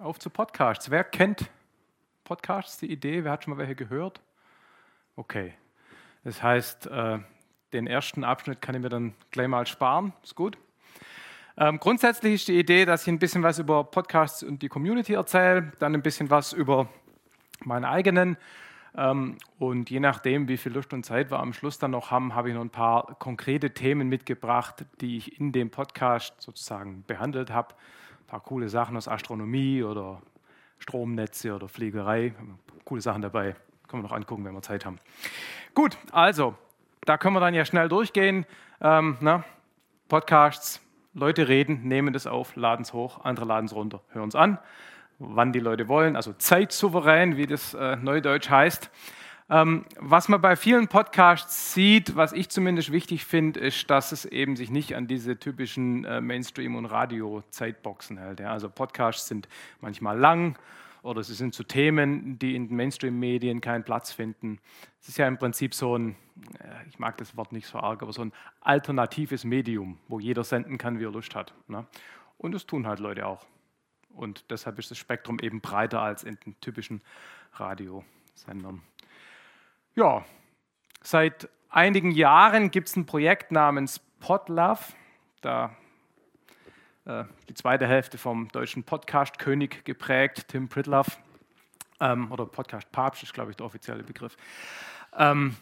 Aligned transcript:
auf 0.00 0.18
zu 0.18 0.30
Podcasts. 0.30 0.90
Wer 0.90 1.04
kennt 1.04 1.50
Podcasts, 2.24 2.78
die 2.78 2.90
Idee? 2.90 3.22
Wer 3.22 3.32
hat 3.32 3.44
schon 3.44 3.52
mal 3.52 3.58
welche 3.58 3.74
gehört? 3.74 4.20
Okay. 5.14 5.52
Das 6.24 6.42
heißt, 6.42 6.86
äh, 6.86 7.18
den 7.74 7.86
ersten 7.86 8.24
Abschnitt 8.24 8.62
kann 8.62 8.74
ich 8.74 8.80
mir 8.80 8.88
dann 8.88 9.14
gleich 9.30 9.48
mal 9.48 9.66
sparen. 9.66 10.14
Ist 10.22 10.34
gut. 10.34 10.56
Ähm, 11.58 11.78
grundsätzlich 11.78 12.34
ist 12.34 12.48
die 12.48 12.58
Idee, 12.58 12.86
dass 12.86 13.02
ich 13.02 13.08
ein 13.08 13.18
bisschen 13.18 13.42
was 13.42 13.58
über 13.58 13.84
Podcasts 13.84 14.42
und 14.42 14.62
die 14.62 14.68
Community 14.68 15.12
erzähle, 15.12 15.72
dann 15.78 15.94
ein 15.94 16.02
bisschen 16.02 16.30
was 16.30 16.54
über 16.54 16.88
meinen 17.62 17.84
eigenen. 17.84 18.38
Ähm, 18.96 19.36
und 19.58 19.90
je 19.90 20.00
nachdem, 20.00 20.48
wie 20.48 20.56
viel 20.56 20.72
Lust 20.72 20.94
und 20.94 21.04
Zeit 21.04 21.30
wir 21.30 21.40
am 21.40 21.52
Schluss 21.52 21.78
dann 21.78 21.90
noch 21.90 22.10
haben, 22.10 22.34
habe 22.34 22.48
ich 22.48 22.54
noch 22.54 22.62
ein 22.62 22.70
paar 22.70 23.16
konkrete 23.18 23.74
Themen 23.74 24.08
mitgebracht, 24.08 24.86
die 25.02 25.18
ich 25.18 25.38
in 25.38 25.52
dem 25.52 25.70
Podcast 25.70 26.40
sozusagen 26.40 27.04
behandelt 27.06 27.50
habe. 27.50 27.74
Paar 28.30 28.38
coole 28.38 28.68
Sachen 28.68 28.96
aus 28.96 29.08
Astronomie 29.08 29.82
oder 29.82 30.22
Stromnetze 30.78 31.52
oder 31.52 31.68
Fliegerei. 31.68 32.32
Coole 32.84 33.00
Sachen 33.00 33.22
dabei. 33.22 33.56
Können 33.88 34.04
wir 34.04 34.08
noch 34.08 34.14
angucken, 34.14 34.44
wenn 34.44 34.54
wir 34.54 34.62
Zeit 34.62 34.86
haben. 34.86 35.00
Gut, 35.74 35.98
also, 36.12 36.54
da 37.00 37.18
können 37.18 37.34
wir 37.34 37.40
dann 37.40 37.54
ja 37.54 37.64
schnell 37.64 37.88
durchgehen. 37.88 38.46
Ähm, 38.80 39.16
na, 39.18 39.42
Podcasts, 40.06 40.80
Leute 41.12 41.48
reden, 41.48 41.88
nehmen 41.88 42.12
das 42.12 42.28
auf, 42.28 42.54
laden 42.54 42.82
es 42.82 42.92
hoch, 42.92 43.24
andere 43.24 43.46
laden 43.46 43.66
es 43.66 43.74
runter, 43.74 44.00
hören 44.10 44.28
es 44.28 44.36
an, 44.36 44.60
wann 45.18 45.52
die 45.52 45.58
Leute 45.58 45.88
wollen, 45.88 46.14
also 46.14 46.32
zeitsouverän, 46.32 47.36
wie 47.36 47.48
das 47.48 47.74
äh, 47.74 47.96
neudeutsch 47.96 48.48
heißt. 48.48 48.92
Ähm, 49.52 49.84
was 49.98 50.28
man 50.28 50.40
bei 50.40 50.54
vielen 50.54 50.86
Podcasts 50.86 51.74
sieht, 51.74 52.14
was 52.14 52.32
ich 52.32 52.50
zumindest 52.50 52.92
wichtig 52.92 53.24
finde, 53.24 53.58
ist, 53.58 53.90
dass 53.90 54.12
es 54.12 54.24
eben 54.24 54.54
sich 54.54 54.70
nicht 54.70 54.94
an 54.94 55.08
diese 55.08 55.40
typischen 55.40 56.04
äh, 56.04 56.20
Mainstream- 56.20 56.76
und 56.76 56.86
Radio-Zeitboxen 56.86 58.16
hält. 58.16 58.40
Also 58.42 58.70
Podcasts 58.70 59.26
sind 59.26 59.48
manchmal 59.80 60.16
lang 60.16 60.56
oder 61.02 61.24
sie 61.24 61.34
sind 61.34 61.52
zu 61.52 61.64
Themen, 61.64 62.38
die 62.38 62.54
in 62.54 62.68
den 62.68 62.76
Mainstream-Medien 62.76 63.60
keinen 63.60 63.82
Platz 63.82 64.12
finden. 64.12 64.60
Es 65.00 65.08
ist 65.08 65.18
ja 65.18 65.26
im 65.26 65.36
Prinzip 65.36 65.74
so 65.74 65.98
ein, 65.98 66.14
äh, 66.60 66.88
ich 66.88 67.00
mag 67.00 67.16
das 67.16 67.36
Wort 67.36 67.50
nicht 67.50 67.66
so 67.66 67.78
arg, 67.78 68.02
aber 68.02 68.12
so 68.12 68.22
ein 68.22 68.32
alternatives 68.60 69.42
Medium, 69.42 69.98
wo 70.06 70.20
jeder 70.20 70.44
senden 70.44 70.78
kann, 70.78 71.00
wie 71.00 71.04
er 71.04 71.10
Lust 71.10 71.34
hat. 71.34 71.54
Ne? 71.66 71.84
Und 72.38 72.52
das 72.52 72.66
tun 72.66 72.86
halt 72.86 73.00
Leute 73.00 73.26
auch. 73.26 73.44
Und 74.14 74.44
deshalb 74.48 74.78
ist 74.78 74.92
das 74.92 74.98
Spektrum 74.98 75.40
eben 75.40 75.60
breiter 75.60 76.00
als 76.02 76.22
in 76.22 76.38
den 76.46 76.54
typischen 76.60 77.00
Radiosendern. 77.54 78.82
Ja, 80.00 80.24
seit 81.02 81.50
einigen 81.68 82.10
Jahren 82.10 82.70
gibt 82.70 82.88
es 82.88 82.96
ein 82.96 83.04
Projekt 83.04 83.52
namens 83.52 83.98
Podlove. 84.18 84.80
Da 85.42 85.76
äh, 87.04 87.24
die 87.50 87.52
zweite 87.52 87.86
Hälfte 87.86 88.16
vom 88.16 88.48
deutschen 88.48 88.82
Podcast-König 88.82 89.84
geprägt, 89.84 90.48
Tim 90.48 90.70
Pritlove. 90.70 91.18
Ähm, 92.00 92.32
oder 92.32 92.46
Podcast-Papst 92.46 93.24
ist, 93.24 93.34
glaube 93.34 93.50
ich, 93.50 93.58
der 93.58 93.66
offizielle 93.66 94.02
Begriff. 94.02 94.38
Ähm, 95.18 95.54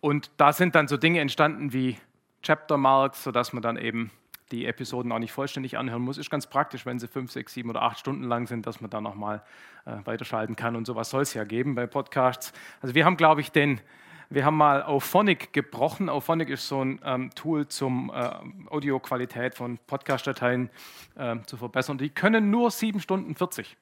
und 0.00 0.30
da 0.36 0.52
sind 0.52 0.74
dann 0.74 0.86
so 0.86 0.98
Dinge 0.98 1.20
entstanden 1.20 1.72
wie 1.72 1.96
Chapter 2.42 2.76
Marks, 2.76 3.24
sodass 3.24 3.54
man 3.54 3.62
dann 3.62 3.78
eben 3.78 4.10
die 4.50 4.66
Episoden 4.66 5.12
auch 5.12 5.18
nicht 5.18 5.32
vollständig 5.32 5.78
anhören 5.78 6.02
muss. 6.02 6.18
Ist 6.18 6.30
ganz 6.30 6.46
praktisch, 6.46 6.86
wenn 6.86 6.98
sie 6.98 7.08
fünf, 7.08 7.30
sechs, 7.30 7.54
sieben 7.54 7.70
oder 7.70 7.82
acht 7.82 7.98
Stunden 7.98 8.24
lang 8.24 8.46
sind, 8.46 8.66
dass 8.66 8.80
man 8.80 8.90
da 8.90 9.00
nochmal 9.00 9.42
äh, 9.84 9.96
weiterschalten 10.04 10.56
kann. 10.56 10.76
Und 10.76 10.86
sowas 10.86 11.10
soll 11.10 11.22
es 11.22 11.34
ja 11.34 11.44
geben 11.44 11.74
bei 11.74 11.86
Podcasts. 11.86 12.52
Also 12.80 12.94
wir 12.94 13.04
haben, 13.04 13.16
glaube 13.16 13.40
ich, 13.40 13.52
den, 13.52 13.80
wir 14.28 14.44
haben 14.44 14.56
mal 14.56 14.82
Auphonic 14.82 15.52
gebrochen. 15.52 16.08
Auphonic 16.08 16.48
ist 16.48 16.66
so 16.68 16.84
ein 16.84 17.00
ähm, 17.04 17.30
Tool 17.34 17.68
zum 17.68 18.10
äh, 18.10 18.30
Audioqualität 18.70 19.54
von 19.54 19.78
Podcast-Dateien 19.86 20.70
äh, 21.16 21.36
zu 21.46 21.56
verbessern. 21.56 21.98
Die 21.98 22.10
können 22.10 22.50
nur 22.50 22.70
sieben 22.70 23.00
Stunden 23.00 23.34
40. 23.34 23.76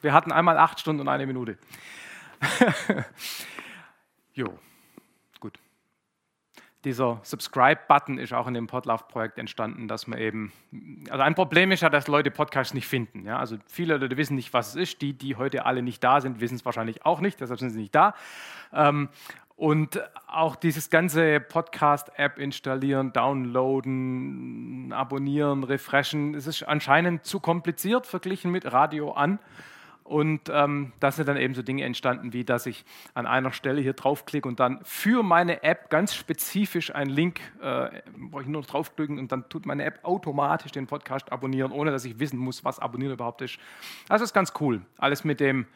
Wir 0.00 0.12
hatten 0.12 0.32
einmal 0.32 0.58
acht 0.58 0.80
Stunden 0.80 1.00
und 1.00 1.08
eine 1.08 1.26
Minute. 1.26 1.58
jo 4.34 4.58
dieser 6.84 7.20
Subscribe-Button 7.22 8.18
ist 8.18 8.32
auch 8.32 8.46
in 8.46 8.54
dem 8.54 8.66
Podlove-Projekt 8.66 9.38
entstanden, 9.38 9.88
dass 9.88 10.06
man 10.06 10.18
eben, 10.18 10.52
also 11.10 11.22
ein 11.22 11.34
Problem 11.34 11.72
ist 11.72 11.80
ja, 11.80 11.90
dass 11.90 12.06
Leute 12.08 12.30
Podcasts 12.30 12.74
nicht 12.74 12.86
finden. 12.86 13.24
Ja? 13.24 13.38
Also 13.38 13.56
viele 13.66 13.96
Leute 13.96 14.16
wissen 14.16 14.34
nicht, 14.34 14.52
was 14.52 14.70
es 14.70 14.76
ist. 14.76 15.02
Die, 15.02 15.12
die 15.12 15.36
heute 15.36 15.66
alle 15.66 15.82
nicht 15.82 16.02
da 16.04 16.20
sind, 16.20 16.40
wissen 16.40 16.56
es 16.56 16.64
wahrscheinlich 16.64 17.04
auch 17.04 17.20
nicht, 17.20 17.40
deshalb 17.40 17.60
sind 17.60 17.70
sie 17.70 17.80
nicht 17.80 17.94
da. 17.94 18.14
Ähm, 18.72 19.08
und 19.56 20.00
auch 20.26 20.56
dieses 20.56 20.90
ganze 20.90 21.38
Podcast-App 21.38 22.38
installieren, 22.38 23.12
downloaden, 23.12 24.92
abonnieren, 24.92 25.62
refreshen, 25.62 26.34
es 26.34 26.48
ist 26.48 26.64
anscheinend 26.64 27.24
zu 27.24 27.38
kompliziert 27.38 28.06
verglichen 28.06 28.50
mit 28.50 28.72
Radio 28.72 29.12
an. 29.12 29.38
Und 30.04 30.50
ähm, 30.52 30.92
da 31.00 31.10
sind 31.10 31.26
dann 31.28 31.38
eben 31.38 31.54
so 31.54 31.62
Dinge 31.62 31.82
entstanden, 31.82 32.34
wie 32.34 32.44
dass 32.44 32.66
ich 32.66 32.84
an 33.14 33.26
einer 33.26 33.52
Stelle 33.52 33.80
hier 33.80 33.94
draufklicke 33.94 34.46
und 34.46 34.60
dann 34.60 34.80
für 34.84 35.22
meine 35.22 35.62
App 35.62 35.88
ganz 35.88 36.14
spezifisch 36.14 36.94
einen 36.94 37.10
Link, 37.10 37.40
äh, 37.62 38.02
brauche 38.30 38.42
ich 38.42 38.48
nur 38.48 38.60
draufklicken 38.60 39.18
und 39.18 39.32
dann 39.32 39.48
tut 39.48 39.64
meine 39.64 39.82
App 39.84 40.00
automatisch 40.02 40.72
den 40.72 40.86
Podcast 40.86 41.32
abonnieren, 41.32 41.72
ohne 41.72 41.90
dass 41.90 42.04
ich 42.04 42.18
wissen 42.18 42.38
muss, 42.38 42.66
was 42.66 42.78
abonnieren 42.78 43.14
überhaupt 43.14 43.40
ist. 43.40 43.58
Also 44.10 44.24
ist 44.24 44.34
ganz 44.34 44.52
cool. 44.60 44.82
Alles 44.98 45.24
mit 45.24 45.40
dem 45.40 45.66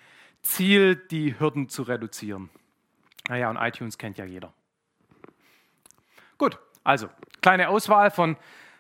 Ziel, 0.42 0.96
die 0.96 1.40
Hürden 1.40 1.70
zu 1.70 1.82
reduzieren. 1.82 2.50
Naja, 3.28 3.48
und 3.48 3.56
iTunes 3.56 3.96
kennt 3.96 4.18
ja 4.18 4.26
jeder. 4.26 4.52
Gut, 6.36 6.58
also 6.84 7.08
kleine 7.40 7.70
Auswahl 7.70 8.10
von 8.10 8.36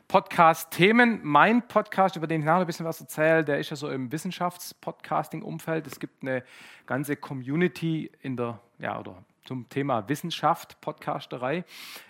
Podcast-Themen. 0.08 1.20
Mein 1.22 1.68
Podcast, 1.68 2.16
über 2.16 2.26
den 2.26 2.40
ich 2.40 2.46
nachher 2.46 2.60
ein 2.60 2.66
bisschen 2.66 2.86
was 2.86 2.98
erzähle, 2.98 3.44
der 3.44 3.58
ist 3.58 3.68
ja 3.68 3.76
so 3.76 3.90
im 3.90 4.10
Wissenschafts-Podcasting-Umfeld. 4.10 5.86
Es 5.86 6.00
gibt 6.00 6.22
eine 6.22 6.42
ganze 6.86 7.14
Community 7.14 8.10
in 8.22 8.34
der, 8.38 8.58
ja, 8.78 8.98
oder 8.98 9.22
zum 9.44 9.68
Thema 9.68 10.08
Wissenschaft, 10.08 10.80
Podcasterei. 10.80 11.62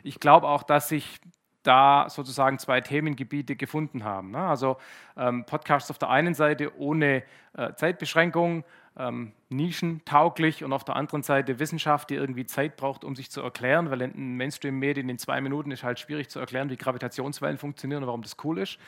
Ich 0.04 0.20
glaube 0.20 0.46
auch, 0.46 0.62
dass 0.62 0.88
sich 0.88 1.20
da 1.64 2.06
sozusagen 2.08 2.60
zwei 2.60 2.80
Themengebiete 2.80 3.56
gefunden 3.56 4.04
haben. 4.04 4.30
Ne? 4.30 4.38
Also 4.38 4.76
ähm, 5.16 5.44
Podcasts 5.44 5.90
auf 5.90 5.98
der 5.98 6.08
einen 6.08 6.34
Seite 6.34 6.78
ohne 6.78 7.24
äh, 7.54 7.74
Zeitbeschränkung, 7.74 8.64
ähm, 8.98 9.32
nischentauglich 9.48 10.64
und 10.64 10.72
auf 10.72 10.84
der 10.84 10.96
anderen 10.96 11.22
Seite 11.22 11.58
Wissenschaft, 11.60 12.10
die 12.10 12.16
irgendwie 12.16 12.44
Zeit 12.46 12.76
braucht, 12.76 13.04
um 13.04 13.14
sich 13.14 13.30
zu 13.30 13.40
erklären, 13.40 13.90
weil 13.90 14.02
in 14.02 14.36
Mainstream-Medien 14.36 15.08
in 15.08 15.18
zwei 15.18 15.40
Minuten 15.40 15.70
ist 15.70 15.84
halt 15.84 16.00
schwierig 16.00 16.28
zu 16.28 16.40
erklären, 16.40 16.68
wie 16.68 16.76
Gravitationswellen 16.76 17.58
funktionieren 17.58 18.02
und 18.02 18.08
warum 18.08 18.22
das 18.22 18.36
cool 18.42 18.58
ist. 18.58 18.78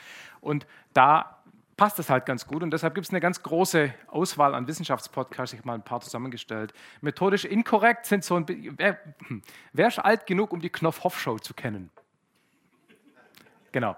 Und 0.41 0.67
da 0.93 1.41
passt 1.77 1.97
das 1.97 2.09
halt 2.09 2.25
ganz 2.25 2.45
gut 2.45 2.61
und 2.61 2.71
deshalb 2.71 2.93
gibt 2.93 3.07
es 3.07 3.11
eine 3.11 3.21
ganz 3.21 3.41
große 3.41 3.93
Auswahl 4.07 4.53
an 4.53 4.67
Wissenschaftspodcasts. 4.67 5.53
Ich 5.53 5.59
habe 5.59 5.67
mal 5.67 5.75
ein 5.75 5.83
paar 5.83 6.01
zusammengestellt. 6.01 6.73
Methodisch 6.99 7.45
inkorrekt 7.45 8.05
sind 8.05 8.23
so 8.23 8.35
ein 8.35 8.45
wer, 8.77 8.99
hm, 9.27 9.41
wer 9.73 9.87
ist 9.87 9.97
alt 9.97 10.27
genug, 10.27 10.51
um 10.51 10.59
die 10.59 10.69
Knopf-Hoff-Show 10.69 11.39
zu 11.39 11.53
kennen? 11.53 11.89
Genau. 13.71 13.95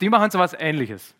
Die 0.00 0.10
machen 0.10 0.30
so 0.30 0.38
was 0.38 0.52
Ähnliches. 0.52 1.14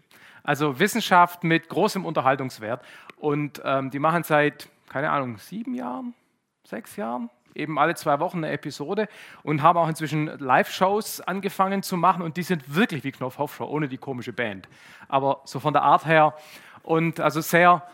Also 0.44 0.78
Wissenschaft 0.78 1.43
mit 1.43 1.69
großem 1.69 2.05
Unterhaltungswert. 2.05 2.84
Und 3.16 3.60
ähm, 3.65 3.91
die 3.91 3.99
machen 3.99 4.22
seit, 4.22 4.69
keine 4.88 5.10
Ahnung, 5.10 5.38
sieben 5.38 5.75
Jahren, 5.75 6.15
sechs 6.62 6.94
Jahren, 6.97 7.31
eben 7.55 7.78
alle 7.78 7.94
zwei 7.94 8.19
Wochen 8.21 8.38
eine 8.38 8.50
Episode 8.53 9.09
und 9.43 9.60
haben 9.62 9.78
auch 9.78 9.88
inzwischen 9.88 10.27
Live-Shows 10.27 11.22
angefangen 11.22 11.82
zu 11.82 11.97
machen. 11.97 12.21
Und 12.22 12.37
die 12.37 12.43
sind 12.43 12.75
wirklich 12.75 13.05
wie 13.05 13.12
Knopf 13.12 13.38
Hoffshow, 13.38 13.65
ohne 13.65 13.88
die 13.88 13.97
komische 13.97 14.34
Band. 14.34 14.69
Aber 15.09 15.41
so 15.44 15.60
von 15.60 15.72
der 15.72 15.82
Art 15.82 16.05
her 16.05 16.34
und 16.82 17.21
also 17.21 17.41
sehr, 17.41 17.87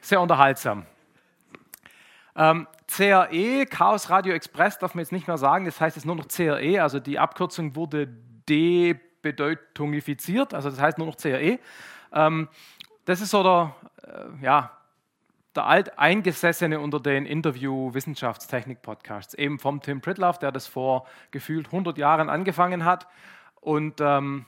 sehr 0.00 0.20
unterhaltsam. 0.20 0.86
Ähm, 2.34 2.66
CRE, 2.86 3.66
Chaos 3.66 4.08
Radio 4.08 4.32
Express, 4.32 4.78
darf 4.78 4.94
man 4.94 5.02
jetzt 5.02 5.12
nicht 5.12 5.28
mehr 5.28 5.36
sagen, 5.36 5.66
das 5.66 5.78
heißt 5.78 5.96
jetzt 5.96 6.06
nur 6.06 6.16
noch 6.16 6.28
CRE, 6.28 6.82
also 6.82 7.00
die 7.00 7.18
Abkürzung 7.18 7.76
wurde 7.76 8.08
debedeutungfiziert, 8.48 10.54
also 10.54 10.70
das 10.70 10.80
heißt 10.80 10.96
nur 10.96 11.08
noch 11.08 11.18
CRE. 11.18 11.58
Ähm, 12.12 12.48
das 13.04 13.20
ist 13.20 13.30
so 13.30 13.42
der, 13.42 13.74
äh, 14.02 14.44
ja, 14.44 14.70
der 15.56 15.66
Alteingesessene 15.66 16.78
unter 16.78 17.00
den 17.00 17.26
Interview-Wissenschaftstechnik-Podcasts, 17.26 19.34
eben 19.34 19.58
vom 19.58 19.80
Tim 19.80 20.00
Pritlove, 20.00 20.38
der 20.38 20.52
das 20.52 20.66
vor 20.66 21.06
gefühlt 21.30 21.66
100 21.66 21.98
Jahren 21.98 22.30
angefangen 22.30 22.84
hat. 22.84 23.06
Und 23.60 24.00
ähm, 24.00 24.46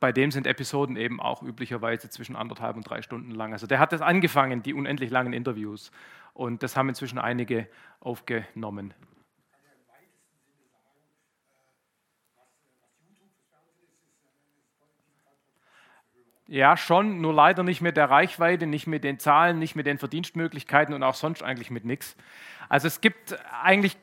bei 0.00 0.12
dem 0.12 0.30
sind 0.30 0.46
Episoden 0.46 0.96
eben 0.96 1.20
auch 1.20 1.42
üblicherweise 1.42 2.10
zwischen 2.10 2.36
anderthalb 2.36 2.76
und 2.76 2.88
drei 2.88 3.02
Stunden 3.02 3.30
lang. 3.30 3.52
Also 3.52 3.66
der 3.66 3.78
hat 3.78 3.92
das 3.92 4.00
angefangen, 4.00 4.62
die 4.62 4.74
unendlich 4.74 5.10
langen 5.10 5.32
Interviews. 5.32 5.90
Und 6.34 6.62
das 6.62 6.76
haben 6.76 6.88
inzwischen 6.88 7.18
einige 7.18 7.68
aufgenommen. 8.00 8.92
Ja, 16.46 16.76
schon, 16.76 17.22
nur 17.22 17.32
leider 17.32 17.62
nicht 17.62 17.80
mit 17.80 17.96
der 17.96 18.10
Reichweite, 18.10 18.66
nicht 18.66 18.86
mit 18.86 19.02
den 19.02 19.18
Zahlen, 19.18 19.58
nicht 19.58 19.76
mit 19.76 19.86
den 19.86 19.98
Verdienstmöglichkeiten 19.98 20.94
und 20.94 21.02
auch 21.02 21.14
sonst 21.14 21.42
eigentlich 21.42 21.70
mit 21.70 21.86
nichts. 21.86 22.16
Also 22.68 22.86
es 22.86 23.00
gibt 23.00 23.38
eigentlich 23.62 23.96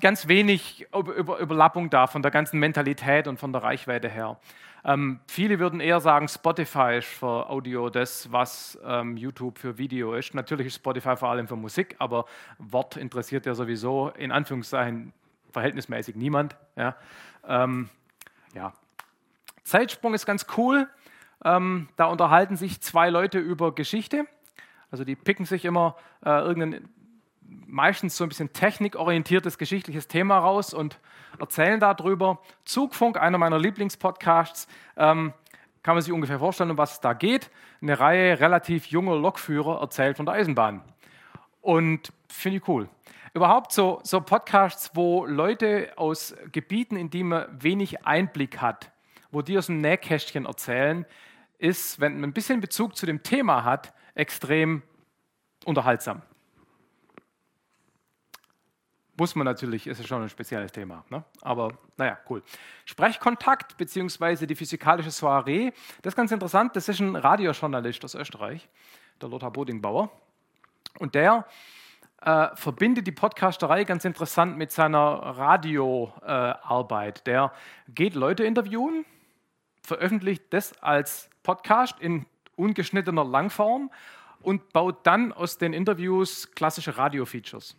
ganz 0.00 0.28
wenig 0.28 0.86
Überlappung 0.92 1.88
da 1.90 2.06
von 2.06 2.22
der 2.22 2.30
ganzen 2.30 2.58
Mentalität 2.58 3.28
und 3.28 3.38
von 3.38 3.52
der 3.52 3.62
Reichweite 3.62 4.08
her. 4.08 4.38
Ähm, 4.84 5.20
viele 5.26 5.58
würden 5.58 5.80
eher 5.80 6.00
sagen, 6.00 6.28
Spotify 6.28 6.98
ist 6.98 7.08
für 7.08 7.48
Audio 7.48 7.90
das, 7.90 8.30
was 8.30 8.78
ähm, 8.84 9.16
YouTube 9.16 9.58
für 9.58 9.78
Video 9.78 10.14
ist. 10.14 10.34
Natürlich 10.34 10.68
ist 10.68 10.76
Spotify 10.76 11.16
vor 11.16 11.30
allem 11.30 11.48
für 11.48 11.56
Musik, 11.56 11.96
aber 11.98 12.26
Wort 12.58 12.96
interessiert 12.96 13.46
ja 13.46 13.54
sowieso 13.54 14.10
in 14.10 14.30
Anführungszeichen 14.30 15.12
verhältnismäßig 15.50 16.14
niemand. 16.14 16.56
Ja. 16.76 16.94
Ähm, 17.48 17.88
ja. 18.54 18.74
Zeitsprung 19.64 20.14
ist 20.14 20.24
ganz 20.26 20.46
cool. 20.56 20.88
Ähm, 21.46 21.88
da 21.94 22.06
unterhalten 22.06 22.56
sich 22.56 22.80
zwei 22.80 23.08
Leute 23.08 23.38
über 23.38 23.72
Geschichte. 23.72 24.26
Also 24.90 25.04
die 25.04 25.14
picken 25.14 25.46
sich 25.46 25.64
immer 25.64 25.94
äh, 26.24 26.30
irgendein 26.30 26.88
meistens 27.66 28.16
so 28.16 28.24
ein 28.24 28.28
bisschen 28.28 28.52
technikorientiertes 28.52 29.56
geschichtliches 29.56 30.08
Thema 30.08 30.38
raus 30.38 30.74
und 30.74 30.98
erzählen 31.38 31.78
darüber. 31.78 32.40
Zugfunk, 32.64 33.16
einer 33.16 33.38
meiner 33.38 33.60
Lieblingspodcasts, 33.60 34.66
ähm, 34.96 35.32
kann 35.84 35.94
man 35.94 36.02
sich 36.02 36.12
ungefähr 36.12 36.40
vorstellen, 36.40 36.72
um 36.72 36.78
was 36.78 36.94
es 36.94 37.00
da 37.00 37.12
geht. 37.12 37.48
Eine 37.80 38.00
Reihe 38.00 38.40
relativ 38.40 38.86
junger 38.86 39.14
Lokführer 39.14 39.80
erzählt 39.80 40.16
von 40.16 40.26
der 40.26 40.34
Eisenbahn. 40.34 40.82
Und 41.60 42.12
finde 42.28 42.58
ich 42.58 42.66
cool. 42.66 42.88
Überhaupt 43.34 43.70
so, 43.70 44.00
so 44.02 44.20
Podcasts, 44.20 44.90
wo 44.94 45.26
Leute 45.26 45.92
aus 45.94 46.34
Gebieten, 46.50 46.96
in 46.96 47.10
die 47.10 47.22
man 47.22 47.46
wenig 47.62 48.04
Einblick 48.04 48.60
hat, 48.60 48.90
wo 49.30 49.42
die 49.42 49.56
aus 49.56 49.66
dem 49.66 49.80
Nähkästchen 49.80 50.46
erzählen, 50.46 51.06
ist, 51.58 52.00
wenn 52.00 52.20
man 52.20 52.30
ein 52.30 52.32
bisschen 52.32 52.60
Bezug 52.60 52.96
zu 52.96 53.06
dem 53.06 53.22
Thema 53.22 53.64
hat, 53.64 53.92
extrem 54.14 54.82
unterhaltsam. 55.64 56.22
Muss 59.18 59.34
man 59.34 59.46
natürlich, 59.46 59.86
ist 59.86 59.98
ja 59.98 60.06
schon 60.06 60.22
ein 60.22 60.28
spezielles 60.28 60.72
Thema. 60.72 61.04
Ne? 61.08 61.24
Aber 61.40 61.78
naja, 61.96 62.18
cool. 62.28 62.42
Sprechkontakt 62.84 63.78
bzw. 63.78 64.46
die 64.46 64.54
physikalische 64.54 65.10
Soiree, 65.10 65.72
das 66.02 66.12
ist 66.12 66.16
ganz 66.16 66.32
interessant. 66.32 66.76
Das 66.76 66.86
ist 66.88 67.00
ein 67.00 67.16
Radiojournalist 67.16 68.04
aus 68.04 68.14
Österreich, 68.14 68.68
der 69.20 69.30
Lothar 69.30 69.50
Bodingbauer. 69.50 70.10
Und 70.98 71.14
der 71.14 71.46
äh, 72.20 72.48
verbindet 72.54 73.06
die 73.06 73.12
Podcasterei 73.12 73.84
ganz 73.84 74.04
interessant 74.04 74.58
mit 74.58 74.70
seiner 74.70 74.98
Radioarbeit. 74.98 77.20
Äh, 77.20 77.24
der 77.24 77.52
geht 77.88 78.14
Leute 78.14 78.44
interviewen, 78.44 79.06
veröffentlicht 79.82 80.44
das 80.50 80.74
als 80.82 81.30
Podcast 81.46 82.00
in 82.00 82.26
ungeschnittener 82.56 83.24
Langform 83.24 83.92
und 84.42 84.72
baut 84.72 85.06
dann 85.06 85.32
aus 85.32 85.58
den 85.58 85.72
Interviews 85.72 86.50
klassische 86.56 86.98
Radio-Features 86.98 87.76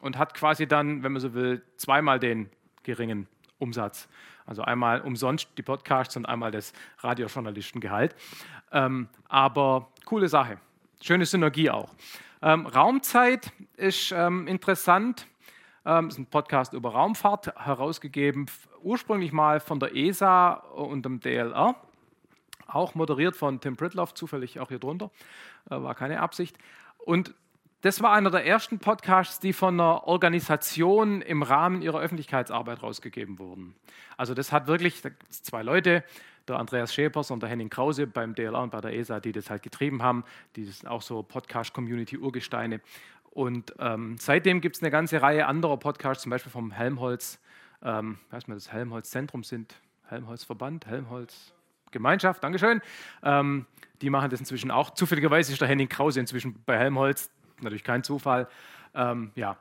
und 0.00 0.16
hat 0.16 0.32
quasi 0.32 0.66
dann, 0.66 1.02
wenn 1.02 1.12
man 1.12 1.20
so 1.20 1.34
will, 1.34 1.60
zweimal 1.76 2.18
den 2.18 2.48
geringen 2.84 3.28
Umsatz. 3.58 4.08
Also 4.46 4.62
einmal 4.62 5.02
umsonst 5.02 5.50
die 5.58 5.62
Podcasts 5.62 6.16
und 6.16 6.24
einmal 6.24 6.52
das 6.52 6.72
Radiojournalistengehalt. 7.00 8.16
Ähm, 8.72 9.08
aber 9.28 9.90
coole 10.06 10.28
Sache. 10.28 10.56
Schöne 11.02 11.26
Synergie 11.26 11.68
auch. 11.68 11.90
Ähm, 12.40 12.66
Raumzeit 12.66 13.52
ist 13.76 14.10
ähm, 14.12 14.48
interessant. 14.48 15.26
Ähm, 15.84 16.08
ist 16.08 16.18
ein 16.18 16.24
Podcast 16.24 16.72
über 16.72 16.92
Raumfahrt, 16.92 17.54
herausgegeben 17.56 18.46
ursprünglich 18.82 19.32
mal 19.32 19.60
von 19.60 19.78
der 19.80 19.94
ESA 19.94 20.54
und 20.54 21.04
dem 21.04 21.20
DLR. 21.20 21.76
Auch 22.72 22.94
moderiert 22.94 23.36
von 23.36 23.60
Tim 23.60 23.76
Pritloff, 23.76 24.14
zufällig 24.14 24.60
auch 24.60 24.68
hier 24.68 24.78
drunter. 24.78 25.10
Äh, 25.70 25.82
war 25.82 25.94
keine 25.94 26.20
Absicht. 26.20 26.56
Und 26.98 27.34
das 27.82 28.00
war 28.00 28.12
einer 28.12 28.30
der 28.30 28.46
ersten 28.46 28.78
Podcasts, 28.78 29.40
die 29.40 29.52
von 29.52 29.74
einer 29.80 30.06
Organisation 30.06 31.20
im 31.20 31.42
Rahmen 31.42 31.82
ihrer 31.82 31.98
Öffentlichkeitsarbeit 32.00 32.80
rausgegeben 32.80 33.40
wurden. 33.40 33.74
Also 34.16 34.34
das 34.34 34.52
hat 34.52 34.68
wirklich 34.68 35.02
zwei 35.28 35.64
Leute, 35.64 36.04
der 36.46 36.58
Andreas 36.58 36.94
Schäpers 36.94 37.32
und 37.32 37.42
der 37.42 37.50
Henning 37.50 37.70
Krause 37.70 38.06
beim 38.06 38.36
DLR 38.36 38.62
und 38.62 38.70
bei 38.70 38.80
der 38.80 38.94
ESA, 38.94 39.18
die 39.18 39.32
das 39.32 39.50
halt 39.50 39.62
getrieben 39.62 40.02
haben. 40.02 40.24
Die 40.54 40.64
sind 40.64 40.88
auch 40.88 41.02
so 41.02 41.24
Podcast-Community-Urgesteine. 41.24 42.80
Und 43.30 43.74
ähm, 43.80 44.16
seitdem 44.18 44.60
gibt 44.60 44.76
es 44.76 44.82
eine 44.82 44.90
ganze 44.90 45.20
Reihe 45.20 45.46
anderer 45.46 45.76
Podcasts, 45.76 46.22
zum 46.22 46.30
Beispiel 46.30 46.52
vom 46.52 46.70
Helmholtz, 46.70 47.40
ähm, 47.82 48.18
weiß 48.30 48.46
man, 48.46 48.56
das 48.56 48.72
Helmholtz-Zentrum 48.72 49.42
sind, 49.42 49.74
Helmholtz-Verband, 50.08 50.86
Helmholtz 50.86 51.52
Gemeinschaft, 51.92 52.42
Dankeschön. 52.42 52.80
Ähm, 53.22 53.66
die 54.00 54.10
machen 54.10 54.30
das 54.30 54.40
inzwischen 54.40 54.70
auch. 54.70 54.90
Zufälligerweise 54.90 55.52
ist 55.52 55.60
der 55.60 55.68
Henning 55.68 55.88
Krause 55.88 56.20
inzwischen 56.20 56.60
bei 56.66 56.76
Helmholtz 56.78 57.30
natürlich 57.60 57.84
kein 57.84 58.02
Zufall. 58.02 58.48
Ähm, 58.94 59.30
ja. 59.34 59.56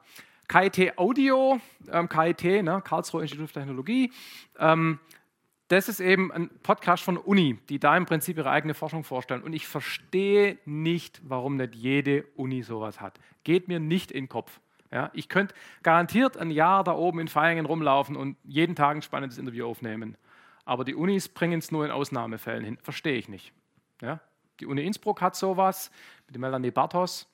KIT 0.48 0.98
Audio, 0.98 1.62
ähm, 1.90 2.10
KIT, 2.10 2.64
ne, 2.64 2.82
Karlsruhe 2.84 3.22
Institut 3.22 3.48
für 3.48 3.60
Technologie, 3.60 4.12
ähm, 4.60 5.00
das 5.72 5.88
ist 5.88 6.02
eben 6.02 6.34
ein 6.34 6.50
Podcast 6.64 7.02
von 7.02 7.16
Uni, 7.16 7.58
die 7.70 7.80
da 7.80 7.96
im 7.96 8.06
Prinzip 8.06 8.38
ihre 8.38 8.50
eigene 8.50 8.74
Forschung 8.74 9.06
vorstellen. 9.06 9.42
Und 9.42 9.54
ich 9.54 9.68
verstehe 9.68 10.58
nicht, 10.66 11.22
warum 11.24 11.56
nicht 11.56 11.76
jede 11.76 12.26
Uni 12.36 12.62
sowas 12.62 13.00
hat. 13.00 13.18
Geht 13.46 13.70
mir 13.70 13.80
nicht 13.80 14.12
in 14.12 14.26
den 14.26 14.30
Kopf. 14.30 14.60
Ja, 14.92 15.10
ich 15.14 15.30
könnte 15.30 15.56
garantiert 15.82 16.36
ein 16.36 16.52
Jahr 16.52 16.84
da 16.84 16.92
oben 16.92 17.20
in 17.20 17.30
Feingen 17.30 17.66
rumlaufen 17.66 18.18
und 18.18 18.36
jeden 18.44 18.76
Tag 18.76 18.98
ein 18.98 19.02
spannendes 19.02 19.38
Interview 19.38 19.66
aufnehmen. 19.66 20.18
Aber 20.72 20.86
die 20.86 20.96
Unis 20.96 21.28
bringen 21.28 21.60
es 21.60 21.70
nur 21.70 21.84
in 21.84 21.92
Ausnahmefällen 21.92 22.64
hin. 22.64 22.78
Verstehe 22.78 23.18
ich 23.18 23.28
nicht. 23.28 23.52
Ja? 24.02 24.22
Die 24.62 24.66
Uni 24.66 24.86
Innsbruck 24.86 25.20
hat 25.20 25.36
sowas 25.36 25.92
mit 26.28 26.38
Melanie 26.38 26.72
Bartos. 26.72 27.28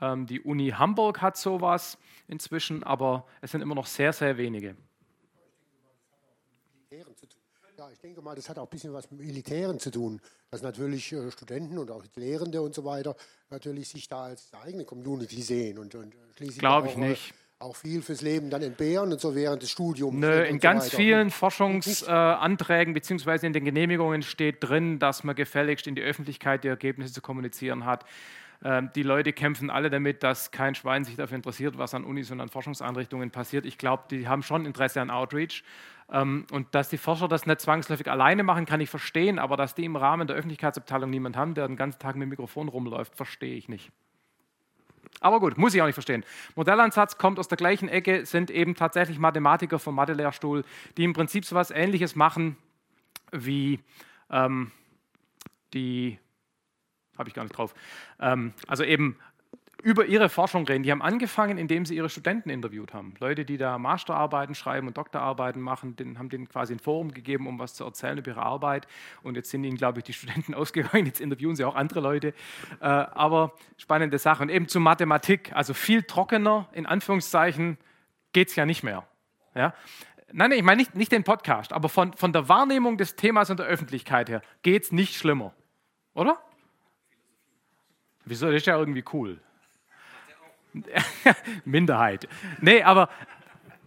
Ähm, 0.00 0.28
die 0.28 0.40
Uni 0.40 0.68
Hamburg 0.68 1.20
hat 1.20 1.36
sowas 1.36 1.98
inzwischen, 2.28 2.84
aber 2.84 3.26
es 3.40 3.50
sind 3.50 3.62
immer 3.62 3.74
noch 3.74 3.86
sehr, 3.86 4.12
sehr 4.12 4.36
wenige. 4.36 4.76
Ja, 7.76 7.90
ich 7.90 7.98
denke 7.98 8.22
mal, 8.22 8.36
das 8.36 8.48
hat 8.48 8.58
auch 8.60 8.66
ein 8.66 8.70
bisschen 8.70 8.92
was 8.92 9.10
mit 9.10 9.22
Militären 9.22 9.80
zu 9.80 9.90
tun, 9.90 10.20
dass 10.52 10.62
natürlich 10.62 11.10
äh, 11.10 11.32
Studenten 11.32 11.78
und 11.78 11.90
auch 11.90 12.04
Lehrende 12.14 12.62
und 12.62 12.76
so 12.76 12.84
weiter 12.84 13.16
natürlich 13.50 13.88
sich 13.88 14.06
da 14.06 14.26
als 14.26 14.54
eigene 14.54 14.84
Community 14.84 15.42
sehen 15.42 15.78
und, 15.78 15.96
und 15.96 16.14
schließlich 16.36 16.60
Glaube 16.60 16.86
ich 16.86 16.96
nicht 16.96 17.34
auch 17.64 17.76
viel 17.76 18.02
fürs 18.02 18.20
Leben 18.20 18.50
dann 18.50 18.62
entbehren 18.62 19.10
und 19.10 19.20
so 19.20 19.34
während 19.34 19.62
des 19.62 19.70
Studiums. 19.70 20.14
Nö, 20.14 20.42
in 20.42 20.58
ganz 20.58 20.90
so 20.90 20.96
vielen 20.98 21.30
Forschungsanträgen 21.30 22.94
äh, 22.94 23.00
bzw. 23.00 23.46
in 23.46 23.54
den 23.54 23.64
Genehmigungen 23.64 24.22
steht 24.22 24.62
drin, 24.62 24.98
dass 24.98 25.24
man 25.24 25.34
gefälligst 25.34 25.86
in 25.86 25.94
die 25.94 26.02
Öffentlichkeit 26.02 26.62
die 26.62 26.68
Ergebnisse 26.68 27.14
zu 27.14 27.22
kommunizieren 27.22 27.86
hat. 27.86 28.04
Ähm, 28.62 28.90
die 28.94 29.02
Leute 29.02 29.32
kämpfen 29.32 29.70
alle 29.70 29.88
damit, 29.88 30.22
dass 30.22 30.50
kein 30.50 30.74
Schwein 30.74 31.04
sich 31.04 31.16
dafür 31.16 31.36
interessiert, 31.36 31.78
was 31.78 31.94
an 31.94 32.04
Unis 32.04 32.30
und 32.30 32.40
an 32.40 32.50
Forschungseinrichtungen 32.50 33.30
passiert. 33.30 33.64
Ich 33.64 33.78
glaube, 33.78 34.04
die 34.10 34.28
haben 34.28 34.42
schon 34.42 34.66
Interesse 34.66 35.00
an 35.00 35.10
Outreach. 35.10 35.64
Ähm, 36.12 36.46
und 36.52 36.74
dass 36.74 36.90
die 36.90 36.98
Forscher 36.98 37.28
das 37.28 37.46
nicht 37.46 37.62
zwangsläufig 37.62 38.10
alleine 38.10 38.42
machen, 38.42 38.66
kann 38.66 38.82
ich 38.82 38.90
verstehen, 38.90 39.38
aber 39.38 39.56
dass 39.56 39.74
die 39.74 39.86
im 39.86 39.96
Rahmen 39.96 40.26
der 40.26 40.36
Öffentlichkeitsabteilung 40.36 41.08
niemand 41.08 41.34
haben, 41.36 41.54
der 41.54 41.66
den 41.66 41.76
ganzen 41.76 41.98
Tag 41.98 42.14
mit 42.16 42.26
dem 42.26 42.28
Mikrofon 42.28 42.68
rumläuft, 42.68 43.16
verstehe 43.16 43.54
ich 43.54 43.70
nicht. 43.70 43.90
Aber 45.20 45.40
gut, 45.40 45.56
muss 45.56 45.74
ich 45.74 45.80
auch 45.80 45.86
nicht 45.86 45.94
verstehen. 45.94 46.24
Modellansatz 46.54 47.18
kommt 47.18 47.38
aus 47.38 47.48
der 47.48 47.56
gleichen 47.56 47.88
Ecke, 47.88 48.26
sind 48.26 48.50
eben 48.50 48.74
tatsächlich 48.74 49.18
Mathematiker 49.18 49.78
vom 49.78 49.94
Mathe-Lehrstuhl, 49.94 50.64
die 50.96 51.04
im 51.04 51.12
Prinzip 51.12 51.44
so 51.44 51.54
etwas 51.54 51.70
Ähnliches 51.70 52.14
machen 52.14 52.56
wie 53.34 53.80
ähm, 54.30 54.70
die 55.72 56.18
habe 57.18 57.28
ich 57.28 57.34
gar 57.34 57.44
nicht 57.44 57.56
drauf. 57.56 57.74
Ähm, 58.20 58.52
also 58.66 58.84
eben 58.84 59.18
über 59.84 60.06
ihre 60.06 60.30
Forschung 60.30 60.66
reden. 60.66 60.82
Die 60.82 60.90
haben 60.90 61.02
angefangen, 61.02 61.58
indem 61.58 61.84
sie 61.84 61.94
ihre 61.94 62.08
Studenten 62.08 62.48
interviewt 62.48 62.94
haben. 62.94 63.12
Leute, 63.20 63.44
die 63.44 63.58
da 63.58 63.76
Masterarbeiten 63.76 64.54
schreiben 64.54 64.86
und 64.86 64.96
Doktorarbeiten 64.96 65.60
machen, 65.60 65.94
den, 65.94 66.18
haben 66.18 66.30
denen 66.30 66.48
quasi 66.48 66.72
ein 66.72 66.78
Forum 66.78 67.12
gegeben, 67.12 67.46
um 67.46 67.58
was 67.58 67.74
zu 67.74 67.84
erzählen 67.84 68.16
über 68.16 68.30
ihre 68.30 68.42
Arbeit. 68.42 68.88
Und 69.22 69.36
jetzt 69.36 69.50
sind 69.50 69.62
ihnen, 69.62 69.76
glaube 69.76 69.98
ich, 69.98 70.04
die 70.04 70.14
Studenten 70.14 70.54
ausgegangen. 70.54 71.04
Jetzt 71.04 71.20
interviewen 71.20 71.54
sie 71.54 71.66
auch 71.66 71.74
andere 71.74 72.00
Leute. 72.00 72.28
Äh, 72.80 72.86
aber 72.86 73.52
spannende 73.76 74.16
Sache. 74.18 74.42
Und 74.42 74.48
eben 74.48 74.68
zur 74.68 74.80
Mathematik. 74.80 75.52
Also 75.54 75.74
viel 75.74 76.02
trockener, 76.02 76.66
in 76.72 76.86
Anführungszeichen, 76.86 77.76
geht 78.32 78.48
es 78.48 78.56
ja 78.56 78.64
nicht 78.64 78.84
mehr. 78.84 79.06
Ja? 79.54 79.74
Nein, 80.32 80.48
nein, 80.48 80.58
ich 80.58 80.64
meine 80.64 80.78
nicht, 80.78 80.94
nicht 80.94 81.12
den 81.12 81.24
Podcast, 81.24 81.74
aber 81.74 81.90
von, 81.90 82.14
von 82.14 82.32
der 82.32 82.48
Wahrnehmung 82.48 82.96
des 82.96 83.16
Themas 83.16 83.50
und 83.50 83.60
der 83.60 83.66
Öffentlichkeit 83.66 84.30
her 84.30 84.40
geht 84.62 84.84
es 84.84 84.92
nicht 84.92 85.14
schlimmer. 85.14 85.52
Oder? 86.14 86.38
Wieso? 88.24 88.46
Das 88.46 88.56
ist 88.56 88.66
ja 88.66 88.78
irgendwie 88.78 89.04
cool. 89.12 89.40
Minderheit. 91.64 92.28
Nee, 92.60 92.82
aber 92.82 93.08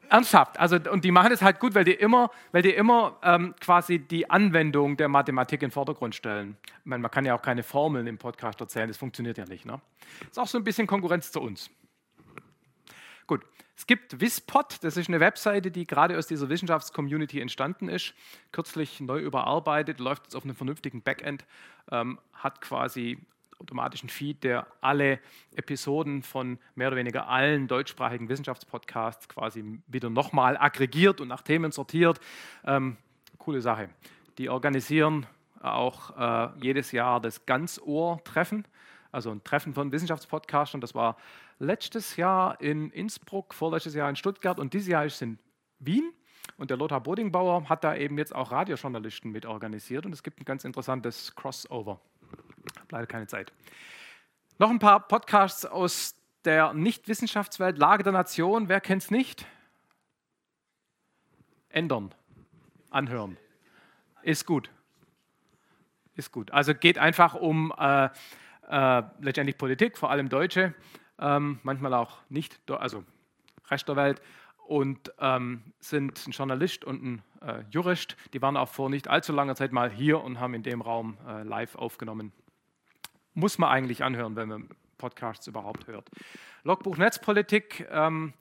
ernsthaft. 0.10 0.60
Also, 0.60 0.78
und 0.92 1.04
die 1.04 1.12
machen 1.12 1.32
es 1.32 1.42
halt 1.42 1.60
gut, 1.60 1.76
weil 1.76 1.84
die 1.84 1.94
immer, 1.94 2.32
weil 2.52 2.62
die 2.62 2.72
immer 2.72 3.18
ähm, 3.24 3.56
quasi 3.60 4.00
die 4.00 4.30
Anwendung 4.30 4.98
der 4.98 5.08
Mathematik 5.08 5.62
in 5.62 5.68
den 5.68 5.74
Vordergrund 5.74 6.16
stellen. 6.16 6.58
Ich 6.66 6.86
meine, 6.86 7.02
man 7.02 7.12
kann 7.12 7.26
ja 7.26 7.36
auch 7.36 7.42
keine 7.42 7.64
Formeln 7.64 8.08
im 8.08 8.18
Podcast 8.18 8.60
erzählen, 8.62 8.88
das 8.88 8.98
funktioniert 8.98 9.38
ja 9.38 9.46
nicht. 9.46 9.66
Ne? 9.66 9.80
Ist 10.30 10.40
auch 10.40 10.48
so 10.48 10.58
ein 10.58 10.64
bisschen 10.64 10.88
Konkurrenz 10.88 11.32
zu 11.32 11.42
uns. 11.42 11.70
Gut, 13.26 13.42
es 13.76 13.86
gibt 13.86 14.22
Wispod, 14.22 14.78
das 14.82 14.96
ist 14.98 15.10
eine 15.10 15.20
Webseite, 15.20 15.70
die 15.70 15.86
gerade 15.86 16.18
aus 16.18 16.28
dieser 16.28 16.50
Wissenschaftscommunity 16.50 17.42
entstanden 17.42 17.90
ist, 17.90 18.14
kürzlich 18.52 19.02
neu 19.02 19.20
überarbeitet, 19.20 20.00
läuft 20.00 20.24
jetzt 20.24 20.36
auf 20.36 20.46
einem 20.46 20.56
vernünftigen 20.56 21.02
Backend, 21.02 21.46
ähm, 21.92 22.20
hat 22.34 22.62
quasi 22.62 23.20
automatischen 23.60 24.10
Feed, 24.10 24.44
der 24.44 24.68
alle 24.82 25.20
Episoden 25.56 26.22
von 26.22 26.60
mehr 26.76 26.88
oder 26.88 26.98
weniger 26.98 27.28
allen 27.28 27.68
deutschsprachigen 27.68 28.30
Wissenschaftspodcasts 28.30 29.28
quasi 29.30 29.80
wieder 29.88 30.10
nochmal 30.10 30.58
aggregiert 30.58 31.22
und 31.22 31.28
nach 31.28 31.42
Themen 31.42 31.72
sortiert. 31.72 32.20
Ähm, 32.66 32.98
coole 33.38 33.62
Sache. 33.62 33.90
Die 34.38 34.50
organisieren 34.50 35.26
auch 35.62 36.18
äh, 36.18 36.50
jedes 36.62 36.92
Jahr 36.92 37.20
das 37.20 37.46
Ganzohr-Treffen, 37.46 38.66
also 39.12 39.32
ein 39.32 39.44
Treffen 39.44 39.74
von 39.74 39.92
Wissenschaftspodcastern. 39.92 40.82
Das 40.82 40.94
war 40.94 41.18
letztes 41.60 42.16
Jahr 42.18 42.62
in 42.62 42.92
Innsbruck, 42.92 43.54
vorletztes 43.54 43.96
Jahr 43.96 44.10
in 44.10 44.16
Stuttgart 44.16 44.60
und 44.60 44.74
dieses 44.74 44.90
Jahr 44.90 45.06
ist 45.06 45.16
es 45.16 45.22
in 45.22 45.40
Wien. 45.80 46.14
Und 46.58 46.70
der 46.70 46.78
Lothar 46.78 47.02
Bodingbauer 47.02 47.68
hat 47.70 47.84
da 47.84 47.96
eben 47.96 48.18
jetzt 48.18 48.34
auch 48.34 48.52
Radiojournalisten 48.52 49.32
mit 49.32 49.46
organisiert 49.46 50.06
und 50.06 50.14
es 50.14 50.24
gibt 50.24 50.40
ein 50.40 50.46
ganz 50.46 50.64
interessantes 50.64 51.36
Crossover. 51.36 52.00
Leider 52.90 53.08
keine 53.08 53.28
Zeit. 53.28 53.52
Noch 54.60 54.70
ein 54.70 54.80
paar 54.80 55.08
Podcasts 55.08 55.66
aus 55.66 56.16
der 56.46 56.74
Nicht-Wissenschaftswelt, 56.74 57.78
Lage 57.78 58.04
der 58.04 58.14
Nation, 58.14 58.70
wer 58.70 58.82
kennt 58.82 59.04
es 59.04 59.12
nicht? 59.12 59.46
Ändern, 61.70 62.14
anhören. 62.90 63.38
Ist 64.24 64.46
gut. 64.46 64.70
Ist 66.16 66.32
gut. 66.32 66.52
Also 66.52 66.74
geht 66.74 66.98
einfach 66.98 67.36
um 67.36 67.74
äh, 67.78 68.10
äh, 68.70 69.04
letztendlich 69.20 69.58
Politik, 69.58 69.98
vor 69.98 70.10
allem 70.10 70.30
Deutsche 70.30 70.74
ähm, 71.20 71.60
manchmal 71.64 71.94
auch 71.94 72.18
nicht, 72.30 72.60
also 72.72 73.04
Rest 73.70 73.88
der 73.88 73.96
Welt, 73.96 74.22
und 74.68 75.14
ähm, 75.20 75.64
sind 75.80 76.28
ein 76.28 76.32
Journalist 76.32 76.84
und 76.84 77.04
ein 77.04 77.24
äh, 77.42 77.64
Jurist. 77.72 78.18
Die 78.34 78.42
waren 78.42 78.58
auch 78.58 78.68
vor 78.68 78.90
nicht 78.90 79.08
allzu 79.08 79.32
langer 79.32 79.56
Zeit 79.56 79.72
mal 79.72 79.90
hier 79.90 80.22
und 80.22 80.40
haben 80.40 80.54
in 80.54 80.64
dem 80.64 80.82
Raum 80.82 81.18
äh, 81.26 81.44
live 81.44 81.76
aufgenommen. 81.76 82.34
Muss 83.38 83.60
man 83.60 83.70
eigentlich 83.70 84.04
anhören, 84.04 84.36
wenn 84.36 84.50
man 84.50 84.70
Podcasts 84.98 85.46
überhaupt 85.46 85.86
hört. 85.86 86.10
Logbuch 86.64 86.98
Netzpolitik 86.98 87.88
ähm, 87.92 88.34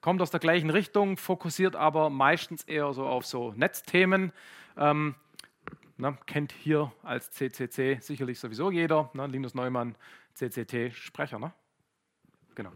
kommt 0.00 0.22
aus 0.22 0.30
der 0.30 0.40
gleichen 0.40 0.70
Richtung, 0.70 1.18
fokussiert 1.18 1.76
aber 1.76 2.08
meistens 2.08 2.64
eher 2.64 2.94
so 2.94 3.06
auf 3.06 3.26
so 3.26 3.52
Netzthemen. 3.52 4.32
Ähm, 4.78 5.16
na, 5.98 6.12
kennt 6.24 6.52
hier 6.52 6.90
als 7.02 7.30
CCC 7.30 7.98
sicherlich 8.00 8.40
sowieso 8.40 8.70
jeder. 8.70 9.10
Ne? 9.12 9.26
Linus 9.26 9.54
Neumann, 9.54 9.96
CCT-Sprecher. 10.34 11.38
Ne? 11.38 11.52
Genau. 12.54 12.72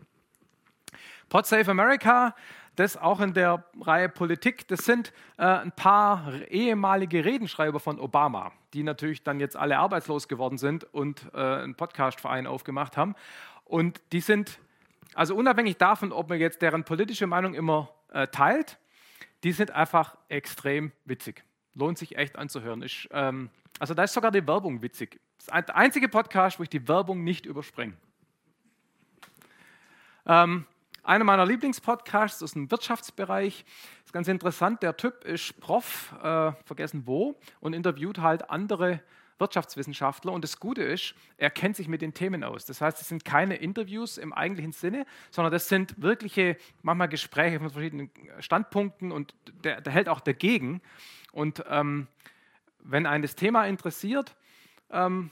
PodSafe 1.32 1.70
America, 1.70 2.34
das 2.76 2.98
auch 2.98 3.18
in 3.20 3.32
der 3.32 3.64
Reihe 3.80 4.10
Politik, 4.10 4.68
das 4.68 4.84
sind 4.84 5.14
äh, 5.38 5.44
ein 5.44 5.72
paar 5.72 6.42
ehemalige 6.50 7.24
Redenschreiber 7.24 7.80
von 7.80 7.98
Obama, 7.98 8.52
die 8.74 8.82
natürlich 8.82 9.22
dann 9.22 9.40
jetzt 9.40 9.56
alle 9.56 9.78
arbeitslos 9.78 10.28
geworden 10.28 10.58
sind 10.58 10.84
und 10.92 11.30
äh, 11.32 11.38
einen 11.38 11.74
Podcastverein 11.74 12.46
aufgemacht 12.46 12.98
haben. 12.98 13.14
Und 13.64 14.02
die 14.12 14.20
sind, 14.20 14.58
also 15.14 15.34
unabhängig 15.34 15.78
davon, 15.78 16.12
ob 16.12 16.28
man 16.28 16.38
jetzt 16.38 16.60
deren 16.60 16.84
politische 16.84 17.26
Meinung 17.26 17.54
immer 17.54 17.88
äh, 18.12 18.26
teilt, 18.26 18.78
die 19.42 19.52
sind 19.52 19.70
einfach 19.70 20.18
extrem 20.28 20.92
witzig. 21.06 21.44
Lohnt 21.74 21.96
sich 21.96 22.18
echt 22.18 22.36
anzuhören. 22.36 22.82
Ich, 22.82 23.08
ähm, 23.10 23.48
also 23.78 23.94
da 23.94 24.02
ist 24.02 24.12
sogar 24.12 24.32
die 24.32 24.46
Werbung 24.46 24.82
witzig. 24.82 25.18
Das 25.38 25.46
ist 25.46 25.68
der 25.68 25.76
einzige 25.76 26.10
Podcast, 26.10 26.58
wo 26.58 26.62
ich 26.62 26.68
die 26.68 26.86
Werbung 26.88 27.24
nicht 27.24 27.46
überspringe. 27.46 27.94
Ähm, 30.26 30.66
einer 31.02 31.24
meiner 31.24 31.46
Lieblingspodcasts 31.46 32.42
aus 32.42 32.52
dem 32.52 32.70
Wirtschaftsbereich. 32.70 33.64
Ist 34.04 34.12
ganz 34.12 34.28
interessant. 34.28 34.82
Der 34.82 34.96
Typ 34.96 35.24
ist 35.24 35.60
Prof, 35.60 36.14
äh, 36.22 36.52
vergessen 36.64 37.02
wo, 37.06 37.38
und 37.60 37.72
interviewt 37.72 38.18
halt 38.18 38.50
andere 38.50 39.00
Wirtschaftswissenschaftler. 39.38 40.32
Und 40.32 40.44
das 40.44 40.60
Gute 40.60 40.82
ist, 40.82 41.14
er 41.36 41.50
kennt 41.50 41.76
sich 41.76 41.88
mit 41.88 42.00
den 42.00 42.14
Themen 42.14 42.44
aus. 42.44 42.64
Das 42.64 42.80
heißt, 42.80 43.00
es 43.00 43.08
sind 43.08 43.24
keine 43.24 43.56
Interviews 43.56 44.16
im 44.16 44.32
eigentlichen 44.32 44.72
Sinne, 44.72 45.04
sondern 45.30 45.52
das 45.52 45.68
sind 45.68 46.00
wirkliche, 46.00 46.56
manchmal 46.82 47.08
Gespräche 47.08 47.58
von 47.58 47.70
verschiedenen 47.70 48.10
Standpunkten 48.38 49.10
und 49.10 49.34
der, 49.64 49.80
der 49.80 49.92
hält 49.92 50.08
auch 50.08 50.20
dagegen. 50.20 50.80
Und 51.32 51.64
ähm, 51.68 52.06
wenn 52.78 53.06
ein 53.06 53.22
das 53.22 53.34
Thema 53.34 53.66
interessiert, 53.66 54.36
ähm, 54.90 55.30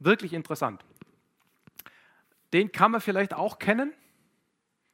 wirklich 0.00 0.32
interessant. 0.32 0.84
Den 2.52 2.72
kann 2.72 2.90
man 2.90 3.00
vielleicht 3.00 3.34
auch 3.34 3.58
kennen. 3.58 3.92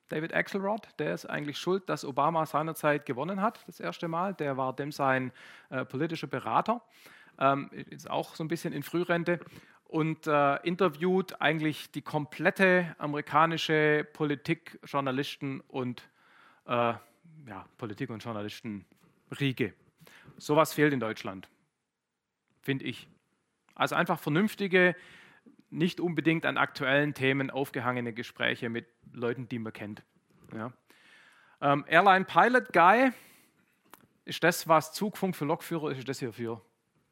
David 0.09 0.35
Axelrod, 0.35 0.89
der 0.99 1.15
ist 1.15 1.27
eigentlich 1.27 1.59
schuld, 1.59 1.89
dass 1.89 2.05
Obama 2.05 2.47
seinerzeit 2.47 3.07
gewonnen 3.07 3.41
hat, 3.41 3.61
das 3.67 3.81
erste 3.81 4.09
Mal. 4.09 4.35
Der 4.35 4.57
war 4.57 4.75
dem 4.75 4.93
sein 4.93 5.33
äh, 5.71 5.85
politischer 5.85 6.27
Berater, 6.27 6.83
ähm, 7.39 7.71
ist 7.73 8.11
auch 8.11 8.35
so 8.35 8.45
ein 8.45 8.49
bisschen 8.49 8.73
in 8.73 8.83
Frührente 8.83 9.41
und 9.85 10.27
äh, 10.27 10.57
interviewt 10.67 11.41
eigentlich 11.41 11.91
die 11.91 12.03
komplette 12.03 12.95
amerikanische 12.99 14.07
Politik, 14.13 14.79
Journalisten 14.85 15.61
und 15.69 16.03
äh, 16.67 16.95
ja, 17.47 17.67
Politik- 17.79 18.11
und 18.11 18.23
Journalisten-Riege. 18.23 19.75
Sowas 20.37 20.73
fehlt 20.73 20.93
in 20.93 21.01
Deutschland, 21.01 21.49
finde 22.61 22.85
ich. 22.85 23.09
Also 23.75 23.95
einfach 23.95 24.19
vernünftige, 24.19 24.95
nicht 25.75 26.01
unbedingt 26.01 26.47
an 26.47 26.57
aktuellen 26.57 27.15
Themen 27.15 27.51
aufgehangene 27.51 28.13
Gespräche 28.13 28.69
mit 28.69 28.87
Leuten, 29.13 29.49
die 29.49 29.59
man 29.59 29.73
kennt. 29.73 30.03
Ja. 30.55 30.73
Ähm, 31.61 31.85
Airline 31.89 32.25
Pilot 32.25 32.73
Guy 32.73 33.11
ist 34.25 34.43
das, 34.43 34.69
was 34.69 34.93
Zugfunk 34.93 35.37
für 35.37 35.45
Lokführer 35.45 35.91
ist, 35.91 35.99
ist 35.99 36.09
das 36.09 36.19
hier 36.21 36.33
für 36.33 36.63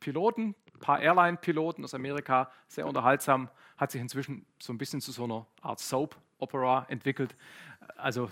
Piloten. 0.00 0.54
Ein 0.74 0.80
paar 0.80 1.00
Airline-Piloten 1.00 1.84
aus 1.84 1.94
Amerika, 1.94 2.50
sehr 2.68 2.86
unterhaltsam, 2.86 3.50
hat 3.76 3.90
sich 3.90 4.00
inzwischen 4.00 4.46
so 4.58 4.72
ein 4.72 4.78
bisschen 4.78 5.00
zu 5.00 5.12
so 5.12 5.24
einer 5.24 5.46
Art 5.60 5.80
Soap-Opera 5.80 6.86
entwickelt. 6.88 7.36
Also 7.96 8.30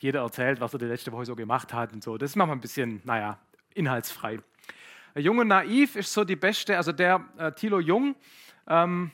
jeder 0.00 0.20
erzählt, 0.20 0.60
was 0.60 0.72
er 0.74 0.78
die 0.78 0.86
letzte 0.86 1.12
Woche 1.12 1.24
so 1.24 1.34
gemacht 1.34 1.72
hat 1.72 1.92
und 1.92 2.04
so. 2.04 2.18
Das 2.18 2.30
ist 2.30 2.36
manchmal 2.36 2.56
ein 2.56 2.60
bisschen, 2.60 3.00
naja, 3.04 3.38
inhaltsfrei. 3.74 4.40
Jung 5.14 5.38
und 5.38 5.48
Naiv 5.48 5.96
ist 5.96 6.12
so 6.12 6.24
die 6.24 6.36
beste, 6.36 6.76
also 6.76 6.92
der 6.92 7.24
äh, 7.38 7.52
Thilo 7.52 7.80
Jung, 7.80 8.14
ähm, 8.68 9.10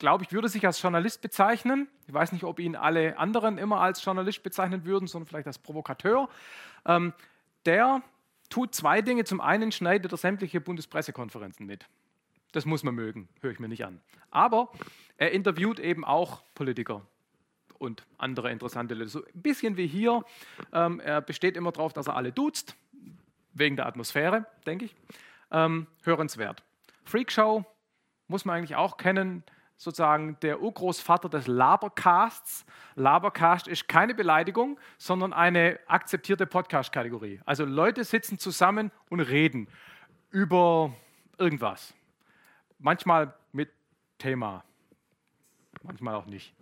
glaube 0.00 0.24
ich, 0.24 0.32
würde 0.32 0.48
sich 0.48 0.66
als 0.66 0.82
Journalist 0.82 1.22
bezeichnen. 1.22 1.86
Ich 2.08 2.14
weiß 2.14 2.32
nicht, 2.32 2.42
ob 2.42 2.58
ihn 2.58 2.74
alle 2.74 3.16
anderen 3.18 3.58
immer 3.58 3.80
als 3.80 4.04
Journalist 4.04 4.42
bezeichnen 4.42 4.84
würden, 4.84 5.06
sondern 5.06 5.28
vielleicht 5.28 5.46
als 5.46 5.58
Provokateur. 5.58 6.28
Ähm, 6.84 7.12
der 7.66 8.02
tut 8.48 8.74
zwei 8.74 9.02
Dinge. 9.02 9.24
Zum 9.24 9.40
einen 9.40 9.70
schneidet 9.70 10.10
er 10.10 10.16
sämtliche 10.16 10.60
Bundespressekonferenzen 10.60 11.66
mit. 11.66 11.86
Das 12.52 12.64
muss 12.64 12.82
man 12.82 12.94
mögen, 12.94 13.28
höre 13.42 13.52
ich 13.52 13.60
mir 13.60 13.68
nicht 13.68 13.84
an. 13.84 14.00
Aber 14.30 14.72
er 15.18 15.30
interviewt 15.30 15.78
eben 15.78 16.04
auch 16.04 16.42
Politiker 16.54 17.06
und 17.78 18.04
andere 18.18 18.50
interessante 18.50 18.94
Leute. 18.94 19.10
So 19.10 19.24
ein 19.24 19.42
bisschen 19.42 19.76
wie 19.76 19.86
hier. 19.86 20.24
Ähm, 20.72 20.98
er 21.00 21.20
besteht 21.20 21.56
immer 21.56 21.72
darauf, 21.72 21.92
dass 21.92 22.08
er 22.08 22.16
alle 22.16 22.32
duzt, 22.32 22.74
wegen 23.52 23.76
der 23.76 23.86
Atmosphäre, 23.86 24.46
denke 24.66 24.86
ich. 24.86 24.96
Ähm, 25.52 25.86
hörenswert. 26.02 26.64
Freakshow 27.04 27.64
muss 28.28 28.44
man 28.44 28.56
eigentlich 28.56 28.76
auch 28.76 28.96
kennen 28.96 29.44
sozusagen 29.80 30.38
der 30.40 30.60
Urgroßvater 30.60 31.30
des 31.30 31.46
Labercasts. 31.46 32.66
Labercast 32.96 33.66
ist 33.66 33.88
keine 33.88 34.14
Beleidigung, 34.14 34.78
sondern 34.98 35.32
eine 35.32 35.80
akzeptierte 35.86 36.46
Podcast-Kategorie. 36.46 37.40
Also 37.46 37.64
Leute 37.64 38.04
sitzen 38.04 38.38
zusammen 38.38 38.92
und 39.08 39.20
reden 39.20 39.68
über 40.28 40.92
irgendwas. 41.38 41.94
Manchmal 42.78 43.32
mit 43.52 43.70
Thema, 44.18 44.64
manchmal 45.82 46.14
auch 46.14 46.26
nicht. 46.26 46.52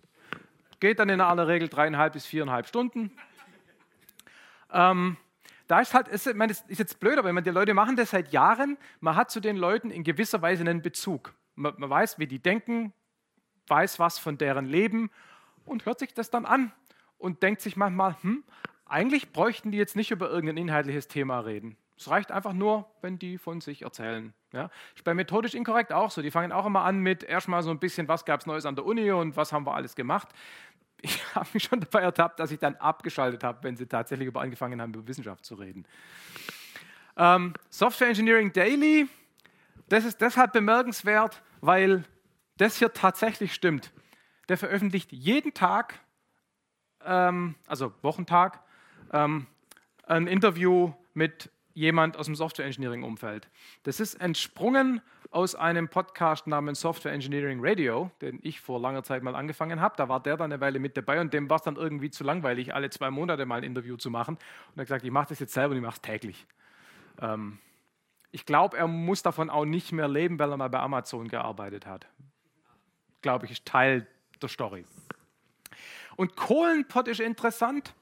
Geht 0.79 1.01
dann 1.01 1.09
in 1.09 1.21
aller 1.21 1.49
Regel 1.49 1.67
dreieinhalb 1.67 2.13
bis 2.13 2.25
viereinhalb 2.25 2.69
Stunden. 2.69 3.11
Ähm, 4.71 5.17
da 5.67 5.81
ist 5.81 5.93
halt, 5.93 6.07
ist, 6.07 6.29
ich 6.29 6.37
meine, 6.37 6.53
das 6.53 6.61
ist 6.69 6.79
jetzt 6.79 7.01
blöd, 7.01 7.19
aber 7.19 7.41
die 7.41 7.51
Leute 7.51 7.75
machen 7.75 7.97
das 7.97 8.11
seit 8.11 8.33
Jahren. 8.33 8.79
Man 9.01 9.17
hat 9.17 9.33
zu 9.33 9.41
den 9.41 9.57
Leuten 9.57 9.91
in 9.91 10.05
gewisser 10.05 10.41
Weise 10.41 10.61
einen 10.61 10.83
Bezug. 10.83 11.35
Man, 11.57 11.75
man 11.79 11.91
weiß, 11.91 12.21
wie 12.21 12.29
die 12.29 12.39
denken, 12.39 12.93
weiß 13.69 13.99
was 13.99 14.19
von 14.19 14.39
deren 14.39 14.67
Leben 14.67 15.11
und 15.65 15.87
hört 15.87 15.99
sich 15.99 16.15
das 16.15 16.31
dann 16.31 16.45
an 16.47 16.73
und 17.19 17.43
denkt 17.43 17.61
sich 17.61 17.77
manchmal, 17.77 18.17
hm, 18.23 18.45
eigentlich 18.87 19.33
bräuchten 19.33 19.71
die 19.71 19.79
jetzt 19.79 19.97
nicht 19.97 20.11
über 20.11 20.31
irgendein 20.31 20.57
inhaltliches 20.57 21.09
Thema 21.09 21.41
reden. 21.41 21.77
Es 21.99 22.09
reicht 22.09 22.31
einfach 22.31 22.53
nur, 22.53 22.89
wenn 23.03 23.19
die 23.19 23.39
von 23.39 23.61
sich 23.61 23.83
erzählen. 23.83 24.33
Ja? 24.53 24.71
Ist 24.95 25.05
bei 25.05 25.15
methodisch 25.15 25.55
inkorrekt 25.55 25.93
auch 25.93 26.11
so. 26.11 26.23
Die 26.23 26.31
fangen 26.31 26.53
auch 26.53 26.65
immer 26.65 26.83
an 26.83 27.01
mit 27.01 27.25
erstmal 27.25 27.63
so 27.63 27.71
ein 27.71 27.81
bisschen, 27.81 28.07
was 28.07 28.25
gab 28.25 28.41
es 28.41 28.47
Neues 28.47 28.67
an 28.67 28.77
der 28.77 28.87
Uni 28.87 29.11
und 29.11 29.37
was 29.37 29.53
haben 29.53 29.67
wir 29.67 29.75
alles 29.75 29.97
gemacht. 29.97 30.29
Ich 31.01 31.21
habe 31.35 31.49
mich 31.53 31.65
schon 31.65 31.81
dabei 31.81 32.03
ertappt, 32.03 32.39
dass 32.39 32.53
ich 32.53 32.61
dann 32.61 32.77
abgeschaltet 32.77 33.43
habe, 33.43 33.63
wenn 33.63 33.77
sie 33.77 33.87
tatsächlich 33.87 34.29
über 34.29 34.41
angefangen 34.41 34.81
haben, 34.81 34.95
über 34.95 35.07
Wissenschaft 35.09 35.45
zu 35.45 35.57
reden. 35.57 35.85
Ähm, 37.17 37.53
Software 37.69 38.09
Engineering 38.09 38.53
Daily, 38.53 39.09
das 39.89 40.05
ist 40.05 40.21
deshalb 40.21 40.53
bemerkenswert, 40.53 41.43
weil 41.61 42.05
das 42.59 42.79
hier 42.79 42.93
tatsächlich 42.93 43.55
stimmt, 43.55 43.93
der 44.49 44.59
veröffentlicht 44.59 45.13
jeden 45.13 45.55
Tag 45.55 45.95
äh, 45.95 45.99
ähm, 47.05 47.55
also 47.67 47.93
Wochentag, 48.03 48.61
ähm, 49.13 49.47
ein 50.05 50.27
Interview 50.27 50.93
mit 51.15 51.51
jemand 51.75 52.17
aus 52.17 52.27
dem 52.27 52.35
Software 52.35 52.67
Engineering 52.67 53.03
Umfeld. 53.03 53.49
Das 53.85 54.01
ist 54.01 54.15
entsprungen 54.15 55.01
aus 55.31 55.55
einem 55.55 55.89
Podcast 55.89 56.47
namens 56.47 56.81
Software 56.81 57.13
Engineering 57.13 57.61
Radio, 57.63 58.11
den 58.21 58.41
ich 58.43 58.61
vor 58.61 58.81
langer 58.81 59.03
Zeit 59.03 59.23
mal 59.23 59.37
angefangen 59.37 59.81
habe. 59.81 59.95
Da 59.97 60.09
war 60.09 60.21
der 60.21 60.37
dann 60.37 60.53
eine 60.53 60.61
Weile 60.61 60.79
mit 60.79 60.97
dabei 60.97 61.21
und 61.21 61.33
dem 61.33 61.49
war 61.49 61.57
es 61.57 61.63
dann 61.63 61.77
irgendwie 61.77 62.11
zu 62.11 62.25
langweilig, 62.25 62.75
alle 62.75 62.91
zwei 62.91 63.11
Monate 63.11 63.47
mal 63.47 63.57
ein 63.57 63.65
Interview 63.65 63.97
zu 63.97 64.11
machen. 64.11 64.35
Und 64.35 64.77
er 64.77 64.81
hat 64.81 64.87
gesagt, 64.87 65.05
ich 65.05 65.11
mache 65.11 65.29
das 65.29 65.39
jetzt 65.39 65.53
selber 65.53 65.73
und 65.73 65.77
ich 65.77 65.83
mache 65.83 65.97
es 65.97 66.03
täglich. 66.03 66.47
Ähm, 67.21 67.59
ich 68.31 68.45
glaube, 68.45 68.77
er 68.77 68.89
muss 68.89 69.23
davon 69.23 69.49
auch 69.49 69.65
nicht 69.65 69.93
mehr 69.93 70.09
leben, 70.09 70.39
weil 70.39 70.51
er 70.51 70.57
mal 70.57 70.69
bei 70.69 70.81
Amazon 70.81 71.29
gearbeitet 71.29 71.87
hat. 71.87 72.07
Glaube 73.23 73.47
ich, 73.47 73.53
ist 73.53 73.65
Teil 73.65 74.07
der 74.41 74.49
Story. 74.49 74.85
Und 76.17 76.37
Kohlenpott 76.37 77.09
ist 77.09 77.21
interessant, 77.21 77.95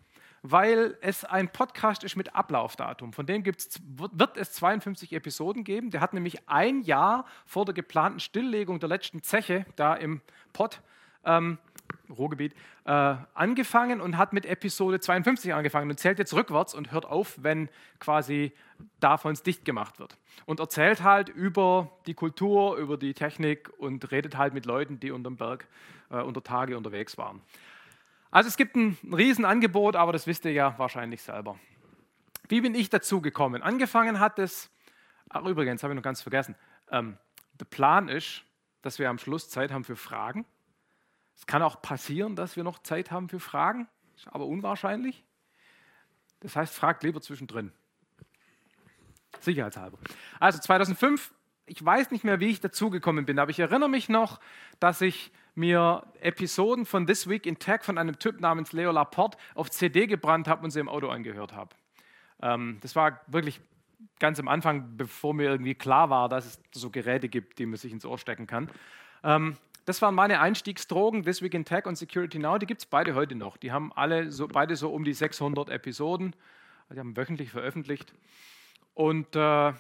weil 0.43 0.97
es 1.01 1.25
ein 1.25 1.49
Podcast 1.49 2.05
ist 2.05 2.17
mit 2.17 2.35
Ablaufdatum. 2.35 3.13
Von 3.13 3.27
dem 3.27 3.43
gibt's, 3.43 3.81
wird 3.85 4.37
es 4.37 4.53
52 4.53 5.13
Episoden 5.13 5.65
geben. 5.65 5.91
Der 5.91 6.01
hat 6.01 6.15
nämlich 6.15 6.49
ein 6.49 6.83
Jahr 6.83 7.27
vor 7.45 7.65
der 7.65 7.75
geplanten 7.75 8.21
Stilllegung 8.21 8.79
der 8.79 8.89
letzten 8.89 9.23
Zeche 9.23 9.67
da 9.77 9.95
im 9.95 10.21
Pod 10.53 10.81
ähm, 11.25 11.59
Ruhrgebiet, 12.11 12.55
äh, 12.85 13.15
angefangen 13.35 14.01
und 14.01 14.17
hat 14.17 14.33
mit 14.33 14.47
Episode 14.47 15.01
52 15.01 15.55
angefangen 15.55 15.91
und 15.91 15.99
zählt 15.99 16.19
jetzt 16.19 16.35
rückwärts 16.35 16.75
und 16.75 16.93
hört 16.93 17.07
auf, 17.07 17.43
wenn 17.43 17.69
quasi 17.99 18.53
davon 19.01 19.35
dicht 19.35 19.65
gemacht 19.65 19.99
wird. 19.99 20.17
Und 20.45 20.61
erzählt 20.61 21.03
halt 21.03 21.29
über 21.29 21.91
die 22.07 22.15
Kultur, 22.15 22.77
über 22.77 22.97
die 22.97 23.15
Technik 23.15 23.71
und 23.79 24.11
redet 24.11 24.37
halt 24.37 24.55
mit 24.55 24.67
Leuten, 24.67 25.01
die 25.01 25.11
unterm 25.11 25.37
Berg 25.37 25.67
äh, 26.11 26.21
unter 26.21 26.43
Tage 26.43 26.77
unterwegs 26.77 27.17
waren. 27.19 27.41
Also 28.31 28.49
es 28.49 28.57
gibt 28.57 28.77
ein 28.77 28.99
Riesenangebot, 29.11 29.97
aber 29.97 30.13
das 30.13 30.27
wisst 30.27 30.45
ihr 30.45 30.53
ja 30.53 30.79
wahrscheinlich 30.79 31.23
selber. 31.23 31.59
Wie 32.49 32.61
bin 32.61 32.75
ich 32.75 32.91
dazu 32.91 33.21
gekommen? 33.21 33.63
Angefangen 33.63 34.21
hat 34.21 34.39
es, 34.39 34.71
ach 35.29 35.45
übrigens, 35.45 35.83
habe 35.83 35.95
ich 35.95 35.97
noch 35.97 36.03
ganz 36.03 36.23
vergessen, 36.23 36.55
ähm, 36.91 37.17
der 37.59 37.65
Plan 37.65 38.09
ist, 38.09 38.45
dass 38.83 38.99
wir 38.99 39.09
am 39.09 39.19
Schluss 39.19 39.49
Zeit 39.49 39.73
haben 39.73 39.85
für 39.85 39.97
Fragen. 39.97 40.45
Es 41.37 41.47
kann 41.47 41.63
auch 41.63 41.83
passieren, 41.83 42.35
dass 42.35 42.57
wir 42.57 42.65
noch 42.65 42.79
Zeit 42.81 43.11
haben 43.11 43.29
für 43.29 43.41
Fragen, 43.41 43.89
ist 44.17 44.27
aber 44.29 44.47
unwahrscheinlich. 44.47 45.25
Das 46.41 46.57
heißt, 46.57 46.75
fragt 46.75 47.03
lieber 47.03 47.21
zwischendrin. 47.21 47.73
Sicherheitshalber. 49.41 49.99
Also 50.41 50.59
2005, 50.59 51.33
ich 51.67 51.85
weiß 51.85 52.11
nicht 52.11 52.25
mehr, 52.25 52.41
wie 52.41 52.49
ich 52.49 52.61
dazugekommen 52.61 53.27
bin, 53.27 53.39
aber 53.39 53.51
ich 53.51 53.59
erinnere 53.59 53.89
mich 53.89 54.09
noch, 54.09 54.41
dass 54.81 55.01
ich 55.01 55.31
mir 55.55 56.07
Episoden 56.21 56.85
von 56.85 57.07
This 57.07 57.29
Week 57.29 57.47
in 57.47 57.59
Tech 57.59 57.83
von 57.83 57.99
einem 57.99 58.19
Typ 58.19 58.41
namens 58.41 58.73
Leo 58.73 58.93
Laporte 58.93 59.39
auf 59.55 59.71
CD 59.71 60.07
gebrannt 60.07 60.49
habe 60.49 60.65
und 60.65 60.71
sie 60.71 60.81
im 60.81 60.89
Auto 60.89 61.09
angehört 61.09 61.55
habe. 61.55 61.75
Ähm, 62.43 62.79
das 62.83 62.95
war 62.95 63.21
wirklich 63.27 63.61
ganz 64.19 64.39
am 64.39 64.49
Anfang, 64.49 64.97
bevor 64.97 65.35
mir 65.35 65.45
irgendwie 65.45 65.75
klar 65.75 66.11
war, 66.11 66.29
dass 66.29 66.47
es 66.47 66.63
so 66.73 66.91
Geräte 66.91 67.29
gibt, 67.29 67.59
die 67.59 67.67
man 67.67 67.77
sich 67.77 67.93
ins 67.93 68.05
Ohr 68.05 68.19
stecken 68.19 68.47
kann. 68.47 68.71
Ähm, 69.25 69.57
das 69.87 70.03
waren 70.03 70.17
meine 70.17 70.41
Einstiegsdrogen, 70.41 71.23
This 71.23 71.43
Week 71.43 71.55
in 71.55 71.65
Tech 71.65 71.87
und 71.87 71.97
Security 71.97 72.41
Now. 72.41 72.59
Die 72.59 72.67
gibt 72.67 72.83
es 72.83 72.87
beide 72.87 73.15
heute 73.15 73.37
noch. 73.37 73.57
Die 73.57 73.71
haben 73.71 73.93
alle 73.93 74.33
so, 74.33 74.49
beide 74.49 74.75
so 74.75 74.93
um 74.93 75.05
die 75.05 75.15
600 75.15 75.71
Episoden. 75.71 76.35
Die 76.93 76.99
haben 76.99 77.17
wöchentlich 77.17 77.51
veröffentlicht. 77.51 78.13
Und 78.95 79.37
äh, 79.37 79.73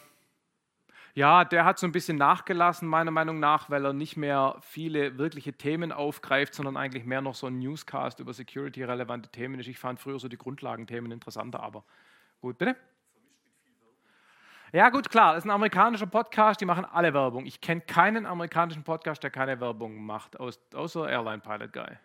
ja, 1.14 1.44
der 1.44 1.64
hat 1.64 1.80
so 1.80 1.86
ein 1.86 1.92
bisschen 1.92 2.18
nachgelassen, 2.18 2.86
meiner 2.86 3.10
Meinung 3.10 3.40
nach, 3.40 3.68
weil 3.68 3.84
er 3.84 3.92
nicht 3.92 4.16
mehr 4.16 4.56
viele 4.60 5.18
wirkliche 5.18 5.54
Themen 5.54 5.90
aufgreift, 5.90 6.54
sondern 6.54 6.76
eigentlich 6.76 7.04
mehr 7.04 7.20
noch 7.20 7.34
so 7.34 7.48
ein 7.48 7.58
Newscast 7.58 8.20
über 8.20 8.32
security-relevante 8.32 9.30
Themen 9.30 9.58
ist. 9.58 9.66
Ich 9.66 9.78
fand 9.78 9.98
früher 9.98 10.20
so 10.20 10.28
die 10.28 10.38
Grundlagenthemen 10.38 11.10
interessanter, 11.10 11.60
aber 11.60 11.84
gut, 12.40 12.58
bitte. 12.58 12.76
Ja, 14.72 14.90
gut, 14.90 15.08
klar, 15.10 15.34
das 15.34 15.44
ist 15.44 15.48
ein 15.48 15.52
amerikanischer 15.52 16.06
Podcast, 16.06 16.60
die 16.60 16.64
machen 16.64 16.84
alle 16.84 17.14
Werbung. 17.14 17.46
Ich 17.46 17.60
kenne 17.60 17.82
keinen 17.82 18.26
amerikanischen 18.26 18.82
Podcast, 18.82 19.22
der 19.22 19.30
keine 19.30 19.60
Werbung 19.60 20.04
macht, 20.04 20.38
außer 20.38 21.08
Airline 21.08 21.40
Pilot 21.40 21.72
Guy. 21.72 21.96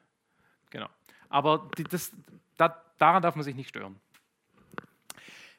Genau. 0.70 0.88
Aber 1.30 1.70
die, 1.78 1.84
das, 1.84 2.12
da, 2.58 2.82
daran 3.00 3.24
darf 3.24 3.36
man 3.36 3.44
sich 3.44 3.56
nicht 3.56 3.70
stören. 3.70 4.00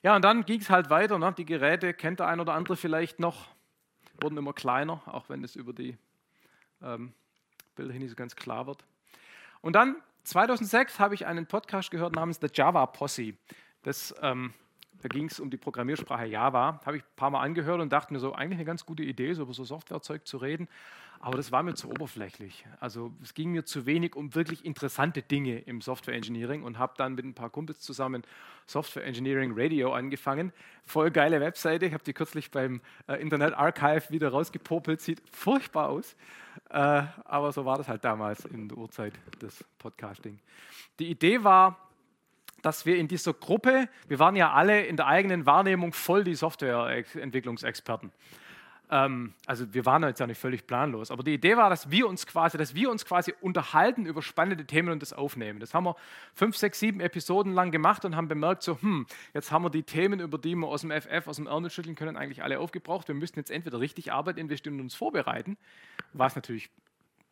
Ja, 0.03 0.15
und 0.17 0.23
dann 0.23 0.45
ging 0.45 0.61
es 0.61 0.71
halt 0.71 0.91
weiter. 0.91 1.19
Ne? 1.19 1.33
Die 1.37 1.45
Geräte 1.45 1.93
kennt 1.93 2.21
der 2.21 2.29
ein 2.29 2.41
oder 2.41 2.55
andere 2.55 2.77
vielleicht 2.77 3.19
noch, 3.19 3.49
wurden 4.21 4.37
immer 4.37 4.53
kleiner, 4.53 5.03
auch 5.07 5.29
wenn 5.29 5.43
es 5.43 5.57
über 5.57 5.73
die 5.73 5.97
ähm, 6.83 7.13
Bilder 7.75 7.93
hin 7.93 8.03
nicht 8.03 8.11
so 8.11 8.17
ganz 8.17 8.37
klar 8.37 8.67
wird. 8.67 8.85
Und 9.61 9.75
dann 9.75 9.97
2006 10.25 11.01
habe 11.01 11.15
ich 11.15 11.27
einen 11.27 11.47
Podcast 11.47 11.91
gehört 11.91 12.15
namens 12.15 12.39
The 12.41 12.49
Java 12.53 12.87
Posse. 12.87 13.35
Das 13.83 14.15
ähm, 14.23 14.55
da 15.03 15.09
ging 15.09 15.27
es 15.27 15.41
um 15.41 15.51
die 15.51 15.57
Programmiersprache 15.57 16.27
Java. 16.27 16.81
Habe 16.87 16.99
ich 16.99 17.03
ein 17.03 17.17
paar 17.17 17.31
Mal 17.31 17.41
angehört 17.41 17.81
und 17.81 17.93
dachte 17.93 18.13
mir 18.13 18.21
so, 18.21 18.33
eigentlich 18.33 18.59
eine 18.59 18.65
ganz 18.65 18.87
gute 18.87 19.03
Idee, 19.03 19.35
so 19.35 19.43
über 19.43 19.53
so 19.53 19.65
Softwarezeug 19.65 20.27
zu 20.27 20.37
reden. 20.37 20.69
Aber 21.19 21.37
das 21.37 21.53
war 21.53 21.63
mir 21.63 21.75
zu 21.75 21.89
oberflächlich. 21.89 22.65
Also 22.81 23.13
es 23.23 23.35
ging 23.35 23.53
mir 23.53 23.65
zu 23.65 23.87
wenig 23.87 24.17
um 24.17 24.35
wirklich 24.35 24.65
interessante 24.65 25.23
Dinge 25.23 25.59
im 25.59 25.81
Software 25.81 26.15
Engineering 26.15 26.63
und 26.63 26.79
habe 26.79 26.95
dann 26.97 27.15
mit 27.15 27.25
ein 27.25 27.35
paar 27.35 27.51
Kumpels 27.51 27.81
zusammen 27.81 28.23
Software 28.67 29.05
Engineering 29.05 29.53
Radio 29.57 29.93
angefangen. 29.93 30.53
Voll 30.85 31.11
geile 31.11 31.41
Webseite. 31.41 31.87
Ich 31.87 31.95
habe 31.95 32.03
die 32.05 32.13
kürzlich 32.13 32.51
beim 32.51 32.81
äh, 33.07 33.21
Internet 33.21 33.55
Archive 33.55 34.11
wieder 34.11 34.31
rausgepopelt. 34.31 35.01
Sieht 35.01 35.23
furchtbar 35.31 35.91
aus. 35.91 36.17
Äh, 36.71 37.05
aber 37.25 37.53
so 37.53 37.65
war 37.65 37.79
das 37.79 37.89
halt 37.89 38.05
damals 38.05 38.45
in 38.45 38.69
der 38.69 38.79
Uhrzeit 38.79 39.15
des 39.41 39.65
Podcasting. 39.79 40.41
Die 40.99 41.09
Idee 41.09 41.45
war, 41.45 41.92
dass 42.63 42.87
wir 42.87 42.97
in 42.97 43.09
dieser 43.09 43.35
Gruppe, 43.35 43.89
wir 44.09 44.19
waren 44.19 44.37
ja 44.37 44.53
alle 44.53 44.85
in 44.87 44.97
der 44.97 45.07
eigenen 45.07 45.47
Wahrnehmung 45.47 45.93
voll 45.93 46.25
die 46.25 46.35
Softwareentwicklungsexperten. 46.35 48.13
Ähm, 48.93 49.33
also 49.47 49.73
wir 49.73 49.87
waren 49.87 50.03
jetzt 50.03 50.21
ja 50.21 50.27
nicht 50.27 50.39
völlig 50.39 50.67
planlos, 50.67 51.11
aber 51.11 51.23
die 51.23 51.33
Idee 51.33 51.57
war, 51.57 51.71
dass 51.71 51.91
wir 51.91 52.07
uns 52.07 52.27
quasi, 52.27 52.59
dass 52.59 52.75
wir 52.75 52.91
uns 52.91 53.07
quasi 53.07 53.33
unterhalten 53.41 54.05
über 54.05 54.21
spannende 54.21 54.67
Themen 54.67 54.91
und 54.91 55.01
das 55.01 55.15
aufnehmen. 55.15 55.61
Das 55.61 55.73
haben 55.73 55.85
wir 55.85 55.97
fünf, 56.35 56.59
sechs, 56.59 56.79
sieben 56.79 57.01
Episoden 57.01 57.55
lang 57.55 57.71
gemacht 57.71 58.05
und 58.05 58.17
haben 58.17 58.29
bemerkt, 58.29 58.63
so, 58.63 58.79
hm, 58.81 59.07
jetzt 59.33 59.51
haben 59.51 59.65
wir 59.65 59.71
die 59.71 59.83
Themen, 59.83 60.21
über 60.21 60.37
die 60.37 60.55
wir 60.55 60.69
aus 60.69 60.83
dem 60.83 60.91
FF, 60.91 61.27
aus 61.27 61.37
dem 61.37 61.47
Ärmel 61.47 61.71
schütteln 61.71 61.97
können, 61.97 62.19
eigentlich 62.19 62.43
alle 62.43 62.61
aufgebraucht. 62.61 63.09
Wir 63.09 63.15
müssten 63.15 63.39
jetzt 63.39 63.51
entweder 63.51 63.81
richtig 63.81 64.13
Arbeit 64.13 64.37
investieren 64.37 64.75
und 64.75 64.83
uns 64.83 64.95
vorbereiten, 64.95 65.57
was 66.13 66.37
natürlich 66.37 66.69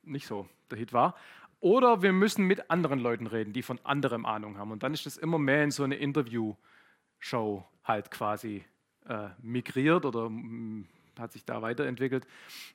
nicht 0.02 0.26
so 0.26 0.48
der 0.70 0.78
Hit 0.78 0.94
war. 0.94 1.14
Oder 1.60 2.02
wir 2.02 2.12
müssen 2.12 2.46
mit 2.46 2.70
anderen 2.70 2.98
Leuten 2.98 3.26
reden, 3.26 3.52
die 3.52 3.62
von 3.62 3.78
anderem 3.84 4.24
Ahnung 4.24 4.56
haben. 4.56 4.72
Und 4.72 4.82
dann 4.82 4.94
ist 4.94 5.04
das 5.04 5.18
immer 5.18 5.38
mehr 5.38 5.62
in 5.62 5.70
so 5.70 5.84
eine 5.84 5.96
Interview-Show 5.96 7.64
halt 7.84 8.10
quasi 8.10 8.64
äh, 9.06 9.28
migriert 9.42 10.06
oder 10.06 10.30
hat 11.20 11.32
sich 11.32 11.44
da 11.44 11.62
weiterentwickelt. 11.62 12.26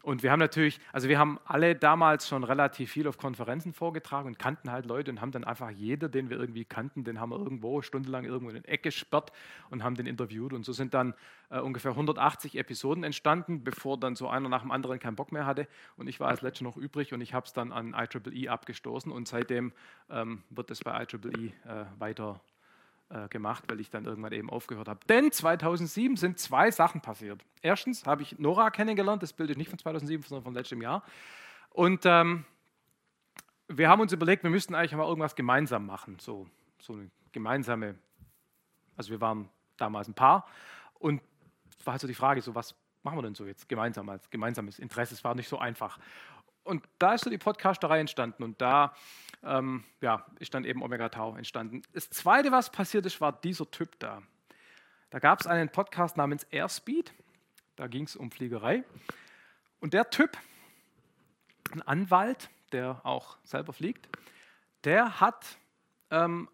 Und 0.04 0.24
wir 0.24 0.32
haben 0.32 0.40
natürlich, 0.40 0.80
also 0.94 1.10
wir 1.10 1.20
haben 1.20 1.40
alle 1.46 1.76
damals 1.76 2.28
schon 2.28 2.44
relativ 2.44 2.92
viel 2.92 3.08
auf 3.08 3.18
Konferenzen 3.18 3.74
vorgetragen 3.74 4.28
und 4.28 4.40
kannten 4.40 4.72
halt 4.72 4.86
Leute 4.86 5.12
und 5.12 5.22
haben 5.22 5.32
dann 5.32 5.44
einfach 5.44 5.70
jeder, 5.70 6.10
den 6.10 6.30
wir 6.30 6.38
irgendwie 6.38 6.66
kannten, 6.66 7.04
den 7.04 7.20
haben 7.20 7.32
wir 7.32 7.40
irgendwo 7.40 7.82
stundenlang 7.82 8.26
irgendwo 8.26 8.50
in 8.50 8.56
den 8.56 8.66
Eck 8.66 8.84
gesperrt 8.84 9.32
und 9.70 9.84
haben 9.84 9.96
den 9.96 10.06
interviewt. 10.06 10.54
Und 10.54 10.66
so 10.66 10.74
sind 10.74 10.94
dann 10.94 11.14
äh, 11.50 11.60
ungefähr 11.60 11.92
180 11.92 12.58
Episoden 12.58 13.04
entstanden, 13.04 13.64
bevor 13.64 14.00
dann 14.00 14.16
so 14.16 14.28
einer 14.28 14.50
nach 14.50 14.62
dem 14.62 14.72
anderen 14.72 15.00
keinen 15.00 15.16
Bock 15.16 15.32
mehr 15.32 15.46
hatte. 15.46 15.68
Und 15.98 16.08
ich 16.08 16.20
war 16.20 16.30
als 16.30 16.42
letzter 16.42 16.64
noch 16.64 16.78
übrig 16.78 17.14
und 17.14 17.22
ich 17.22 17.34
habe 17.34 17.46
es 17.46 17.54
dann 17.54 17.72
an 17.72 17.94
IEEE 17.94 18.50
abgestoßen 18.50 19.12
und 19.12 19.28
seitdem 19.28 19.74
ähm, 20.10 20.44
wird 20.50 20.72
es 20.72 20.84
bei 20.84 21.04
IEEE 21.04 21.54
äh, 21.66 21.86
weiter 22.00 22.42
äh, 23.10 23.28
gemacht, 23.30 23.66
weil 23.68 23.80
ich 23.80 23.90
dann 23.90 24.06
irgendwann 24.06 24.32
eben 24.32 24.50
aufgehört 24.50 24.88
habe. 24.88 25.00
Denn 25.08 25.32
2007 25.32 26.18
sind 26.18 26.40
zwei 26.40 26.72
Sachen 26.72 27.02
passiert. 27.02 27.44
Erstens 27.62 28.06
habe 28.06 28.22
ich 28.22 28.40
Nora 28.40 28.70
kennengelernt, 28.72 29.24
das 29.24 29.34
Bild 29.34 29.50
ist 29.50 29.58
nicht 29.58 29.70
von 29.70 29.80
2007, 29.80 30.24
sondern 30.24 30.44
von 30.44 30.54
letztem 30.54 30.82
Jahr. 30.82 31.04
Und 31.70 32.06
ähm, 32.06 32.46
wir 33.68 33.90
haben 33.90 34.02
uns 34.02 34.14
überlegt, 34.14 34.44
wir 34.44 34.50
müssten 34.50 34.76
eigentlich 34.76 34.94
mal 34.94 35.08
irgendwas 35.08 35.36
gemeinsam 35.36 35.86
machen, 35.86 36.18
so, 36.20 36.48
so 36.80 36.94
eine 36.94 37.10
gemeinsame, 37.32 37.96
also 38.96 39.12
wir 39.12 39.22
waren 39.22 39.50
damals 39.78 40.08
ein 40.08 40.14
Paar 40.14 40.48
und 41.00 41.22
war 41.84 41.94
halt 41.94 42.02
so 42.02 42.08
die 42.08 42.14
Frage, 42.14 42.42
so 42.42 42.56
was 42.56 42.76
machen 43.04 43.18
wir 43.18 43.22
denn 43.22 43.36
so 43.36 43.46
jetzt 43.46 43.70
gemeinsam 43.70 44.10
als 44.10 44.30
gemeinsames 44.30 44.80
Interesse? 44.80 45.14
Es 45.14 45.24
war 45.24 45.36
nicht 45.36 45.48
so 45.48 45.60
einfach. 45.60 46.00
Und 46.66 46.84
da 46.98 47.14
ist 47.14 47.24
so 47.24 47.30
die 47.30 47.38
Podcasterei 47.38 48.00
entstanden 48.00 48.44
und 48.44 48.60
da 48.60 48.94
ähm, 49.44 49.84
ja, 50.02 50.26
ist 50.40 50.54
dann 50.56 50.66
eben 50.66 50.82
Omega 50.82 51.10
Tau 51.10 51.36
entstanden. 51.36 51.84
Das 51.94 52.10
Zweite, 52.10 52.52
was 52.52 52.72
passiert 52.72 53.06
ist, 53.06 53.22
war 53.22 53.32
dieser 53.32 53.70
Typ 53.70 54.00
da. 54.00 54.24
Da 55.12 55.20
gab 55.20 55.40
es 55.40 55.48
einen 55.48 55.70
Podcast 55.70 56.18
namens 56.18 56.44
Airspeed, 56.46 57.14
da 57.76 57.86
ging 57.86 58.06
es 58.06 58.16
um 58.16 58.32
Fliegerei. 58.32 58.84
Und 59.80 59.94
der 59.94 60.10
Typ, 60.10 60.38
ein 61.72 61.84
Anwalt, 61.84 62.50
der 62.72 63.06
auch 63.06 63.38
selber 63.44 63.72
fliegt, 63.72 64.10
der 64.86 65.22
hat 65.22 65.60
ähm, 66.10 66.50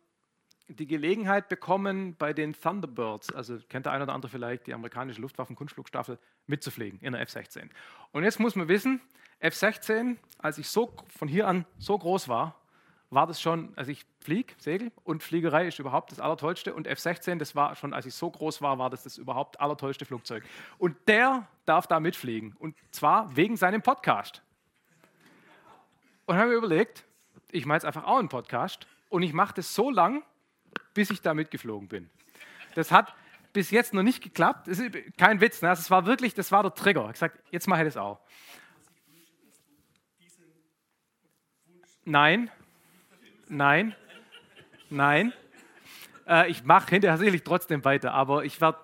die 0.68 0.88
Gelegenheit 0.88 1.48
bekommen, 1.48 2.16
bei 2.18 2.34
den 2.34 2.54
Thunderbirds, 2.54 3.34
also 3.34 3.60
kennt 3.70 3.86
der 3.86 3.94
eine 3.94 4.04
oder 4.04 4.14
andere 4.14 4.30
vielleicht 4.30 4.68
die 4.68 4.74
amerikanische 4.74 5.22
Luftwaffen-Kunstflugstaffel, 5.22 6.20
mitzufliegen 6.48 7.00
in 7.00 7.14
der 7.14 7.22
F-16. 7.22 7.70
Und 8.12 8.26
jetzt 8.26 8.42
muss 8.42 8.58
man 8.58 8.68
wissen, 8.68 9.02
F-16, 9.42 10.18
als 10.38 10.58
ich 10.58 10.70
so 10.70 10.94
von 11.10 11.28
hier 11.28 11.48
an 11.48 11.66
so 11.78 11.98
groß 11.98 12.28
war, 12.28 12.56
war 13.10 13.28
das 13.28 13.42
schon, 13.42 13.74
also 13.76 13.92
ich 13.92 14.06
fliege, 14.22 14.54
Segel 14.58 14.92
und 15.04 15.22
Fliegerei 15.22 15.68
ist 15.68 15.80
überhaupt 15.80 16.12
das 16.12 16.20
Allertollste 16.20 16.74
und 16.74 16.88
F-16, 16.88 17.38
das 17.38 17.56
war 17.56 17.76
schon, 17.76 17.94
als 17.94 18.06
ich 18.06 18.14
so 18.14 18.30
groß 18.30 18.62
war, 18.62 18.78
war 18.78 18.90
das 18.90 19.04
das 19.04 19.18
überhaupt 19.18 19.60
allertollste 19.60 20.06
Flugzeug. 20.06 20.44
Und 20.78 20.96
der 21.08 21.48
darf 21.66 21.88
da 21.88 22.00
mitfliegen 22.00 22.56
und 22.58 22.76
zwar 22.92 23.36
wegen 23.36 23.58
seinem 23.58 23.82
Podcast. 23.82 24.42
Und 26.26 26.38
haben 26.38 26.50
wir 26.50 26.58
überlegt, 26.58 27.04
ich 27.52 27.66
mache 27.66 27.78
jetzt 27.78 27.86
einfach 27.86 28.06
auch 28.06 28.20
einen 28.20 28.30
Podcast 28.30 28.88
und 29.10 29.24
ich 29.24 29.34
mache 29.34 29.56
das 29.56 29.74
so 29.74 29.90
lang, 29.90 30.24
bis 30.94 31.10
ich 31.10 31.22
da 31.22 31.34
mitgeflogen 31.34 31.90
bin. 31.90 32.10
Das 32.76 32.92
hat 32.92 33.14
bis 33.52 33.72
jetzt 33.72 33.94
noch 33.94 34.04
nicht 34.04 34.24
geklappt. 34.24 34.68
Das 34.68 34.80
ist 34.80 34.96
kein 35.18 35.42
Witz. 35.42 35.62
Ne? 35.62 35.70
Das 35.70 35.80
also 35.80 35.90
war 35.90 36.06
wirklich, 36.06 36.34
das 36.34 36.52
war 36.54 36.64
der 36.64 36.74
Trigger. 36.74 37.02
Ich 37.02 37.06
habe 37.06 37.14
gesagt, 37.14 37.40
jetzt 37.52 37.68
mache 37.68 37.82
ich 37.82 37.88
das 37.88 37.98
auch. 37.98 38.20
Nein, 42.06 42.50
nein, 43.48 43.96
nein. 44.90 45.34
Äh, 46.28 46.50
ich 46.50 46.64
mache 46.64 46.90
hinterher 46.90 47.18
sicherlich 47.18 47.44
trotzdem 47.44 47.86
weiter, 47.86 48.14
aber 48.14 48.44
ich 48.44 48.60
werde 48.60 48.80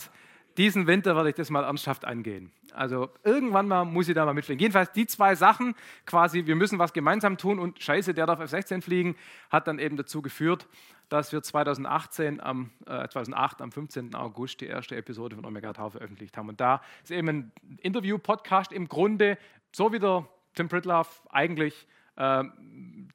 diesen 0.58 0.88
Winter 0.88 1.16
werde 1.16 1.30
ich 1.30 1.36
das 1.36 1.50
mal 1.50 1.64
ernsthaft 1.64 2.06
angehen. 2.06 2.52
Also 2.74 3.10
irgendwann 3.24 3.68
mal 3.68 3.86
muss 3.86 4.08
ich 4.08 4.16
da 4.16 4.26
mal 4.26 4.34
mitfliegen. 4.34 4.60
Jedenfalls 4.60 4.92
die 4.92 5.08
zwei 5.08 5.36
Sachen, 5.36 5.76
quasi, 6.06 6.46
wir 6.46 6.56
müssen 6.56 6.78
was 6.78 6.94
gemeinsam 6.94 7.38
tun 7.38 7.60
und 7.60 7.82
scheiße, 7.82 8.14
der 8.14 8.28
darf 8.28 8.40
F-16 8.40 8.82
fliegen, 8.82 9.16
hat 9.50 9.68
dann 9.68 9.80
eben 9.80 9.98
dazu 9.98 10.22
geführt, 10.22 10.68
dass 11.10 11.32
wir 11.32 11.42
2018 11.42 12.40
am, 12.40 12.72
äh, 12.86 13.08
2008 13.08 13.62
am 13.62 13.72
15. 13.72 14.14
August 14.14 14.62
die 14.62 14.68
erste 14.68 14.96
Episode 14.96 15.36
von 15.36 15.46
Omega 15.46 15.74
Tau 15.74 15.90
veröffentlicht 15.90 16.38
haben. 16.38 16.50
Und 16.50 16.60
da 16.60 16.82
ist 17.02 17.12
eben 17.12 17.30
ein 17.30 17.52
Interview-Podcast 17.82 18.72
im 18.72 18.88
Grunde, 18.88 19.38
so 19.72 19.92
wie 19.92 20.00
der 20.00 20.28
Tim 20.54 20.68
Pritloff 20.70 21.24
eigentlich 21.30 21.88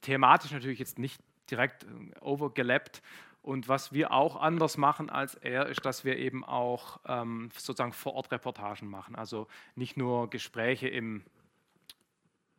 thematisch 0.01 0.53
natürlich 0.53 0.79
jetzt 0.79 0.99
nicht 0.99 1.21
direkt 1.51 1.85
äh, 1.85 2.21
overgelappt, 2.21 3.03
und 3.43 3.69
was 3.69 3.93
wir 3.93 4.13
auch 4.13 4.37
anders 4.37 4.77
machen 4.77 5.11
als 5.11 5.35
er, 5.35 5.67
ist, 5.67 5.85
dass 5.85 6.05
wir 6.05 6.17
eben 6.17 6.45
auch 6.45 7.01
ähm, 7.07 7.51
sozusagen 7.57 7.93
vor 7.93 8.15
Ort 8.15 8.31
Reportagen 8.31 8.89
machen. 8.89 9.17
Also 9.17 9.49
nicht 9.75 9.97
nur 9.97 10.31
Gespräche 10.31 10.87
im 10.87 11.25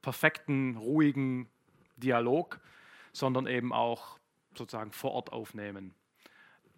perfekten, 0.01 0.75
ruhigen 0.75 1.49
Dialog, 1.95 2.59
sondern 3.13 3.47
eben 3.47 3.71
auch 3.71 4.19
sozusagen 4.57 4.91
vor 4.91 5.11
Ort 5.11 5.31
aufnehmen. 5.31 5.95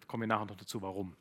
Da 0.00 0.06
komme 0.06 0.24
ich 0.24 0.28
nachher 0.28 0.46
noch 0.46 0.56
dazu, 0.56 0.80
warum. 0.82 1.16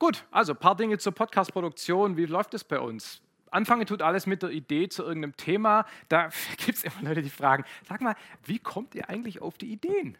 Gut, 0.00 0.24
also 0.32 0.54
ein 0.54 0.58
paar 0.58 0.74
Dinge 0.74 0.98
zur 0.98 1.12
Podcast-Produktion. 1.12 2.16
Wie 2.16 2.26
läuft 2.26 2.52
es 2.54 2.64
bei 2.64 2.80
uns? 2.80 3.22
Anfangen 3.50 3.86
tut 3.86 4.02
alles 4.02 4.26
mit 4.26 4.42
der 4.42 4.50
Idee 4.50 4.88
zu 4.88 5.02
irgendeinem 5.02 5.36
Thema. 5.36 5.86
Da 6.08 6.30
gibt 6.64 6.78
es 6.78 6.84
immer 6.84 7.08
Leute, 7.08 7.22
die 7.22 7.30
fragen, 7.30 7.64
sag 7.88 8.00
mal, 8.00 8.16
wie 8.44 8.58
kommt 8.58 8.94
ihr 8.94 9.08
eigentlich 9.08 9.42
auf 9.42 9.58
die 9.58 9.72
Ideen? 9.72 10.16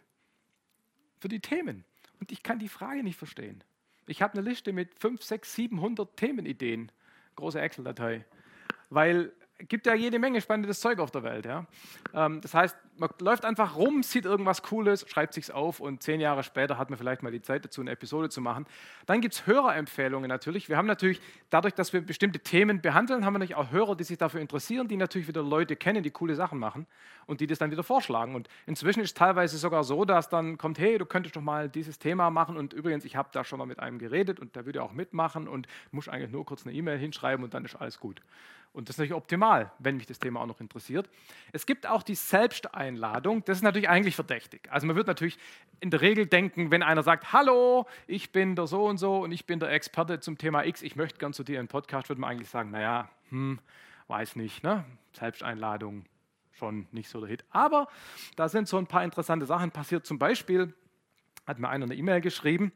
für 1.21 1.29
die 1.29 1.39
Themen. 1.39 1.85
Und 2.19 2.31
ich 2.31 2.43
kann 2.43 2.59
die 2.59 2.67
Frage 2.67 3.03
nicht 3.03 3.17
verstehen. 3.17 3.63
Ich 4.07 4.21
habe 4.21 4.33
eine 4.33 4.47
Liste 4.47 4.73
mit 4.73 4.93
5, 4.95 5.21
6, 5.21 5.55
700 5.55 6.17
Themenideen, 6.17 6.91
große 7.35 7.61
Excel-Datei, 7.61 8.25
weil 8.89 9.31
gibt 9.67 9.85
ja 9.85 9.93
jede 9.93 10.19
Menge 10.19 10.41
spannendes 10.41 10.79
Zeug 10.79 10.99
auf 10.99 11.11
der 11.11 11.23
Welt. 11.23 11.45
Ja? 11.45 11.65
Ähm, 12.13 12.41
das 12.41 12.53
heißt, 12.53 12.75
man 12.97 13.09
läuft 13.19 13.45
einfach 13.45 13.75
rum, 13.75 14.03
sieht 14.03 14.25
irgendwas 14.25 14.61
Cooles, 14.61 15.05
schreibt 15.09 15.33
sich's 15.33 15.49
auf 15.49 15.79
und 15.79 16.03
zehn 16.03 16.21
Jahre 16.21 16.43
später 16.43 16.77
hat 16.77 16.89
man 16.89 16.99
vielleicht 16.99 17.23
mal 17.23 17.31
die 17.31 17.41
Zeit 17.41 17.65
dazu, 17.65 17.81
eine 17.81 17.91
Episode 17.91 18.29
zu 18.29 18.41
machen. 18.41 18.65
Dann 19.07 19.21
gibt 19.21 19.33
es 19.33 19.47
Hörerempfehlungen 19.47 20.27
natürlich. 20.27 20.69
Wir 20.69 20.77
haben 20.77 20.85
natürlich, 20.85 21.19
dadurch, 21.49 21.73
dass 21.73 21.93
wir 21.93 22.01
bestimmte 22.01 22.39
Themen 22.39 22.81
behandeln, 22.81 23.25
haben 23.25 23.33
wir 23.33 23.39
natürlich 23.39 23.55
auch 23.55 23.71
Hörer, 23.71 23.95
die 23.95 24.03
sich 24.03 24.17
dafür 24.17 24.39
interessieren, 24.39 24.87
die 24.87 24.97
natürlich 24.97 25.27
wieder 25.27 25.41
Leute 25.41 25.75
kennen, 25.75 26.03
die 26.03 26.11
coole 26.11 26.35
Sachen 26.35 26.59
machen 26.59 26.85
und 27.25 27.41
die 27.41 27.47
das 27.47 27.59
dann 27.59 27.71
wieder 27.71 27.83
vorschlagen. 27.83 28.35
Und 28.35 28.49
inzwischen 28.67 28.99
ist 28.99 29.09
es 29.09 29.13
teilweise 29.15 29.57
sogar 29.57 29.83
so, 29.83 30.05
dass 30.05 30.29
dann 30.29 30.57
kommt, 30.57 30.77
hey, 30.77 30.97
du 30.97 31.05
könntest 31.05 31.35
doch 31.35 31.41
mal 31.41 31.69
dieses 31.69 31.97
Thema 31.97 32.29
machen 32.29 32.55
und 32.57 32.73
übrigens, 32.73 33.05
ich 33.05 33.15
habe 33.15 33.29
da 33.31 33.43
schon 33.43 33.57
mal 33.57 33.65
mit 33.65 33.79
einem 33.79 33.97
geredet 33.97 34.39
und 34.39 34.55
der 34.55 34.65
würde 34.65 34.83
auch 34.83 34.91
mitmachen 34.91 35.47
und 35.47 35.67
muss 35.91 36.07
eigentlich 36.07 36.31
nur 36.31 36.45
kurz 36.45 36.65
eine 36.65 36.75
E-Mail 36.75 36.99
hinschreiben 36.99 37.43
und 37.43 37.53
dann 37.53 37.65
ist 37.65 37.75
alles 37.75 37.99
gut. 37.99 38.21
Und 38.73 38.87
das 38.87 38.95
ist 38.95 38.99
natürlich 38.99 39.13
optimal, 39.13 39.71
wenn 39.79 39.97
mich 39.97 40.05
das 40.05 40.19
Thema 40.19 40.39
auch 40.39 40.45
noch 40.45 40.61
interessiert. 40.61 41.09
Es 41.51 41.65
gibt 41.65 41.85
auch 41.87 42.03
die 42.03 42.15
Selbsteinladung. 42.15 43.43
Das 43.43 43.57
ist 43.57 43.63
natürlich 43.63 43.89
eigentlich 43.89 44.15
verdächtig. 44.15 44.69
Also 44.71 44.87
man 44.87 44.95
wird 44.95 45.07
natürlich 45.07 45.37
in 45.81 45.89
der 45.89 45.99
Regel 45.99 46.25
denken, 46.25 46.71
wenn 46.71 46.81
einer 46.81 47.03
sagt, 47.03 47.33
hallo, 47.33 47.85
ich 48.07 48.31
bin 48.31 48.55
der 48.55 48.67
so 48.67 48.85
und 48.85 48.97
so 48.97 49.23
und 49.23 49.31
ich 49.33 49.45
bin 49.45 49.59
der 49.59 49.71
Experte 49.71 50.21
zum 50.21 50.37
Thema 50.37 50.65
X, 50.65 50.81
ich 50.83 50.95
möchte 50.95 51.19
gern 51.19 51.33
zu 51.33 51.43
dir 51.43 51.59
einen 51.59 51.67
Podcast, 51.67 52.07
würde 52.07 52.21
man 52.21 52.31
eigentlich 52.31 52.49
sagen, 52.49 52.71
naja, 52.71 53.09
hm, 53.29 53.59
weiß 54.07 54.37
nicht, 54.37 54.63
ne? 54.63 54.85
Selbsteinladung 55.13 56.05
schon 56.53 56.87
nicht 56.91 57.09
so 57.09 57.19
der 57.19 57.29
Hit. 57.29 57.43
Aber 57.49 57.87
da 58.37 58.47
sind 58.47 58.67
so 58.67 58.77
ein 58.77 58.87
paar 58.87 59.03
interessante 59.03 59.45
Sachen 59.45 59.71
passiert. 59.71 60.05
Zum 60.05 60.17
Beispiel 60.17 60.73
hat 61.45 61.59
mir 61.59 61.69
einer 61.69 61.85
eine 61.85 61.95
E-Mail 61.95 62.21
geschrieben, 62.21 62.71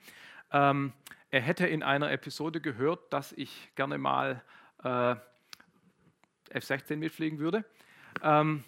ähm, 0.51 0.91
er 1.31 1.41
hätte 1.41 1.67
in 1.67 1.83
einer 1.83 2.11
Episode 2.11 2.61
gehört, 2.61 3.11
dass 3.11 3.31
ich 3.33 3.69
gerne 3.75 3.97
mal 3.97 4.41
äh, 4.83 5.15
F-16 6.49 6.97
mitfliegen 6.97 7.39
würde. 7.39 7.65
Ähm, 8.21 8.63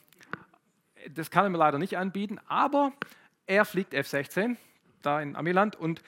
das 1.10 1.32
kann 1.32 1.46
er 1.46 1.50
mir 1.50 1.58
leider 1.58 1.78
nicht 1.78 1.98
anbieten, 1.98 2.40
aber 2.48 2.92
er 3.46 3.66
fliegt 3.66 3.94
F-16 3.94 4.58
da 5.02 5.22
in 5.22 5.36
Amiland 5.36 5.76
und 5.76 6.02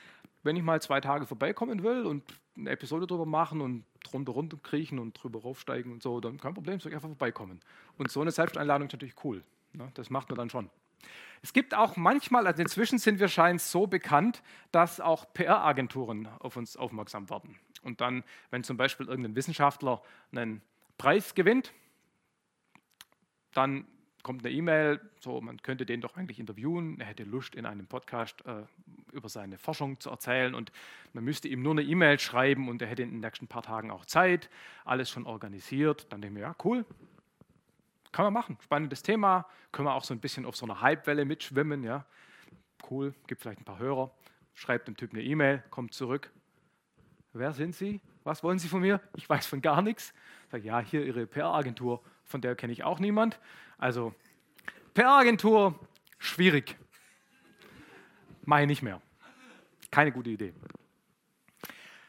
wenn 0.44 0.56
ich 0.56 0.64
mal 0.64 0.82
zwei 0.82 1.02
Tage 1.02 1.26
vorbeikommen 1.26 1.84
will 1.84 2.06
und 2.06 2.24
eine 2.58 2.70
Episode 2.72 3.08
drüber 3.08 3.26
machen 3.26 3.62
und 3.62 3.86
drunter 4.04 4.34
runter 4.34 4.58
kriechen 4.62 5.00
und 5.00 5.22
drüber 5.22 5.42
raufsteigen 5.42 5.92
und 5.92 6.04
so, 6.04 6.20
dann 6.20 6.38
kein 6.38 6.54
Problem, 6.54 6.80
soll 6.80 6.92
ich 6.92 6.96
einfach 6.96 7.10
vorbeikommen. 7.10 7.60
Und 7.98 8.12
so 8.12 8.22
eine 8.22 8.32
Selbsteinladung 8.32 8.88
ist 8.88 8.94
natürlich 8.94 9.16
cool. 9.24 9.44
Ne? 9.74 9.90
Das 9.94 10.10
macht 10.10 10.30
man 10.30 10.38
dann 10.38 10.50
schon. 10.50 10.70
Es 11.42 11.54
gibt 11.54 11.74
auch 11.74 11.96
manchmal, 11.96 12.48
also 12.48 12.62
inzwischen 12.62 13.00
sind 13.00 13.20
wir 13.20 13.30
scheinbar 13.30 13.60
so 13.60 13.88
bekannt, 13.88 14.42
dass 14.72 15.00
auch 15.00 15.26
PR-Agenturen 15.34 16.28
auf 16.40 16.58
uns 16.58 16.76
aufmerksam 16.76 17.30
werden. 17.30 17.58
Und 17.82 18.02
dann, 18.02 18.24
wenn 18.52 18.64
zum 18.64 18.76
Beispiel 18.76 19.08
irgendein 19.08 19.36
Wissenschaftler 19.36 20.02
einen 20.34 20.62
Preis 21.00 21.34
gewinnt, 21.34 21.74
dann 23.54 23.88
kommt 24.22 24.46
eine 24.46 24.54
E-Mail, 24.54 25.00
so 25.22 25.40
man 25.40 25.58
könnte 25.62 25.86
den 25.86 26.02
doch 26.02 26.18
eigentlich 26.18 26.40
interviewen, 26.40 27.00
er 27.00 27.08
hätte 27.08 27.24
Lust 27.24 27.56
in 27.56 27.66
einem 27.66 27.88
Podcast 27.88 28.46
äh, 28.46 28.64
über 29.14 29.30
seine 29.30 29.58
Forschung 29.58 30.00
zu 30.02 30.10
erzählen 30.10 30.54
und 30.54 30.74
man 31.14 31.24
müsste 31.24 31.48
ihm 31.48 31.62
nur 31.62 31.72
eine 31.72 31.84
E-Mail 31.84 32.20
schreiben 32.20 32.68
und 32.68 32.82
er 32.82 32.90
hätte 32.90 33.02
in 33.02 33.12
den 33.12 33.22
nächsten 33.22 33.48
paar 33.48 33.64
Tagen 33.64 33.92
auch 33.92 34.06
Zeit, 34.06 34.50
alles 34.84 35.10
schon 35.10 35.26
organisiert. 35.26 36.06
Dann 36.12 36.22
denke 36.22 36.34
ich 36.34 36.42
mir, 36.42 36.48
ja 36.50 36.56
cool, 36.66 36.86
kann 38.12 38.26
man 38.26 38.34
machen, 38.34 38.58
spannendes 38.62 39.02
Thema, 39.02 39.48
können 39.72 39.88
wir 39.88 39.94
auch 39.94 40.04
so 40.04 40.14
ein 40.14 40.20
bisschen 40.20 40.46
auf 40.46 40.58
so 40.58 40.66
einer 40.66 40.82
Hypewelle 40.82 41.24
mitschwimmen, 41.24 41.86
ja, 41.86 42.06
cool, 42.92 43.14
gibt 43.26 43.42
vielleicht 43.42 43.62
ein 43.62 43.66
paar 43.66 43.80
Hörer, 43.80 44.12
schreibt 44.54 44.90
dem 44.90 44.98
Typ 44.98 45.14
eine 45.14 45.24
E-Mail, 45.24 45.64
kommt 45.70 45.94
zurück, 45.94 46.30
wer 47.32 47.54
sind 47.54 47.74
Sie? 47.74 48.02
Was 48.30 48.44
wollen 48.44 48.60
Sie 48.60 48.68
von 48.68 48.82
mir? 48.82 49.02
Ich 49.16 49.28
weiß 49.28 49.48
von 49.48 49.60
gar 49.60 49.82
nichts. 49.82 50.14
Sag, 50.52 50.64
ja, 50.64 50.80
hier 50.82 51.04
Ihre 51.04 51.26
PR-Agentur, 51.26 52.00
von 52.26 52.42
der 52.42 52.56
kenne 52.56 52.72
ich 52.72 52.84
auch 52.84 53.00
niemand. 53.00 53.40
Also 53.80 54.14
PR-Agentur, 54.94 55.74
schwierig. 56.20 56.78
Mache 58.46 58.62
ich 58.62 58.68
nicht 58.68 58.84
mehr. 58.84 59.02
Keine 59.90 60.12
gute 60.12 60.30
Idee. 60.30 60.54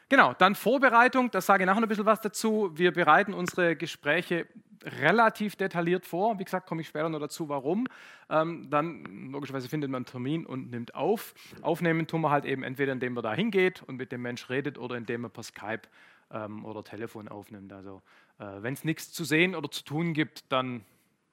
Genau, 0.09 0.35
dann 0.35 0.53
Vorbereitung, 0.53 1.31
das 1.31 1.47
sage 1.47 1.63
ich 1.63 1.65
nachher 1.65 1.79
noch 1.79 1.87
ein 1.87 1.89
bisschen 1.89 2.05
was 2.05 2.21
dazu. 2.21 2.69
Wir 2.75 2.93
bereiten 2.93 3.33
unsere 3.33 3.75
Gespräche 3.75 4.45
relativ 4.83 5.55
detailliert 5.55 6.05
vor. 6.05 6.39
Wie 6.39 6.43
gesagt, 6.43 6.67
komme 6.67 6.81
ich 6.81 6.87
später 6.87 7.09
noch 7.09 7.19
dazu, 7.19 7.49
warum. 7.49 7.87
Ähm, 8.29 8.69
dann 8.69 9.31
logischerweise 9.31 9.69
findet 9.69 9.89
man 9.89 9.99
einen 9.99 10.05
Termin 10.05 10.45
und 10.45 10.71
nimmt 10.71 10.95
auf. 10.95 11.33
Aufnehmen 11.61 12.07
tun 12.07 12.21
wir 12.21 12.31
halt 12.31 12.45
eben 12.45 12.63
entweder, 12.63 12.91
indem 12.91 13.13
man 13.13 13.23
da 13.23 13.33
hingeht 13.33 13.83
und 13.83 13.97
mit 13.97 14.11
dem 14.11 14.21
Mensch 14.21 14.49
redet 14.49 14.77
oder 14.77 14.95
indem 14.95 15.21
man 15.21 15.31
per 15.31 15.43
Skype 15.43 15.83
ähm, 16.31 16.65
oder 16.65 16.83
Telefon 16.83 17.27
aufnimmt. 17.27 17.73
Also 17.73 18.01
äh, 18.39 18.45
wenn 18.61 18.73
es 18.73 18.83
nichts 18.83 19.11
zu 19.11 19.23
sehen 19.23 19.55
oder 19.55 19.69
zu 19.69 19.83
tun 19.83 20.13
gibt, 20.13 20.51
dann 20.51 20.85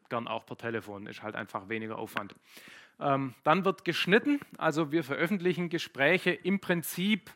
gern 0.09 0.29
auch 0.29 0.47
per 0.47 0.57
Telefon. 0.57 1.07
Ist 1.07 1.23
halt 1.23 1.35
einfach 1.35 1.69
weniger 1.69 1.99
Aufwand. 1.99 2.35
Ähm, 3.01 3.35
dann 3.45 3.65
wird 3.65 3.85
geschnitten, 3.85 4.41
also 4.57 4.91
wir 4.91 5.05
veröffentlichen 5.05 5.69
Gespräche 5.69 6.31
im 6.31 6.59
Prinzip 6.61 7.31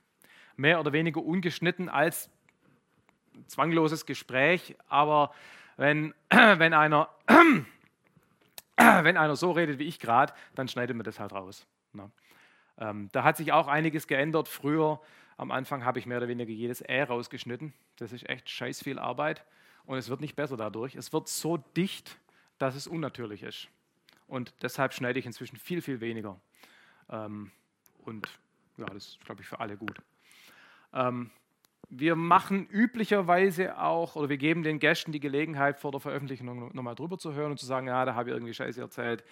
mehr 0.56 0.80
oder 0.80 0.92
weniger 0.92 1.22
ungeschnitten 1.22 1.88
als 1.88 2.30
zwangloses 3.46 4.06
Gespräch, 4.06 4.76
aber 4.88 5.32
wenn, 5.76 6.14
wenn, 6.30 6.74
einer, 6.74 7.08
wenn 8.76 9.16
einer 9.16 9.36
so 9.36 9.52
redet 9.52 9.78
wie 9.78 9.84
ich 9.84 10.00
gerade, 10.00 10.32
dann 10.54 10.68
schneidet 10.68 10.96
man 10.96 11.04
das 11.04 11.20
halt 11.20 11.32
raus. 11.32 11.66
Ne? 11.92 12.10
Ähm, 12.78 13.08
da 13.12 13.22
hat 13.22 13.36
sich 13.36 13.52
auch 13.52 13.68
einiges 13.68 14.06
geändert. 14.06 14.48
Früher, 14.48 15.00
am 15.36 15.50
Anfang, 15.50 15.84
habe 15.84 15.98
ich 15.98 16.06
mehr 16.06 16.18
oder 16.18 16.28
weniger 16.28 16.52
jedes 16.52 16.82
Ä 16.82 17.04
rausgeschnitten. 17.04 17.72
Das 17.96 18.12
ist 18.12 18.28
echt 18.28 18.48
scheiß 18.48 18.82
viel 18.82 18.98
Arbeit 18.98 19.44
und 19.84 19.98
es 19.98 20.08
wird 20.08 20.20
nicht 20.20 20.36
besser 20.36 20.56
dadurch. 20.56 20.94
Es 20.94 21.12
wird 21.12 21.28
so 21.28 21.56
dicht, 21.56 22.18
dass 22.58 22.74
es 22.74 22.86
unnatürlich 22.86 23.42
ist. 23.42 23.68
Und 24.26 24.54
deshalb 24.62 24.94
schneide 24.94 25.18
ich 25.18 25.26
inzwischen 25.26 25.56
viel, 25.56 25.82
viel 25.82 26.00
weniger. 26.00 26.40
Ähm, 27.10 27.50
und 28.04 28.28
ja, 28.76 28.86
das 28.86 29.08
ist, 29.08 29.20
glaube 29.24 29.42
ich, 29.42 29.48
für 29.48 29.60
alle 29.60 29.76
gut. 29.76 29.98
Ähm, 30.92 31.30
wir 31.90 32.16
machen 32.16 32.66
üblicherweise 32.68 33.78
auch, 33.78 34.16
oder 34.16 34.28
wir 34.28 34.38
geben 34.38 34.62
den 34.62 34.78
Gästen 34.78 35.12
die 35.12 35.20
Gelegenheit, 35.20 35.78
vor 35.78 35.90
der 35.90 36.00
Veröffentlichung 36.00 36.74
nochmal 36.74 36.94
drüber 36.94 37.18
zu 37.18 37.34
hören 37.34 37.50
und 37.50 37.58
zu 37.58 37.66
sagen, 37.66 37.88
ja, 37.88 38.04
da 38.04 38.14
habe 38.14 38.30
ich 38.30 38.34
irgendwie 38.34 38.54
Scheiße 38.54 38.80
erzählt, 38.80 39.24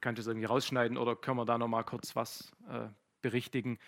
kann 0.00 0.14
ich 0.14 0.18
das 0.18 0.26
irgendwie 0.26 0.46
rausschneiden 0.46 0.96
oder 0.96 1.14
können 1.14 1.36
wir 1.36 1.44
da 1.44 1.58
nochmal 1.58 1.84
kurz 1.84 2.16
was 2.16 2.52
äh, 2.70 2.88
berichtigen. 3.20 3.78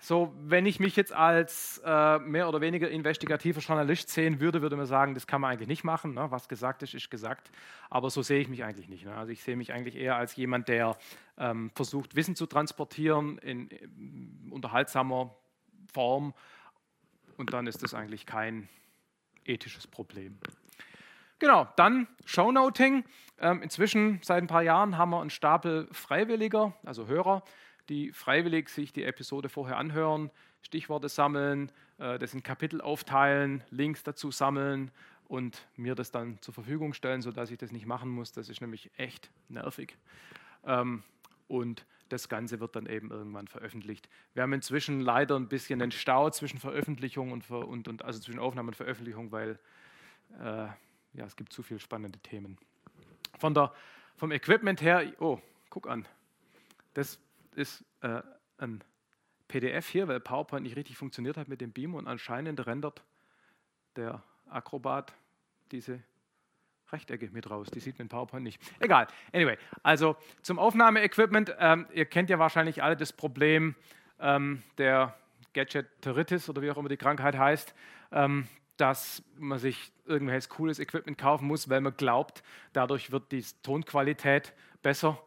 So, 0.00 0.32
wenn 0.38 0.66
ich 0.66 0.78
mich 0.78 0.94
jetzt 0.94 1.12
als 1.12 1.82
äh, 1.84 2.18
mehr 2.20 2.48
oder 2.48 2.60
weniger 2.60 2.88
investigativer 2.88 3.60
Journalist 3.60 4.08
sehen 4.08 4.38
würde, 4.38 4.62
würde 4.62 4.76
man 4.76 4.86
sagen, 4.86 5.14
das 5.14 5.26
kann 5.26 5.40
man 5.40 5.50
eigentlich 5.50 5.68
nicht 5.68 5.82
machen. 5.82 6.14
Ne? 6.14 6.30
Was 6.30 6.48
gesagt 6.48 6.84
ist, 6.84 6.94
ist 6.94 7.10
gesagt. 7.10 7.50
Aber 7.88 8.08
so 8.08 8.22
sehe 8.22 8.40
ich 8.40 8.48
mich 8.48 8.62
eigentlich 8.62 8.88
nicht. 8.88 9.04
Ne? 9.04 9.14
Also 9.16 9.32
ich 9.32 9.42
sehe 9.42 9.56
mich 9.56 9.72
eigentlich 9.72 9.96
eher 9.96 10.14
als 10.14 10.36
jemand, 10.36 10.68
der 10.68 10.96
ähm, 11.38 11.72
versucht, 11.74 12.14
Wissen 12.14 12.36
zu 12.36 12.46
transportieren 12.46 13.38
in, 13.38 13.68
in 13.68 14.52
unterhaltsamer 14.52 15.34
Form. 15.92 16.34
Und 17.36 17.52
dann 17.52 17.66
ist 17.66 17.82
das 17.82 17.92
eigentlich 17.92 18.26
kein 18.26 18.68
ethisches 19.44 19.88
Problem. 19.88 20.38
Genau, 21.40 21.66
dann 21.76 22.06
Shownoting. 22.26 23.04
Ähm, 23.40 23.62
inzwischen, 23.62 24.20
seit 24.22 24.42
ein 24.42 24.46
paar 24.46 24.62
Jahren, 24.62 24.98
haben 24.98 25.10
wir 25.10 25.20
einen 25.20 25.30
Stapel 25.30 25.88
Freiwilliger, 25.90 26.74
also 26.84 27.06
Hörer, 27.06 27.42
die 27.88 28.12
freiwillig 28.12 28.68
sich 28.68 28.92
die 28.92 29.04
Episode 29.04 29.48
vorher 29.48 29.78
anhören, 29.78 30.30
Stichworte 30.62 31.08
sammeln, 31.08 31.72
äh, 31.98 32.18
das 32.18 32.34
in 32.34 32.42
Kapitel 32.42 32.80
aufteilen, 32.80 33.64
Links 33.70 34.02
dazu 34.02 34.30
sammeln 34.30 34.90
und 35.28 35.66
mir 35.76 35.94
das 35.94 36.10
dann 36.10 36.40
zur 36.42 36.54
Verfügung 36.54 36.92
stellen, 36.92 37.22
sodass 37.22 37.50
ich 37.50 37.58
das 37.58 37.72
nicht 37.72 37.86
machen 37.86 38.10
muss. 38.10 38.32
Das 38.32 38.48
ist 38.48 38.60
nämlich 38.60 38.90
echt 38.96 39.30
nervig. 39.48 39.96
Ähm, 40.64 41.02
und 41.48 41.86
das 42.08 42.28
Ganze 42.28 42.60
wird 42.60 42.76
dann 42.76 42.86
eben 42.86 43.10
irgendwann 43.10 43.46
veröffentlicht. 43.48 44.08
Wir 44.34 44.42
haben 44.42 44.52
inzwischen 44.52 45.00
leider 45.00 45.36
ein 45.36 45.48
bisschen 45.48 45.80
einen 45.80 45.92
Stau 45.92 46.30
zwischen 46.30 46.58
Veröffentlichung 46.58 47.32
und, 47.32 47.48
und, 47.50 47.88
und 47.88 48.04
also 48.04 48.20
zwischen 48.20 48.40
Aufnahme 48.40 48.68
und 48.68 48.74
Veröffentlichung, 48.74 49.30
weil 49.30 49.58
äh, 50.40 50.66
ja, 51.14 51.24
es 51.26 51.36
gibt 51.36 51.52
zu 51.52 51.62
viele 51.62 51.80
spannende 51.80 52.18
Themen. 52.18 52.58
Von 53.38 53.54
der, 53.54 53.72
vom 54.16 54.32
Equipment 54.32 54.82
her, 54.82 55.12
oh, 55.20 55.38
guck 55.70 55.88
an, 55.88 56.06
das 56.94 57.18
ist 57.54 57.84
äh, 58.00 58.22
ein 58.58 58.82
PDF 59.48 59.88
hier, 59.88 60.08
weil 60.08 60.20
PowerPoint 60.20 60.62
nicht 60.62 60.76
richtig 60.76 60.96
funktioniert 60.96 61.36
hat 61.36 61.48
mit 61.48 61.60
dem 61.60 61.72
Beam 61.72 61.94
und 61.94 62.06
anscheinend 62.06 62.64
rendert 62.66 63.02
der 63.96 64.22
Acrobat 64.48 65.12
diese 65.72 66.00
Rechtecke 66.92 67.28
mit 67.32 67.50
raus. 67.50 67.68
Die 67.70 67.80
sieht 67.80 67.98
man 67.98 68.06
in 68.06 68.08
PowerPoint 68.08 68.42
nicht. 68.42 68.60
Egal. 68.80 69.06
Anyway, 69.32 69.58
also 69.82 70.16
zum 70.42 70.58
Aufnahmeequipment. 70.58 71.54
Ähm, 71.58 71.86
ihr 71.92 72.04
kennt 72.04 72.30
ja 72.30 72.38
wahrscheinlich 72.38 72.82
alle 72.82 72.96
das 72.96 73.12
Problem 73.12 73.74
ähm, 74.18 74.62
der 74.78 75.16
Gadgeteritis 75.54 76.48
oder 76.48 76.62
wie 76.62 76.70
auch 76.70 76.76
immer 76.76 76.88
die 76.88 76.96
Krankheit 76.96 77.36
heißt, 77.36 77.74
ähm, 78.12 78.46
dass 78.76 79.22
man 79.36 79.58
sich 79.58 79.92
irgendwelches 80.06 80.48
cooles 80.48 80.78
Equipment 80.78 81.18
kaufen 81.18 81.46
muss, 81.46 81.68
weil 81.68 81.80
man 81.80 81.96
glaubt, 81.96 82.42
dadurch 82.72 83.10
wird 83.12 83.30
die 83.32 83.44
Tonqualität 83.62 84.54
besser 84.82 85.22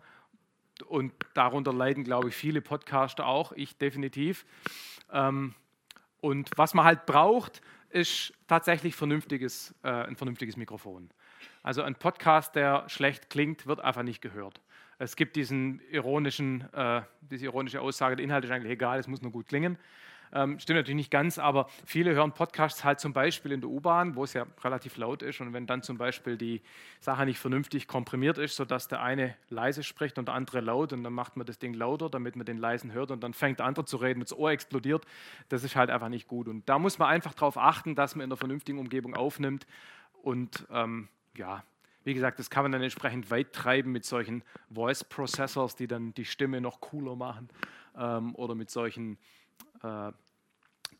und 0.87 1.13
darunter 1.33 1.73
leiden, 1.73 2.03
glaube 2.03 2.29
ich, 2.29 2.35
viele 2.35 2.61
Podcaster 2.61 3.25
auch, 3.25 3.51
ich 3.53 3.77
definitiv. 3.77 4.45
Ähm, 5.11 5.55
und 6.21 6.49
was 6.55 6.73
man 6.73 6.85
halt 6.85 7.05
braucht, 7.05 7.61
ist 7.89 8.33
tatsächlich 8.47 8.95
vernünftiges, 8.95 9.75
äh, 9.83 9.89
ein 9.89 10.15
vernünftiges 10.15 10.57
Mikrofon. 10.57 11.09
Also 11.61 11.81
ein 11.81 11.95
Podcast, 11.95 12.55
der 12.55 12.85
schlecht 12.87 13.29
klingt, 13.29 13.67
wird 13.67 13.79
einfach 13.79 14.03
nicht 14.03 14.21
gehört. 14.21 14.61
Es 14.99 15.15
gibt 15.15 15.35
diesen 15.35 15.81
ironischen, 15.91 16.71
äh, 16.73 17.01
diese 17.21 17.45
ironische 17.45 17.81
Aussage, 17.81 18.15
der 18.15 18.23
Inhalt 18.23 18.45
ist 18.45 18.51
eigentlich 18.51 18.71
egal, 18.71 18.99
es 18.99 19.07
muss 19.07 19.21
nur 19.21 19.31
gut 19.31 19.47
klingen. 19.47 19.77
Ähm, 20.35 20.59
stimmt 20.59 20.77
natürlich 20.77 20.95
nicht 20.95 21.11
ganz, 21.11 21.37
aber 21.37 21.67
viele 21.85 22.15
hören 22.15 22.31
Podcasts 22.31 22.83
halt 22.83 22.99
zum 22.99 23.13
Beispiel 23.13 23.51
in 23.51 23.61
der 23.61 23.69
U-Bahn, 23.69 24.15
wo 24.15 24.23
es 24.23 24.33
ja 24.33 24.47
relativ 24.63 24.97
laut 24.97 25.21
ist. 25.21 25.39
Und 25.41 25.53
wenn 25.53 25.67
dann 25.67 25.83
zum 25.83 25.99
Beispiel 25.99 26.37
die 26.37 26.61
Sache 26.99 27.25
nicht 27.25 27.37
vernünftig 27.37 27.87
komprimiert 27.87 28.39
ist, 28.39 28.55
sodass 28.55 28.87
der 28.87 29.03
eine 29.03 29.35
leise 29.49 29.83
spricht 29.83 30.17
und 30.17 30.27
der 30.27 30.33
andere 30.33 30.61
laut, 30.61 30.91
und 30.91 31.03
dann 31.03 31.13
macht 31.13 31.37
man 31.37 31.45
das 31.45 31.59
Ding 31.59 31.75
lauter, 31.75 32.09
damit 32.09 32.35
man 32.35 32.45
den 32.45 32.57
leisen 32.57 32.93
hört, 32.93 33.11
und 33.11 33.21
dann 33.21 33.33
fängt 33.33 33.59
der 33.59 33.67
andere 33.67 33.85
zu 33.85 33.97
reden 33.97 34.21
und 34.21 34.31
das 34.31 34.37
Ohr 34.37 34.49
explodiert, 34.49 35.05
das 35.49 35.63
ist 35.63 35.75
halt 35.75 35.91
einfach 35.91 36.09
nicht 36.09 36.27
gut. 36.27 36.47
Und 36.47 36.67
da 36.67 36.79
muss 36.79 36.97
man 36.97 37.09
einfach 37.09 37.35
darauf 37.35 37.57
achten, 37.57 37.93
dass 37.93 38.15
man 38.15 38.23
in 38.23 38.31
einer 38.31 38.37
vernünftigen 38.37 38.79
Umgebung 38.79 39.15
aufnimmt. 39.15 39.67
Und 40.23 40.65
ähm, 40.71 41.09
ja, 41.37 41.63
wie 42.05 42.13
gesagt, 42.15 42.39
das 42.39 42.49
kann 42.49 42.63
man 42.63 42.71
dann 42.71 42.81
entsprechend 42.81 43.29
weit 43.29 43.53
treiben 43.53 43.91
mit 43.91 44.03
solchen 44.03 44.43
Voice 44.73 45.03
Processors, 45.03 45.75
die 45.75 45.87
dann 45.87 46.13
die 46.15 46.25
Stimme 46.25 46.59
noch 46.59 46.81
cooler 46.81 47.15
machen 47.15 47.49
ähm, 47.95 48.33
oder 48.35 48.55
mit 48.55 48.69
solchen 48.69 49.17
äh, 49.83 50.11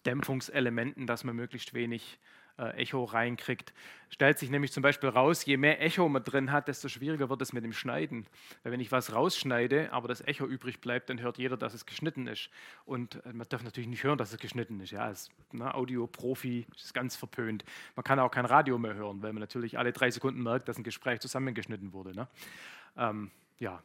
Dämpfungselementen, 0.06 1.08
dass 1.08 1.24
man 1.24 1.36
möglichst 1.36 1.74
wenig 1.74 2.20
äh, 2.58 2.76
Echo 2.76 3.04
reinkriegt. 3.04 3.74
Stellt 4.10 4.38
sich 4.38 4.50
nämlich 4.52 4.72
zum 4.72 4.84
Beispiel 4.84 5.10
raus, 5.10 5.46
je 5.46 5.58
mehr 5.58 5.82
Echo 5.82 6.08
man 6.08 6.24
drin 6.24 6.52
hat, 6.52 6.68
desto 6.68 6.88
schwieriger 6.88 7.30
wird 7.30 7.42
es 7.42 7.52
mit 7.52 7.64
dem 7.64 7.74
Schneiden. 7.74 8.28
Weil 8.62 8.74
wenn 8.74 8.80
ich 8.80 8.92
was 8.92 9.14
rausschneide, 9.14 9.92
aber 9.92 10.08
das 10.08 10.22
Echo 10.22 10.46
übrig 10.46 10.80
bleibt, 10.80 11.10
dann 11.10 11.20
hört 11.20 11.38
jeder, 11.38 11.58
dass 11.58 11.74
es 11.74 11.86
geschnitten 11.86 12.28
ist. 12.28 12.50
Und 12.86 13.26
äh, 13.26 13.34
man 13.34 13.48
darf 13.50 13.64
natürlich 13.64 13.90
nicht 13.90 14.04
hören, 14.04 14.18
dass 14.18 14.32
es 14.32 14.40
geschnitten 14.40 14.80
ist. 14.82 14.92
Ja, 14.92 15.06
als 15.06 15.30
ne, 15.52 15.74
Audio-Profi 15.74 16.68
ist 16.76 16.94
ganz 16.94 17.16
verpönt. 17.16 17.66
Man 17.96 18.04
kann 18.04 18.20
auch 18.20 18.32
kein 18.32 18.46
Radio 18.46 18.78
mehr 18.78 18.94
hören, 18.94 19.22
weil 19.24 19.34
man 19.34 19.42
natürlich 19.42 19.80
alle 19.80 19.92
drei 19.92 20.12
Sekunden 20.12 20.44
merkt, 20.44 20.68
dass 20.68 20.78
ein 20.78 20.84
Gespräch 20.84 21.22
zusammengeschnitten 21.22 21.94
wurde. 21.94 22.14
Ne? 22.14 22.28
Ähm, 22.98 23.32
ja, 23.58 23.82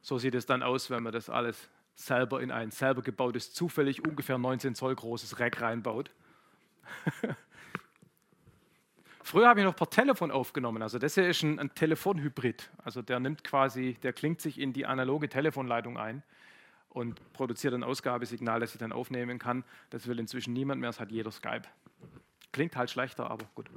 so 0.00 0.18
sieht 0.18 0.34
es 0.36 0.46
dann 0.46 0.62
aus, 0.62 0.90
wenn 0.90 1.02
man 1.02 1.12
das 1.12 1.28
alles 1.28 1.68
selber 1.98 2.40
in 2.40 2.50
ein 2.50 2.70
selber 2.70 3.02
gebautes, 3.02 3.52
zufällig 3.52 4.06
ungefähr 4.06 4.38
19 4.38 4.74
Zoll 4.74 4.94
großes 4.94 5.40
Rack 5.40 5.60
reinbaut. 5.60 6.10
Früher 9.22 9.48
habe 9.48 9.60
ich 9.60 9.66
noch 9.66 9.76
per 9.76 9.90
Telefon 9.90 10.30
aufgenommen. 10.30 10.82
Also 10.82 10.98
das 10.98 11.14
hier 11.14 11.28
ist 11.28 11.42
ein, 11.42 11.58
ein, 11.58 11.74
Telefonhybrid. 11.74 12.70
Also 12.82 13.02
der 13.02 13.20
nimmt 13.20 13.44
quasi, 13.44 13.98
der 14.02 14.14
klingt 14.14 14.40
sich 14.40 14.58
in 14.58 14.72
die 14.72 14.86
analoge 14.86 15.28
Telefonleitung 15.28 15.98
ein 15.98 16.22
und 16.88 17.20
produziert 17.34 17.74
ein 17.74 17.82
Ausgabesignal, 17.82 18.60
das 18.60 18.72
ich 18.72 18.78
dann 18.78 18.92
aufnehmen 18.92 19.38
kann. 19.38 19.64
Das 19.90 20.06
will 20.06 20.18
inzwischen 20.18 20.54
niemand 20.54 20.80
mehr, 20.80 20.88
das 20.88 21.00
hat 21.00 21.10
jeder 21.10 21.30
Skype. 21.30 21.62
Klingt 22.52 22.76
halt 22.76 22.90
schlechter, 22.90 23.30
aber 23.30 23.44
gut. 23.54 23.68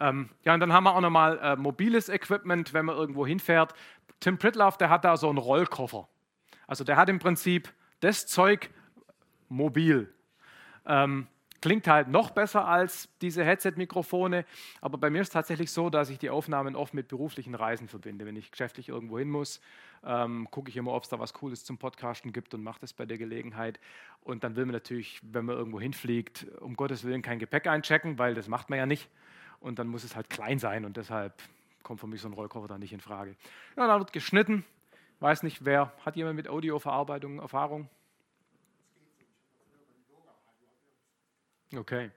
Ähm, 0.00 0.30
ja, 0.42 0.54
und 0.54 0.60
dann 0.60 0.72
haben 0.72 0.84
wir 0.84 0.96
auch 0.96 1.00
nochmal 1.00 1.38
äh, 1.38 1.54
mobiles 1.54 2.08
Equipment, 2.08 2.72
wenn 2.72 2.86
man 2.86 2.96
irgendwo 2.96 3.26
hinfährt. 3.26 3.74
Tim 4.18 4.38
Pritloff, 4.38 4.78
der 4.78 4.88
hat 4.90 5.04
da 5.04 5.16
so 5.16 5.28
einen 5.28 5.38
Rollkoffer. 5.38 6.08
Also 6.72 6.84
der 6.84 6.96
hat 6.96 7.10
im 7.10 7.18
Prinzip 7.18 7.70
das 8.00 8.26
Zeug 8.26 8.70
mobil. 9.50 10.10
Ähm, 10.86 11.26
klingt 11.60 11.86
halt 11.86 12.08
noch 12.08 12.30
besser 12.30 12.66
als 12.66 13.10
diese 13.20 13.44
Headset-Mikrofone, 13.44 14.46
aber 14.80 14.96
bei 14.96 15.10
mir 15.10 15.20
ist 15.20 15.28
es 15.28 15.32
tatsächlich 15.34 15.70
so, 15.70 15.90
dass 15.90 16.08
ich 16.08 16.18
die 16.18 16.30
Aufnahmen 16.30 16.74
oft 16.74 16.94
mit 16.94 17.08
beruflichen 17.08 17.54
Reisen 17.54 17.88
verbinde. 17.88 18.24
Wenn 18.24 18.36
ich 18.36 18.50
geschäftlich 18.50 18.88
irgendwo 18.88 19.18
hin 19.18 19.28
muss, 19.28 19.60
ähm, 20.02 20.48
gucke 20.50 20.70
ich 20.70 20.78
immer, 20.78 20.92
ob 20.92 21.02
es 21.02 21.10
da 21.10 21.18
was 21.18 21.34
Cooles 21.34 21.62
zum 21.62 21.76
Podcasten 21.76 22.32
gibt 22.32 22.54
und 22.54 22.62
mache 22.62 22.80
das 22.80 22.94
bei 22.94 23.04
der 23.04 23.18
Gelegenheit. 23.18 23.78
Und 24.22 24.42
dann 24.42 24.56
will 24.56 24.64
man 24.64 24.72
natürlich, 24.72 25.20
wenn 25.20 25.44
man 25.44 25.58
irgendwo 25.58 25.78
hinfliegt, 25.78 26.46
um 26.60 26.74
Gottes 26.74 27.04
Willen 27.04 27.20
kein 27.20 27.38
Gepäck 27.38 27.66
einchecken, 27.66 28.18
weil 28.18 28.32
das 28.32 28.48
macht 28.48 28.70
man 28.70 28.78
ja 28.78 28.86
nicht. 28.86 29.10
Und 29.60 29.78
dann 29.78 29.88
muss 29.88 30.04
es 30.04 30.16
halt 30.16 30.30
klein 30.30 30.58
sein 30.58 30.86
und 30.86 30.96
deshalb 30.96 31.34
kommt 31.82 32.00
für 32.00 32.06
mich 32.06 32.22
so 32.22 32.28
ein 32.28 32.32
Rollkoffer 32.32 32.68
da 32.68 32.78
nicht 32.78 32.94
in 32.94 33.00
Frage. 33.00 33.36
Ja, 33.76 33.86
dann 33.86 33.98
wird 33.98 34.14
geschnitten, 34.14 34.64
Weiß 35.22 35.44
nicht, 35.44 35.64
wer 35.64 35.92
hat 36.04 36.16
jemand 36.16 36.34
mit 36.34 36.48
Audioverarbeitung 36.48 37.38
Erfahrung? 37.38 37.88
Okay. 41.72 42.10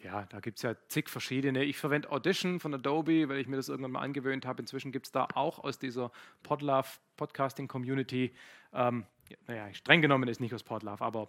Ja, 0.00 0.24
da 0.26 0.38
gibt 0.38 0.58
es 0.58 0.62
ja 0.62 0.76
zig 0.86 1.08
verschiedene. 1.08 1.64
Ich 1.64 1.76
verwende 1.76 2.12
Audition 2.12 2.60
von 2.60 2.72
Adobe, 2.72 3.28
weil 3.28 3.38
ich 3.38 3.48
mir 3.48 3.56
das 3.56 3.68
irgendwann 3.68 3.90
mal 3.90 4.00
angewöhnt 4.02 4.46
habe. 4.46 4.62
Inzwischen 4.62 4.92
gibt 4.92 5.06
es 5.06 5.12
da 5.12 5.26
auch 5.34 5.58
aus 5.58 5.80
dieser 5.80 6.12
Podlove 6.44 6.86
Podcasting 7.16 7.66
Community, 7.66 8.32
ähm, 8.72 9.04
naja, 9.48 9.74
streng 9.74 10.02
genommen 10.02 10.28
ist 10.28 10.40
nicht 10.40 10.54
aus 10.54 10.62
Podlove, 10.62 11.02
aber 11.04 11.28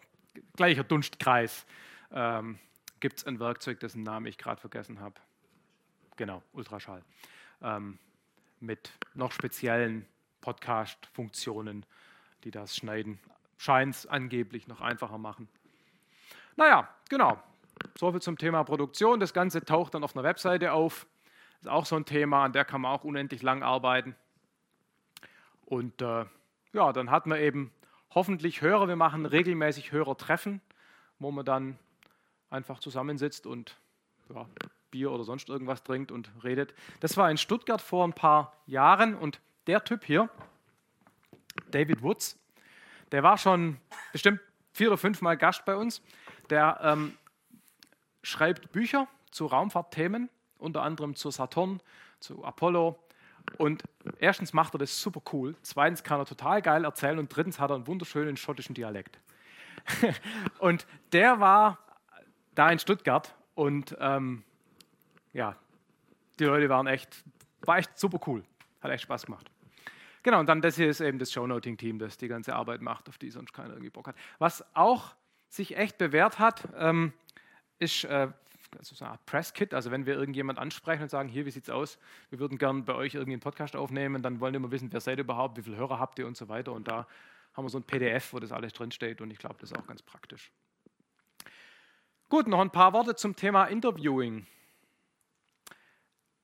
gleicher 0.56 0.84
Dunstkreis, 0.84 1.66
ähm, 2.12 2.60
gibt 3.00 3.18
es 3.18 3.26
ein 3.26 3.40
Werkzeug, 3.40 3.80
dessen 3.80 4.04
Namen 4.04 4.28
ich 4.28 4.38
gerade 4.38 4.62
vergessen 4.62 5.00
habe. 5.00 5.16
Genau, 6.16 6.44
Ultraschall. 6.52 7.02
Ähm, 7.64 7.98
mit 8.60 8.92
noch 9.16 9.32
speziellen 9.32 10.06
Podcast-Funktionen, 10.44 11.86
die 12.44 12.52
das 12.52 12.76
Schneiden 12.76 13.18
scheint 13.58 14.08
angeblich 14.10 14.68
noch 14.68 14.82
einfacher 14.82 15.18
machen. 15.18 15.48
Naja, 16.58 16.90
genau. 17.10 17.42
Soviel 17.98 18.22
zum 18.22 18.38
Thema 18.38 18.64
Produktion. 18.66 19.22
Das 19.22 19.34
Ganze 19.34 19.64
taucht 19.64 19.94
dann 19.94 20.04
auf 20.04 20.16
einer 20.16 20.24
Webseite 20.24 20.74
auf. 20.74 21.08
Ist 21.62 21.70
auch 21.70 21.86
so 21.86 21.96
ein 21.96 22.04
Thema, 22.04 22.44
an 22.44 22.52
der 22.52 22.66
kann 22.66 22.82
man 22.82 22.92
auch 22.92 23.06
unendlich 23.06 23.42
lang 23.42 23.64
arbeiten. 23.64 24.18
Und 25.66 26.02
äh, 26.02 26.26
ja, 26.74 26.92
dann 26.92 27.10
hat 27.10 27.26
man 27.26 27.40
eben 27.40 27.72
hoffentlich 28.14 28.62
Hörer. 28.62 28.90
Wir 28.90 28.98
machen 28.98 29.26
regelmäßig 29.26 29.94
Hörertreffen, 29.94 30.60
wo 31.20 31.32
man 31.32 31.46
dann 31.46 31.80
einfach 32.50 32.80
zusammensitzt 32.80 33.48
und 33.48 33.78
ja, 34.34 34.46
Bier 34.92 35.10
oder 35.10 35.24
sonst 35.24 35.48
irgendwas 35.48 35.84
trinkt 35.84 36.12
und 36.12 36.30
redet. 36.44 36.74
Das 37.00 37.16
war 37.16 37.32
in 37.32 37.38
Stuttgart 37.38 37.82
vor 37.82 38.06
ein 38.06 38.14
paar 38.14 38.58
Jahren 38.68 39.16
und 39.16 39.40
der 39.68 39.84
Typ 39.84 40.04
hier, 40.04 40.30
David 41.72 42.02
Woods, 42.02 42.38
der 43.12 43.24
war 43.24 43.38
schon 43.38 43.78
bestimmt 44.12 44.40
vier 44.74 44.88
oder 44.88 44.98
fünf 44.98 45.22
Mal 45.22 45.38
Gast 45.38 45.66
bei 45.66 45.76
uns. 45.76 46.02
Der 46.50 46.80
ähm, 46.82 47.18
schreibt 48.24 48.72
Bücher 48.72 49.08
zu 49.32 49.46
Raumfahrtthemen, 49.46 50.30
unter 50.58 50.82
anderem 50.82 51.16
zu 51.16 51.30
Saturn, 51.32 51.82
zu 52.20 52.44
Apollo. 52.44 53.00
Und 53.58 53.84
erstens 54.20 54.54
macht 54.54 54.74
er 54.76 54.80
das 54.80 55.02
super 55.02 55.22
cool, 55.34 55.56
zweitens 55.62 56.04
kann 56.04 56.20
er 56.20 56.26
total 56.26 56.62
geil 56.62 56.86
erzählen 56.86 57.20
und 57.20 57.36
drittens 57.36 57.60
hat 57.60 57.72
er 57.72 57.76
einen 57.76 57.88
wunderschönen 57.88 58.38
schottischen 58.38 58.74
Dialekt. 58.74 59.20
und 60.60 60.88
der 61.12 61.40
war 61.40 61.78
da 62.56 62.72
in 62.72 62.80
Stuttgart 62.80 63.36
und 63.54 63.96
ähm, 64.00 64.44
ja, 65.34 65.56
die 66.40 66.46
Leute 66.46 66.70
waren 66.70 66.88
echt, 66.88 67.24
war 67.62 67.78
echt 67.78 67.98
super 68.00 68.20
cool, 68.28 68.44
hat 68.82 68.92
echt 68.92 69.04
Spaß 69.04 69.26
gemacht. 69.26 69.52
Genau, 70.24 70.40
und 70.40 70.48
dann 70.48 70.62
das 70.62 70.78
hier 70.78 70.90
ist 70.90 71.02
eben 71.02 71.20
das 71.20 71.32
Shownoting-Team, 71.34 72.00
das 72.00 72.18
die 72.18 72.30
ganze 72.30 72.56
Arbeit 72.56 72.82
macht, 72.82 73.10
auf 73.10 73.18
die 73.18 73.30
sonst 73.30 73.54
keiner 73.54 73.72
irgendwie 73.72 73.90
Bock 73.90 74.08
hat. 74.08 74.16
Was 74.40 74.66
auch 74.74 75.16
sich 75.50 75.78
echt 75.78 75.98
bewährt 75.98 76.40
hat, 76.40 76.68
ähm, 76.78 77.14
ist 77.78 78.06
äh, 78.06 78.30
also 78.78 78.96
so 78.96 79.06
eine 79.06 79.12
Art 79.12 79.26
Presskit. 79.26 79.74
Also 79.74 79.92
wenn 79.92 80.06
wir 80.06 80.16
irgendjemand 80.16 80.60
ansprechen 80.60 81.04
und 81.04 81.10
sagen, 81.10 81.30
hier, 81.30 81.46
wie 81.46 81.52
sieht 81.52 81.64
es 81.64 81.70
aus? 81.70 82.00
Wir 82.30 82.40
würden 82.40 82.58
gerne 82.58 82.82
bei 82.84 82.96
euch 82.96 83.16
irgendwie 83.16 83.34
einen 83.34 83.42
Podcast 83.42 83.76
aufnehmen, 83.76 84.24
dann 84.24 84.40
wollen 84.40 84.54
wir 84.54 84.58
immer 84.58 84.72
wissen, 84.72 84.92
wer 84.92 85.02
seid 85.02 85.18
ihr 85.18 85.26
überhaupt, 85.26 85.58
wie 85.58 85.62
viele 85.62 85.78
Hörer 85.78 86.00
habt 86.00 86.18
ihr 86.20 86.26
und 86.26 86.38
so 86.38 86.48
weiter. 86.48 86.72
Und 86.72 86.88
da 86.88 87.06
haben 87.54 87.66
wir 87.66 87.70
so 87.70 87.78
ein 87.78 87.84
PDF, 87.84 88.34
wo 88.34 88.40
das 88.40 88.52
alles 88.52 88.74
drinsteht 88.74 89.22
und 89.22 89.30
ich 89.30 89.38
glaube, 89.38 89.56
das 89.60 89.72
ist 89.72 89.78
auch 89.78 89.86
ganz 89.86 90.02
praktisch. 90.02 90.52
Gut, 92.30 92.48
noch 92.48 92.62
ein 92.62 92.72
paar 92.72 92.94
Worte 92.94 93.16
zum 93.16 93.36
Thema 93.36 93.66
Interviewing. 93.66 94.48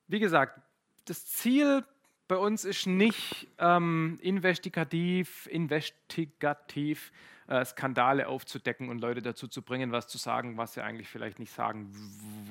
Wie 0.08 0.20
gesagt, 0.20 0.60
das 1.06 1.26
Ziel 1.26 1.84
bei 2.30 2.38
uns 2.38 2.64
ist 2.64 2.86
nicht 2.86 3.48
ähm, 3.58 4.20
investigativ, 4.22 5.48
investigativ 5.48 7.12
äh, 7.48 7.66
Skandale 7.66 8.28
aufzudecken 8.28 8.90
und 8.90 9.02
Leute 9.02 9.24
dazu 9.24 9.48
zu 9.48 9.64
bringen, 9.64 9.92
was 9.92 10.08
zu 10.08 10.20
sagen, 10.20 10.56
was 10.56 10.76
sie 10.76 10.84
eigentlich 10.84 11.10
vielleicht 11.10 11.40
nicht 11.40 11.52
sagen 11.52 11.92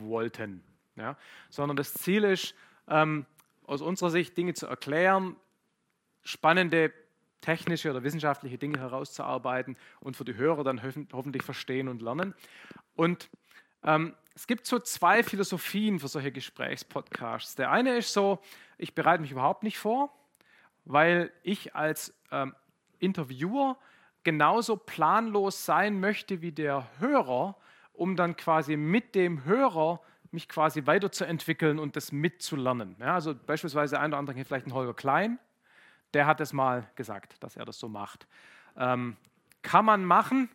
wollten. 0.01 0.65
Ja? 0.97 1.17
Sondern 1.49 1.77
das 1.77 1.95
Ziel 1.95 2.25
ist, 2.25 2.57
ähm, 2.89 3.25
aus 3.67 3.81
unserer 3.81 4.11
Sicht 4.11 4.37
Dinge 4.37 4.53
zu 4.55 4.67
erklären, 4.67 5.37
spannende 6.25 6.93
technische 7.41 7.89
oder 7.91 8.03
wissenschaftliche 8.03 8.59
Dinge 8.59 8.81
herauszuarbeiten 8.81 9.77
und 10.01 10.17
für 10.17 10.25
die 10.25 10.35
Hörer 10.35 10.65
dann 10.65 10.83
hoffentlich 11.13 11.45
verstehen 11.45 11.87
und 11.87 12.03
lernen. 12.03 12.35
Und 12.97 13.31
ähm, 13.85 14.17
es 14.39 14.47
gibt 14.47 14.67
so 14.67 14.79
zwei 14.79 15.25
Philosophien 15.25 15.99
für 15.99 16.07
solche 16.07 16.31
Gesprächspodcasts. 16.31 17.57
Der 17.57 17.73
eine 17.73 17.97
ist 17.97 18.13
so, 18.13 18.39
ich 18.77 18.95
bereite 18.95 19.21
mich 19.21 19.33
überhaupt 19.33 19.65
nicht 19.65 19.79
vor, 19.79 20.17
weil 20.85 21.33
ich 21.43 21.75
als 21.75 22.15
ähm, 22.31 22.55
Interviewer 23.01 23.77
genauso 24.23 24.77
planlos 24.77 25.65
sein 25.65 25.99
möchte 25.99 26.41
wie 26.41 26.53
der 26.53 26.87
Hörer, 27.01 27.57
um 27.93 28.15
dann 28.15 28.37
quasi 28.37 28.77
mit 28.77 29.17
dem 29.17 29.45
Hörer 29.45 30.01
mich 30.31 30.49
quasi 30.49 30.87
weiterzuentwickeln 30.87 31.81
und 31.81 31.97
das 31.97 32.13
mitzulernen. 32.13 32.95
Ja, 33.01 33.15
also 33.15 33.35
beispielsweise 33.35 33.99
ein 33.99 34.13
oder 34.13 34.19
andere 34.19 34.45
vielleicht 34.45 34.69
ein 34.69 34.73
Holger 34.73 34.95
Klein, 34.95 35.41
der 36.15 36.27
hat 36.27 36.41
es 36.41 36.53
mal 36.53 36.89
gesagt, 36.95 37.43
dass 37.43 37.57
er 37.57 37.65
das 37.65 37.81
so 37.81 37.89
macht. 37.89 38.29
Ähm, 38.77 39.17
kann 39.63 39.85
man 39.85 40.05
machen. 40.05 40.49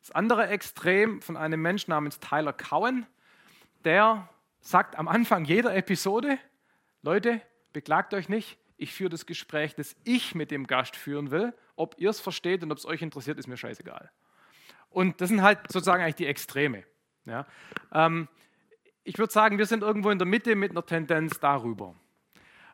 Das 0.00 0.10
andere 0.12 0.48
Extrem 0.48 1.20
von 1.20 1.36
einem 1.36 1.60
Menschen 1.60 1.90
namens 1.90 2.20
Tyler 2.20 2.52
Cowen, 2.52 3.06
der 3.84 4.28
sagt 4.60 4.98
am 4.98 5.08
Anfang 5.08 5.44
jeder 5.44 5.74
Episode, 5.74 6.38
Leute, 7.02 7.40
beklagt 7.72 8.14
euch 8.14 8.28
nicht, 8.28 8.58
ich 8.76 8.94
führe 8.94 9.10
das 9.10 9.26
Gespräch, 9.26 9.74
das 9.74 9.94
ich 10.04 10.34
mit 10.34 10.50
dem 10.50 10.66
Gast 10.66 10.96
führen 10.96 11.30
will. 11.30 11.52
Ob 11.76 11.96
ihr 11.98 12.10
es 12.10 12.20
versteht 12.20 12.62
und 12.62 12.72
ob 12.72 12.78
es 12.78 12.86
euch 12.86 13.02
interessiert, 13.02 13.38
ist 13.38 13.46
mir 13.46 13.56
scheißegal. 13.56 14.10
Und 14.88 15.20
das 15.20 15.28
sind 15.28 15.42
halt 15.42 15.60
sozusagen 15.70 16.02
eigentlich 16.02 16.16
die 16.16 16.26
Extreme. 16.26 16.84
Ja? 17.26 17.46
Ähm, 17.92 18.28
ich 19.04 19.18
würde 19.18 19.32
sagen, 19.32 19.58
wir 19.58 19.66
sind 19.66 19.82
irgendwo 19.82 20.10
in 20.10 20.18
der 20.18 20.26
Mitte 20.26 20.56
mit 20.56 20.70
einer 20.70 20.84
Tendenz 20.84 21.38
darüber. 21.40 21.94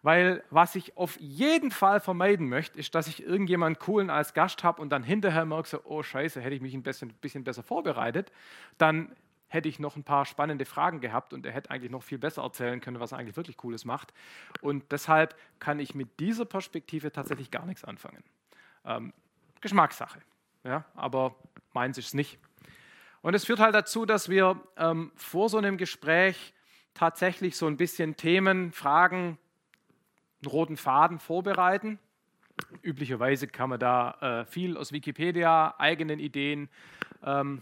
Weil 0.06 0.44
was 0.50 0.76
ich 0.76 0.96
auf 0.96 1.18
jeden 1.18 1.72
Fall 1.72 1.98
vermeiden 1.98 2.48
möchte, 2.48 2.78
ist, 2.78 2.94
dass 2.94 3.08
ich 3.08 3.24
irgendjemanden 3.24 3.80
coolen 3.80 4.08
als 4.08 4.34
Gast 4.34 4.62
habe 4.62 4.80
und 4.80 4.90
dann 4.90 5.02
hinterher 5.02 5.44
merke, 5.44 5.68
so, 5.68 5.80
oh 5.82 6.04
scheiße, 6.04 6.40
hätte 6.40 6.54
ich 6.54 6.60
mich 6.60 6.74
ein 6.74 6.84
bisschen, 6.84 7.08
bisschen 7.14 7.42
besser 7.42 7.64
vorbereitet, 7.64 8.30
dann 8.78 9.10
hätte 9.48 9.68
ich 9.68 9.80
noch 9.80 9.96
ein 9.96 10.04
paar 10.04 10.24
spannende 10.24 10.64
Fragen 10.64 11.00
gehabt 11.00 11.32
und 11.32 11.44
er 11.44 11.50
hätte 11.50 11.72
eigentlich 11.72 11.90
noch 11.90 12.04
viel 12.04 12.18
besser 12.18 12.44
erzählen 12.44 12.80
können, 12.80 13.00
was 13.00 13.10
er 13.10 13.18
eigentlich 13.18 13.36
wirklich 13.36 13.56
Cooles 13.56 13.84
macht. 13.84 14.14
Und 14.60 14.84
deshalb 14.92 15.34
kann 15.58 15.80
ich 15.80 15.96
mit 15.96 16.20
dieser 16.20 16.44
Perspektive 16.44 17.10
tatsächlich 17.10 17.50
gar 17.50 17.66
nichts 17.66 17.82
anfangen. 17.82 18.22
Ähm, 18.84 19.12
Geschmackssache, 19.60 20.20
ja, 20.62 20.84
aber 20.94 21.34
meins 21.72 21.98
ist 21.98 22.06
es 22.06 22.14
nicht. 22.14 22.38
Und 23.22 23.34
es 23.34 23.44
führt 23.44 23.58
halt 23.58 23.74
dazu, 23.74 24.06
dass 24.06 24.28
wir 24.28 24.60
ähm, 24.76 25.10
vor 25.16 25.48
so 25.48 25.58
einem 25.58 25.76
Gespräch 25.78 26.54
tatsächlich 26.94 27.56
so 27.56 27.66
ein 27.66 27.76
bisschen 27.76 28.16
Themen, 28.16 28.70
Fragen, 28.70 29.36
einen 30.42 30.50
roten 30.50 30.76
Faden 30.76 31.18
vorbereiten. 31.18 31.98
Üblicherweise 32.82 33.46
kann 33.46 33.70
man 33.70 33.78
da 33.78 34.42
äh, 34.42 34.44
viel 34.46 34.76
aus 34.76 34.92
Wikipedia, 34.92 35.74
eigenen 35.78 36.18
Ideen 36.18 36.68
ähm, 37.22 37.60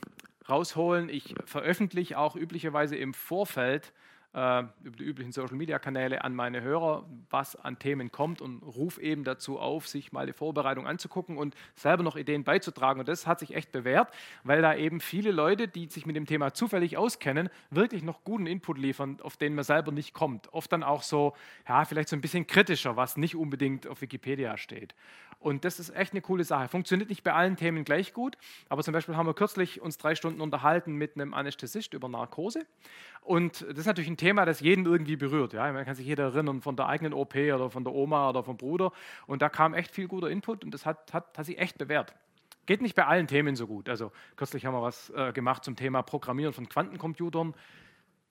rausholen. 0.48 1.08
Ich 1.08 1.34
veröffentliche 1.44 2.18
auch 2.18 2.36
üblicherweise 2.36 2.96
im 2.96 3.14
Vorfeld 3.14 3.92
über 4.34 4.96
die 4.98 5.04
üblichen 5.04 5.30
Social-Media-Kanäle 5.30 6.24
an 6.24 6.34
meine 6.34 6.60
Hörer, 6.60 7.06
was 7.30 7.54
an 7.54 7.78
Themen 7.78 8.10
kommt 8.10 8.40
und 8.40 8.62
rufe 8.62 9.00
eben 9.00 9.22
dazu 9.22 9.60
auf, 9.60 9.86
sich 9.86 10.10
mal 10.10 10.26
die 10.26 10.32
Vorbereitung 10.32 10.88
anzugucken 10.88 11.38
und 11.38 11.54
selber 11.76 12.02
noch 12.02 12.16
Ideen 12.16 12.42
beizutragen. 12.42 12.98
Und 12.98 13.08
das 13.08 13.28
hat 13.28 13.38
sich 13.38 13.54
echt 13.54 13.70
bewährt, 13.70 14.12
weil 14.42 14.60
da 14.60 14.74
eben 14.74 14.98
viele 14.98 15.30
Leute, 15.30 15.68
die 15.68 15.86
sich 15.86 16.04
mit 16.04 16.16
dem 16.16 16.26
Thema 16.26 16.52
zufällig 16.52 16.96
auskennen, 16.96 17.48
wirklich 17.70 18.02
noch 18.02 18.24
guten 18.24 18.48
Input 18.48 18.76
liefern, 18.76 19.18
auf 19.22 19.36
den 19.36 19.54
man 19.54 19.62
selber 19.62 19.92
nicht 19.92 20.14
kommt. 20.14 20.52
Oft 20.52 20.72
dann 20.72 20.82
auch 20.82 21.04
so, 21.04 21.34
ja, 21.68 21.84
vielleicht 21.84 22.08
so 22.08 22.16
ein 22.16 22.20
bisschen 22.20 22.48
kritischer, 22.48 22.96
was 22.96 23.16
nicht 23.16 23.36
unbedingt 23.36 23.86
auf 23.86 24.00
Wikipedia 24.00 24.56
steht. 24.56 24.96
Und 25.44 25.66
das 25.66 25.78
ist 25.78 25.90
echt 25.90 26.14
eine 26.14 26.22
coole 26.22 26.42
Sache. 26.42 26.68
Funktioniert 26.68 27.10
nicht 27.10 27.22
bei 27.22 27.34
allen 27.34 27.56
Themen 27.56 27.84
gleich 27.84 28.14
gut, 28.14 28.38
aber 28.70 28.82
zum 28.82 28.94
Beispiel 28.94 29.14
haben 29.14 29.26
wir 29.26 29.34
kürzlich 29.34 29.82
uns 29.82 29.98
drei 29.98 30.14
Stunden 30.14 30.40
unterhalten 30.40 30.94
mit 30.94 31.16
einem 31.16 31.34
Anästhesist 31.34 31.92
über 31.92 32.08
Narkose. 32.08 32.64
Und 33.20 33.60
das 33.60 33.80
ist 33.80 33.86
natürlich 33.86 34.08
ein 34.08 34.16
Thema, 34.16 34.46
das 34.46 34.60
jeden 34.60 34.86
irgendwie 34.86 35.16
berührt. 35.16 35.52
Ja? 35.52 35.70
Man 35.70 35.84
kann 35.84 35.96
sich 35.96 36.06
jeder 36.06 36.24
erinnern 36.24 36.62
von 36.62 36.76
der 36.76 36.86
eigenen 36.86 37.12
OP 37.12 37.34
oder 37.34 37.68
von 37.68 37.84
der 37.84 37.92
Oma 37.92 38.30
oder 38.30 38.42
vom 38.42 38.56
Bruder. 38.56 38.90
Und 39.26 39.42
da 39.42 39.50
kam 39.50 39.74
echt 39.74 39.90
viel 39.90 40.08
guter 40.08 40.30
Input 40.30 40.64
und 40.64 40.72
das 40.72 40.86
hat, 40.86 41.12
hat, 41.12 41.36
hat 41.36 41.44
sich 41.44 41.58
echt 41.58 41.76
bewährt. 41.76 42.14
Geht 42.64 42.80
nicht 42.80 42.94
bei 42.94 43.04
allen 43.04 43.26
Themen 43.26 43.54
so 43.54 43.66
gut. 43.66 43.90
Also 43.90 44.12
kürzlich 44.36 44.64
haben 44.64 44.72
wir 44.72 44.80
was 44.80 45.10
äh, 45.10 45.34
gemacht 45.34 45.62
zum 45.62 45.76
Thema 45.76 46.00
Programmieren 46.00 46.54
von 46.54 46.70
Quantencomputern. 46.70 47.52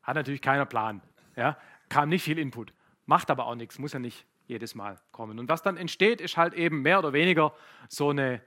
Hat 0.01 0.15
natürlich 0.15 0.41
keiner 0.41 0.65
Plan. 0.65 0.99
Ja? 1.35 1.59
Kam 1.89 2.09
nicht 2.09 2.23
viel 2.23 2.39
Input. 2.39 2.73
Macht 3.05 3.29
aber 3.29 3.45
auch 3.45 3.53
nichts, 3.53 3.77
muss 3.77 3.93
ja 3.93 3.99
nicht 3.99 4.25
jedes 4.47 4.75
Mal 4.75 4.99
kommen. 5.11 5.39
Und 5.39 5.49
was 5.49 5.61
dann 5.61 5.77
entsteht, 5.77 6.21
ist 6.21 6.37
halt 6.37 6.53
eben 6.53 6.81
mehr 6.81 6.99
oder 6.99 7.13
weniger 7.13 7.53
so 7.89 8.09
eine, 8.09 8.41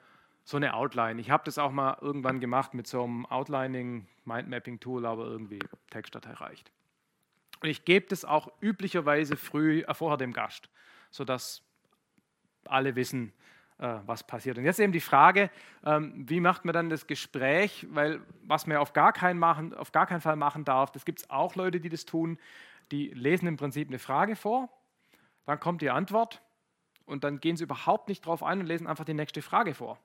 so 0.45 0.57
eine 0.57 0.75
Outline. 0.75 1.21
Ich 1.21 1.31
habe 1.31 1.45
das 1.45 1.59
auch 1.59 1.73
mal 1.73 1.97
irgendwann 2.01 2.41
gemacht 2.41 2.75
mit 2.75 2.87
so 2.87 3.03
einem 3.03 3.27
Outlining, 3.27 4.07
Mindmapping-Tool, 4.25 5.07
aber 5.07 5.25
irgendwie 5.25 5.59
Textdatei 5.91 6.33
reicht. 6.33 6.71
Und 7.61 7.69
ich 7.69 7.85
gebe 7.85 8.07
das 8.07 8.25
auch 8.25 8.51
üblicherweise 8.61 9.37
früh 9.37 9.81
äh, 9.81 9.95
vorher 9.95 10.19
dem 10.19 10.33
Gast, 10.33 10.69
sodass 11.11 11.63
alle 12.65 12.97
wissen, 12.97 13.33
äh, 13.79 13.97
was 14.07 14.27
passiert. 14.27 14.59
Und 14.59 14.65
jetzt 14.65 14.81
eben 14.81 14.93
die 14.93 15.01
Frage, 15.01 15.51
ähm, 15.85 16.25
wie 16.29 16.41
macht 16.41 16.65
man 16.65 16.75
dann 16.75 16.91
das 16.91 17.07
Gespräch? 17.07 17.87
Weil 17.91 18.21
was 18.43 18.67
man 18.67 18.77
auf 18.77 18.93
gar, 18.93 19.13
keinen, 19.13 19.39
machen, 19.39 19.75
auf 19.75 19.93
gar 19.93 20.07
keinen 20.07 20.21
Fall 20.21 20.37
machen 20.37 20.65
darf, 20.65 20.91
das 20.93 21.05
gibt 21.05 21.21
es 21.21 21.31
auch 21.31 21.55
Leute, 21.55 21.81
die 21.81 21.89
das 21.89 22.05
tun, 22.05 22.39
die 22.91 23.09
lesen 23.09 23.49
im 23.49 23.57
Prinzip 23.57 23.89
eine 23.89 23.99
Frage 23.99 24.37
vor 24.37 24.69
dann 25.47 25.59
kommt 25.61 25.81
die 25.81 25.91
Antwort 25.91 26.43
und 27.07 27.25
dann 27.25 27.41
gehen 27.41 27.57
sie 27.57 27.65
überhaupt 27.65 28.09
nicht 28.09 28.27
drauf 28.27 28.43
ein 28.43 28.61
und 28.61 28.67
lesen 28.67 28.87
einfach 28.87 29.05
die 29.05 29.15
nächste 29.15 29.43
Frage 29.43 29.75
vor. 29.75 29.99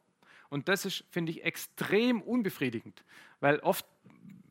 Und 0.50 0.68
das 0.68 0.86
ist, 0.86 1.04
finde 1.10 1.32
ich, 1.32 1.44
extrem 1.44 2.22
unbefriedigend, 2.22 3.04
weil 3.40 3.60
oft 3.60 3.86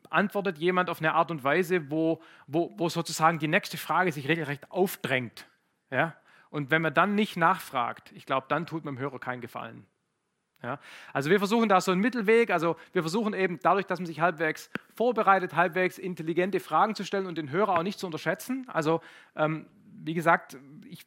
antwortet 0.09 0.57
jemand 0.57 0.89
auf 0.89 0.99
eine 0.99 1.13
Art 1.13 1.31
und 1.31 1.43
Weise, 1.43 1.89
wo, 1.89 2.21
wo, 2.47 2.73
wo 2.77 2.89
sozusagen 2.89 3.39
die 3.39 3.47
nächste 3.47 3.77
Frage 3.77 4.11
sich 4.11 4.27
regelrecht 4.27 4.69
aufdrängt. 4.69 5.47
Ja? 5.89 6.15
Und 6.49 6.69
wenn 6.69 6.81
man 6.81 6.93
dann 6.93 7.15
nicht 7.15 7.37
nachfragt, 7.37 8.11
ich 8.13 8.25
glaube, 8.25 8.47
dann 8.49 8.65
tut 8.65 8.83
man 8.83 8.95
dem 8.95 8.99
Hörer 8.99 9.19
keinen 9.19 9.41
Gefallen. 9.41 9.85
Ja? 10.61 10.79
Also 11.13 11.29
wir 11.29 11.39
versuchen 11.39 11.69
da 11.69 11.79
so 11.81 11.91
einen 11.91 12.01
Mittelweg, 12.01 12.51
also 12.51 12.75
wir 12.91 13.03
versuchen 13.03 13.33
eben 13.33 13.59
dadurch, 13.61 13.85
dass 13.85 13.99
man 13.99 14.05
sich 14.05 14.19
halbwegs 14.19 14.69
vorbereitet, 14.95 15.55
halbwegs 15.55 15.97
intelligente 15.97 16.59
Fragen 16.59 16.93
zu 16.95 17.05
stellen 17.05 17.25
und 17.25 17.37
den 17.37 17.49
Hörer 17.49 17.77
auch 17.77 17.83
nicht 17.83 17.99
zu 17.99 18.05
unterschätzen. 18.05 18.67
Also 18.69 19.01
ähm, 19.35 19.65
wie 20.03 20.13
gesagt, 20.13 20.57
ich, 20.89 21.05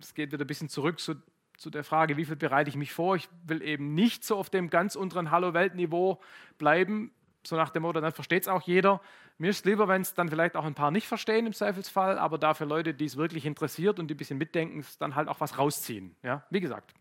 es 0.00 0.14
geht 0.14 0.32
wieder 0.32 0.44
ein 0.44 0.46
bisschen 0.46 0.68
zurück 0.68 0.98
zu, 1.00 1.14
zu 1.56 1.70
der 1.70 1.84
Frage, 1.84 2.16
wie 2.16 2.24
viel 2.24 2.36
bereite 2.36 2.70
ich 2.70 2.76
mich 2.76 2.92
vor. 2.92 3.16
Ich 3.16 3.28
will 3.44 3.62
eben 3.62 3.94
nicht 3.94 4.24
so 4.24 4.36
auf 4.36 4.50
dem 4.50 4.70
ganz 4.70 4.96
unteren 4.96 5.30
Hallo-Welt-Niveau 5.30 6.20
bleiben, 6.58 7.12
so 7.44 7.56
nach 7.56 7.70
dem 7.70 7.82
Motto, 7.82 8.00
dann 8.00 8.12
versteht 8.12 8.42
es 8.42 8.48
auch 8.48 8.62
jeder. 8.62 9.00
Mir 9.38 9.50
ist 9.50 9.58
es 9.58 9.64
lieber, 9.64 9.88
wenn 9.88 10.02
es 10.02 10.14
dann 10.14 10.28
vielleicht 10.28 10.56
auch 10.56 10.64
ein 10.64 10.74
paar 10.74 10.90
nicht 10.90 11.08
verstehen 11.08 11.46
im 11.46 11.52
Zweifelsfall, 11.52 12.18
aber 12.18 12.38
dafür 12.38 12.66
Leute, 12.66 12.94
die 12.94 13.04
es 13.04 13.16
wirklich 13.16 13.46
interessiert 13.46 13.98
und 13.98 14.08
die 14.08 14.14
ein 14.14 14.16
bisschen 14.16 14.38
mitdenken, 14.38 14.84
dann 15.00 15.16
halt 15.16 15.28
auch 15.28 15.40
was 15.40 15.58
rausziehen. 15.58 16.14
Ja? 16.22 16.44
Wie 16.50 16.60
gesagt, 16.60 16.94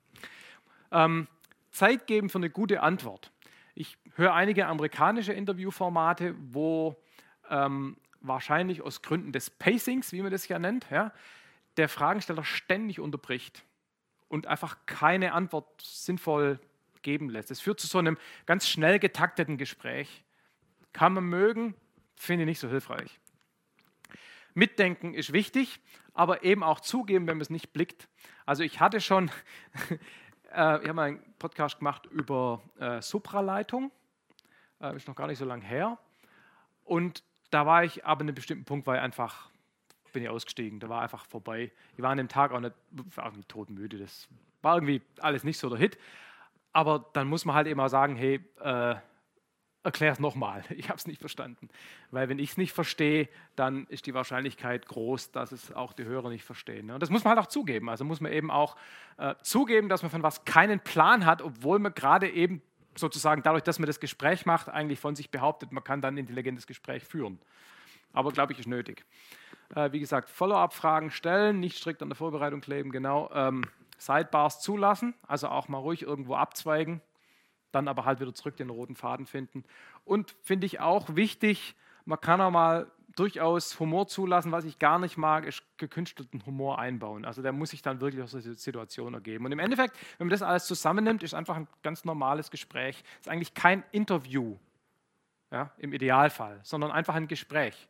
ähm, 0.91 1.27
Zeit 1.71 2.07
geben 2.07 2.29
für 2.29 2.39
eine 2.39 2.49
gute 2.49 2.81
Antwort. 2.81 3.31
Ich 3.75 3.97
höre 4.15 4.33
einige 4.33 4.67
amerikanische 4.67 5.33
Interviewformate, 5.33 6.35
wo 6.39 7.01
ähm, 7.49 7.97
wahrscheinlich 8.21 8.81
aus 8.81 9.01
Gründen 9.01 9.31
des 9.31 9.49
Pacings, 9.49 10.13
wie 10.13 10.21
man 10.21 10.31
das 10.31 10.47
ja 10.47 10.59
nennt, 10.59 10.87
ja, 10.89 11.11
der 11.77 11.89
Fragensteller 11.89 12.43
ständig 12.43 12.99
unterbricht 12.99 13.63
und 14.27 14.47
einfach 14.47 14.77
keine 14.85 15.33
Antwort 15.33 15.81
sinnvoll 15.81 16.59
geben 17.01 17.29
lässt. 17.29 17.51
Es 17.51 17.59
führt 17.59 17.79
zu 17.79 17.87
so 17.87 17.97
einem 17.97 18.17
ganz 18.45 18.67
schnell 18.67 18.99
getakteten 18.99 19.57
Gespräch. 19.57 20.23
Kann 20.93 21.13
man 21.13 21.25
mögen, 21.25 21.75
finde 22.15 22.43
ich 22.43 22.47
nicht 22.47 22.59
so 22.59 22.69
hilfreich. 22.69 23.19
Mitdenken 24.53 25.13
ist 25.13 25.33
wichtig, 25.33 25.79
aber 26.13 26.43
eben 26.43 26.63
auch 26.63 26.81
zugeben, 26.81 27.27
wenn 27.27 27.37
man 27.37 27.41
es 27.41 27.49
nicht 27.49 27.73
blickt. 27.73 28.07
Also 28.45 28.63
ich 28.63 28.79
hatte 28.79 28.99
schon, 28.99 29.31
äh, 29.89 30.81
ich 30.81 30.87
habe 30.87 30.93
mal 30.93 31.07
einen 31.09 31.33
Podcast 31.39 31.79
gemacht 31.79 32.05
über 32.07 32.61
äh, 32.77 33.01
Supraleitung, 33.01 33.91
äh, 34.81 34.95
ist 34.95 35.07
noch 35.07 35.15
gar 35.15 35.27
nicht 35.27 35.39
so 35.39 35.45
lange 35.45 35.63
her. 35.63 35.97
Und 36.83 37.23
da 37.51 37.65
war 37.65 37.83
ich 37.83 38.05
aber 38.05 38.21
an 38.21 38.27
einem 38.27 38.35
bestimmten 38.35 38.65
Punkt, 38.65 38.87
weil 38.87 38.99
einfach 38.99 39.49
bin 40.11 40.23
ich 40.23 40.29
ausgestiegen. 40.29 40.79
Da 40.79 40.89
war 40.89 41.01
einfach 41.01 41.25
vorbei. 41.25 41.71
Ich 41.95 42.01
war 42.01 42.11
an 42.11 42.17
dem 42.17 42.27
Tag 42.27 42.51
auch 42.51 42.59
nicht, 42.59 42.75
irgendwie 43.17 43.43
todmüde. 43.43 43.97
Das 43.97 44.27
war 44.61 44.75
irgendwie 44.75 45.01
alles 45.19 45.43
nicht 45.43 45.57
so 45.57 45.69
der 45.69 45.77
Hit. 45.77 45.97
Aber 46.73 47.09
dann 47.13 47.27
muss 47.27 47.45
man 47.45 47.55
halt 47.55 47.67
immer 47.67 47.89
sagen, 47.89 48.15
hey, 48.15 48.39
äh, 48.59 48.95
erklär 49.83 50.11
es 50.11 50.19
nochmal. 50.19 50.63
Ich 50.69 50.89
habe 50.89 50.97
es 50.97 51.07
nicht 51.07 51.19
verstanden. 51.19 51.69
Weil 52.11 52.29
wenn 52.29 52.39
ich 52.39 52.51
es 52.51 52.57
nicht 52.57 52.73
verstehe, 52.73 53.29
dann 53.55 53.85
ist 53.87 54.05
die 54.05 54.13
Wahrscheinlichkeit 54.13 54.87
groß, 54.87 55.31
dass 55.31 55.51
es 55.51 55.71
auch 55.73 55.93
die 55.93 56.05
Hörer 56.05 56.29
nicht 56.29 56.43
verstehen. 56.43 56.87
Ne? 56.87 56.93
Und 56.93 57.03
das 57.03 57.09
muss 57.09 57.23
man 57.23 57.35
halt 57.35 57.45
auch 57.45 57.49
zugeben. 57.49 57.89
Also 57.89 58.05
muss 58.05 58.21
man 58.21 58.31
eben 58.31 58.51
auch 58.51 58.75
äh, 59.17 59.35
zugeben, 59.41 59.89
dass 59.89 60.01
man 60.01 60.11
von 60.11 60.23
was 60.23 60.45
keinen 60.45 60.79
Plan 60.79 61.25
hat, 61.25 61.41
obwohl 61.41 61.79
man 61.79 61.93
gerade 61.93 62.29
eben 62.29 62.61
sozusagen 62.95 63.41
dadurch, 63.43 63.63
dass 63.63 63.79
man 63.79 63.87
das 63.87 63.99
Gespräch 63.99 64.45
macht, 64.45 64.69
eigentlich 64.69 64.99
von 64.99 65.15
sich 65.15 65.29
behauptet, 65.31 65.71
man 65.71 65.83
kann 65.83 66.01
dann 66.01 66.15
ein 66.15 66.19
intelligentes 66.19 66.67
Gespräch 66.67 67.03
führen. 67.03 67.39
Aber 68.13 68.31
glaube 68.31 68.53
ich, 68.53 68.59
ist 68.59 68.67
nötig. 68.67 69.05
Äh, 69.75 69.91
wie 69.91 69.99
gesagt, 69.99 70.29
Follow-up-Fragen 70.29 71.11
stellen, 71.11 71.59
nicht 71.59 71.77
strikt 71.77 72.01
an 72.01 72.09
der 72.09 72.17
Vorbereitung 72.17 72.61
kleben, 72.61 72.91
genau. 72.91 73.29
Ähm, 73.33 73.63
Sidebars 73.97 74.61
zulassen, 74.61 75.13
also 75.27 75.47
auch 75.47 75.67
mal 75.67 75.77
ruhig 75.77 76.01
irgendwo 76.01 76.35
abzweigen, 76.35 77.01
dann 77.71 77.87
aber 77.87 78.05
halt 78.05 78.19
wieder 78.19 78.33
zurück 78.33 78.57
den 78.57 78.69
roten 78.69 78.95
Faden 78.95 79.25
finden. 79.25 79.63
Und 80.03 80.35
finde 80.41 80.65
ich 80.65 80.79
auch 80.79 81.15
wichtig, 81.15 81.75
man 82.05 82.19
kann 82.19 82.41
auch 82.41 82.51
mal 82.51 82.91
durchaus 83.15 83.79
Humor 83.79 84.07
zulassen. 84.07 84.51
Was 84.51 84.65
ich 84.65 84.79
gar 84.79 84.99
nicht 84.99 85.17
mag, 85.17 85.45
ist 85.45 85.63
gekünstelten 85.77 86.45
Humor 86.45 86.79
einbauen. 86.79 87.25
Also 87.25 87.41
der 87.41 87.51
muss 87.51 87.71
sich 87.71 87.81
dann 87.81 88.01
wirklich 88.01 88.23
aus 88.23 88.31
der 88.31 88.41
Situation 88.41 89.13
ergeben. 89.13 89.45
Und 89.45 89.51
im 89.51 89.59
Endeffekt, 89.59 89.97
wenn 90.17 90.27
man 90.27 90.31
das 90.31 90.41
alles 90.41 90.65
zusammennimmt, 90.65 91.23
ist 91.23 91.33
einfach 91.33 91.55
ein 91.55 91.67
ganz 91.83 92.05
normales 92.05 92.51
Gespräch. 92.51 93.03
Es 93.19 93.27
ist 93.27 93.29
eigentlich 93.29 93.53
kein 93.53 93.83
Interview, 93.91 94.57
ja, 95.51 95.71
im 95.77 95.93
Idealfall, 95.93 96.59
sondern 96.63 96.91
einfach 96.91 97.15
ein 97.15 97.27
Gespräch. 97.27 97.89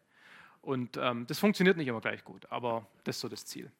Und 0.62 0.98
ähm, 0.98 1.26
das 1.28 1.40
funktioniert 1.40 1.78
nicht 1.78 1.88
immer 1.88 2.02
gleich 2.02 2.24
gut, 2.24 2.52
aber 2.52 2.86
das 3.04 3.16
ist 3.16 3.22
so 3.22 3.30
das 3.30 3.46
Ziel. 3.46 3.72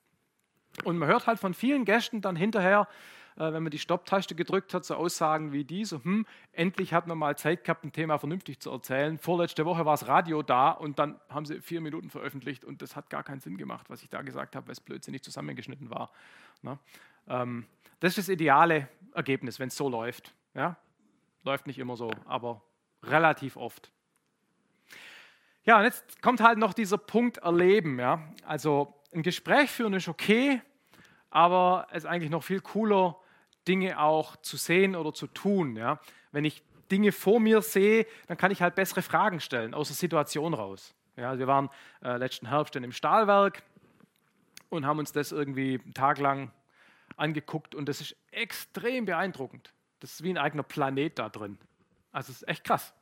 Und 0.84 0.98
man 0.98 1.08
hört 1.08 1.28
halt 1.28 1.40
von 1.40 1.54
vielen 1.54 1.86
Gästen 1.86 2.22
dann 2.22 2.36
hinterher, 2.36 2.88
äh, 3.42 3.54
wenn 3.54 3.64
man 3.64 3.72
die 3.72 3.80
Stopptaste 3.80 4.36
gedrückt 4.36 4.74
hat, 4.76 4.86
so 4.86 4.94
Aussagen 4.94 5.52
wie 5.52 5.64
diese, 5.64 6.04
hm, 6.04 6.28
endlich 6.54 6.94
hat 6.94 7.08
man 7.08 7.18
mal 7.18 7.36
Zeit 7.38 7.64
gehabt, 7.64 7.84
ein 7.84 7.92
Thema 7.92 8.20
vernünftig 8.20 8.60
zu 8.60 8.70
erzählen. 8.70 9.18
Vorletzte 9.18 9.66
Woche 9.66 9.84
war 9.84 9.94
das 9.94 10.08
Radio 10.08 10.44
da 10.44 10.70
und 10.70 11.00
dann 11.00 11.20
haben 11.28 11.46
sie 11.46 11.60
vier 11.60 11.82
Minuten 11.82 12.12
veröffentlicht 12.12 12.64
und 12.64 12.84
das 12.84 12.96
hat 12.96 13.10
gar 13.10 13.24
keinen 13.24 13.40
Sinn 13.40 13.58
gemacht, 13.58 13.90
was 13.90 14.04
ich 14.04 14.10
da 14.10 14.22
gesagt 14.22 14.56
habe, 14.56 14.68
weil 14.68 14.74
es 14.74 14.80
blödsinnig 14.80 15.24
zusammengeschnitten 15.24 15.90
war. 15.90 16.12
Na? 16.62 16.78
Ähm, 17.28 17.66
das 18.00 18.12
ist 18.12 18.28
das 18.28 18.30
ideale 18.30 18.88
Ergebnis, 19.14 19.60
wenn 19.60 19.70
es 19.70 19.76
so 19.76 19.90
läuft. 19.90 20.36
Ja? 20.54 20.78
Läuft 21.44 21.66
nicht 21.66 21.80
immer 21.80 21.98
so, 21.98 22.12
aber 22.26 22.62
relativ 23.02 23.58
oft. 23.58 23.92
Ja, 25.64 25.80
und 25.80 25.86
jetzt 25.86 26.22
kommt 26.22 26.42
halt 26.42 26.60
noch 26.60 26.74
dieser 26.74 27.00
Punkt 27.00 27.38
Erleben. 27.38 28.00
Ja? 28.00 28.22
Also 28.46 28.94
ein 29.14 29.24
Gespräch 29.24 29.72
führen 29.72 29.94
ist 29.94 30.08
okay, 30.08 30.62
aber 31.32 31.88
es 31.90 32.04
ist 32.04 32.06
eigentlich 32.06 32.30
noch 32.30 32.44
viel 32.44 32.62
cooler, 32.62 33.18
Dinge 33.68 34.00
auch 34.00 34.36
zu 34.38 34.58
sehen 34.58 34.96
oder 34.96 35.14
zu 35.14 35.28
tun. 35.28 35.76
Ja? 35.76 36.00
Wenn 36.32 36.46
ich 36.46 36.64
Dinge 36.92 37.12
vor 37.12 37.40
mir 37.40 37.62
sehe, 37.62 38.06
dann 38.28 38.38
kann 38.38 38.52
ich 38.52 38.62
halt 38.62 38.76
bessere 38.76 39.02
Fragen 39.02 39.40
stellen 39.40 39.74
aus 39.74 39.88
der 39.88 39.96
Situation 39.96 40.54
raus. 40.54 40.94
Ja, 41.16 41.38
wir 41.38 41.48
waren 41.48 41.70
äh, 42.04 42.18
letzten 42.18 42.48
Herbst 42.48 42.76
dann 42.76 42.84
im 42.84 42.92
Stahlwerk 42.92 43.64
und 44.70 44.86
haben 44.86 45.00
uns 45.00 45.12
das 45.12 45.32
irgendwie 45.32 45.80
einen 45.84 45.94
Tag 45.94 46.20
lang 46.20 46.52
angeguckt 47.18 47.76
und 47.76 47.88
das 47.88 48.02
ist 48.02 48.16
extrem 48.32 49.06
beeindruckend. 49.06 49.74
Das 50.00 50.14
ist 50.14 50.24
wie 50.24 50.32
ein 50.32 50.38
eigener 50.38 50.64
Planet 50.64 51.20
da 51.20 51.30
drin. 51.30 51.58
Also 52.12 52.32
es 52.32 52.42
ist 52.42 52.48
echt 52.48 52.64
krass. 52.64 52.94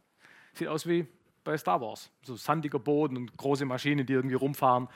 Sieht 0.53 0.67
aus 0.67 0.87
wie 0.87 1.07
bei 1.43 1.57
Star 1.57 1.81
Wars. 1.81 2.11
So 2.23 2.35
sandiger 2.35 2.79
Boden 2.79 3.17
und 3.17 3.37
große 3.37 3.65
Maschinen, 3.65 4.05
die 4.05 4.13
irgendwie 4.13 4.35
rumfahren. 4.35 4.89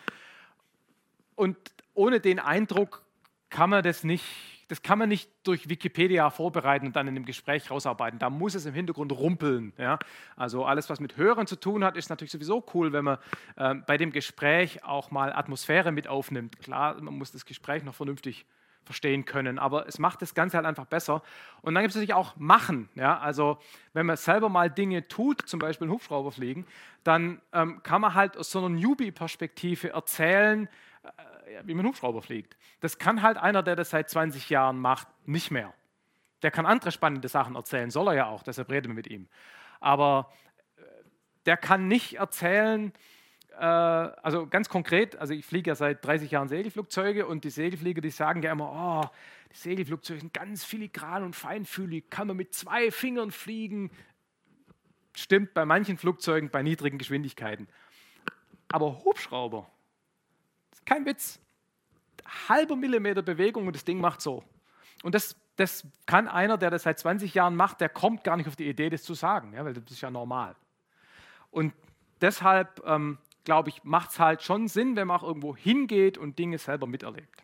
Und 1.35 1.57
ohne 1.93 2.19
den 2.19 2.39
Eindruck 2.39 3.03
kann 3.49 3.69
man 3.69 3.83
das 3.83 4.03
nicht, 4.03 4.25
das 4.67 4.81
kann 4.81 4.99
man 4.99 5.09
nicht 5.09 5.29
durch 5.43 5.69
Wikipedia 5.69 6.29
vorbereiten 6.29 6.87
und 6.87 6.95
dann 6.95 7.07
in 7.07 7.15
einem 7.15 7.25
Gespräch 7.25 7.69
rausarbeiten. 7.69 8.19
Da 8.19 8.29
muss 8.29 8.55
es 8.55 8.65
im 8.65 8.73
Hintergrund 8.73 9.11
rumpeln. 9.11 9.73
Ja? 9.77 9.99
Also 10.35 10.65
alles, 10.65 10.89
was 10.89 10.99
mit 10.99 11.17
Hören 11.17 11.47
zu 11.47 11.55
tun 11.55 11.83
hat, 11.83 11.97
ist 11.97 12.09
natürlich 12.09 12.31
sowieso 12.31 12.63
cool, 12.73 12.93
wenn 12.93 13.05
man 13.05 13.17
äh, 13.55 13.75
bei 13.75 13.97
dem 13.97 14.11
Gespräch 14.11 14.83
auch 14.83 15.11
mal 15.11 15.33
Atmosphäre 15.33 15.91
mit 15.91 16.07
aufnimmt. 16.07 16.59
Klar, 16.59 17.01
man 17.01 17.17
muss 17.17 17.31
das 17.31 17.45
Gespräch 17.45 17.83
noch 17.83 17.95
vernünftig 17.95 18.45
verstehen 18.83 19.25
können. 19.25 19.59
Aber 19.59 19.87
es 19.87 19.99
macht 19.99 20.21
das 20.21 20.33
Ganze 20.33 20.57
halt 20.57 20.65
einfach 20.65 20.85
besser. 20.85 21.21
Und 21.61 21.73
dann 21.73 21.83
gibt 21.83 21.91
es 21.91 21.95
natürlich 21.95 22.13
auch 22.13 22.35
Machen. 22.37 22.89
Ja? 22.95 23.19
Also 23.19 23.57
wenn 23.93 24.05
man 24.05 24.17
selber 24.17 24.49
mal 24.49 24.69
Dinge 24.69 25.07
tut, 25.07 25.47
zum 25.47 25.59
Beispiel 25.59 25.85
einen 25.85 25.93
Hubschrauber 25.93 26.31
fliegen, 26.31 26.65
dann 27.03 27.41
ähm, 27.51 27.81
kann 27.83 28.01
man 28.01 28.13
halt 28.13 28.37
aus 28.37 28.51
so 28.51 28.59
einer 28.59 28.69
Newbie-Perspektive 28.69 29.89
erzählen, 29.89 30.67
äh, 31.03 31.09
wie 31.63 31.73
man 31.73 31.85
Hubschrauber 31.85 32.21
fliegt. 32.21 32.57
Das 32.79 32.97
kann 32.97 33.21
halt 33.21 33.37
einer, 33.37 33.63
der 33.63 33.75
das 33.75 33.89
seit 33.89 34.09
20 34.09 34.49
Jahren 34.49 34.79
macht, 34.79 35.07
nicht 35.25 35.51
mehr. 35.51 35.73
Der 36.41 36.51
kann 36.51 36.65
andere 36.65 36.91
spannende 36.91 37.27
Sachen 37.27 37.55
erzählen, 37.55 37.89
soll 37.89 38.09
er 38.09 38.13
ja 38.13 38.25
auch, 38.27 38.43
deshalb 38.43 38.69
reden 38.69 38.89
wir 38.89 38.95
mit 38.95 39.07
ihm. 39.07 39.27
Aber 39.79 40.31
äh, 40.75 40.81
der 41.45 41.57
kann 41.57 41.87
nicht 41.87 42.15
erzählen, 42.15 42.91
äh, 43.57 43.65
also 43.65 44.47
ganz 44.47 44.69
konkret, 44.69 45.15
also 45.17 45.33
ich 45.33 45.45
fliege 45.45 45.71
ja 45.71 45.75
seit 45.75 46.05
30 46.05 46.31
Jahren 46.31 46.47
Segelflugzeuge 46.47 47.25
und 47.25 47.43
die 47.43 47.49
Segelflieger, 47.49 48.01
die 48.01 48.09
sagen 48.09 48.41
ja 48.41 48.51
immer, 48.51 48.71
oh, 49.05 49.09
die 49.51 49.57
Segelflugzeuge 49.57 50.21
sind 50.21 50.33
ganz 50.33 50.63
filigran 50.63 51.23
und 51.23 51.35
feinfühlig, 51.35 52.09
kann 52.09 52.27
man 52.27 52.37
mit 52.37 52.53
zwei 52.53 52.91
Fingern 52.91 53.31
fliegen. 53.31 53.91
Stimmt 55.15 55.53
bei 55.53 55.65
manchen 55.65 55.97
Flugzeugen 55.97 56.49
bei 56.49 56.63
niedrigen 56.63 56.97
Geschwindigkeiten. 56.97 57.67
Aber 58.69 59.03
Hubschrauber, 59.03 59.69
kein 60.85 61.05
Witz, 61.05 61.39
halber 62.47 62.75
Millimeter 62.75 63.21
Bewegung 63.21 63.67
und 63.67 63.75
das 63.75 63.85
Ding 63.85 63.99
macht 63.99 64.21
so. 64.21 64.43
Und 65.03 65.15
das, 65.15 65.35
das 65.55 65.85
kann 66.05 66.27
einer, 66.27 66.57
der 66.57 66.69
das 66.69 66.83
seit 66.83 66.99
20 66.99 67.33
Jahren 67.33 67.55
macht, 67.55 67.81
der 67.81 67.89
kommt 67.89 68.23
gar 68.23 68.37
nicht 68.37 68.47
auf 68.47 68.55
die 68.55 68.67
Idee, 68.67 68.89
das 68.89 69.03
zu 69.03 69.13
sagen, 69.13 69.53
ja, 69.53 69.65
weil 69.65 69.73
das 69.73 69.91
ist 69.91 70.01
ja 70.01 70.09
normal. 70.09 70.55
Und 71.51 71.73
deshalb 72.21 72.81
ähm, 72.85 73.17
glaube 73.43 73.69
ich, 73.69 73.83
macht 73.83 74.11
es 74.11 74.19
halt 74.19 74.41
schon 74.41 74.67
Sinn, 74.67 74.95
wenn 74.95 75.07
man 75.07 75.17
auch 75.17 75.23
irgendwo 75.23 75.55
hingeht 75.55 76.17
und 76.17 76.39
Dinge 76.39 76.57
selber 76.57 76.87
miterlebt. 76.87 77.43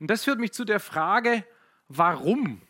Und 0.00 0.10
das 0.10 0.24
führt 0.24 0.40
mich 0.40 0.52
zu 0.52 0.64
der 0.64 0.80
Frage, 0.80 1.44
warum 1.88 2.60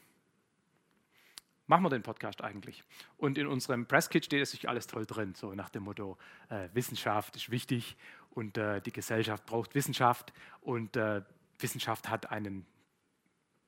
machen 1.66 1.82
wir 1.82 1.90
den 1.90 2.03
Podcast 2.03 2.42
eigentlich? 2.42 2.84
Und 3.16 3.38
in 3.38 3.47
unserem 3.47 3.86
Presskit 3.86 4.26
steht 4.26 4.42
es 4.42 4.51
sich 4.51 4.68
alles 4.68 4.86
toll 4.86 5.07
drin, 5.07 5.34
so 5.34 5.55
nach 5.55 5.70
dem 5.70 5.84
Motto, 5.84 6.18
äh, 6.51 6.68
Wissenschaft 6.74 7.36
ist 7.36 7.51
wichtig 7.51 7.97
und 8.35 8.59
äh, 8.59 8.80
die 8.80 8.93
Gesellschaft 8.93 9.47
braucht 9.47 9.74
Wissenschaft 9.74 10.32
und 10.61 10.97
äh, 10.97 11.22
Wissenschaft 11.59 12.09
hat 12.09 12.30
einen 12.30 12.66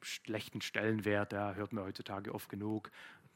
schlechten 0.02 0.60
Stellenwert, 0.60 1.32
da 1.32 1.54
hört 1.54 1.72
man 1.72 1.84
heutzutage 1.84 2.34
oft 2.34 2.48
genug. 2.48 2.90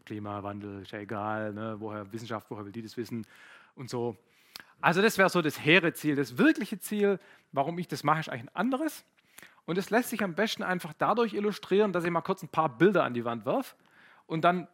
Klimawandel 0.05 0.83
ist 0.83 0.93
ja 0.93 0.99
egal, 0.99 1.53
ne? 1.53 1.77
woher 1.79 2.13
Wissenschaft, 2.13 2.51
woher 2.51 2.65
will 2.65 2.73
die 2.73 2.83
das 2.83 2.97
wissen 2.97 3.27
und 3.75 3.91
so. 3.91 4.17
Also 4.81 5.03
das 5.03 5.19
wäre 5.19 5.29
so 5.29 5.43
das 5.43 5.63
hehre 5.63 5.93
Ziel. 5.93 6.17
Das 6.17 6.39
wirkliche 6.39 6.79
Ziel, 6.79 7.19
warum 7.53 7.79
ich 7.79 7.87
das 7.87 8.03
mache, 8.03 8.21
ist 8.21 8.29
eigentlich 8.29 8.51
ein 8.51 8.57
anderes. 8.57 9.05
Und 9.67 9.79
es 9.79 9.91
lässt 9.91 10.11
sich 10.11 10.23
am 10.23 10.35
besten 10.35 10.63
einfach 10.63 10.95
dadurch 10.95 11.35
illustrieren, 11.35 11.93
dass 11.93 12.05
ich 12.05 12.11
mal 12.11 12.23
kurz 12.23 12.43
ein 12.43 12.49
paar 12.49 12.77
Bilder 12.77 13.05
an 13.05 13.15
die 13.15 13.25
Wand 13.25 13.45
werfe 13.45 13.77
und 14.27 14.43
dann 14.43 14.69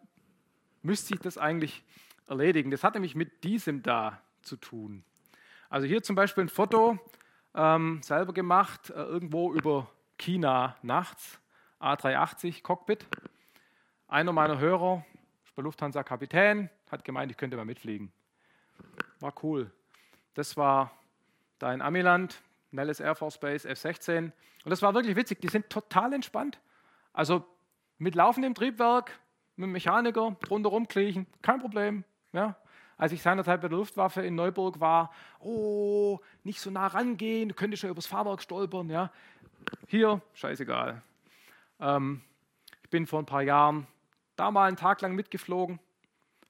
müsste 0.83 1.15
ich 1.15 1.21
das 1.21 1.39
eigentlich 1.39 1.83
erledigen. 2.29 2.71
Das 2.71 2.85
hat 2.85 2.95
nämlich 2.95 3.15
mit 3.15 3.43
diesem 3.45 3.83
da 3.83 4.23
zu 4.43 4.57
tun. 4.57 5.03
Also 5.69 5.87
hier 5.87 6.03
zum 6.03 6.17
Beispiel 6.17 6.45
ein 6.45 6.49
Foto, 6.49 6.99
ähm, 7.55 8.01
selber 8.03 8.33
gemacht, 8.33 8.91
äh, 8.91 8.95
irgendwo 8.95 9.53
über 9.53 9.89
China 10.19 10.77
nachts, 10.83 11.41
A380 11.81 12.63
Cockpit. 12.63 13.07
Einer 14.09 14.33
meiner 14.33 14.59
Hörer, 14.59 15.05
bei 15.57 15.63
Lufthansa 15.63 16.03
Kapitän, 16.03 16.71
hat 16.91 17.05
gemeint, 17.05 17.31
ich 17.31 17.37
könnte 17.37 17.57
mal 17.57 17.65
mitfliegen. 17.65 18.13
War 19.21 19.33
cool. 19.43 19.71
Das 20.35 20.57
war 20.57 20.93
da 21.59 21.73
in 21.73 21.83
Amiland, 21.83 22.41
Nellis 22.71 23.01
Air 23.01 23.15
Force 23.15 23.39
Base 23.39 23.69
F-16. 23.69 24.25
Und 24.25 24.71
das 24.71 24.83
war 24.83 24.95
wirklich 24.95 25.17
witzig. 25.17 25.41
Die 25.41 25.49
sind 25.49 25.71
total 25.71 26.13
entspannt. 26.13 26.61
Also 27.13 27.45
mit 27.99 28.15
laufendem 28.15 28.55
Triebwerk, 28.55 29.19
mit 29.57 29.69
dem 29.69 29.73
Mechaniker 29.73 30.37
drunter 30.43 30.69
rumkriechen, 30.69 31.27
kein 31.41 31.61
Problem. 31.61 32.05
Ja. 32.33 32.57
Als 32.99 33.13
ich 33.13 33.23
seinerzeit 33.23 33.61
bei 33.61 33.69
der 33.69 33.79
Luftwaffe 33.79 34.23
in 34.23 34.35
Neuburg 34.35 34.81
war, 34.81 35.13
oh, 35.41 36.19
nicht 36.45 36.61
so 36.61 36.71
nah 36.71 36.87
rangehen, 36.87 37.51
du 37.51 37.55
könntest 37.55 37.83
schon 37.83 37.91
übers 37.91 38.07
Fahrwerk 38.07 38.43
stolpern. 38.43 38.89
Ja. 38.89 39.11
Hier, 39.87 40.23
scheißegal. 40.35 41.03
Ähm, 41.81 42.23
ich 42.83 42.91
bin 42.91 43.07
vor 43.07 43.21
ein 43.21 43.27
paar 43.27 43.43
Jahren 43.43 43.87
da 44.37 44.51
mal 44.51 44.69
einen 44.69 44.77
Tag 44.77 45.01
lang 45.03 45.15
mitgeflogen. 45.15 45.79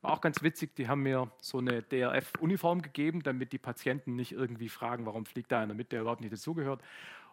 War 0.03 0.12
auch 0.12 0.20
ganz 0.20 0.42
witzig, 0.42 0.76
die 0.76 0.88
haben 0.88 1.03
mir 1.03 1.30
so 1.40 1.59
eine 1.59 1.82
DRF-Uniform 1.82 2.82
gegeben, 2.82 3.22
damit 3.22 3.53
die 3.53 3.59
Patienten 3.59 4.14
nicht 4.14 4.32
irgendwie 4.32 4.68
fragen, 4.68 5.07
warum 5.07 5.26
fliegt 5.26 5.51
da 5.51 5.61
einer 5.61 5.74
mit, 5.74 5.90
der 5.90 6.03
überhaupt 6.03 6.20
nicht 6.20 6.32
dazugehört. 6.32 6.80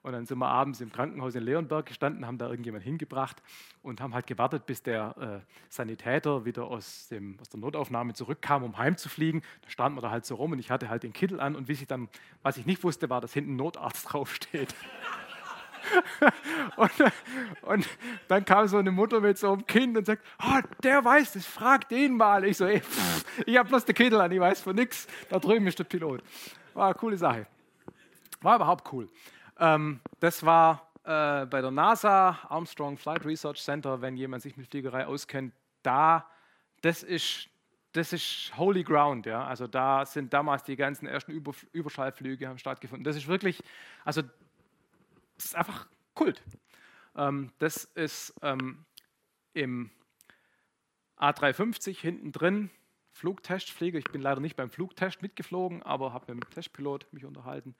Und 0.03 0.11
dann 0.11 0.25
sind 0.25 0.37
wir 0.37 0.47
abends 0.47 0.81
im 0.81 0.91
Krankenhaus 0.91 1.33
in 1.33 1.43
Leonberg 1.43 1.85
gestanden, 1.85 2.27
haben 2.27 2.37
da 2.37 2.49
irgendjemand 2.49 2.83
hingebracht 2.83 3.41
und 3.81 4.01
haben 4.01 4.13
halt 4.13 4.27
gewartet, 4.27 4.65
bis 4.65 4.83
der 4.83 5.41
äh, 5.45 5.53
Sanitäter 5.69 6.43
wieder 6.43 6.65
aus, 6.65 7.07
dem, 7.07 7.37
aus 7.39 7.47
der 7.47 7.61
Notaufnahme 7.61 8.13
zurückkam, 8.13 8.63
um 8.63 8.77
heimzufliegen. 8.77 9.41
Da 9.61 9.69
standen 9.69 9.97
wir 9.97 10.01
da 10.01 10.11
halt 10.11 10.25
so 10.25 10.35
rum 10.35 10.51
und 10.51 10.59
ich 10.59 10.69
hatte 10.69 10.89
halt 10.89 11.03
den 11.03 11.13
Kittel 11.13 11.39
an 11.39 11.55
und 11.55 11.69
ich 11.69 11.87
dann, 11.87 12.09
was 12.41 12.57
ich 12.57 12.65
nicht 12.65 12.83
wusste, 12.83 13.09
war, 13.09 13.21
dass 13.21 13.31
hinten 13.31 13.55
Notarzt 13.55 14.05
draufsteht. 14.11 14.75
und, 16.75 16.91
und, 17.61 17.89
dann 18.27 18.45
kam 18.45 18.67
so 18.67 18.77
eine 18.77 18.91
Mutter 18.91 19.21
mit 19.21 19.37
so 19.37 19.53
einem 19.53 19.65
Kind 19.65 19.97
und 19.97 20.05
sagt, 20.05 20.23
oh, 20.41 20.59
der 20.81 21.03
weiß 21.03 21.33
das, 21.33 21.45
frag 21.45 21.87
den 21.87 22.17
mal. 22.17 22.43
Ich 22.43 22.57
so, 22.57 22.65
ey, 22.65 22.81
pff, 22.81 23.25
ich 23.45 23.57
habe 23.57 23.69
bloß 23.69 23.85
den 23.85 23.95
Kittel 23.95 24.19
an, 24.19 24.31
ich 24.31 24.39
weiß 24.39 24.61
von 24.61 24.75
nichts. 24.75 25.07
Da 25.29 25.39
drüben 25.39 25.65
ist 25.67 25.79
der 25.79 25.85
Pilot. 25.85 26.21
War 26.73 26.87
eine 26.87 26.95
coole 26.95 27.17
Sache. 27.17 27.47
War 28.41 28.57
überhaupt 28.57 28.91
cool. 28.91 29.09
Ähm, 29.63 30.01
das 30.19 30.45
war 30.45 30.91
äh, 31.05 31.45
bei 31.45 31.61
der 31.61 31.71
NASA, 31.71 32.37
Armstrong 32.49 32.97
Flight 32.97 33.23
Research 33.23 33.61
Center, 33.61 34.01
wenn 34.01 34.17
jemand 34.17 34.43
sich 34.43 34.57
mit 34.57 34.67
Fliegerei 34.67 35.05
auskennt, 35.07 35.53
da, 35.83 36.29
das 36.81 37.01
ist, 37.01 37.47
das 37.93 38.11
ist 38.11 38.51
Holy 38.57 38.83
Ground. 38.83 39.25
Ja? 39.25 39.45
Also 39.45 39.67
da 39.67 40.05
sind 40.05 40.33
damals 40.33 40.63
die 40.63 40.75
ganzen 40.75 41.07
ersten 41.07 41.31
Über 41.31 41.53
Überschallflüge 41.71 42.45
haben 42.45 42.57
stattgefunden. 42.57 43.05
Das 43.05 43.15
ist 43.15 43.27
wirklich, 43.27 43.63
also 44.03 44.21
das 45.35 45.45
ist 45.45 45.55
einfach 45.55 45.87
Kult. 46.13 46.41
Ähm, 47.15 47.53
das 47.59 47.85
ist 47.85 48.33
ähm, 48.41 48.83
im 49.53 49.91
A350 51.17 52.01
hinten 52.01 52.33
drin, 52.33 52.69
Flugtestflieger. 53.13 53.97
Ich 53.97 54.11
bin 54.11 54.21
leider 54.21 54.41
nicht 54.41 54.57
beim 54.57 54.69
Flugtest 54.69 55.21
mitgeflogen, 55.21 55.83
aber 55.83 56.11
habe 56.11 56.35
mit 56.35 56.43
dem 56.43 56.49
Testpilot 56.49 57.07
mich 57.13 57.23
unterhalten. 57.23 57.75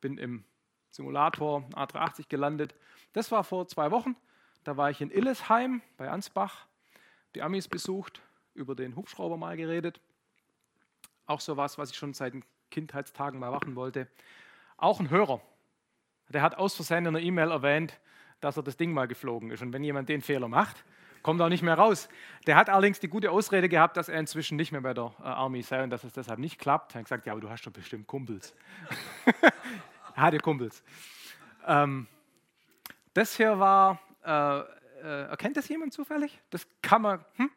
Bin 0.00 0.18
im 0.18 0.44
Simulator 0.90 1.64
A380 1.74 2.28
gelandet. 2.28 2.74
Das 3.12 3.30
war 3.30 3.44
vor 3.44 3.66
zwei 3.66 3.90
Wochen. 3.90 4.16
Da 4.64 4.76
war 4.76 4.90
ich 4.90 5.00
in 5.00 5.10
Illesheim 5.10 5.80
bei 5.96 6.10
Ansbach, 6.10 6.66
die 7.34 7.42
Amis 7.42 7.68
besucht, 7.68 8.20
über 8.54 8.74
den 8.74 8.96
Hubschrauber 8.96 9.36
mal 9.36 9.56
geredet. 9.56 10.00
Auch 11.26 11.40
so 11.40 11.56
was, 11.56 11.78
was 11.78 11.90
ich 11.90 11.96
schon 11.96 12.12
seit 12.12 12.34
Kindheitstagen 12.70 13.40
mal 13.40 13.50
machen 13.50 13.76
wollte. 13.76 14.08
Auch 14.76 15.00
ein 15.00 15.10
Hörer. 15.10 15.40
Der 16.28 16.42
hat 16.42 16.56
aus 16.56 16.74
Versehen 16.74 17.06
in 17.06 17.08
einer 17.08 17.20
E-Mail 17.20 17.50
erwähnt, 17.50 17.98
dass 18.40 18.56
er 18.56 18.62
das 18.62 18.76
Ding 18.76 18.92
mal 18.92 19.08
geflogen 19.08 19.50
ist. 19.50 19.62
Und 19.62 19.72
wenn 19.72 19.84
jemand 19.84 20.08
den 20.08 20.22
Fehler 20.22 20.48
macht, 20.48 20.84
kommt 21.22 21.40
er 21.40 21.46
auch 21.46 21.50
nicht 21.50 21.62
mehr 21.62 21.74
raus. 21.74 22.08
Der 22.46 22.56
hat 22.56 22.68
allerdings 22.68 23.00
die 23.00 23.08
gute 23.08 23.30
Ausrede 23.30 23.68
gehabt, 23.68 23.96
dass 23.96 24.08
er 24.08 24.18
inzwischen 24.18 24.56
nicht 24.56 24.72
mehr 24.72 24.80
bei 24.80 24.94
der 24.94 25.12
äh, 25.20 25.24
Army 25.24 25.62
sei 25.62 25.82
und 25.82 25.90
dass 25.90 26.04
es 26.04 26.12
deshalb 26.12 26.38
nicht 26.38 26.58
klappt. 26.58 26.94
Er 26.94 27.00
hat 27.00 27.04
gesagt, 27.06 27.26
ja, 27.26 27.32
aber 27.32 27.40
du 27.40 27.50
hast 27.50 27.66
doch 27.66 27.72
bestimmt 27.72 28.06
Kumpels. 28.06 28.54
er 30.20 30.26
hatte 30.26 30.38
Kumpels. 30.38 30.82
Ähm, 31.66 32.06
das 33.14 33.36
hier 33.36 33.58
war, 33.58 33.98
äh, 34.22 34.58
äh, 35.02 35.28
erkennt 35.30 35.56
das 35.56 35.66
jemand 35.68 35.94
zufällig? 35.94 36.38
Das 36.50 36.66
kann 36.82 37.02
man, 37.02 37.24
hm? 37.36 37.50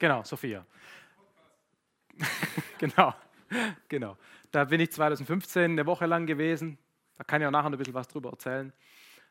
Genau, 0.00 0.24
Sophia. 0.24 0.66
genau, 2.78 3.14
genau. 3.88 4.16
Da 4.50 4.64
bin 4.64 4.80
ich 4.80 4.90
2015 4.90 5.70
eine 5.70 5.86
Woche 5.86 6.06
lang 6.06 6.26
gewesen. 6.26 6.76
Da 7.16 7.24
kann 7.24 7.40
ich 7.40 7.46
auch 7.46 7.52
nachher 7.52 7.70
ein 7.70 7.78
bisschen 7.78 7.94
was 7.94 8.08
drüber 8.08 8.30
erzählen. 8.30 8.72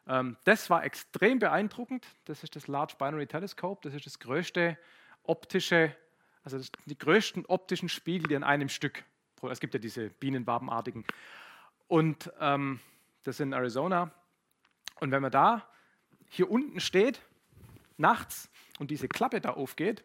Ähm, 0.08 0.38
das 0.46 0.70
war 0.70 0.86
extrem 0.86 1.40
beeindruckend. 1.40 2.08
Das 2.24 2.42
ist 2.42 2.56
das 2.56 2.68
Large 2.68 2.94
Binary 2.98 3.28
Telescope. 3.28 3.82
Das 3.84 3.94
ist 3.94 4.06
das 4.06 4.18
größte 4.18 4.78
optische, 5.24 5.94
also 6.44 6.58
die 6.86 6.98
größten 6.98 7.46
optischen 7.48 7.90
Spiegel, 7.90 8.30
die 8.30 8.36
an 8.38 8.46
einem 8.46 8.70
Stück. 8.70 9.04
Es 9.50 9.60
gibt 9.60 9.74
ja 9.74 9.80
diese 9.80 10.10
bienenwabenartigen. 10.10 11.04
Und 11.92 12.32
ähm, 12.40 12.80
das 13.24 13.36
ist 13.36 13.40
in 13.42 13.52
Arizona. 13.52 14.14
Und 15.02 15.12
wenn 15.12 15.22
man 15.22 15.30
da 15.30 15.68
hier 16.30 16.50
unten 16.50 16.80
steht, 16.80 17.22
nachts, 17.98 18.50
und 18.80 18.92
diese 18.92 19.10
Klappe 19.10 19.42
da 19.42 19.50
aufgeht 19.50 20.02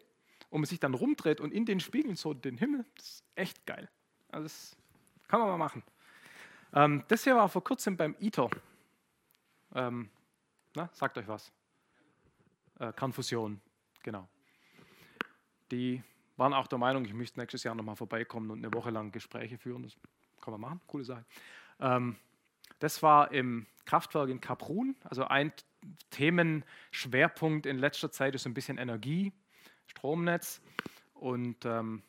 und 0.49 0.59
man 0.59 0.65
sich 0.65 0.81
dann 0.81 0.93
rumdreht 0.93 1.39
und 1.39 1.53
in 1.53 1.65
den 1.65 1.79
Spiegeln 1.79 2.17
so 2.17 2.33
den 2.33 2.57
Himmel, 2.57 2.85
das 2.97 3.05
ist 3.05 3.23
echt 3.35 3.65
geil. 3.65 3.89
Also 4.27 4.43
das 4.43 4.77
kann 5.29 5.39
man 5.39 5.47
mal 5.47 5.57
machen. 5.57 5.81
Ähm, 6.73 7.05
das 7.07 7.23
hier 7.23 7.37
war 7.37 7.47
vor 7.47 7.63
kurzem 7.63 7.95
beim 7.95 8.17
ITER. 8.19 8.49
Ähm, 9.73 10.09
na, 10.75 10.89
sagt 10.91 11.17
euch 11.17 11.27
was. 11.29 11.53
Äh, 12.79 12.91
Kernfusion, 12.91 13.61
genau. 14.03 14.27
Die 15.71 16.03
waren 16.35 16.53
auch 16.53 16.67
der 16.67 16.79
Meinung, 16.79 17.05
ich 17.05 17.13
müsste 17.13 17.39
nächstes 17.39 17.63
Jahr 17.63 17.75
nochmal 17.75 17.95
vorbeikommen 17.95 18.51
und 18.51 18.57
eine 18.57 18.73
Woche 18.73 18.89
lang 18.89 19.13
Gespräche 19.13 19.57
führen. 19.57 19.83
Das 19.83 19.95
kann 20.41 20.51
man 20.51 20.59
machen, 20.59 20.81
coole 20.85 21.05
Sache. 21.05 21.23
Ähm, 21.79 22.17
das 22.79 23.01
war 23.01 23.31
im 23.31 23.65
Kraftwerk 23.85 24.29
in 24.29 24.41
Kaprun. 24.41 24.95
Also 25.03 25.25
ein 25.25 25.51
Themenschwerpunkt 26.11 27.65
in 27.65 27.77
letzter 27.77 28.11
Zeit 28.11 28.35
ist 28.35 28.43
so 28.43 28.49
ein 28.49 28.53
bisschen 28.53 28.77
Energie, 28.77 29.33
Stromnetz. 29.87 30.61
Und 31.13 31.65
ähm, 31.65 32.03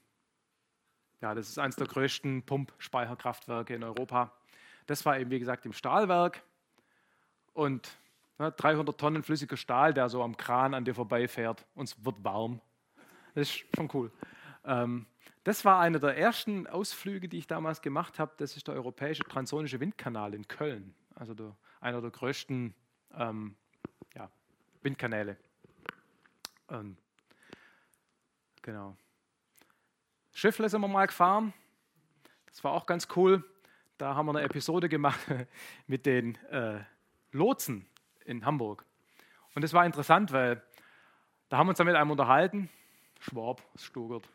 ja, 1.20 1.34
das 1.34 1.48
ist 1.48 1.58
eines 1.58 1.76
der 1.76 1.86
größten 1.86 2.44
Pumpspeicherkraftwerke 2.44 3.74
in 3.74 3.82
Europa. 3.82 4.32
Das 4.86 5.04
war 5.04 5.18
eben, 5.18 5.30
wie 5.30 5.38
gesagt, 5.38 5.66
im 5.66 5.72
Stahlwerk. 5.72 6.42
Und 7.52 7.98
ne, 8.38 8.52
300 8.52 8.98
Tonnen 8.98 9.22
flüssiger 9.22 9.56
Stahl, 9.56 9.92
der 9.94 10.08
so 10.08 10.22
am 10.22 10.36
Kran 10.36 10.74
an 10.74 10.84
dir 10.84 10.94
vorbeifährt 10.94 11.66
und 11.74 11.88
es 11.88 12.04
wird 12.04 12.22
warm. 12.22 12.60
Das 13.34 13.48
ist 13.48 13.64
schon 13.76 13.90
cool. 13.94 14.12
Ähm, 14.64 15.06
das 15.48 15.64
war 15.64 15.80
einer 15.80 15.98
der 15.98 16.14
ersten 16.14 16.66
Ausflüge, 16.66 17.26
die 17.26 17.38
ich 17.38 17.46
damals 17.46 17.80
gemacht 17.80 18.18
habe. 18.18 18.34
Das 18.36 18.54
ist 18.54 18.68
der 18.68 18.74
Europäische 18.74 19.24
Transonische 19.24 19.80
Windkanal 19.80 20.34
in 20.34 20.46
Köln. 20.46 20.94
Also 21.14 21.32
der, 21.32 21.56
einer 21.80 22.02
der 22.02 22.10
größten 22.10 22.74
ähm, 23.14 23.56
ja, 24.14 24.30
Windkanäle. 24.82 25.38
Ähm, 26.68 26.98
genau. 28.60 28.94
Schiffle 30.34 30.68
sind 30.68 30.82
wir 30.82 30.88
mal 30.88 31.06
gefahren. 31.06 31.54
Das 32.44 32.62
war 32.62 32.72
auch 32.72 32.84
ganz 32.84 33.08
cool. 33.16 33.42
Da 33.96 34.14
haben 34.14 34.26
wir 34.26 34.36
eine 34.36 34.42
Episode 34.42 34.90
gemacht 34.90 35.18
mit 35.86 36.04
den 36.04 36.34
äh, 36.50 36.80
Lotsen 37.32 37.86
in 38.26 38.44
Hamburg. 38.44 38.84
Und 39.54 39.62
das 39.62 39.72
war 39.72 39.86
interessant, 39.86 40.30
weil 40.30 40.62
da 41.48 41.56
haben 41.56 41.68
wir 41.68 41.70
uns 41.70 41.78
dann 41.78 41.86
mit 41.86 41.96
einem 41.96 42.10
unterhalten. 42.10 42.68
Schwab, 43.18 43.62
Stuttgart. 43.76 44.28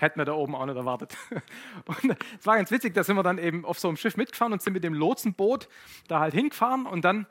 Hätten 0.00 0.18
wir 0.18 0.24
da 0.24 0.32
oben 0.32 0.54
auch 0.54 0.64
nicht 0.64 0.76
erwartet. 0.76 1.14
Und 1.84 2.16
es 2.38 2.46
war 2.46 2.56
ganz 2.56 2.70
witzig, 2.70 2.94
da 2.94 3.04
sind 3.04 3.16
wir 3.16 3.22
dann 3.22 3.36
eben 3.36 3.66
auf 3.66 3.78
so 3.78 3.88
einem 3.88 3.98
Schiff 3.98 4.16
mitgefahren 4.16 4.52
und 4.54 4.62
sind 4.62 4.72
mit 4.72 4.82
dem 4.82 4.94
Lotsenboot 4.94 5.68
da 6.08 6.20
halt 6.20 6.32
hingefahren 6.32 6.86
und 6.86 7.04
dann 7.04 7.26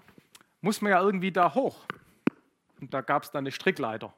muss 0.61 0.82
man 0.82 0.91
ja 0.91 1.01
irgendwie 1.01 1.32
da 1.32 1.55
hoch. 1.55 1.86
Und 2.80 2.93
da 2.93 3.01
gab 3.01 3.24
es 3.24 3.32
dann 3.32 3.39
eine 3.39 3.51
Strickleiter. 3.51 4.13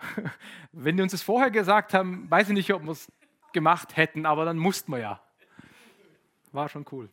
Wenn 0.72 0.96
die 0.96 1.02
uns 1.02 1.12
das 1.12 1.22
vorher 1.22 1.50
gesagt 1.50 1.92
haben, 1.92 2.30
weiß 2.30 2.48
ich 2.48 2.54
nicht, 2.54 2.72
ob 2.72 2.82
wir 2.82 2.92
es 2.92 3.12
gemacht 3.52 3.96
hätten, 3.96 4.24
aber 4.24 4.46
dann 4.46 4.56
mussten 4.56 4.92
wir 4.92 4.98
ja. 4.98 5.20
War 6.52 6.68
schon 6.68 6.86
cool. 6.92 7.10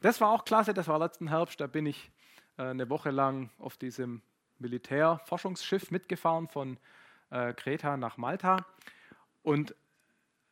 Das 0.00 0.20
war 0.20 0.30
auch 0.30 0.44
klasse, 0.44 0.74
das 0.74 0.86
war 0.86 0.98
letzten 1.00 1.28
Herbst, 1.28 1.60
da 1.60 1.66
bin 1.66 1.86
ich 1.86 2.12
äh, 2.56 2.62
eine 2.62 2.88
Woche 2.88 3.10
lang 3.10 3.50
auf 3.58 3.76
diesem 3.76 4.22
Militärforschungsschiff 4.60 5.90
mitgefahren 5.90 6.46
von 6.46 6.78
äh, 7.30 7.52
Kreta 7.52 7.96
nach 7.96 8.16
Malta. 8.16 8.64
Und 9.48 9.74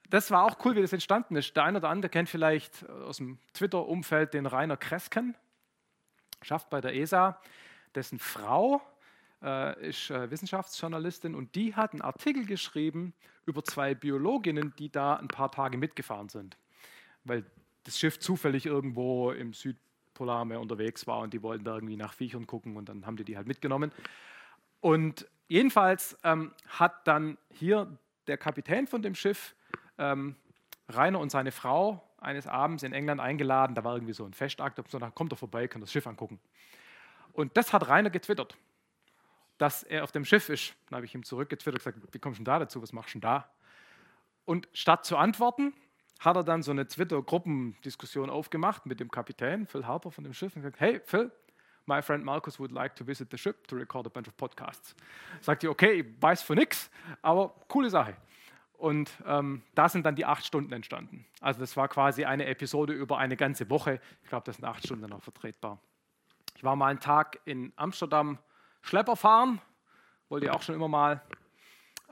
das 0.09 0.31
war 0.31 0.45
auch 0.45 0.65
cool, 0.65 0.75
wie 0.75 0.81
das 0.81 0.95
entstanden 0.95 1.37
ist. 1.37 1.55
Der 1.55 1.65
eine 1.65 1.79
oder 1.79 1.91
andere 1.91 2.09
kennt 2.09 2.31
vielleicht 2.31 2.89
aus 2.89 3.19
dem 3.19 3.39
Twitter-Umfeld 3.53 4.33
den 4.33 4.47
Rainer 4.47 4.79
Kresken, 4.79 5.35
schafft 6.41 6.71
bei 6.71 6.81
der 6.81 6.95
ESA, 6.95 7.39
dessen 7.95 8.19
Frau 8.19 8.81
äh, 9.43 9.87
ist 9.87 10.11
äh, 10.11 10.31
Wissenschaftsjournalistin 10.31 11.35
und 11.35 11.55
die 11.57 11.75
hat 11.75 11.93
einen 11.93 12.01
Artikel 12.01 12.47
geschrieben 12.47 13.13
über 13.45 13.63
zwei 13.63 13.95
Biologinnen, 13.95 14.73
die 14.79 14.91
da 14.91 15.17
ein 15.17 15.29
paar 15.29 15.53
Tage 15.53 15.77
mitgefahren 15.77 16.31
sind. 16.31 16.57
Weil 17.25 17.45
das 17.85 17.99
Schiff 17.99 18.19
zufällig 18.19 18.65
irgendwo 18.65 19.31
im 19.31 19.53
Südpolarmeer 19.53 20.59
unterwegs 20.59 21.07
war 21.07 21.19
und 21.19 21.35
die 21.35 21.43
wollten 21.43 21.65
da 21.65 21.75
irgendwie 21.75 21.99
nach 21.99 22.15
Viechern 22.15 22.47
gucken 22.47 22.79
und 22.79 22.89
dann 22.89 23.05
haben 23.05 23.19
die 23.19 23.25
die 23.25 23.37
halt 23.37 23.47
mitgenommen. 23.47 23.93
Und 24.81 25.27
jedenfalls 25.49 26.17
ähm, 26.25 26.55
hat 26.67 27.07
dann 27.07 27.37
hier 27.51 27.99
der 28.27 28.39
Kapitän 28.39 28.87
von 28.87 29.03
dem 29.03 29.15
Schiff 29.15 29.55
ähm, 29.99 30.37
Rainer 30.89 31.21
und 31.21 31.31
seine 31.31 31.53
Frau 31.53 32.03
eines 32.19 32.47
Abends 32.47 32.83
in 32.83 32.93
England 32.93 33.21
eingeladen. 33.21 33.75
Da 33.75 33.85
war 33.85 33.95
irgendwie 33.95 34.15
so 34.15 34.25
ein 34.25 34.33
Festakt, 34.33 34.81
so, 34.89 34.99
da 34.99 35.11
kommt 35.11 35.33
er 35.33 35.37
vorbei, 35.37 35.69
kann 35.69 35.81
das 35.81 35.93
Schiff 35.93 36.07
angucken. 36.07 36.41
Und 37.33 37.57
das 37.57 37.73
hat 37.73 37.89
Rainer 37.89 38.11
getwittert. 38.11 38.57
dass 39.59 39.83
er 39.83 40.05
auf 40.05 40.13
dem 40.13 40.25
Schiff 40.25 40.49
ist. 40.49 40.75
Dann 40.89 40.97
habe 40.97 41.07
ich 41.07 41.15
ihm 41.15 41.25
zurückgetwittert 41.25 41.85
und 41.87 41.95
gesagt, 41.95 42.15
wie 42.15 42.19
kommst 42.19 42.39
du 42.39 42.45
denn 42.45 42.53
da 42.53 42.59
dazu, 42.59 42.83
was 42.83 42.93
machst 42.93 43.15
du 43.15 43.21
denn 43.21 43.23
da? 43.23 43.51
Und 44.45 44.69
statt 44.73 45.05
zu 45.05 45.17
antworten, 45.17 45.73
hat 46.21 46.37
er 46.37 46.45
dann 46.45 46.63
so 46.63 46.71
eine 46.71 46.87
Twitter-Gruppendiskussion 46.87 48.31
aufgemacht 48.31 48.87
mit 48.87 49.01
dem 49.01 49.11
Kapitän, 49.11 49.67
Phil 49.67 49.87
Harper 49.87 50.11
von 50.11 50.25
dem 50.25 50.33
Schiff, 50.33 50.55
und 50.57 50.63
gesagt, 50.63 50.81
hey 50.81 51.01
Phil, 51.05 51.31
my 51.87 52.03
friend 52.03 52.25
Marcus 52.25 52.59
would 52.59 52.73
like 52.73 52.95
to 52.97 53.05
visit 53.05 53.31
the 53.31 53.39
ship 53.39 53.67
to 53.69 53.77
record 53.77 54.07
a 54.07 54.11
bunch 54.11 54.29
of 54.29 54.37
podcasts. 54.37 54.95
Sagt 55.41 55.63
ihr, 55.65 55.71
okay, 55.71 56.01
ich 56.01 56.07
weiß 56.21 56.43
für 56.43 56.55
nichts, 56.55 56.91
aber 57.23 57.55
coole 57.69 57.91
Sache. 57.91 58.17
Und 58.75 59.11
ähm, 59.25 59.63
da 59.75 59.89
sind 59.89 60.05
dann 60.05 60.17
die 60.17 60.27
acht 60.27 60.45
Stunden 60.45 60.73
entstanden. 60.73 61.25
Also 61.41 61.61
das 61.61 61.77
war 61.77 61.89
quasi 61.89 62.25
eine 62.25 62.47
Episode 62.47 62.93
über 62.93 63.19
eine 63.19 63.37
ganze 63.37 63.71
Woche. 63.71 64.01
Ich 64.23 64.29
glaube, 64.29 64.45
das 64.45 64.57
sind 64.57 64.65
acht 64.67 64.85
Stunden 64.85 65.09
noch 65.09 65.23
vertretbar. 65.23 65.81
Ich 66.57 66.65
war 66.65 66.77
mal 66.77 66.89
einen 66.89 67.01
Tag 67.01 67.41
in 67.45 67.73
Amsterdam 67.77 68.39
Schlepper 68.83 69.17
fahren, 69.17 69.61
wollte 70.29 70.47
ich 70.47 70.53
auch 70.53 70.63
schon 70.63 70.75
immer 70.75 70.89
mal. 70.89 71.23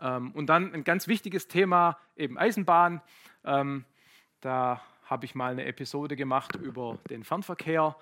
Ähm, 0.00 0.32
und 0.32 0.46
dann 0.46 0.72
ein 0.74 0.84
ganz 0.84 1.06
wichtiges 1.06 1.48
Thema, 1.48 1.98
eben 2.16 2.38
Eisenbahn. 2.38 3.02
Ähm, 3.44 3.84
da 4.40 4.80
habe 5.04 5.26
ich 5.26 5.34
mal 5.34 5.52
eine 5.52 5.66
Episode 5.66 6.16
gemacht 6.16 6.56
über 6.56 6.98
den 7.10 7.24
Fernverkehr. 7.24 7.96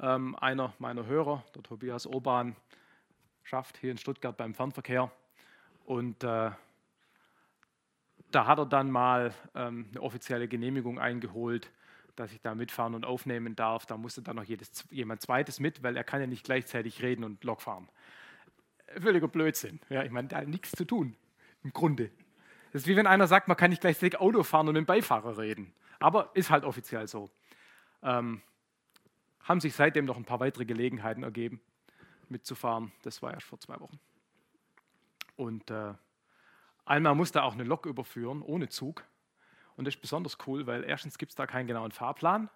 Ähm, 0.00 0.36
einer 0.36 0.74
meiner 0.78 1.06
Hörer, 1.06 1.44
der 1.54 1.62
Tobias 1.62 2.06
Urban, 2.06 2.54
schafft 3.42 3.78
hier 3.78 3.90
in 3.90 3.98
Stuttgart 3.98 4.36
beim 4.36 4.54
Fernverkehr. 4.54 5.10
Und 5.84 6.22
äh, 6.24 6.50
da 8.30 8.46
hat 8.46 8.58
er 8.58 8.66
dann 8.66 8.90
mal 8.90 9.32
ähm, 9.54 9.86
eine 9.90 10.02
offizielle 10.02 10.48
Genehmigung 10.48 10.98
eingeholt, 10.98 11.70
dass 12.16 12.32
ich 12.32 12.40
da 12.40 12.54
mitfahren 12.54 12.94
und 12.94 13.04
aufnehmen 13.04 13.56
darf. 13.56 13.86
Da 13.86 13.96
musste 13.96 14.22
dann 14.22 14.36
noch 14.36 14.44
jedes, 14.44 14.84
jemand 14.90 15.22
zweites 15.22 15.60
mit, 15.60 15.82
weil 15.82 15.96
er 15.96 16.04
kann 16.04 16.20
ja 16.20 16.26
nicht 16.26 16.44
gleichzeitig 16.44 17.02
reden 17.02 17.24
und 17.24 17.44
Lok 17.44 17.62
fahren. 17.62 17.88
Völliger 18.98 19.28
Blödsinn. 19.28 19.80
Ja, 19.88 20.02
ich 20.02 20.10
meine, 20.10 20.28
da 20.28 20.38
hat 20.38 20.48
nichts 20.48 20.72
zu 20.72 20.84
tun, 20.84 21.16
im 21.62 21.72
Grunde. 21.72 22.10
Das 22.72 22.82
ist 22.82 22.88
wie 22.88 22.96
wenn 22.96 23.06
einer 23.06 23.26
sagt, 23.26 23.48
man 23.48 23.56
kann 23.56 23.70
nicht 23.70 23.80
gleichzeitig 23.80 24.20
Auto 24.20 24.42
fahren 24.42 24.68
und 24.68 24.74
mit 24.74 24.82
dem 24.82 24.86
Beifahrer 24.86 25.38
reden. 25.38 25.72
Aber 25.98 26.30
ist 26.34 26.50
halt 26.50 26.64
offiziell 26.64 27.06
so. 27.06 27.30
Ähm, 28.02 28.42
haben 29.46 29.60
sich 29.60 29.74
seitdem 29.74 30.04
noch 30.04 30.16
ein 30.16 30.24
paar 30.24 30.40
weitere 30.40 30.64
Gelegenheiten 30.64 31.22
ergeben, 31.22 31.60
mitzufahren. 32.28 32.92
Das 33.02 33.22
war 33.22 33.32
erst 33.32 33.46
vor 33.46 33.58
zwei 33.58 33.78
Wochen. 33.80 33.98
Und 35.36 35.70
äh, 35.70 35.94
Einmal 36.86 37.16
musste 37.16 37.42
auch 37.42 37.54
eine 37.54 37.64
Lok 37.64 37.84
überführen, 37.84 38.42
ohne 38.42 38.68
Zug. 38.68 39.04
Und 39.76 39.86
das 39.86 39.96
ist 39.96 40.00
besonders 40.00 40.38
cool, 40.46 40.68
weil 40.68 40.84
erstens 40.84 41.18
gibt 41.18 41.32
es 41.32 41.36
da 41.36 41.44
keinen 41.44 41.66
genauen 41.66 41.90
Fahrplan. 41.90 42.48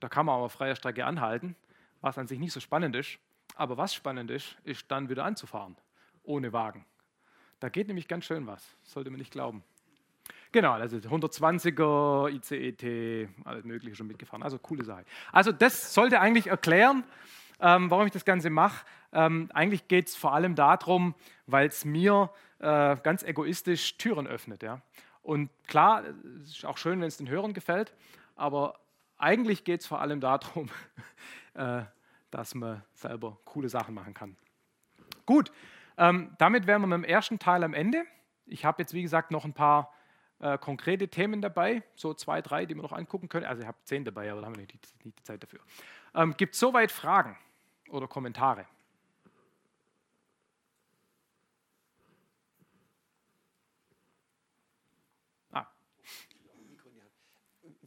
Da 0.00 0.08
kann 0.08 0.26
man 0.26 0.34
aber 0.34 0.50
freier 0.50 0.74
Strecke 0.74 1.06
anhalten, 1.06 1.54
was 2.00 2.18
an 2.18 2.26
sich 2.26 2.40
nicht 2.40 2.52
so 2.52 2.58
spannend 2.58 2.96
ist. 2.96 3.20
Aber 3.54 3.76
was 3.76 3.94
spannend 3.94 4.32
ist, 4.32 4.56
ist 4.64 4.90
dann 4.90 5.08
wieder 5.08 5.24
anzufahren, 5.24 5.76
ohne 6.24 6.52
Wagen. 6.52 6.84
Da 7.60 7.68
geht 7.68 7.86
nämlich 7.86 8.08
ganz 8.08 8.24
schön 8.24 8.48
was, 8.48 8.76
sollte 8.82 9.10
man 9.10 9.20
nicht 9.20 9.30
glauben. 9.30 9.62
Genau, 10.52 10.72
also 10.72 10.98
120er, 10.98 12.28
ICET, 12.30 13.28
alles 13.44 13.64
Mögliche 13.64 13.96
schon 13.96 14.06
mitgefahren. 14.06 14.42
Also 14.42 14.58
coole 14.58 14.84
Sache. 14.84 15.04
Also 15.32 15.50
das 15.50 15.94
sollte 15.94 16.20
eigentlich 16.20 16.48
erklären, 16.48 17.04
ähm, 17.58 17.90
warum 17.90 18.04
ich 18.06 18.12
das 18.12 18.26
Ganze 18.26 18.50
mache. 18.50 18.84
Ähm, 19.12 19.48
eigentlich 19.54 19.88
geht 19.88 20.08
es 20.08 20.16
vor 20.16 20.34
allem 20.34 20.54
darum, 20.54 21.14
weil 21.46 21.68
es 21.68 21.86
mir 21.86 22.30
äh, 22.58 22.96
ganz 23.02 23.22
egoistisch 23.22 23.96
Türen 23.96 24.26
öffnet. 24.26 24.62
Ja? 24.62 24.82
Und 25.22 25.48
klar, 25.66 26.04
es 26.42 26.50
ist 26.50 26.66
auch 26.66 26.76
schön, 26.76 27.00
wenn 27.00 27.08
es 27.08 27.16
den 27.16 27.30
Hörern 27.30 27.54
gefällt, 27.54 27.94
aber 28.36 28.78
eigentlich 29.16 29.64
geht 29.64 29.80
es 29.80 29.86
vor 29.86 30.00
allem 30.02 30.20
darum, 30.20 30.68
äh, 31.54 31.82
dass 32.30 32.54
man 32.54 32.82
selber 32.92 33.38
coole 33.46 33.70
Sachen 33.70 33.94
machen 33.94 34.12
kann. 34.12 34.36
Gut, 35.24 35.50
ähm, 35.96 36.34
damit 36.38 36.66
wären 36.66 36.82
wir 36.82 36.88
mit 36.88 36.98
dem 36.98 37.04
ersten 37.04 37.38
Teil 37.38 37.64
am 37.64 37.72
Ende. 37.72 38.04
Ich 38.44 38.64
habe 38.66 38.82
jetzt, 38.82 38.92
wie 38.92 39.02
gesagt, 39.02 39.30
noch 39.30 39.44
ein 39.44 39.54
paar 39.54 39.92
äh, 40.42 40.58
konkrete 40.58 41.08
Themen 41.08 41.40
dabei, 41.40 41.82
so 41.94 42.12
zwei, 42.12 42.42
drei, 42.42 42.66
die 42.66 42.74
wir 42.74 42.82
noch 42.82 42.92
angucken 42.92 43.28
können. 43.28 43.46
Also 43.46 43.62
ich 43.62 43.68
habe 43.68 43.78
zehn 43.84 44.04
dabei, 44.04 44.30
aber 44.30 44.40
da 44.40 44.48
haben 44.48 44.56
wir 44.56 44.62
nicht, 44.62 44.74
nicht 45.04 45.18
die 45.18 45.22
Zeit 45.22 45.42
dafür. 45.42 45.60
Ähm, 46.14 46.34
Gibt 46.36 46.54
es 46.54 46.60
soweit 46.60 46.92
Fragen 46.92 47.38
oder 47.88 48.06
Kommentare? 48.08 48.66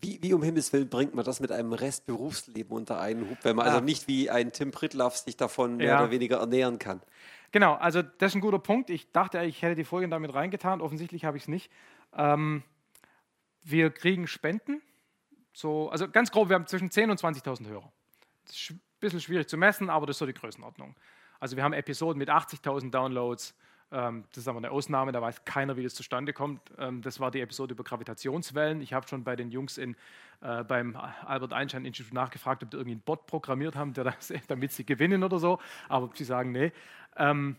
wie, 0.05 0.19
wie 0.21 0.33
um 0.33 0.43
Himmels 0.43 0.71
Willen 0.71 0.89
bringt 0.89 1.15
man 1.15 1.25
das 1.25 1.39
mit 1.39 1.51
einem 1.51 1.73
Restberufsleben 1.73 2.71
unter 2.71 2.99
einen 2.99 3.29
Hub, 3.29 3.37
wenn 3.43 3.55
man 3.55 3.67
also 3.67 3.79
nicht 3.79 4.07
wie 4.07 4.29
ein 4.29 4.51
Tim 4.51 4.71
Pritlaff 4.71 5.17
sich 5.17 5.35
davon 5.35 5.77
mehr 5.77 5.87
ja. 5.87 5.99
oder 5.99 6.11
weniger 6.11 6.37
ernähren 6.37 6.79
kann? 6.79 7.01
Genau, 7.51 7.73
also 7.73 8.01
das 8.01 8.31
ist 8.31 8.35
ein 8.35 8.41
guter 8.41 8.59
Punkt. 8.59 8.89
Ich 8.89 9.11
dachte, 9.11 9.41
ich 9.43 9.61
hätte 9.61 9.75
die 9.75 9.83
Folien 9.83 10.11
damit 10.11 10.33
reingetan. 10.33 10.81
Offensichtlich 10.81 11.25
habe 11.25 11.37
ich 11.37 11.43
es 11.43 11.49
nicht. 11.49 11.71
Ähm, 12.15 12.63
wir 13.63 13.91
kriegen 13.91 14.27
Spenden. 14.27 14.81
So, 15.53 15.89
also 15.89 16.09
ganz 16.09 16.31
grob, 16.31 16.49
wir 16.49 16.55
haben 16.55 16.67
zwischen 16.67 16.89
10.000 16.89 17.11
und 17.11 17.19
20.000 17.19 17.67
Hörer. 17.67 17.91
Das 18.45 18.55
ist 18.55 18.71
ein 18.71 18.81
bisschen 18.99 19.21
schwierig 19.21 19.47
zu 19.47 19.57
messen, 19.57 19.89
aber 19.89 20.05
das 20.05 20.15
ist 20.15 20.19
so 20.19 20.25
die 20.25 20.33
Größenordnung. 20.33 20.95
Also 21.39 21.55
wir 21.55 21.63
haben 21.63 21.73
Episoden 21.73 22.17
mit 22.17 22.29
80.000 22.29 22.91
Downloads, 22.91 23.55
ähm, 23.91 24.25
das 24.31 24.39
ist 24.39 24.47
aber 24.47 24.57
eine 24.57 24.71
Ausnahme, 24.71 25.11
da 25.11 25.21
weiß 25.21 25.45
keiner, 25.45 25.77
wie 25.77 25.83
das 25.83 25.93
zustande 25.93 26.33
kommt. 26.33 26.59
Ähm, 26.77 27.01
das 27.01 27.19
war 27.19 27.31
die 27.31 27.41
Episode 27.41 27.73
über 27.73 27.83
Gravitationswellen. 27.83 28.81
Ich 28.81 28.93
habe 28.93 29.07
schon 29.07 29.23
bei 29.23 29.35
den 29.35 29.51
Jungs 29.51 29.77
in, 29.77 29.95
äh, 30.41 30.63
beim 30.63 30.95
Albert 30.95 31.53
Einstein 31.53 31.85
Institut 31.85 32.13
nachgefragt, 32.13 32.63
ob 32.63 32.71
die 32.71 32.77
irgendwie 32.77 32.93
einen 32.93 33.01
Bot 33.01 33.27
programmiert 33.27 33.75
haben, 33.75 33.93
das, 33.93 34.33
damit 34.47 34.71
sie 34.71 34.85
gewinnen 34.85 35.23
oder 35.23 35.39
so. 35.39 35.59
Aber 35.87 36.09
sie 36.13 36.23
sagen, 36.23 36.51
nee. 36.51 36.71
Ähm, 37.15 37.57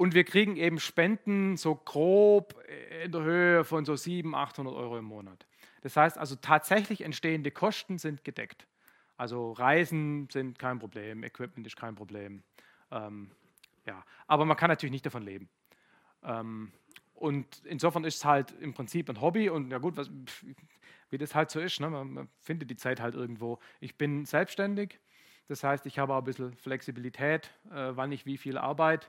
und 0.00 0.14
wir 0.14 0.24
kriegen 0.24 0.56
eben 0.56 0.80
Spenden 0.80 1.58
so 1.58 1.74
grob 1.74 2.58
in 3.04 3.12
der 3.12 3.20
Höhe 3.20 3.64
von 3.64 3.84
so 3.84 3.96
700, 3.96 4.48
800 4.48 4.74
Euro 4.74 4.96
im 4.96 5.04
Monat. 5.04 5.46
Das 5.82 5.94
heißt 5.94 6.16
also, 6.16 6.36
tatsächlich 6.36 7.02
entstehende 7.02 7.50
Kosten 7.50 7.98
sind 7.98 8.24
gedeckt. 8.24 8.66
Also 9.18 9.52
Reisen 9.52 10.26
sind 10.32 10.58
kein 10.58 10.78
Problem, 10.78 11.22
Equipment 11.22 11.66
ist 11.66 11.76
kein 11.76 11.96
Problem. 11.96 12.42
Ähm, 12.90 13.30
ja, 13.84 14.02
aber 14.26 14.46
man 14.46 14.56
kann 14.56 14.70
natürlich 14.70 14.90
nicht 14.90 15.04
davon 15.04 15.22
leben. 15.22 15.50
Ähm, 16.22 16.72
und 17.12 17.60
insofern 17.66 18.04
ist 18.04 18.16
es 18.16 18.24
halt 18.24 18.52
im 18.58 18.72
Prinzip 18.72 19.10
ein 19.10 19.20
Hobby 19.20 19.50
und 19.50 19.70
ja 19.70 19.76
gut, 19.76 19.98
was, 19.98 20.10
wie 21.10 21.18
das 21.18 21.34
halt 21.34 21.50
so 21.50 21.60
ist, 21.60 21.78
ne? 21.78 21.90
man, 21.90 22.10
man, 22.10 22.28
findet 22.40 22.70
die 22.70 22.76
Zeit 22.76 23.00
halt 23.00 23.14
irgendwo. 23.14 23.58
Ich 23.80 23.98
bin 23.98 24.24
selbstständig, 24.24 24.98
das 25.46 25.62
heißt, 25.62 25.84
ich 25.84 25.98
habe 25.98 26.14
auch 26.14 26.20
ein 26.20 26.24
bisschen 26.24 26.56
Flexibilität, 26.56 27.50
äh, 27.70 27.90
wann 27.94 28.12
ich 28.12 28.24
wie 28.24 28.38
viel 28.38 28.56
arbeite. 28.56 29.06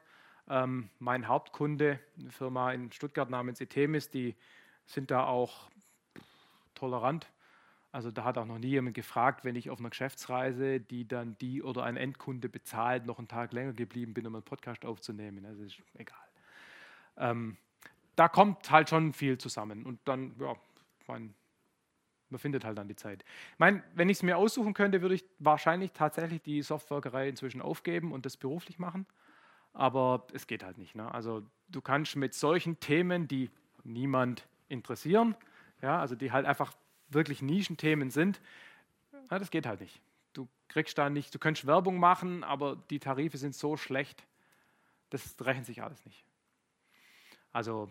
Ähm, 0.52 0.90
mein 1.00 1.30
Hauptkunde, 1.30 1.98
eine 2.20 2.30
Firma 2.30 2.74
in 2.74 2.92
Stuttgart 2.92 3.30
namens 3.30 3.62
Etemis, 3.62 4.10
die 4.10 4.36
sind 4.86 5.10
da 5.10 5.26
auch 5.26 5.72
tolerant. 6.76 7.32
Also 7.94 8.12
da 8.12 8.26
hat 8.26 8.38
auch 8.38 8.46
noch 8.46 8.58
nie 8.58 8.68
jemand 8.68 8.94
gefragt, 8.96 9.46
wenn 9.46 9.56
ich 9.56 9.70
auf 9.70 9.80
einer 9.80 9.90
Geschäftsreise, 9.90 10.82
die 10.82 11.08
dann 11.08 11.38
die 11.40 11.64
oder 11.64 11.86
ein 11.86 11.96
Endkunde 11.96 12.50
bezahlt, 12.50 13.06
noch 13.06 13.18
einen 13.18 13.30
Tag 13.30 13.54
länger 13.54 13.72
geblieben 13.72 14.14
bin, 14.14 14.28
um 14.28 14.36
einen 14.36 14.44
Podcast 14.44 14.84
aufzunehmen. 14.84 15.46
Also 15.46 15.64
ist 15.64 15.82
egal. 15.94 16.18
Ähm, 17.16 17.56
da 18.18 18.28
kommt 18.28 18.72
halt 18.72 18.90
schon 18.90 19.14
viel 19.14 19.38
zusammen 19.38 19.86
und 19.86 20.02
dann, 20.04 20.36
ja, 20.38 20.54
man, 21.08 21.34
man 22.30 22.40
findet 22.40 22.66
halt 22.66 22.78
dann 22.78 22.90
die 22.90 22.98
Zeit. 22.98 23.24
Ich 23.54 23.60
meine, 23.60 23.84
wenn 23.94 24.10
ich 24.10 24.18
es 24.18 24.24
mir 24.24 24.38
aussuchen 24.38 24.74
könnte, 24.74 25.02
würde 25.02 25.16
ich 25.16 25.24
wahrscheinlich 25.40 25.94
tatsächlich 25.94 26.42
die 26.42 26.62
Softwareerei 26.62 27.30
inzwischen 27.30 27.62
aufgeben 27.62 28.12
und 28.12 28.26
das 28.26 28.36
beruflich 28.36 28.80
machen. 28.80 29.06
Aber 29.74 30.28
es 30.34 30.48
geht 30.48 30.64
halt 30.64 30.78
nicht. 30.78 30.96
Ne? 30.96 31.12
Also 31.14 31.44
du 31.70 31.82
kannst 31.82 32.16
mit 32.16 32.34
solchen 32.34 32.80
Themen, 32.80 33.28
die 33.28 33.50
niemand 33.84 34.48
interessieren, 34.68 35.36
ja, 35.82 36.00
also 36.00 36.16
die 36.16 36.32
halt 36.32 36.46
einfach 36.46 36.74
wirklich 37.10 37.42
Nischenthemen 37.42 38.12
sind, 38.12 38.42
na, 39.30 39.40
das 39.40 39.50
geht 39.50 39.66
halt 39.66 39.82
nicht. 39.82 40.02
Du 40.34 40.48
kriegst 40.68 40.98
da 40.98 41.10
nicht, 41.10 41.34
du 41.34 41.40
könntest 41.40 41.66
Werbung 41.66 41.98
machen, 41.98 42.44
aber 42.44 42.76
die 42.90 43.00
Tarife 43.00 43.38
sind 43.38 43.56
so 43.56 43.78
schlecht, 43.78 44.26
das 45.10 45.36
rechnet 45.42 45.66
sich 45.66 45.82
alles 45.82 46.06
nicht. 46.06 46.24
Also 47.52 47.90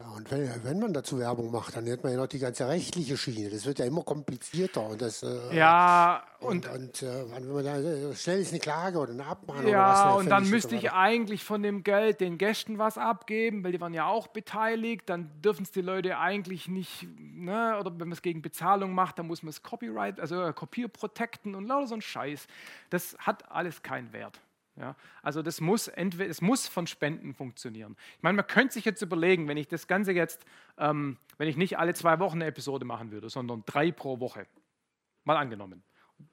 Ja, 0.00 0.09
und 0.20 0.30
wenn, 0.30 0.64
wenn, 0.64 0.78
man 0.78 0.92
dazu 0.92 1.18
Werbung 1.18 1.50
macht, 1.50 1.76
dann 1.76 1.90
hat 1.90 2.02
man 2.02 2.12
ja 2.12 2.18
noch 2.18 2.26
die 2.26 2.38
ganze 2.38 2.68
rechtliche 2.68 3.16
Schiene. 3.16 3.48
Das 3.48 3.64
wird 3.64 3.78
ja 3.78 3.86
immer 3.86 4.02
komplizierter. 4.02 4.86
Und 4.86 5.00
das, 5.00 5.22
äh, 5.22 5.56
ja, 5.56 6.22
und, 6.40 6.66
und, 6.68 6.74
und 6.74 7.02
äh, 7.02 7.24
wenn 7.32 7.52
man 7.52 7.64
da 7.64 7.78
äh, 7.78 8.14
schnell 8.14 8.40
ist 8.40 8.50
eine 8.50 8.60
Klage 8.60 8.98
oder 8.98 9.12
eine 9.12 9.24
Abmahnung. 9.24 9.70
Ja, 9.70 10.02
oder 10.04 10.14
was, 10.16 10.20
und 10.20 10.30
dann 10.30 10.50
müsste 10.50 10.76
ich 10.76 10.92
eigentlich 10.92 11.42
von 11.42 11.62
dem 11.62 11.84
Geld 11.84 12.20
den 12.20 12.36
Gästen 12.36 12.78
was 12.78 12.98
abgeben, 12.98 13.64
weil 13.64 13.72
die 13.72 13.80
waren 13.80 13.94
ja 13.94 14.06
auch 14.06 14.26
beteiligt. 14.26 15.08
Dann 15.08 15.30
dürfen 15.42 15.62
es 15.62 15.70
die 15.70 15.80
Leute 15.80 16.18
eigentlich 16.18 16.68
nicht, 16.68 17.08
ne? 17.18 17.78
oder 17.80 17.90
wenn 17.92 18.08
man 18.08 18.12
es 18.12 18.22
gegen 18.22 18.42
Bezahlung 18.42 18.92
macht, 18.92 19.18
dann 19.18 19.26
muss 19.26 19.42
man 19.42 19.50
es 19.50 19.62
Copyright, 19.62 20.20
also 20.20 20.42
äh, 20.42 20.52
Kopierprotecten 20.52 21.54
und 21.54 21.66
lauter 21.66 21.86
so 21.86 21.94
ein 21.94 22.02
Scheiß. 22.02 22.46
Das 22.90 23.16
hat 23.18 23.50
alles 23.50 23.82
keinen 23.82 24.12
Wert. 24.12 24.38
Ja, 24.80 24.96
also 25.22 25.42
das 25.42 25.60
muss, 25.60 25.88
entweder, 25.88 26.30
es 26.30 26.40
muss 26.40 26.66
von 26.66 26.86
Spenden 26.86 27.34
funktionieren. 27.34 27.96
Ich 28.16 28.22
meine, 28.22 28.36
man 28.36 28.46
könnte 28.46 28.72
sich 28.72 28.86
jetzt 28.86 29.02
überlegen, 29.02 29.46
wenn 29.46 29.58
ich 29.58 29.68
das 29.68 29.86
Ganze 29.86 30.12
jetzt, 30.12 30.46
ähm, 30.78 31.18
wenn 31.36 31.48
ich 31.48 31.58
nicht 31.58 31.78
alle 31.78 31.92
zwei 31.92 32.18
Wochen 32.18 32.36
eine 32.36 32.46
Episode 32.46 32.86
machen 32.86 33.10
würde, 33.10 33.28
sondern 33.28 33.62
drei 33.66 33.92
pro 33.92 34.20
Woche, 34.20 34.46
Mal 35.24 35.36
angenommen. 35.36 35.82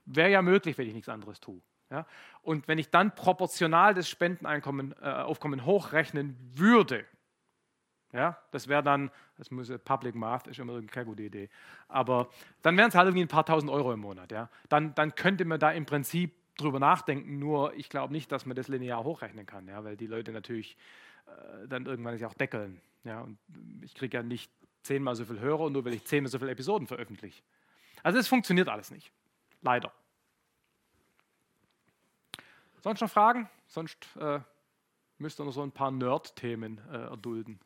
Wäre 0.06 0.32
ja 0.32 0.41
möglich, 0.41 0.78
wenn 0.78 0.88
ich 0.88 0.93
nichts 0.93 1.10
anderes 1.10 1.39
tue. 1.39 1.62
Ja? 1.89 2.06
Und 2.41 2.68
wenn 2.68 2.78
ich 2.78 2.89
dann 2.89 3.14
proportional 3.16 3.93
das 3.93 4.10
Spendenaufkommen 4.10 4.93
äh, 5.60 5.66
hochrechnen 5.66 6.38
würde, 6.54 7.06
ja, 8.14 8.38
das 8.52 8.70
wäre 8.70 8.82
dann, 8.82 9.12
das 9.38 9.52
muss 9.52 9.70
Public 9.84 10.16
Math 10.16 10.48
ist 10.48 10.60
immer 10.60 10.82
keine 10.84 11.06
gute 11.06 11.24
Idee, 11.24 11.50
aber 11.89 12.30
dann 12.62 12.78
wären 12.78 12.88
es 12.88 12.95
halt 12.95 13.08
irgendwie 13.08 13.26
ein 13.26 13.28
paar 13.28 13.45
tausend 13.45 13.70
Euro 13.70 13.91
im 13.91 14.00
Monat. 14.00 14.32
Ja? 14.32 14.50
Dann, 14.70 14.95
dann 14.95 15.14
könnte 15.14 15.43
man 15.43 15.60
da 15.60 15.72
im 15.72 15.86
Prinzip 15.86 16.34
drüber 16.58 16.80
nachdenken, 16.80 17.39
nur 17.39 17.74
ich 17.76 17.89
glaube 17.89 18.14
nicht, 18.14 18.32
dass 18.32 18.45
man 18.45 18.55
das 18.55 18.68
linear 18.68 19.03
hochrechnen 19.03 19.45
kann, 19.45 19.68
ja? 19.68 19.84
weil 19.84 19.95
die 19.95 20.08
Leute 20.08 20.32
natürlich 20.32 20.78
äh, 21.28 21.68
dann 21.68 21.86
irgendwann 21.86 22.18
sich 22.18 22.26
auch 22.26 22.34
deckeln. 22.34 22.82
Ja? 23.03 23.22
Und 23.22 23.38
ich 23.82 23.93
kriege 23.93 24.18
ja 24.18 24.24
nicht 24.24 24.51
zehnmal 24.84 25.16
so 25.16 25.26
viel 25.26 25.39
Hörer, 25.39 25.70
nur 25.70 25.86
weil 25.86 25.93
ich 25.93 26.05
zehnmal 26.05 26.30
so 26.32 26.39
viele 26.39 26.51
Episoden 26.51 26.88
veröffentliche. 26.88 27.41
Also 28.03 28.20
es 28.20 28.28
funktioniert 28.28 28.70
alles 28.70 28.91
nicht. 28.91 29.12
Leider. 29.62 29.91
Sonst 32.82 33.01
noch 33.01 33.10
Fragen? 33.10 33.49
Sonst 33.68 34.08
äh, 34.20 34.39
müsst 35.18 35.39
ihr 35.39 35.45
noch 35.45 35.51
so 35.51 35.62
ein 35.62 35.72
paar 35.72 35.91
Nerd-Themen 35.91 36.80
äh, 36.89 36.97
erdulden. 36.97 37.60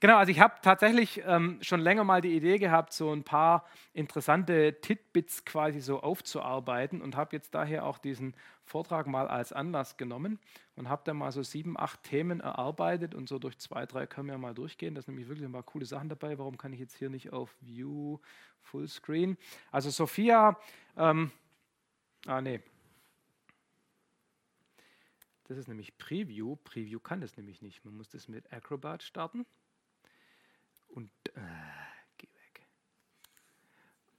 Genau, 0.00 0.16
also 0.16 0.32
ich 0.32 0.40
habe 0.40 0.54
tatsächlich 0.62 1.20
ähm, 1.26 1.58
schon 1.60 1.78
länger 1.80 2.04
mal 2.04 2.22
die 2.22 2.34
Idee 2.34 2.58
gehabt, 2.58 2.94
so 2.94 3.12
ein 3.12 3.22
paar 3.22 3.66
interessante 3.92 4.80
Titbits 4.80 5.44
quasi 5.44 5.80
so 5.80 6.00
aufzuarbeiten 6.00 7.02
und 7.02 7.16
habe 7.16 7.36
jetzt 7.36 7.54
daher 7.54 7.84
auch 7.84 7.98
diesen 7.98 8.34
Vortrag 8.64 9.06
mal 9.06 9.28
als 9.28 9.52
Anlass 9.52 9.98
genommen 9.98 10.38
und 10.76 10.88
habe 10.88 11.02
da 11.04 11.12
mal 11.12 11.32
so 11.32 11.42
sieben, 11.42 11.78
acht 11.78 12.02
Themen 12.02 12.40
erarbeitet 12.40 13.14
und 13.14 13.28
so 13.28 13.38
durch 13.38 13.58
zwei, 13.58 13.84
drei 13.84 14.06
können 14.06 14.28
wir 14.28 14.38
mal 14.38 14.54
durchgehen. 14.54 14.94
Da 14.94 15.02
sind 15.02 15.16
nämlich 15.16 15.28
wirklich 15.28 15.44
ein 15.46 15.52
paar 15.52 15.62
coole 15.64 15.84
Sachen 15.84 16.08
dabei. 16.08 16.38
Warum 16.38 16.56
kann 16.56 16.72
ich 16.72 16.80
jetzt 16.80 16.96
hier 16.96 17.10
nicht 17.10 17.34
auf 17.34 17.54
View 17.60 18.20
Fullscreen? 18.62 19.36
Also 19.70 19.90
Sophia, 19.90 20.58
ähm, 20.96 21.30
ah 22.26 22.40
nee, 22.40 22.62
das 25.44 25.58
ist 25.58 25.68
nämlich 25.68 25.98
Preview. 25.98 26.56
Preview 26.56 27.00
kann 27.00 27.20
das 27.20 27.36
nämlich 27.36 27.60
nicht. 27.60 27.84
Man 27.84 27.98
muss 27.98 28.08
das 28.08 28.28
mit 28.28 28.50
Acrobat 28.50 29.02
starten 29.02 29.44
und 30.94 31.10
äh, 31.34 31.40
geh 32.18 32.28
weg. 32.28 32.66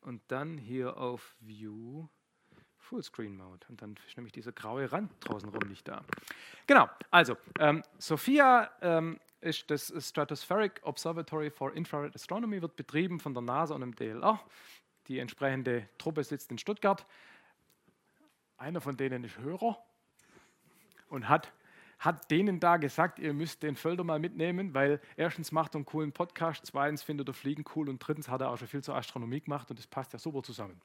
Und 0.02 0.22
dann 0.28 0.58
hier 0.58 0.98
auf 0.98 1.36
View 1.40 2.08
Fullscreen 2.78 3.38
Mode. 3.38 3.66
Und 3.70 3.82
dann 3.82 3.96
ist 4.06 4.18
nämlich 4.18 4.34
dieser 4.34 4.52
graue 4.52 4.92
Rand 4.92 5.12
draußen 5.22 5.48
rum 5.48 5.70
nicht 5.70 5.88
da. 5.88 6.04
Genau, 6.68 6.90
also 7.10 7.38
ähm, 7.60 7.84
Sophia 7.98 8.70
ähm, 8.82 9.20
ist 9.40 9.72
das 9.72 9.94
Stratospheric 9.98 10.82
Observatory 10.84 11.50
for 11.50 11.74
Infrared 11.74 12.14
Astronomy, 12.16 12.62
wird 12.62 12.76
betrieben 12.76 13.20
von 13.20 13.34
der 13.34 13.44
NASA 13.44 13.76
und 13.76 13.82
dem 13.82 13.96
DLR. 13.96 14.40
Die 15.08 15.20
entsprechende 15.20 15.90
Truppe 15.98 16.24
sitzt 16.24 16.52
in 16.52 16.58
Stuttgart. 16.58 17.06
Einer 18.58 18.82
von 18.82 18.98
denen 18.98 19.24
ist 19.24 19.38
Hörer 19.38 19.84
und 21.08 21.28
hat 21.28 21.52
hat 22.02 22.32
denen 22.32 22.60
da 22.60 22.78
gesagt, 22.78 23.20
ihr 23.20 23.32
müsst 23.32 23.62
den 23.62 23.76
Völder 23.76 24.04
mal 24.04 24.18
mitnehmen, 24.18 24.74
weil 24.74 25.00
erstens 25.18 25.52
macht 25.52 25.76
er 25.76 25.78
einen 25.78 25.86
coolen 25.86 26.12
Podcast, 26.12 26.66
zweitens 26.66 27.04
findet 27.04 27.28
er 27.28 27.36
Fliegen 27.36 27.64
cool 27.76 27.90
und 27.90 28.00
drittens 28.00 28.28
hat 28.28 28.42
er 28.42 28.50
auch 28.50 28.58
schon 28.58 28.68
viel 28.68 28.84
zur 28.84 28.96
Astronomie 28.96 29.40
gemacht 29.40 29.70
und 29.70 29.78
das 29.78 29.86
passt 29.86 30.12
ja 30.12 30.18
super 30.18 30.42
zusammen. 30.42 30.82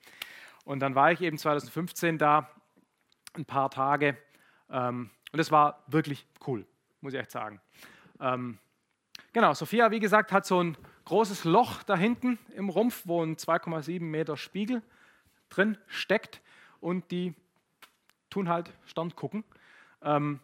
Und 0.66 0.80
dann 0.80 0.94
war 0.94 1.10
ich 1.12 1.22
eben 1.22 1.38
2015 1.38 2.18
da, 2.18 2.50
ein 3.32 3.46
paar 3.46 3.70
Tage 3.70 4.18
ähm, 4.68 5.10
und 5.32 5.40
es 5.40 5.50
war 5.50 5.82
wirklich 5.86 6.26
cool, 6.46 6.66
muss 7.00 7.14
ich 7.14 7.20
echt 7.20 7.30
sagen. 7.30 7.62
Ähm, 8.20 8.58
genau, 9.32 9.54
Sophia, 9.54 9.90
wie 9.90 10.00
gesagt, 10.00 10.32
hat 10.32 10.44
so 10.44 10.62
ein 10.62 10.76
großes 11.06 11.44
Loch 11.44 11.82
da 11.82 11.96
hinten 11.96 12.38
im 12.54 12.68
Rumpf, 12.68 13.02
wo 13.06 13.22
ein 13.22 13.36
2,7 13.36 14.02
Meter 14.02 14.36
Spiegel 14.36 14.82
drin 15.48 15.78
steckt 15.86 16.42
und 16.80 17.10
die 17.10 17.34
tun 18.28 18.50
halt 18.50 18.70
Stern 18.84 19.16
gucken. 19.16 19.44
Ähm, 20.02 20.40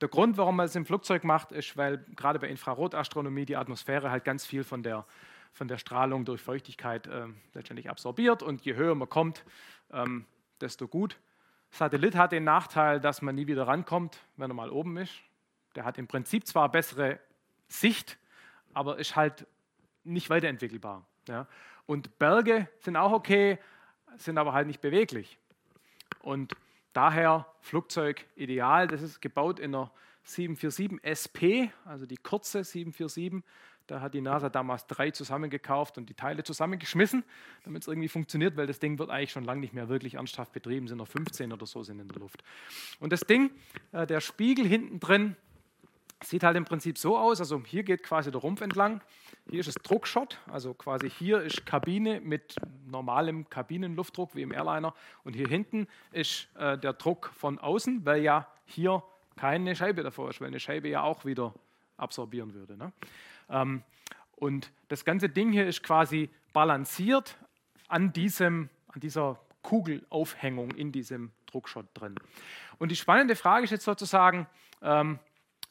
der 0.00 0.08
Grund, 0.08 0.36
warum 0.36 0.56
man 0.56 0.66
es 0.66 0.76
im 0.76 0.86
Flugzeug 0.86 1.24
macht, 1.24 1.52
ist, 1.52 1.76
weil 1.76 1.98
gerade 2.14 2.38
bei 2.38 2.48
Infrarotastronomie 2.48 3.44
die 3.44 3.56
Atmosphäre 3.56 4.10
halt 4.10 4.24
ganz 4.24 4.46
viel 4.46 4.64
von 4.64 4.82
der, 4.82 5.04
von 5.52 5.68
der 5.68 5.78
Strahlung 5.78 6.24
durch 6.24 6.40
Feuchtigkeit 6.40 7.06
äh, 7.06 7.26
letztendlich 7.54 7.90
absorbiert 7.90 8.42
und 8.42 8.64
je 8.64 8.74
höher 8.74 8.94
man 8.94 9.08
kommt, 9.08 9.44
ähm, 9.92 10.26
desto 10.60 10.86
gut. 10.86 11.18
Satellit 11.70 12.16
hat 12.16 12.32
den 12.32 12.44
Nachteil, 12.44 13.00
dass 13.00 13.22
man 13.22 13.34
nie 13.34 13.46
wieder 13.46 13.66
rankommt, 13.66 14.18
wenn 14.36 14.50
er 14.50 14.54
mal 14.54 14.70
oben 14.70 14.96
ist. 14.96 15.14
Der 15.74 15.84
hat 15.84 15.98
im 15.98 16.06
Prinzip 16.06 16.46
zwar 16.46 16.70
bessere 16.70 17.20
Sicht, 17.68 18.18
aber 18.72 18.98
ist 18.98 19.16
halt 19.16 19.46
nicht 20.04 20.30
weiterentwickelbar. 20.30 21.04
Ja. 21.28 21.46
Und 21.86 22.18
Berge 22.18 22.68
sind 22.80 22.96
auch 22.96 23.12
okay, 23.12 23.58
sind 24.16 24.38
aber 24.38 24.52
halt 24.52 24.66
nicht 24.66 24.80
beweglich. 24.80 25.38
Und 26.22 26.54
Daher 26.98 27.46
Flugzeug 27.60 28.26
ideal. 28.34 28.88
Das 28.88 29.02
ist 29.02 29.20
gebaut 29.20 29.60
in 29.60 29.72
einer 29.72 29.92
747 30.24 30.98
SP, 31.06 31.70
also 31.84 32.06
die 32.06 32.16
kurze 32.16 32.64
747. 32.64 33.44
Da 33.86 34.00
hat 34.00 34.14
die 34.14 34.20
NASA 34.20 34.48
damals 34.48 34.84
drei 34.88 35.12
zusammengekauft 35.12 35.96
und 35.96 36.08
die 36.08 36.14
Teile 36.14 36.42
zusammengeschmissen, 36.42 37.22
damit 37.62 37.82
es 37.82 37.86
irgendwie 37.86 38.08
funktioniert, 38.08 38.56
weil 38.56 38.66
das 38.66 38.80
Ding 38.80 38.98
wird 38.98 39.10
eigentlich 39.10 39.30
schon 39.30 39.44
lange 39.44 39.60
nicht 39.60 39.74
mehr 39.74 39.88
wirklich 39.88 40.14
ernsthaft 40.14 40.52
betrieben, 40.52 40.88
sind 40.88 40.98
noch 40.98 41.06
15 41.06 41.52
oder 41.52 41.66
so 41.66 41.84
sind 41.84 42.00
in 42.00 42.08
der 42.08 42.18
Luft. 42.18 42.42
Und 42.98 43.12
das 43.12 43.20
Ding, 43.20 43.52
äh, 43.92 44.04
der 44.04 44.20
Spiegel 44.20 44.66
hinten 44.66 44.98
drin, 44.98 45.36
Sieht 46.24 46.42
halt 46.42 46.56
im 46.56 46.64
Prinzip 46.64 46.98
so 46.98 47.16
aus, 47.16 47.38
also 47.38 47.62
hier 47.64 47.84
geht 47.84 48.02
quasi 48.02 48.32
der 48.32 48.40
Rumpf 48.40 48.60
entlang, 48.60 49.00
hier 49.50 49.60
ist 49.60 49.68
es 49.68 49.74
Druckshot, 49.76 50.38
also 50.50 50.74
quasi 50.74 51.08
hier 51.10 51.40
ist 51.40 51.64
Kabine 51.64 52.20
mit 52.20 52.56
normalem 52.86 53.48
Kabinenluftdruck 53.48 54.34
wie 54.34 54.42
im 54.42 54.52
Airliner 54.52 54.94
und 55.24 55.34
hier 55.34 55.48
hinten 55.48 55.86
ist 56.12 56.48
äh, 56.56 56.76
der 56.76 56.92
Druck 56.92 57.30
von 57.34 57.58
außen, 57.58 58.04
weil 58.04 58.22
ja 58.22 58.46
hier 58.66 59.02
keine 59.36 59.74
Scheibe 59.74 60.02
davor 60.02 60.30
ist, 60.30 60.40
weil 60.40 60.48
eine 60.48 60.60
Scheibe 60.60 60.88
ja 60.88 61.02
auch 61.02 61.24
wieder 61.24 61.54
absorbieren 61.96 62.54
würde. 62.54 62.76
Ne? 62.76 62.92
Ähm, 63.48 63.82
und 64.36 64.70
das 64.88 65.04
ganze 65.04 65.28
Ding 65.28 65.50
hier 65.52 65.66
ist 65.66 65.82
quasi 65.82 66.30
balanciert 66.52 67.36
an, 67.88 68.12
diesem, 68.12 68.68
an 68.88 69.00
dieser 69.00 69.40
Kugelaufhängung 69.62 70.70
in 70.72 70.92
diesem 70.92 71.32
Druckshot 71.46 71.86
drin. 71.94 72.14
Und 72.78 72.90
die 72.90 72.96
spannende 72.96 73.34
Frage 73.34 73.64
ist 73.64 73.70
jetzt 73.70 73.84
sozusagen, 73.84 74.46
ähm, 74.82 75.18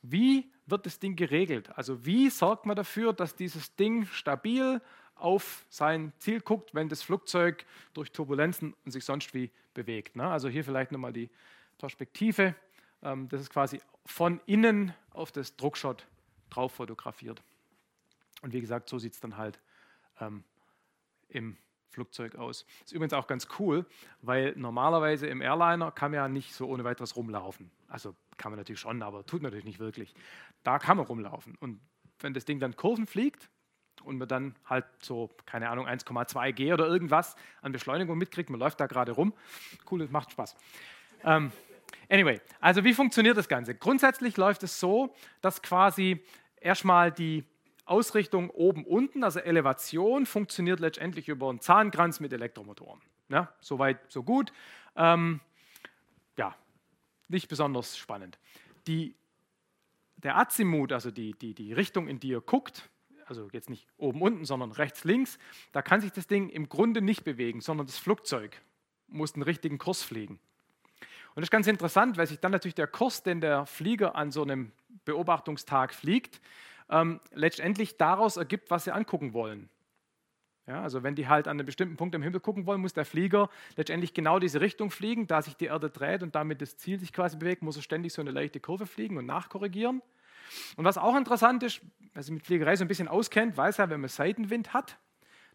wie 0.01 0.49
wird 0.67 0.85
das 0.85 0.99
Ding 0.99 1.15
geregelt? 1.15 1.75
Also 1.77 2.05
wie 2.05 2.29
sorgt 2.29 2.65
man 2.65 2.75
dafür, 2.75 3.13
dass 3.13 3.35
dieses 3.35 3.75
Ding 3.75 4.05
stabil 4.07 4.81
auf 5.15 5.65
sein 5.69 6.13
Ziel 6.19 6.41
guckt, 6.41 6.75
wenn 6.75 6.89
das 6.89 7.01
Flugzeug 7.01 7.65
durch 7.93 8.11
Turbulenzen 8.11 8.75
und 8.85 8.91
sich 8.91 9.03
sonst 9.03 9.33
wie 9.33 9.49
bewegt? 9.73 10.15
Ne? 10.15 10.27
Also 10.27 10.49
hier 10.49 10.63
vielleicht 10.63 10.91
nochmal 10.91 11.13
die 11.13 11.29
Perspektive. 11.77 12.55
Ähm, 13.01 13.27
das 13.29 13.41
ist 13.41 13.49
quasi 13.49 13.81
von 14.05 14.39
innen 14.45 14.93
auf 15.11 15.31
das 15.31 15.55
Druckshot 15.55 16.05
drauf 16.49 16.73
fotografiert. 16.73 17.41
Und 18.41 18.53
wie 18.53 18.61
gesagt, 18.61 18.89
so 18.89 18.99
sieht 18.99 19.13
es 19.13 19.19
dann 19.19 19.37
halt 19.37 19.59
ähm, 20.19 20.43
im 21.29 21.57
Flugzeug 21.89 22.35
aus. 22.35 22.65
Ist 22.85 22.91
übrigens 22.91 23.13
auch 23.13 23.27
ganz 23.27 23.47
cool, 23.57 23.85
weil 24.21 24.53
normalerweise 24.55 25.27
im 25.27 25.41
Airliner 25.41 25.91
kann 25.91 26.11
man 26.11 26.17
ja 26.17 26.27
nicht 26.27 26.53
so 26.53 26.67
ohne 26.67 26.83
weiteres 26.83 27.15
rumlaufen. 27.15 27.71
Also 27.87 28.15
kann 28.37 28.51
man 28.51 28.57
natürlich 28.57 28.79
schon, 28.79 29.01
aber 29.01 29.25
tut 29.25 29.41
natürlich 29.41 29.65
nicht 29.65 29.79
wirklich. 29.79 30.13
Da 30.63 30.79
kann 30.79 30.97
man 30.97 31.05
rumlaufen. 31.05 31.55
Und 31.59 31.79
wenn 32.19 32.33
das 32.33 32.45
Ding 32.45 32.59
dann 32.59 32.75
Kurven 32.75 33.07
fliegt 33.07 33.49
und 34.03 34.17
man 34.17 34.27
dann 34.27 34.55
halt 34.65 34.85
so, 35.01 35.29
keine 35.45 35.69
Ahnung, 35.69 35.87
1,2 35.87 36.51
G 36.53 36.73
oder 36.73 36.87
irgendwas 36.87 37.35
an 37.61 37.71
Beschleunigung 37.71 38.17
mitkriegt, 38.17 38.49
man 38.49 38.59
läuft 38.59 38.79
da 38.79 38.87
gerade 38.87 39.11
rum, 39.11 39.33
cool, 39.91 39.99
das 39.99 40.09
macht 40.09 40.31
Spaß. 40.31 40.55
Ähm, 41.23 41.51
anyway, 42.09 42.39
also 42.59 42.83
wie 42.83 42.93
funktioniert 42.93 43.37
das 43.37 43.47
Ganze? 43.47 43.75
Grundsätzlich 43.75 44.37
läuft 44.37 44.63
es 44.63 44.79
so, 44.79 45.15
dass 45.41 45.61
quasi 45.61 46.23
erstmal 46.59 47.11
die 47.11 47.43
Ausrichtung 47.85 48.49
oben-unten, 48.49 49.23
also 49.23 49.39
Elevation, 49.39 50.25
funktioniert 50.25 50.79
letztendlich 50.79 51.29
über 51.29 51.49
einen 51.49 51.61
Zahnkranz 51.61 52.19
mit 52.19 52.33
Elektromotoren. 52.33 53.01
Ja, 53.29 53.53
Soweit, 53.61 53.99
so 54.11 54.23
gut. 54.23 54.51
Ähm, 54.95 55.39
ja, 56.37 56.55
nicht 57.29 57.47
besonders 57.47 57.97
spannend. 57.97 58.39
Die, 58.87 59.15
der 60.17 60.37
Azimut, 60.37 60.91
also 60.91 61.11
die, 61.11 61.33
die, 61.33 61.53
die 61.53 61.73
Richtung, 61.73 62.07
in 62.07 62.19
die 62.19 62.29
ihr 62.29 62.41
guckt, 62.41 62.89
also 63.25 63.49
jetzt 63.51 63.69
nicht 63.69 63.87
oben, 63.97 64.21
unten, 64.21 64.45
sondern 64.45 64.71
rechts, 64.71 65.03
links, 65.03 65.37
da 65.73 65.81
kann 65.81 66.01
sich 66.01 66.11
das 66.11 66.27
Ding 66.27 66.49
im 66.49 66.69
Grunde 66.69 67.01
nicht 67.01 67.23
bewegen, 67.23 67.61
sondern 67.61 67.85
das 67.85 67.97
Flugzeug 67.97 68.61
muss 69.07 69.33
den 69.33 69.43
richtigen 69.43 69.77
Kurs 69.77 70.03
fliegen. 70.03 70.39
Und 71.35 71.41
das 71.41 71.47
ist 71.47 71.51
ganz 71.51 71.67
interessant, 71.67 72.17
weil 72.17 72.27
sich 72.27 72.39
dann 72.39 72.51
natürlich 72.51 72.75
der 72.75 72.87
Kurs, 72.87 73.23
den 73.23 73.41
der 73.41 73.65
Flieger 73.65 74.15
an 74.15 74.31
so 74.31 74.41
einem 74.41 74.71
Beobachtungstag 75.05 75.93
fliegt, 75.93 76.41
ähm, 76.89 77.19
letztendlich 77.31 77.97
daraus 77.97 78.37
ergibt, 78.37 78.71
was 78.71 78.85
sie 78.85 78.91
angucken 78.91 79.33
wollen. 79.33 79.69
Ja, 80.67 80.81
also 80.81 81.01
wenn 81.01 81.15
die 81.15 81.29
halt 81.29 81.47
an 81.47 81.57
einem 81.57 81.65
bestimmten 81.65 81.95
Punkt 81.95 82.13
im 82.13 82.21
Himmel 82.21 82.41
gucken 82.41 82.65
wollen, 82.65 82.81
muss 82.81 82.93
der 82.93 83.05
Flieger 83.05 83.49
letztendlich 83.77 84.13
genau 84.13 84.37
diese 84.37 84.59
Richtung 84.59 84.91
fliegen. 84.91 85.25
Da 85.25 85.41
sich 85.41 85.55
die 85.55 85.65
Erde 85.65 85.89
dreht 85.89 86.23
und 86.23 86.35
damit 86.35 86.61
das 86.61 86.77
Ziel 86.77 86.99
sich 86.99 87.13
quasi 87.13 87.37
bewegt, 87.37 87.63
muss 87.63 87.77
er 87.77 87.81
ständig 87.81 88.11
so 88.11 88.21
eine 88.21 88.31
leichte 88.31 88.59
Kurve 88.59 88.85
fliegen 88.85 89.17
und 89.17 89.25
nachkorrigieren. 89.25 90.01
Und 90.75 90.85
was 90.85 90.97
auch 90.97 91.15
interessant 91.15 91.63
ist, 91.63 91.81
wer 92.13 92.21
sich 92.21 92.33
mit 92.33 92.45
Fliegerei 92.45 92.75
so 92.75 92.83
ein 92.83 92.89
bisschen 92.89 93.07
auskennt, 93.07 93.55
weiß 93.55 93.77
ja, 93.77 93.89
wenn 93.89 94.01
man 94.01 94.09
Seitenwind 94.09 94.73
hat, 94.73 94.97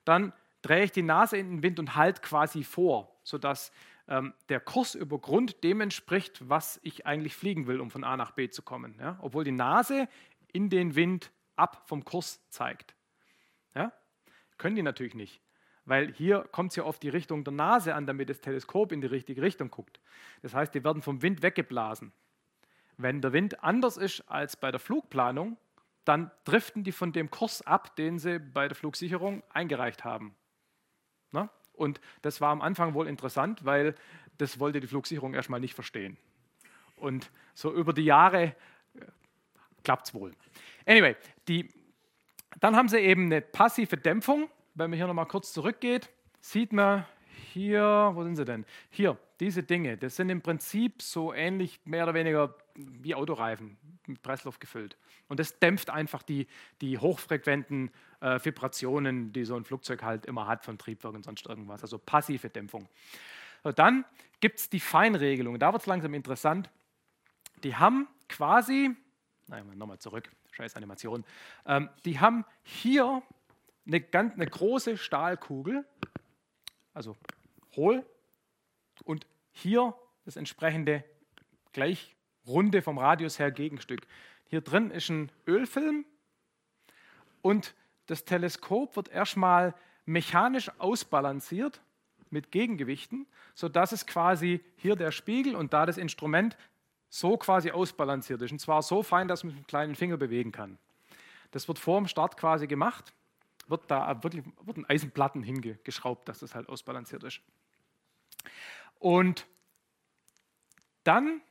dann 0.05 0.33
drehe 0.63 0.85
ich 0.85 0.93
die 0.93 1.03
Nase 1.03 1.37
in 1.37 1.51
den 1.51 1.63
Wind 1.63 1.79
und 1.79 1.95
halte 1.95 2.23
quasi 2.23 2.65
vor, 2.65 3.15
sodass 3.23 3.71
ähm, 4.09 4.33
der 4.49 4.61
Kurs 4.61 4.95
über 4.95 5.19
Grund 5.19 5.63
dem 5.63 5.83
entspricht, 5.83 6.49
was 6.49 6.81
ich 6.83 7.07
eigentlich 7.07 7.37
fliegen 7.37 7.67
will, 7.67 7.81
um 7.81 7.91
von 7.91 8.03
A 8.03 8.17
nach 8.17 8.31
B 8.31 8.49
zu 8.49 8.63
kommen. 8.63 8.97
Ja? 8.99 9.19
Obwohl 9.21 9.45
die 9.45 9.53
Nase 9.53 10.09
in 10.53 10.71
den 10.71 10.95
Wind 10.95 11.31
ab 11.57 11.83
vom 11.87 12.05
Kurs 12.05 12.41
zeigt. 12.49 12.95
Können 14.59 14.77
die 14.77 14.83
natürlich 14.83 15.15
nicht, 15.15 15.41
weil 15.85 16.13
hier 16.13 16.41
kommt 16.53 16.71
es 16.71 16.77
ja 16.77 16.85
auf 16.85 16.99
die 16.99 17.09
Richtung 17.09 17.45
der 17.45 17.53
Nase 17.53 17.95
an, 17.95 18.07
damit 18.07 18.31
das 18.31 18.41
Teleskop 18.41 18.93
in 18.93 19.01
die 19.01 19.07
richtige 19.07 19.43
Richtung 19.43 19.71
guckt. 19.71 20.01
Das 20.43 20.55
heißt, 20.55 20.75
die 20.75 20.85
werden 20.85 21.03
vom 21.03 21.23
Wind 21.23 21.43
weggeblasen. 21.43 22.13
Wenn 22.97 23.21
der 23.21 23.33
Wind 23.33 23.63
anders 23.65 23.97
ist 23.97 24.21
als 24.29 24.57
bei 24.57 24.71
der 24.71 24.81
Flugplanung, 24.81 25.57
dann 26.05 26.31
driften 26.45 26.85
die 26.85 26.93
von 26.93 27.13
dem 27.13 27.31
Kurs 27.31 27.63
ab, 27.63 27.97
den 27.97 28.19
sie 28.19 28.39
bei 28.39 28.69
der 28.69 28.77
Flugsicherung 28.77 29.43
eingereicht 29.51 30.05
haben. 30.05 30.35
Na? 31.31 31.51
Und 31.73 32.01
das 32.23 32.41
war 32.41 32.51
am 32.51 32.61
Anfang 32.61 32.95
wohl 32.95 33.09
interessant, 33.09 33.65
weil 33.65 33.95
das 34.39 34.59
wollte 34.59 34.81
die 34.81 34.87
Flugsicherung 34.87 35.35
erstmal 35.35 35.61
nicht 35.61 35.75
verstehen. 35.75 36.17
Und 36.97 37.31
so 37.55 37.73
über 37.73 37.93
die 37.93 38.05
Jahre 38.05 38.43
äh, 38.43 38.55
klappt 39.83 40.07
es 40.07 40.15
wohl. 40.15 40.33
Anyway, 40.87 41.17
die, 41.49 41.69
dann 42.61 42.77
haben 42.77 42.89
sie 42.89 42.99
eben 42.99 43.27
eine 43.27 43.41
passive 43.41 43.97
Dämpfung. 43.97 44.49
Wenn 44.75 44.91
man 44.91 44.97
hier 44.97 45.07
nochmal 45.07 45.27
kurz 45.27 45.53
zurückgeht, 45.53 46.09
sieht 46.41 46.73
man 46.73 47.05
hier, 47.53 48.13
wo 48.15 48.23
sind 48.25 48.37
sie 48.37 48.45
denn? 48.45 48.65
Hier, 48.91 49.19
diese 49.41 49.63
Dinge, 49.63 49.97
das 49.97 50.17
sind 50.17 50.31
im 50.31 50.41
Prinzip 50.41 51.03
so 51.03 51.33
ähnlich, 51.35 51.81
mehr 51.85 52.05
oder 52.05 52.15
weniger 52.15 52.55
wie 52.75 53.15
Autoreifen, 53.15 53.77
mit 54.07 54.23
Pressluft 54.23 54.61
gefüllt. 54.61 54.97
Und 55.29 55.41
das 55.41 55.59
dämpft 55.59 55.91
einfach 55.91 56.23
die, 56.23 56.47
die 56.81 56.99
hochfrequenten 56.99 57.91
äh, 58.21 58.39
Vibrationen, 58.43 59.33
die 59.33 59.45
so 59.45 59.57
ein 59.57 59.65
Flugzeug 59.65 60.03
halt 60.03 60.27
immer 60.27 60.47
hat 60.47 60.65
von 60.65 60.79
Triebwerk 60.79 61.15
und 61.15 61.25
sonst 61.25 61.47
irgendwas, 61.47 61.83
also 61.83 61.99
passive 61.99 62.49
Dämpfung. 62.49 62.89
Und 63.63 63.79
dann 63.79 64.05
gibt 64.41 64.59
es 64.59 64.71
die 64.71 64.81
Feinregelung, 64.81 65.59
da 65.59 65.73
wird 65.73 65.83
es 65.83 65.87
langsam 65.87 66.15
interessant. 66.15 66.71
Die 67.63 67.77
haben 67.77 68.09
quasi, 68.29 68.91
nein, 69.47 69.67
nochmal 69.77 69.99
zurück, 69.99 70.31
scheiß 70.53 70.77
Animation, 70.77 71.25
ähm, 71.67 71.89
die 72.05 72.21
haben 72.21 72.45
hier 72.63 73.23
eine, 73.87 74.01
ganz, 74.01 74.35
eine 74.35 74.47
große 74.47 74.97
Stahlkugel, 74.97 75.85
also 76.95 77.17
hohl, 77.75 78.07
und 79.05 79.27
hier 79.51 79.95
das 80.25 80.37
entsprechende 80.37 81.05
gleich 81.73 82.15
runde 82.47 82.83
vom 82.83 82.99
Radius 82.99 83.39
her 83.39 83.51
Gegenstück. 83.51 84.07
Hier 84.47 84.61
drin 84.61 84.91
ist 84.91 85.09
ein 85.09 85.31
Ölfilm 85.47 86.05
und 87.41 87.75
das 88.07 88.25
Teleskop 88.25 88.97
wird 88.97 89.09
erstmal 89.09 89.75
mechanisch 90.05 90.71
ausbalanciert 90.79 91.81
mit 92.31 92.51
Gegengewichten, 92.51 93.27
sodass 93.55 93.93
es 93.93 94.07
quasi 94.07 94.65
hier 94.77 94.97
der 94.97 95.13
Spiegel 95.13 95.55
und 95.55 95.73
da 95.73 95.87
das 95.87 95.99
Instrument 95.99 96.57
so 97.13 97.37
quasi 97.37 97.71
ausbalanciert 97.71 98.41
ist. 98.41 98.53
Und 98.53 98.59
zwar 98.59 98.81
so 98.81 99.03
fein, 99.03 99.29
dass 99.29 99.45
man 99.45 99.53
mit 99.55 99.65
dem 99.65 99.67
kleinen 99.67 99.95
Finger 99.95 100.17
bewegen 100.17 100.51
kann. 100.51 100.79
Das 101.51 101.69
wird 101.69 101.79
vor 101.79 102.01
dem 102.01 102.09
Start 102.09 102.39
quasi 102.39 102.67
gemacht, 102.67 103.13
wird 103.69 103.83
da 103.91 104.23
wirklich 104.23 104.47
wird 104.63 104.89
Eisenplatten 104.89 105.43
hingeschraubt, 105.43 106.27
dass 106.27 106.39
das 106.39 106.55
halt 106.55 106.71
ausbalanciert 106.71 107.23
ist. 107.25 107.43
Und 108.99 109.47
dann 111.05 111.43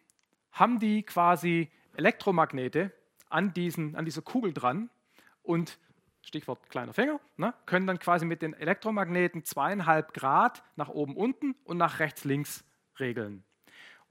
haben 0.52 0.80
die 0.80 1.04
quasi 1.04 1.70
Elektromagnete 1.94 2.92
an, 3.30 3.54
diesen, 3.54 3.96
an 3.96 4.06
dieser 4.06 4.24
Kugel 4.24 4.54
dran 4.54 4.90
und 5.44 5.78
Stichwort 6.24 6.72
kleiner 6.72 6.94
Finger, 6.94 7.20
ne, 7.38 7.54
können 7.68 7.86
dann 7.86 8.00
quasi 8.00 8.26
mit 8.26 8.42
den 8.42 8.54
Elektromagneten 8.54 9.44
zweieinhalb 9.44 10.14
Grad 10.16 10.64
nach 10.76 10.90
oben, 10.90 11.16
unten 11.16 11.56
und 11.66 11.78
nach 11.78 12.00
rechts, 12.00 12.24
links 12.24 12.64
regeln. 13.00 13.44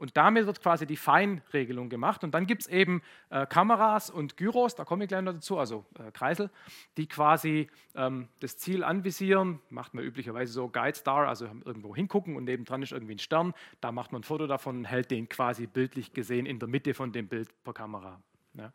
Und 0.00 0.16
damit 0.16 0.46
wird 0.46 0.62
quasi 0.62 0.86
die 0.86 0.96
Feinregelung 0.96 1.90
gemacht. 1.90 2.24
Und 2.24 2.32
dann 2.32 2.46
gibt 2.46 2.62
es 2.62 2.68
eben 2.68 3.02
äh, 3.28 3.46
Kameras 3.46 4.08
und 4.08 4.38
Gyros, 4.38 4.74
da 4.74 4.86
komme 4.86 5.04
ich 5.04 5.08
gleich 5.08 5.20
noch 5.20 5.34
dazu, 5.34 5.58
also 5.58 5.84
äh, 5.98 6.10
Kreisel, 6.10 6.48
die 6.96 7.06
quasi 7.06 7.68
ähm, 7.94 8.28
das 8.40 8.56
Ziel 8.56 8.82
anvisieren. 8.82 9.60
Macht 9.68 9.92
man 9.92 10.02
üblicherweise 10.02 10.54
so 10.54 10.70
Guide 10.70 10.96
Star, 10.96 11.28
also 11.28 11.44
irgendwo 11.66 11.94
hingucken 11.94 12.34
und 12.34 12.44
nebendran 12.44 12.82
ist 12.82 12.92
irgendwie 12.92 13.16
ein 13.16 13.18
Stern. 13.18 13.52
Da 13.82 13.92
macht 13.92 14.10
man 14.12 14.22
ein 14.22 14.24
Foto 14.24 14.46
davon 14.46 14.78
und 14.78 14.84
hält 14.86 15.10
den 15.10 15.28
quasi 15.28 15.66
bildlich 15.66 16.14
gesehen 16.14 16.46
in 16.46 16.58
der 16.58 16.68
Mitte 16.68 16.94
von 16.94 17.12
dem 17.12 17.28
Bild 17.28 17.50
per 17.62 17.74
Kamera. 17.74 18.22
Ja. 18.54 18.72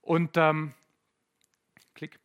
Und 0.00 0.38
ähm, 0.38 0.72
klick. 1.94 2.18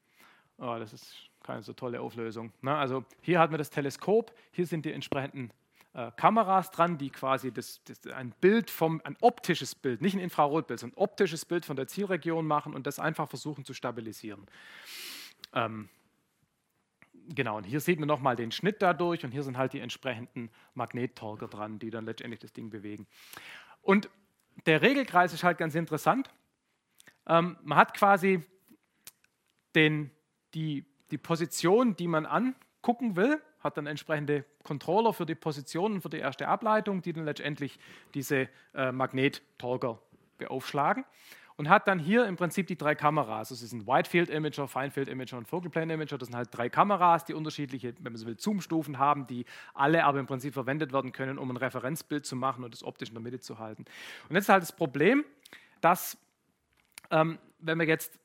Oh, 0.58 0.78
das 0.80 0.94
ist 0.94 1.18
keine 1.44 1.64
so 1.64 1.74
tolle 1.74 2.00
Auflösung. 2.00 2.54
Ne? 2.62 2.74
Also 2.74 3.04
hier 3.20 3.40
hat 3.40 3.52
man 3.52 3.58
das 3.58 3.70
Teleskop, 3.70 4.34
hier 4.52 4.66
sind 4.66 4.86
die 4.86 4.94
entsprechenden 4.94 5.52
äh, 5.96 6.12
Kameras 6.18 6.72
dran, 6.72 6.98
die 6.98 7.10
quasi 7.10 7.54
das, 7.54 7.82
das, 7.86 8.06
ein 8.08 8.32
Bild 8.42 8.70
vom, 8.70 9.02
ein 9.06 9.16
optisches 9.22 9.76
Bild, 9.76 10.02
nicht 10.02 10.14
ein 10.14 10.20
Infrarotbild, 10.20 10.82
sondern 10.82 10.98
ein 10.98 11.02
optisches 11.02 11.46
Bild 11.46 11.66
von 11.66 11.78
der 11.78 11.88
Zielregion 11.88 12.46
machen 12.46 12.74
und 12.74 12.86
das 12.86 13.00
einfach 13.00 13.30
versuchen 13.30 13.64
zu 13.64 13.74
stabilisieren. 13.74 14.46
Ähm, 15.54 15.88
genau, 17.30 17.56
und 17.56 17.64
hier 17.64 17.80
sieht 17.80 18.00
man 18.00 18.08
nochmal 18.08 18.36
den 18.36 18.52
Schnitt 18.52 18.82
dadurch 18.82 19.24
und 19.24 19.32
hier 19.32 19.44
sind 19.44 19.58
halt 19.58 19.72
die 19.72 19.80
entsprechenden 19.80 20.52
Magnettorger 20.74 21.48
dran, 21.48 21.80
die 21.80 21.92
dann 21.92 22.06
letztendlich 22.06 22.42
das 22.42 22.52
Ding 22.52 22.70
bewegen. 22.70 23.08
Und 23.82 24.10
der 24.66 24.82
Regelkreis 24.82 25.32
ist 25.32 25.46
halt 25.46 25.58
ganz 25.58 25.76
interessant. 25.76 26.30
Ähm, 27.26 27.58
man 27.64 27.78
hat 27.78 27.94
quasi 27.94 28.44
den, 29.76 30.12
die, 30.54 30.86
die 31.12 31.18
Position, 31.18 31.96
die 31.96 32.08
man 32.08 32.26
angucken 32.26 33.16
will, 33.16 33.42
hat 33.66 33.78
dann 33.78 33.88
entsprechende 33.88 34.46
Controller 34.64 35.12
für 35.12 35.26
die 35.26 35.36
Positionen, 35.36 36.02
für 36.02 36.10
die 36.10 36.20
erste 36.20 36.48
Ableitung, 36.48 37.02
die 37.02 37.12
dann 37.12 37.26
letztendlich 37.26 37.78
diese 38.14 38.48
äh, 38.74 38.92
Magnettorger 38.92 40.00
beaufschlagen 40.38 41.04
und 41.58 41.70
hat 41.70 41.88
dann 41.88 42.00
hier 42.00 42.26
im 42.26 42.36
Prinzip 42.36 42.68
die 42.68 42.78
drei 42.78 42.96
Kameras. 42.96 43.50
Das 43.50 43.62
ist 43.62 43.72
ein 43.72 43.88
Wide 43.88 44.10
Field 44.10 44.30
Imager, 44.30 44.68
Fine 44.68 44.92
Field 44.92 45.08
Imager 45.08 45.38
und 45.38 45.48
Focal 45.48 45.70
Plane 45.70 45.94
Imager. 45.94 46.18
Das 46.18 46.28
sind 46.28 46.36
halt 46.36 46.50
drei 46.52 46.70
Kameras, 46.70 47.26
die 47.26 47.34
unterschiedliche, 47.34 47.94
wenn 48.00 48.14
man 48.14 48.18
so 48.18 48.28
will, 48.28 48.38
Zoom-Stufen 48.38 49.00
haben, 49.00 49.28
die 49.28 49.46
alle 49.74 50.04
aber 50.04 50.20
im 50.20 50.28
Prinzip 50.28 50.54
verwendet 50.54 50.92
werden 50.92 51.12
können, 51.12 51.38
um 51.38 51.50
ein 51.50 51.58
Referenzbild 51.58 52.26
zu 52.26 52.36
machen 52.36 52.64
und 52.64 52.74
das 52.74 52.84
optisch 52.84 53.10
in 53.10 53.16
der 53.16 53.24
Mitte 53.24 53.40
zu 53.40 53.60
halten. 53.60 53.86
Und 54.30 54.36
jetzt 54.36 54.46
ist 54.46 54.50
halt 54.50 54.64
das 54.64 54.76
Problem, 54.76 55.24
dass 55.82 56.18
ähm, 57.12 57.40
wenn 57.60 57.80
wir 57.80 57.88
jetzt, 57.88 58.20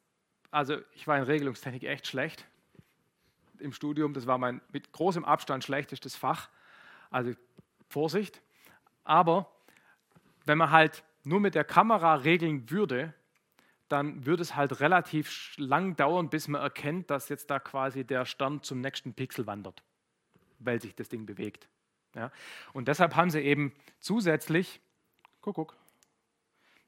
also 0.50 0.78
ich 0.94 1.06
war 1.06 1.16
in 1.16 1.24
Regelungstechnik 1.24 1.84
echt 1.84 2.06
schlecht, 2.06 2.46
im 3.60 3.72
Studium. 3.72 4.14
Das 4.14 4.26
war 4.26 4.38
mein 4.38 4.60
mit 4.72 4.92
großem 4.92 5.24
Abstand 5.24 5.64
schlechtestes 5.64 6.16
Fach. 6.16 6.48
Also 7.10 7.32
Vorsicht. 7.88 8.42
Aber 9.04 9.50
wenn 10.46 10.58
man 10.58 10.70
halt 10.70 11.04
nur 11.24 11.40
mit 11.40 11.54
der 11.54 11.64
Kamera 11.64 12.14
regeln 12.14 12.70
würde, 12.70 13.14
dann 13.88 14.24
würde 14.24 14.42
es 14.42 14.54
halt 14.54 14.80
relativ 14.80 15.54
lang 15.56 15.96
dauern, 15.96 16.30
bis 16.30 16.46
man 16.46 16.62
erkennt, 16.62 17.10
dass 17.10 17.28
jetzt 17.28 17.50
da 17.50 17.58
quasi 17.58 18.04
der 18.04 18.24
Stern 18.24 18.62
zum 18.62 18.80
nächsten 18.80 19.14
Pixel 19.14 19.46
wandert, 19.46 19.82
weil 20.60 20.80
sich 20.80 20.94
das 20.94 21.08
Ding 21.08 21.26
bewegt. 21.26 21.68
Ja? 22.14 22.30
Und 22.72 22.86
deshalb 22.86 23.16
haben 23.16 23.30
sie 23.30 23.40
eben 23.40 23.72
zusätzlich, 23.98 24.80
guck, 25.40 25.56
guck, 25.56 25.76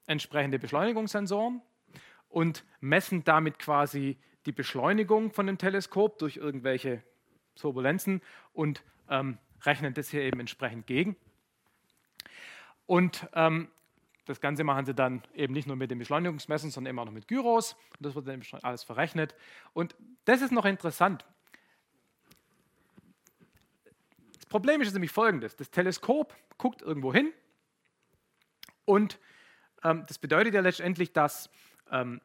entsprechende 0.06 0.60
Beschleunigungssensoren 0.60 1.60
und 2.28 2.64
messen 2.80 3.24
damit 3.24 3.58
quasi 3.58 4.18
die 4.46 4.52
Beschleunigung 4.52 5.32
von 5.32 5.46
dem 5.46 5.58
Teleskop 5.58 6.18
durch 6.18 6.36
irgendwelche 6.36 7.02
Turbulenzen 7.56 8.22
und 8.52 8.82
ähm, 9.08 9.38
rechnen 9.62 9.94
das 9.94 10.08
hier 10.10 10.22
eben 10.22 10.40
entsprechend 10.40 10.86
gegen. 10.86 11.16
Und 12.86 13.28
ähm, 13.34 13.68
das 14.24 14.40
Ganze 14.40 14.64
machen 14.64 14.86
sie 14.86 14.94
dann 14.94 15.22
eben 15.34 15.52
nicht 15.52 15.66
nur 15.66 15.76
mit 15.76 15.90
den 15.90 15.98
Beschleunigungsmessen, 15.98 16.70
sondern 16.70 16.92
eben 16.92 16.98
auch 16.98 17.04
noch 17.04 17.12
mit 17.12 17.28
Gyros. 17.28 17.76
Und 17.98 18.06
das 18.06 18.14
wird 18.14 18.28
dann 18.28 18.42
alles 18.62 18.84
verrechnet. 18.84 19.34
Und 19.72 19.96
das 20.24 20.42
ist 20.42 20.52
noch 20.52 20.64
interessant. 20.64 21.24
Das 24.34 24.46
Problem 24.46 24.80
ist 24.80 24.92
nämlich 24.92 25.10
folgendes: 25.10 25.56
Das 25.56 25.70
Teleskop 25.70 26.34
guckt 26.58 26.82
irgendwo 26.82 27.12
hin 27.12 27.32
und 28.84 29.18
ähm, 29.82 30.04
das 30.06 30.18
bedeutet 30.18 30.54
ja 30.54 30.60
letztendlich, 30.60 31.12
dass 31.12 31.50
ähm, 31.90 32.20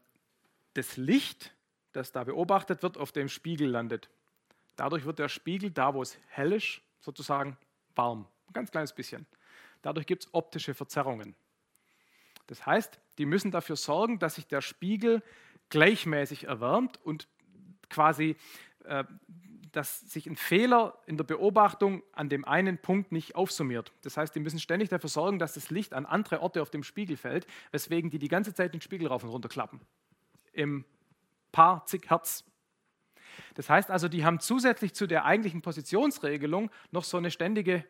das 0.73 0.97
Licht 0.97 1.55
das 1.97 2.11
da 2.11 2.23
beobachtet 2.23 2.83
wird, 2.83 2.97
auf 2.97 3.11
dem 3.11 3.27
Spiegel 3.27 3.69
landet. 3.69 4.09
Dadurch 4.75 5.05
wird 5.05 5.19
der 5.19 5.29
Spiegel, 5.29 5.71
da 5.71 5.93
wo 5.93 6.01
es 6.01 6.17
hell 6.27 6.53
ist, 6.53 6.81
sozusagen 7.01 7.57
warm. 7.95 8.27
Ein 8.47 8.53
ganz 8.53 8.71
kleines 8.71 8.93
bisschen. 8.93 9.25
Dadurch 9.81 10.05
gibt 10.05 10.25
es 10.25 10.33
optische 10.33 10.73
Verzerrungen. 10.73 11.35
Das 12.45 12.65
heißt, 12.65 12.99
die 13.17 13.25
müssen 13.25 13.51
dafür 13.51 13.75
sorgen, 13.75 14.19
dass 14.19 14.35
sich 14.35 14.47
der 14.47 14.61
Spiegel 14.61 15.21
gleichmäßig 15.69 16.45
erwärmt 16.45 17.03
und 17.03 17.27
quasi, 17.89 18.37
äh, 18.85 19.03
dass 19.71 19.99
sich 19.99 20.27
ein 20.27 20.37
Fehler 20.37 20.97
in 21.07 21.17
der 21.17 21.25
Beobachtung 21.25 22.03
an 22.13 22.29
dem 22.29 22.45
einen 22.45 22.77
Punkt 22.77 23.11
nicht 23.11 23.35
aufsummiert. 23.35 23.91
Das 24.03 24.15
heißt, 24.15 24.33
die 24.33 24.39
müssen 24.39 24.59
ständig 24.59 24.89
dafür 24.89 25.09
sorgen, 25.09 25.39
dass 25.39 25.55
das 25.55 25.71
Licht 25.71 25.93
an 25.93 26.05
andere 26.05 26.41
Orte 26.41 26.61
auf 26.61 26.69
dem 26.69 26.83
Spiegel 26.83 27.17
fällt, 27.17 27.47
weswegen 27.71 28.09
die 28.09 28.19
die 28.19 28.29
ganze 28.29 28.53
Zeit 28.53 28.73
den 28.73 28.81
Spiegel 28.81 29.07
rauf 29.07 29.23
und 29.23 29.29
runter 29.29 29.49
klappen. 29.49 29.81
Im 30.53 30.85
paar 31.51 31.85
zig 31.85 32.09
Hertz. 32.09 32.43
Das 33.55 33.69
heißt 33.69 33.89
also, 33.91 34.07
die 34.07 34.25
haben 34.25 34.39
zusätzlich 34.39 34.93
zu 34.93 35.07
der 35.07 35.25
eigentlichen 35.25 35.61
Positionsregelung 35.61 36.69
noch 36.91 37.03
so 37.03 37.17
eine 37.17 37.31
ständige 37.31 37.85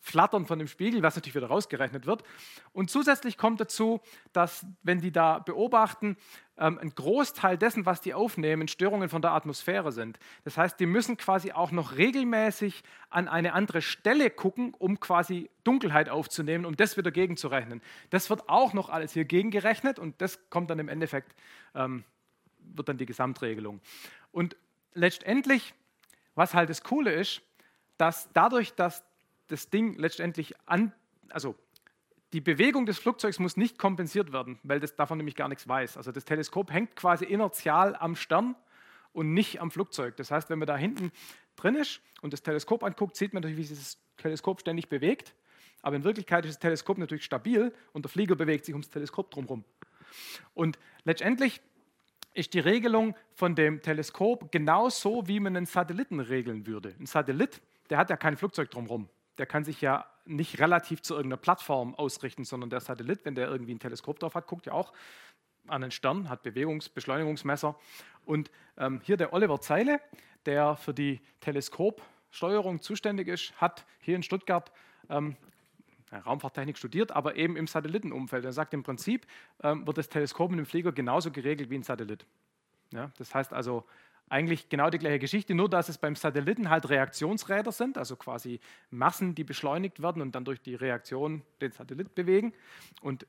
Flattern 0.00 0.46
von 0.46 0.58
dem 0.58 0.68
Spiegel, 0.68 1.02
was 1.02 1.16
natürlich 1.16 1.34
wieder 1.34 1.48
rausgerechnet 1.48 2.06
wird. 2.06 2.22
Und 2.72 2.90
zusätzlich 2.90 3.36
kommt 3.36 3.60
dazu, 3.60 4.00
dass, 4.32 4.66
wenn 4.82 5.00
die 5.00 5.12
da 5.12 5.38
beobachten, 5.38 6.16
ähm, 6.58 6.78
ein 6.78 6.94
Großteil 6.94 7.56
dessen, 7.56 7.86
was 7.86 8.00
die 8.00 8.14
aufnehmen, 8.14 8.68
Störungen 8.68 9.08
von 9.08 9.22
der 9.22 9.32
Atmosphäre 9.32 9.92
sind. 9.92 10.18
Das 10.44 10.56
heißt, 10.56 10.78
die 10.80 10.86
müssen 10.86 11.16
quasi 11.16 11.52
auch 11.52 11.70
noch 11.70 11.96
regelmäßig 11.96 12.82
an 13.10 13.28
eine 13.28 13.52
andere 13.52 13.82
Stelle 13.82 14.30
gucken, 14.30 14.74
um 14.78 15.00
quasi 15.00 15.50
Dunkelheit 15.64 16.08
aufzunehmen, 16.08 16.64
um 16.64 16.76
das 16.76 16.96
wieder 16.96 17.10
gegenzurechnen. 17.10 17.80
Das 18.10 18.28
wird 18.30 18.48
auch 18.48 18.72
noch 18.72 18.88
alles 18.88 19.12
hier 19.12 19.24
gegengerechnet 19.24 19.98
und 19.98 20.20
das 20.20 20.50
kommt 20.50 20.70
dann 20.70 20.78
im 20.78 20.88
Endeffekt, 20.88 21.34
ähm, 21.74 22.04
wird 22.58 22.88
dann 22.88 22.98
die 22.98 23.06
Gesamtregelung. 23.06 23.80
Und 24.32 24.56
letztendlich, 24.94 25.74
was 26.34 26.54
halt 26.54 26.70
das 26.70 26.82
Coole 26.82 27.12
ist, 27.12 27.42
dass 27.96 28.28
dadurch, 28.32 28.74
dass 28.74 29.04
das 29.48 29.70
Ding 29.70 29.94
letztendlich 29.98 30.54
an, 30.66 30.92
also 31.30 31.56
die 32.32 32.40
Bewegung 32.40 32.84
des 32.84 32.98
Flugzeugs 32.98 33.38
muss 33.38 33.56
nicht 33.56 33.78
kompensiert 33.78 34.32
werden, 34.32 34.58
weil 34.62 34.80
das 34.80 34.94
davon 34.94 35.16
nämlich 35.16 35.34
gar 35.34 35.48
nichts 35.48 35.66
weiß. 35.66 35.96
Also 35.96 36.12
das 36.12 36.24
Teleskop 36.26 36.70
hängt 36.70 36.94
quasi 36.94 37.24
inertial 37.24 37.96
am 37.96 38.16
Stern 38.16 38.54
und 39.12 39.32
nicht 39.32 39.60
am 39.60 39.70
Flugzeug. 39.70 40.16
Das 40.16 40.30
heißt, 40.30 40.50
wenn 40.50 40.58
man 40.58 40.68
da 40.68 40.76
hinten 40.76 41.10
drin 41.56 41.74
ist 41.74 42.02
und 42.20 42.34
das 42.34 42.42
Teleskop 42.42 42.82
anguckt, 42.82 43.16
sieht 43.16 43.32
man 43.32 43.42
natürlich, 43.42 43.58
wie 43.58 43.74
sich 43.74 43.78
das 43.78 43.98
Teleskop 44.18 44.60
ständig 44.60 44.88
bewegt. 44.88 45.34
Aber 45.80 45.96
in 45.96 46.04
Wirklichkeit 46.04 46.44
ist 46.44 46.56
das 46.56 46.60
Teleskop 46.60 46.98
natürlich 46.98 47.24
stabil 47.24 47.72
und 47.92 48.04
der 48.04 48.10
Flieger 48.10 48.36
bewegt 48.36 48.66
sich 48.66 48.74
ums 48.74 48.90
Teleskop 48.90 49.30
drumherum. 49.30 49.64
Und 50.52 50.78
letztendlich 51.04 51.62
ist 52.34 52.52
die 52.52 52.60
Regelung 52.60 53.16
von 53.32 53.54
dem 53.54 53.80
Teleskop 53.80 54.52
genauso, 54.52 55.26
wie 55.28 55.40
man 55.40 55.56
einen 55.56 55.66
Satelliten 55.66 56.20
regeln 56.20 56.66
würde. 56.66 56.94
Ein 57.00 57.06
Satellit, 57.06 57.62
der 57.88 57.96
hat 57.96 58.10
ja 58.10 58.16
kein 58.16 58.36
Flugzeug 58.36 58.70
drumherum 58.70 59.08
der 59.38 59.46
kann 59.46 59.64
sich 59.64 59.80
ja 59.80 60.06
nicht 60.24 60.58
relativ 60.58 61.02
zu 61.02 61.14
irgendeiner 61.14 61.40
Plattform 61.40 61.94
ausrichten, 61.94 62.44
sondern 62.44 62.70
der 62.70 62.80
Satellit, 62.80 63.24
wenn 63.24 63.34
der 63.34 63.48
irgendwie 63.48 63.74
ein 63.74 63.78
Teleskop 63.78 64.18
drauf 64.18 64.34
hat, 64.34 64.46
guckt 64.46 64.66
ja 64.66 64.72
auch 64.72 64.92
an 65.66 65.82
den 65.82 65.90
Stern, 65.90 66.28
hat 66.28 66.42
Bewegungs-, 66.42 66.88
Beschleunigungsmesser. 66.88 67.76
Und 68.24 68.50
ähm, 68.76 69.00
hier 69.02 69.16
der 69.16 69.32
Oliver 69.32 69.60
Zeile, 69.60 70.00
der 70.46 70.76
für 70.76 70.94
die 70.94 71.20
Teleskopsteuerung 71.40 72.82
zuständig 72.82 73.28
ist, 73.28 73.58
hat 73.60 73.86
hier 74.00 74.16
in 74.16 74.22
Stuttgart 74.22 74.70
ähm, 75.08 75.36
Raumfahrttechnik 76.12 76.78
studiert, 76.78 77.12
aber 77.12 77.36
eben 77.36 77.56
im 77.56 77.66
Satellitenumfeld. 77.66 78.44
Er 78.44 78.52
sagt 78.52 78.72
im 78.72 78.82
Prinzip, 78.82 79.26
ähm, 79.62 79.86
wird 79.86 79.98
das 79.98 80.08
Teleskop 80.08 80.50
mit 80.50 80.58
dem 80.58 80.66
Flieger 80.66 80.92
genauso 80.92 81.30
geregelt 81.30 81.70
wie 81.70 81.76
ein 81.76 81.82
Satellit. 81.82 82.26
Ja, 82.92 83.10
das 83.18 83.34
heißt 83.34 83.52
also, 83.52 83.84
eigentlich 84.28 84.68
genau 84.68 84.90
die 84.90 84.98
gleiche 84.98 85.18
Geschichte, 85.18 85.54
nur 85.54 85.68
dass 85.68 85.88
es 85.88 85.98
beim 85.98 86.14
Satelliten 86.16 86.70
halt 86.70 86.88
Reaktionsräder 86.88 87.72
sind, 87.72 87.98
also 87.98 88.16
quasi 88.16 88.60
Massen, 88.90 89.34
die 89.34 89.44
beschleunigt 89.44 90.02
werden 90.02 90.22
und 90.22 90.34
dann 90.34 90.44
durch 90.44 90.60
die 90.60 90.74
Reaktion 90.74 91.42
den 91.60 91.72
Satellit 91.72 92.14
bewegen. 92.14 92.52
Und 93.00 93.26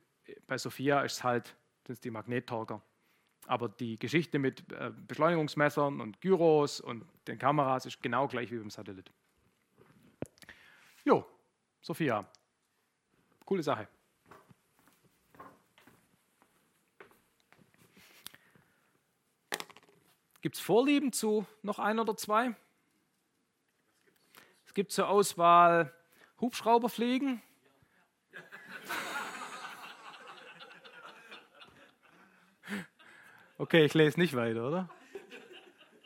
bei 0.48 0.58
Sophia 0.58 1.02
ist 1.02 1.14
es 1.14 1.24
halt 1.24 1.56
sind 1.96 2.04
die 2.04 2.12
Magnettorker. 2.12 2.82
Aber 3.48 3.68
die 3.68 3.98
Geschichte 3.98 4.38
mit 4.38 4.72
äh, 4.72 4.92
Beschleunigungsmessern 5.08 6.02
und 6.02 6.22
Gyros 6.22 6.80
und 6.82 7.06
den 7.28 7.40
Kameras 7.40 7.86
ist 7.86 8.02
genau 8.02 8.28
gleich 8.28 8.52
wie 8.52 8.58
beim 8.58 8.70
Satellit. 8.70 9.12
Jo, 11.04 11.26
Sophia. 11.82 12.30
Coole 13.46 13.64
Sache. 13.64 13.88
Gibt 20.42 20.56
es 20.56 20.62
Vorlieben 20.62 21.12
zu 21.12 21.46
noch 21.62 21.80
ein 21.80 22.00
oder 22.00 22.16
zwei? 22.16 22.56
Es 24.66 24.74
gibt 24.74 24.92
zur 24.92 25.10
Auswahl 25.10 25.94
Hubschrauberfliegen. 26.40 27.42
Okay, 33.62 33.84
ich 33.84 33.94
lese 33.94 34.18
nicht 34.18 34.38
weiter, 34.38 34.66
oder? 34.66 34.90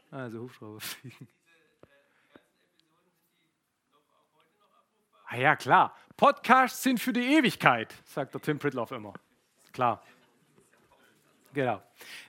Also 0.09 0.39
Hubschrauberfliegen. 0.39 1.27
Ah 5.25 5.38
ja, 5.38 5.55
klar. 5.55 5.95
Podcasts 6.17 6.81
sind 6.81 6.99
für 6.99 7.13
die 7.13 7.36
Ewigkeit, 7.36 7.93
sagt 8.05 8.34
der 8.34 8.41
Tim 8.41 8.57
Pritloff 8.57 8.91
immer. 8.91 9.13
Klar. 9.71 10.03
Genau. 11.54 11.82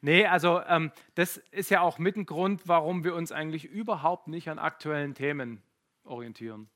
Nee, 0.02 0.26
also 0.26 0.60
ähm, 0.66 0.92
das 1.14 1.38
ist 1.50 1.70
ja 1.70 1.80
auch 1.80 1.98
mit 1.98 2.16
ein 2.16 2.26
Grund, 2.26 2.68
warum 2.68 3.04
wir 3.04 3.14
uns 3.14 3.32
eigentlich 3.32 3.64
überhaupt 3.64 4.28
nicht 4.28 4.50
an 4.50 4.58
aktuellen 4.58 5.14
Themen 5.14 5.62
orientieren. 6.04 6.68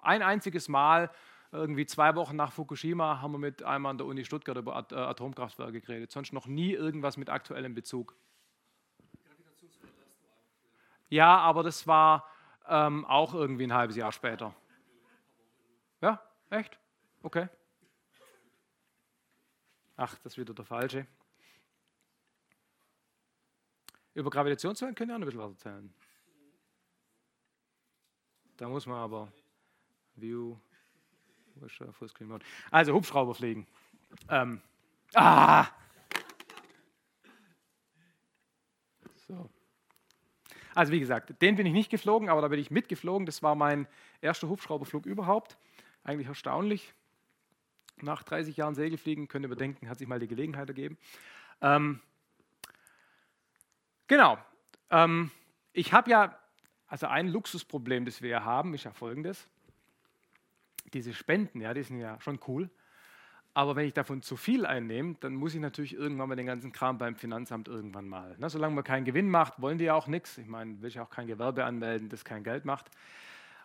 Ein 0.00 0.22
einziges 0.22 0.68
Mal, 0.68 1.10
irgendwie 1.52 1.84
zwei 1.84 2.14
Wochen 2.14 2.34
nach 2.34 2.50
Fukushima, 2.50 3.20
haben 3.20 3.32
wir 3.32 3.38
mit 3.38 3.62
einem 3.62 3.84
an 3.86 3.98
der 3.98 4.06
Uni 4.06 4.24
Stuttgart 4.24 4.56
über 4.56 4.74
At 4.74 4.92
äh, 4.92 4.96
Atomkraftwerke 4.96 5.82
geredet. 5.82 6.10
Sonst 6.10 6.32
noch 6.32 6.46
nie 6.46 6.72
irgendwas 6.72 7.18
mit 7.18 7.28
aktuellem 7.28 7.74
Bezug. 7.74 8.16
Ja, 11.10 11.36
aber 11.36 11.62
das 11.62 11.86
war 11.86 12.26
ähm, 12.66 13.04
auch 13.04 13.34
irgendwie 13.34 13.64
ein 13.64 13.74
halbes 13.74 13.96
Jahr 13.96 14.12
später. 14.12 14.54
Ja, 16.00 16.22
echt? 16.48 16.78
Okay. 17.22 17.48
Ach, 19.98 20.14
das 20.14 20.32
ist 20.32 20.38
wieder 20.38 20.54
der 20.54 20.64
falsche. 20.64 21.06
Über 24.14 24.30
Gravitationswellen 24.30 24.94
können 24.94 25.10
wir 25.10 25.16
auch 25.16 25.20
ein 25.20 25.24
bisschen 25.24 25.40
was 25.40 25.52
erzählen. 25.52 25.94
Da 28.56 28.68
muss 28.68 28.86
man 28.86 28.98
aber 28.98 29.32
View. 30.14 30.56
Also 32.70 32.92
Hubschrauber 32.92 33.34
fliegen. 33.34 33.66
Ähm. 34.28 34.60
Ah! 35.14 35.66
So. 39.26 39.50
Also 40.74 40.92
wie 40.92 41.00
gesagt, 41.00 41.40
den 41.42 41.56
bin 41.56 41.66
ich 41.66 41.72
nicht 41.72 41.90
geflogen, 41.90 42.28
aber 42.28 42.40
da 42.40 42.48
bin 42.48 42.58
ich 42.58 42.70
mitgeflogen. 42.70 43.26
Das 43.26 43.42
war 43.42 43.54
mein 43.54 43.86
erster 44.20 44.48
Hubschrauberflug 44.48 45.06
überhaupt. 45.06 45.58
Eigentlich 46.04 46.28
erstaunlich. 46.28 46.94
Nach 47.96 48.22
30 48.22 48.56
Jahren 48.56 48.74
Segelfliegen, 48.74 49.28
könnt 49.28 49.44
ihr 49.44 49.48
überdenken, 49.48 49.88
hat 49.88 49.98
sich 49.98 50.08
mal 50.08 50.18
die 50.18 50.28
Gelegenheit 50.28 50.68
ergeben. 50.68 50.98
Ähm, 51.60 52.00
Genau. 54.08 54.38
Ähm, 54.90 55.30
ich 55.72 55.92
habe 55.92 56.10
ja, 56.10 56.38
also 56.86 57.06
ein 57.06 57.28
Luxusproblem, 57.28 58.04
das 58.04 58.22
wir 58.22 58.30
ja 58.30 58.44
haben, 58.44 58.74
ist 58.74 58.84
ja 58.84 58.92
folgendes. 58.92 59.46
Diese 60.92 61.14
Spenden, 61.14 61.60
ja, 61.60 61.72
die 61.72 61.82
sind 61.82 61.98
ja 61.98 62.20
schon 62.20 62.38
cool. 62.46 62.70
Aber 63.54 63.76
wenn 63.76 63.86
ich 63.86 63.92
davon 63.92 64.22
zu 64.22 64.36
viel 64.36 64.64
einnehme, 64.64 65.16
dann 65.20 65.34
muss 65.34 65.54
ich 65.54 65.60
natürlich 65.60 65.94
irgendwann 65.94 66.28
mal 66.28 66.36
den 66.36 66.46
ganzen 66.46 66.72
Kram 66.72 66.96
beim 66.96 67.16
Finanzamt 67.16 67.68
irgendwann 67.68 68.08
mal. 68.08 68.34
Na, 68.38 68.48
solange 68.48 68.74
man 68.74 68.84
keinen 68.84 69.04
Gewinn 69.04 69.28
macht, 69.28 69.60
wollen 69.60 69.76
die 69.76 69.84
ja 69.84 69.94
auch 69.94 70.06
nichts. 70.06 70.38
Ich 70.38 70.46
meine, 70.46 70.80
will 70.80 70.88
ich 70.88 71.00
auch 71.00 71.10
kein 71.10 71.26
Gewerbe 71.26 71.64
anmelden, 71.64 72.08
das 72.08 72.24
kein 72.24 72.44
Geld 72.44 72.64
macht. 72.64 72.90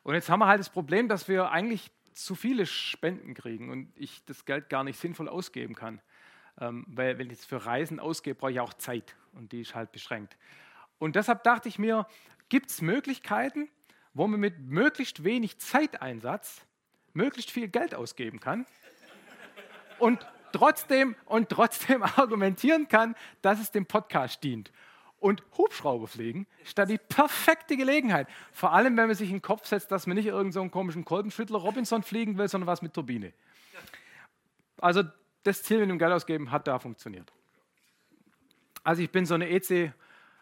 Und 0.03 0.13
jetzt 0.13 0.29
haben 0.29 0.39
wir 0.39 0.47
halt 0.47 0.59
das 0.59 0.69
Problem, 0.69 1.07
dass 1.07 1.29
wir 1.29 1.51
eigentlich 1.51 1.89
zu 2.13 2.35
viele 2.35 2.65
Spenden 2.65 3.33
kriegen 3.33 3.69
und 3.69 3.91
ich 3.95 4.25
das 4.25 4.43
Geld 4.45 4.69
gar 4.69 4.83
nicht 4.83 4.99
sinnvoll 4.99 5.29
ausgeben 5.29 5.75
kann. 5.75 6.01
Ähm, 6.59 6.85
weil 6.87 7.17
wenn 7.17 7.29
ich 7.29 7.39
es 7.39 7.45
für 7.45 7.65
Reisen 7.65 7.99
ausgebe, 7.99 8.39
brauche 8.39 8.51
ich 8.51 8.59
auch 8.59 8.73
Zeit 8.73 9.15
und 9.37 9.51
die 9.51 9.61
ist 9.61 9.75
halt 9.75 9.91
beschränkt. 9.91 10.37
Und 10.99 11.15
deshalb 11.15 11.43
dachte 11.43 11.69
ich 11.69 11.79
mir, 11.79 12.07
gibt 12.49 12.71
es 12.71 12.81
Möglichkeiten, 12.81 13.69
wo 14.13 14.27
man 14.27 14.39
mit 14.39 14.59
möglichst 14.59 15.23
wenig 15.23 15.59
Zeiteinsatz 15.59 16.65
möglichst 17.13 17.51
viel 17.51 17.67
Geld 17.67 17.95
ausgeben 17.95 18.39
kann 18.39 18.65
und 19.99 20.25
trotzdem, 20.51 21.15
und 21.25 21.49
trotzdem 21.49 22.03
argumentieren 22.15 22.87
kann, 22.87 23.15
dass 23.41 23.59
es 23.59 23.71
dem 23.71 23.85
Podcast 23.85 24.43
dient. 24.43 24.71
Und 25.19 25.43
Hubschrauber 25.57 26.07
fliegen 26.07 26.45
ist 26.63 26.77
da 26.77 26.85
die 26.85 26.99
perfekte 26.99 27.75
Gelegenheit. 27.75 28.27
Vor 28.51 28.73
allem, 28.73 28.95
wenn 28.97 29.07
man 29.07 29.15
sich 29.15 29.29
in 29.29 29.37
den 29.37 29.41
Kopf 29.41 29.65
setzt, 29.65 29.91
dass 29.91 30.05
man 30.05 30.15
nicht 30.15 30.27
irgendeinen 30.27 30.51
so 30.51 30.69
komischen 30.69 31.05
Kolbenschüttler 31.05 31.57
Robinson 31.57 32.03
fliegen 32.03 32.37
will, 32.37 32.47
sondern 32.47 32.67
was 32.67 32.83
mit 32.83 32.93
Turbine. 32.93 33.33
Also 34.79 35.03
das 35.41 35.63
Ziel 35.63 35.79
mit 35.79 35.89
dem 35.89 35.97
Geld 35.97 36.11
ausgeben 36.11 36.51
hat 36.51 36.67
da 36.67 36.77
funktioniert. 36.77 37.33
Also 38.87 39.01
ich 39.01 39.11
bin 39.11 39.25
so 39.25 39.33
eine 39.33 39.49
EC 39.49 39.91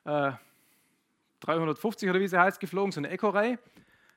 äh, 0.03 0.31
350 1.39 2.07
oder 2.11 2.19
wie 2.19 2.27
sie 2.27 2.39
heißt 2.39 2.59
geflogen, 2.59 2.91
so 2.91 2.99
eine 2.99 3.09
Eco-Ray. 3.09 3.57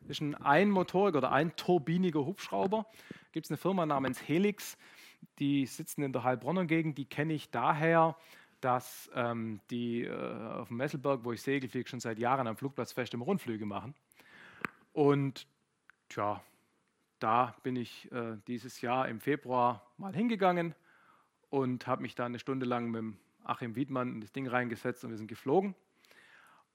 Das 0.03 0.11
ist 0.11 0.21
ein 0.21 0.35
einmotoriger 0.35 1.17
oder 1.17 1.33
einturbiniger 1.33 2.27
Hubschrauber. 2.27 2.85
Gibt 3.33 3.47
es 3.47 3.51
eine 3.51 3.57
Firma 3.57 3.87
namens 3.87 4.21
Helix, 4.29 4.77
die 5.39 5.65
sitzen 5.65 6.03
in 6.03 6.13
der 6.13 6.25
Heilbronner 6.25 6.67
Gegend, 6.67 6.99
die 6.99 7.07
kenne 7.07 7.33
ich 7.33 7.51
daher, 7.51 8.17
dass 8.61 9.11
ähm, 9.15 9.63
die 9.71 10.03
äh, 10.03 10.13
auf 10.13 10.69
dem 10.69 10.77
Messelberg, 10.77 11.25
wo 11.25 11.33
ich 11.33 11.41
segel, 11.41 11.71
fliege 11.71 11.89
schon 11.89 12.01
seit 12.01 12.19
Jahren 12.19 12.47
am 12.47 12.59
Flugplatz 12.59 12.93
fest 12.93 13.15
im 13.15 13.23
Rundflüge 13.23 13.65
machen. 13.65 13.95
Und 14.93 15.47
tja, 16.11 16.43
da 17.19 17.57
bin 17.63 17.77
ich 17.77 18.13
äh, 18.13 18.37
dieses 18.47 18.83
Jahr 18.83 19.09
im 19.09 19.21
Februar 19.21 19.91
mal 19.97 20.15
hingegangen 20.15 20.75
und 21.49 21.87
habe 21.87 22.03
mich 22.03 22.15
da 22.15 22.27
eine 22.27 22.39
Stunde 22.39 22.67
lang 22.67 22.91
mit 22.91 23.17
Achim 23.49 23.75
Wiedmann 23.75 24.15
in 24.15 24.21
das 24.21 24.31
Ding 24.31 24.47
reingesetzt 24.47 25.05
und 25.05 25.11
wir 25.11 25.17
sind 25.17 25.27
geflogen. 25.27 25.75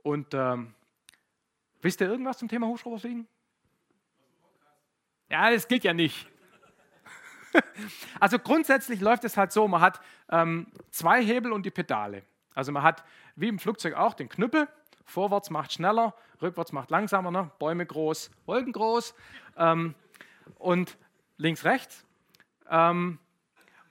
Und 0.02 0.34
ähm, 0.34 0.74
wisst 1.82 2.02
ihr 2.02 2.10
irgendwas 2.10 2.40
zum 2.40 2.48
Thema 2.48 2.68
Hubschrauberfliegen? 2.68 3.28
Ja, 5.30 5.52
das 5.52 5.68
gilt 5.68 5.84
ja 5.84 5.94
nicht. 5.94 6.28
also 8.20 8.40
grundsätzlich 8.40 9.00
läuft 9.02 9.24
es 9.24 9.38
halt 9.38 9.52
so, 9.52 9.68
man 9.68 9.82
hat 9.82 10.02
ähm, 10.30 10.68
zwei 10.90 11.24
Hebel 11.24 11.52
und 11.52 11.66
die 11.66 11.72
Pedale. 11.72 12.24
Also 12.56 12.72
man 12.72 12.84
hat 12.84 13.04
wie 13.36 13.48
im 13.48 13.60
Flugzeug 13.60 13.94
auch 13.94 14.16
den 14.16 14.30
Knüppel, 14.30 14.68
vorwärts 15.06 15.50
macht 15.50 15.74
schneller, 15.74 16.16
rückwärts 16.42 16.72
macht 16.72 16.90
langsamer, 16.90 17.32
ne? 17.32 17.52
Bäume 17.60 17.86
groß, 17.86 18.32
Wolken 18.46 18.74
groß 18.74 19.14
ähm, 19.58 19.94
und 20.58 20.98
links, 21.38 21.66
rechts. 21.66 22.06
Ähm, 22.70 23.20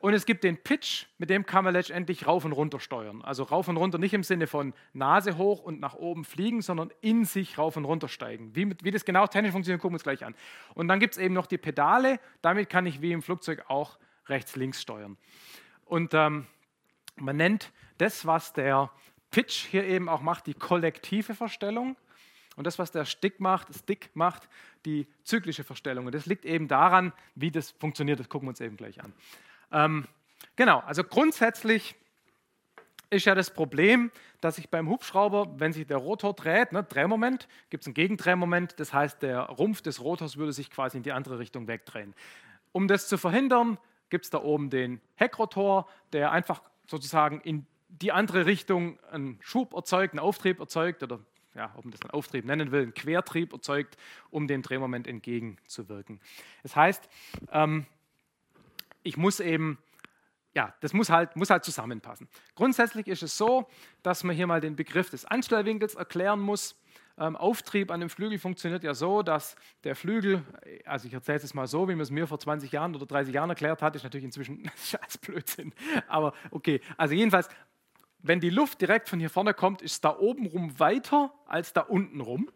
und 0.03 0.15
es 0.15 0.27
gibt 0.27 0.43
den 0.43 0.57
Pitch, 0.57 1.07
mit 1.19 1.31
dem 1.31 1.47
kann 1.47 1.63
man 1.63 1.75
letztendlich 1.75 2.27
rauf 2.27 2.45
und 2.45 2.51
runter 2.51 2.81
steuern. 2.81 3.23
Also 3.23 3.45
rauf 3.45 3.69
und 3.69 3.77
runter 3.77 3.99
nicht 3.99 4.13
im 4.15 4.25
Sinne 4.25 4.49
von 4.49 4.75
Nase 4.93 5.39
hoch 5.39 5.61
und 5.61 5.79
nach 5.79 5.95
oben 5.95 6.25
fliegen, 6.25 6.61
sondern 6.61 6.91
in 7.03 7.25
sich 7.25 7.57
rauf 7.57 7.77
und 7.77 7.85
runter 7.85 8.09
steigen. 8.09 8.51
Wie, 8.57 8.75
wie 8.83 8.91
das 8.91 9.05
genau 9.05 9.29
technisch 9.29 9.53
funktioniert, 9.53 9.81
gucken 9.81 9.93
wir 9.93 9.99
uns 9.99 10.03
gleich 10.03 10.25
an. 10.25 10.35
Und 10.75 10.89
dann 10.89 10.99
gibt 10.99 11.15
es 11.15 11.19
eben 11.19 11.35
noch 11.35 11.47
die 11.47 11.57
Pedale. 11.57 12.19
Damit 12.41 12.69
kann 12.69 12.85
ich 12.85 13.01
wie 13.01 13.13
im 13.13 13.23
Flugzeug 13.23 13.67
auch 13.69 13.97
rechts-links 14.27 14.83
steuern. 14.83 15.17
Und 15.85 16.15
ähm, 16.15 16.49
man 17.15 17.37
nennt 17.37 17.71
das, 17.99 18.27
was 18.27 18.53
der 18.53 18.91
Pitch 19.31 19.67
hier 19.67 19.85
eben 19.85 20.09
auch 20.09 20.21
macht, 20.21 20.49
die 20.49 20.55
kollektive 20.55 21.37
Verstellung. 21.37 21.97
Und 22.57 22.67
das, 22.67 22.77
was 22.81 22.91
der 22.91 23.05
Stick 23.05 23.39
macht, 23.39 23.73
Stick 23.73 24.11
macht, 24.15 24.49
die 24.85 25.07
zyklische 25.23 25.63
Verstellung. 25.63 26.07
Und 26.07 26.15
das 26.17 26.27
liegt 26.27 26.45
eben 26.45 26.67
daran, 26.67 27.13
wie 27.37 27.53
das 27.53 27.71
funktioniert. 27.71 28.19
Das 28.19 28.29
gucken 28.29 28.49
wir 28.49 28.51
uns 28.51 28.61
eben 28.61 28.77
gleich 28.77 29.01
an. 29.01 29.13
Ähm, 29.73 30.07
genau, 30.57 30.81
also 30.81 31.03
grundsätzlich 31.03 31.97
ist 33.11 33.27
ja 33.27 33.35
das 33.35 33.53
Problem, 33.53 34.11
dass 34.41 34.57
sich 34.57 34.71
beim 34.71 34.89
Hubschrauber, 34.89 35.59
wenn 35.59 35.73
sich 35.73 35.87
der 35.87 35.99
Rotor 35.99 36.35
dreht, 36.35 36.73
ne, 36.73 36.83
Drehmoment, 36.83 37.47
gibt 37.71 37.83
es 37.83 37.89
ein 37.89 37.95
Gegendrehmoment, 37.95 38.81
das 38.81 38.93
heißt, 38.93 39.23
der 39.23 39.41
Rumpf 39.41 39.83
des 39.83 40.01
Rotors 40.01 40.37
würde 40.37 40.53
sich 40.53 40.71
quasi 40.71 40.97
in 40.97 41.03
die 41.03 41.13
andere 41.13 41.39
Richtung 41.39 41.69
wegdrehen. 41.69 42.15
Um 42.73 42.89
das 42.89 43.09
zu 43.09 43.19
verhindern, 43.19 43.79
gibt 44.09 44.25
es 44.25 44.31
da 44.31 44.43
oben 44.43 44.71
den 44.71 45.01
Heckrotor, 45.17 45.89
der 46.13 46.33
einfach 46.33 46.63
sozusagen 46.87 47.41
in 47.41 47.67
die 47.89 48.13
andere 48.13 48.47
Richtung 48.47 48.99
einen 49.11 49.39
Schub 49.43 49.75
erzeugt, 49.75 50.15
einen 50.15 50.21
Auftrieb 50.21 50.59
erzeugt 50.59 51.03
oder 51.03 51.21
ja, 51.55 51.73
ob 51.77 51.85
man 51.85 51.93
das 51.93 52.01
einen 52.01 52.11
Auftrieb 52.13 52.47
nennen 52.47 52.73
will, 52.73 52.83
einen 52.83 52.95
Quertrieb 52.95 53.53
erzeugt, 53.53 53.97
um 54.31 54.47
dem 54.49 54.63
Drehmoment 54.63 55.07
entgegenzuwirken. 55.07 56.19
Das 56.63 56.75
heißt, 56.75 57.09
ähm, 57.53 57.87
ich 59.03 59.17
muss 59.17 59.41
eben, 59.41 59.79
ja, 60.55 60.75
das 60.81 60.93
muss 60.93 61.11
halt, 61.11 61.37
muss 61.37 61.51
halt 61.51 61.65
zusammenpassen. 61.65 62.29
Grundsätzlich 62.55 63.07
ist 63.07 63.23
es 63.23 63.37
so, 63.37 63.69
dass 64.03 64.25
man 64.25 64.37
hier 64.37 64.47
mal 64.47 64.61
den 64.61 64.77
Begriff 64.77 65.11
des 65.11 65.25
Anstellwinkels 65.25 65.95
erklären 65.95 66.41
muss. 66.41 66.79
Ähm, 67.19 67.37
Auftrieb 67.37 67.91
an 67.91 68.01
dem 68.01 68.09
Flügel 68.09 68.39
funktioniert 68.39 68.83
ja 68.85 68.95
so, 68.95 69.23
dass 69.23 69.57
der 69.85 69.95
Flügel, 69.95 70.45
also 70.87 71.07
ich 71.07 71.13
erzähle 71.13 71.39
es 71.39 71.53
mal 71.53 71.67
so, 71.67 71.89
wie 71.89 71.93
man 71.93 72.01
es 72.01 72.11
mir 72.11 72.27
vor 72.27 72.39
20 72.39 72.73
Jahren 72.73 72.95
oder 72.95 73.07
30 73.07 73.35
Jahren 73.35 73.51
erklärt 73.51 73.83
hat, 73.83 73.97
ist 73.97 74.03
natürlich 74.03 74.25
inzwischen 74.25 74.71
scheiß 74.77 75.19
Blödsinn. 75.19 75.75
Aber 76.09 76.33
okay, 76.51 76.81
also 76.97 77.15
jedenfalls, 77.15 77.49
wenn 78.19 78.41
die 78.41 78.51
Luft 78.51 78.81
direkt 78.81 79.09
von 79.09 79.19
hier 79.19 79.31
vorne 79.31 79.53
kommt, 79.53 79.83
ist 79.83 80.05
da 80.05 80.17
oben 80.17 80.47
rum 80.47 80.79
weiter 80.79 81.35
als 81.47 81.73
da 81.73 81.83
unten 81.83 82.21
rum, 82.21 82.51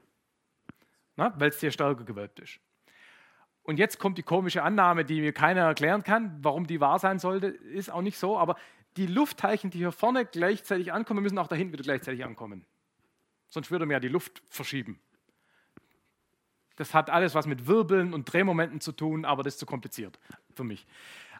weil 1.17 1.49
es 1.49 1.61
hier 1.61 1.71
stärker 1.71 2.05
gewölbt 2.05 2.41
ist. 2.41 2.61
Und 3.67 3.81
jetzt 3.81 3.99
kommt 3.99 4.17
die 4.17 4.23
komische 4.23 4.63
Annahme, 4.63 5.05
die 5.05 5.21
mir 5.21 5.33
keiner 5.33 5.63
erklären 5.63 6.05
kann, 6.05 6.39
warum 6.41 6.69
die 6.69 6.81
wahr 6.81 7.01
sein 7.01 7.19
sollte, 7.19 7.49
ist 7.49 7.91
auch 7.91 8.01
nicht 8.01 8.17
so, 8.17 8.39
aber 8.39 8.55
die 8.97 9.07
Luftteilchen, 9.07 9.71
die 9.71 9.79
hier 9.79 9.91
vorne 9.91 10.25
gleichzeitig 10.25 10.93
ankommen, 10.93 11.23
müssen 11.23 11.37
auch 11.37 11.49
da 11.49 11.57
hinten 11.57 11.73
wieder 11.73 11.83
gleichzeitig 11.83 12.25
ankommen. 12.25 12.65
Sonst 13.49 13.73
würde 13.73 13.85
man 13.85 13.95
ja 13.95 14.01
die 14.01 14.09
Luft 14.09 14.41
verschieben. 14.49 15.01
Das 16.77 16.95
hat 16.95 17.11
alles 17.11 17.35
was 17.35 17.47
mit 17.47 17.67
Wirbeln 17.67 18.15
und 18.15 18.33
Drehmomenten 18.33 18.81
zu 18.81 18.93
tun, 18.93 19.25
aber 19.25 19.43
das 19.43 19.55
ist 19.55 19.61
zu 19.61 19.67
kompliziert 19.67 20.19
für 20.55 20.65
mich. 20.65 20.87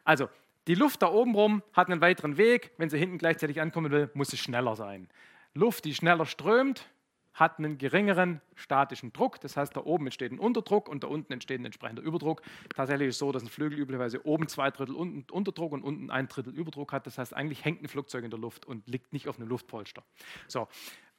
Also, 0.03 0.29
die 0.67 0.75
Luft 0.75 1.03
da 1.03 1.09
oben 1.09 1.35
rum 1.37 1.63
hat 1.75 1.89
einen 1.89 2.01
weiteren 2.01 2.39
Weg. 2.39 2.73
Wenn 2.77 2.91
sie 2.91 2.99
hinten 2.99 3.19
gleichzeitig 3.19 3.61
ankommen 3.61 3.93
will, 3.93 4.11
muss 4.15 4.29
sie 4.29 4.37
schneller 4.37 4.75
sein. 4.75 5.09
Luft, 5.55 5.85
die 5.85 5.95
schneller 5.95 6.27
strömt, 6.27 6.89
hat 7.37 7.59
einen 7.59 7.77
geringeren 7.77 8.41
statischen 8.55 9.13
Druck. 9.13 9.41
Das 9.43 9.57
heißt, 9.57 9.77
da 9.77 9.83
oben 9.83 10.07
entsteht 10.07 10.33
ein 10.33 10.39
Unterdruck 10.39 10.89
und 10.89 11.05
da 11.05 11.09
unten 11.09 11.33
entsteht 11.35 11.61
ein 11.61 11.67
entsprechender 11.67 12.03
Überdruck. 12.03 12.41
Tatsächlich 12.75 13.09
ist 13.09 13.17
es 13.17 13.19
so, 13.19 13.31
dass 13.31 13.43
ein 13.43 13.49
Flügel 13.49 13.79
üblicherweise 13.79 14.27
oben 14.27 14.49
zwei 14.49 14.71
Drittel 14.71 14.95
Unterdruck 14.95 15.73
und 15.73 15.83
unten 15.83 16.11
ein 16.11 16.29
Drittel 16.29 16.55
Überdruck 16.55 16.93
hat. 16.93 17.07
Das 17.07 17.19
heißt, 17.19 17.35
eigentlich 17.35 17.65
hängt 17.65 17.83
ein 17.83 17.89
Flugzeug 17.89 18.25
in 18.25 18.31
der 18.31 18.41
Luft 18.41 18.65
und 18.65 18.89
liegt 18.89 19.13
nicht 19.13 19.29
auf 19.29 19.39
einem 19.39 19.49
Luftpolster. 19.49 20.03
So, 20.49 20.67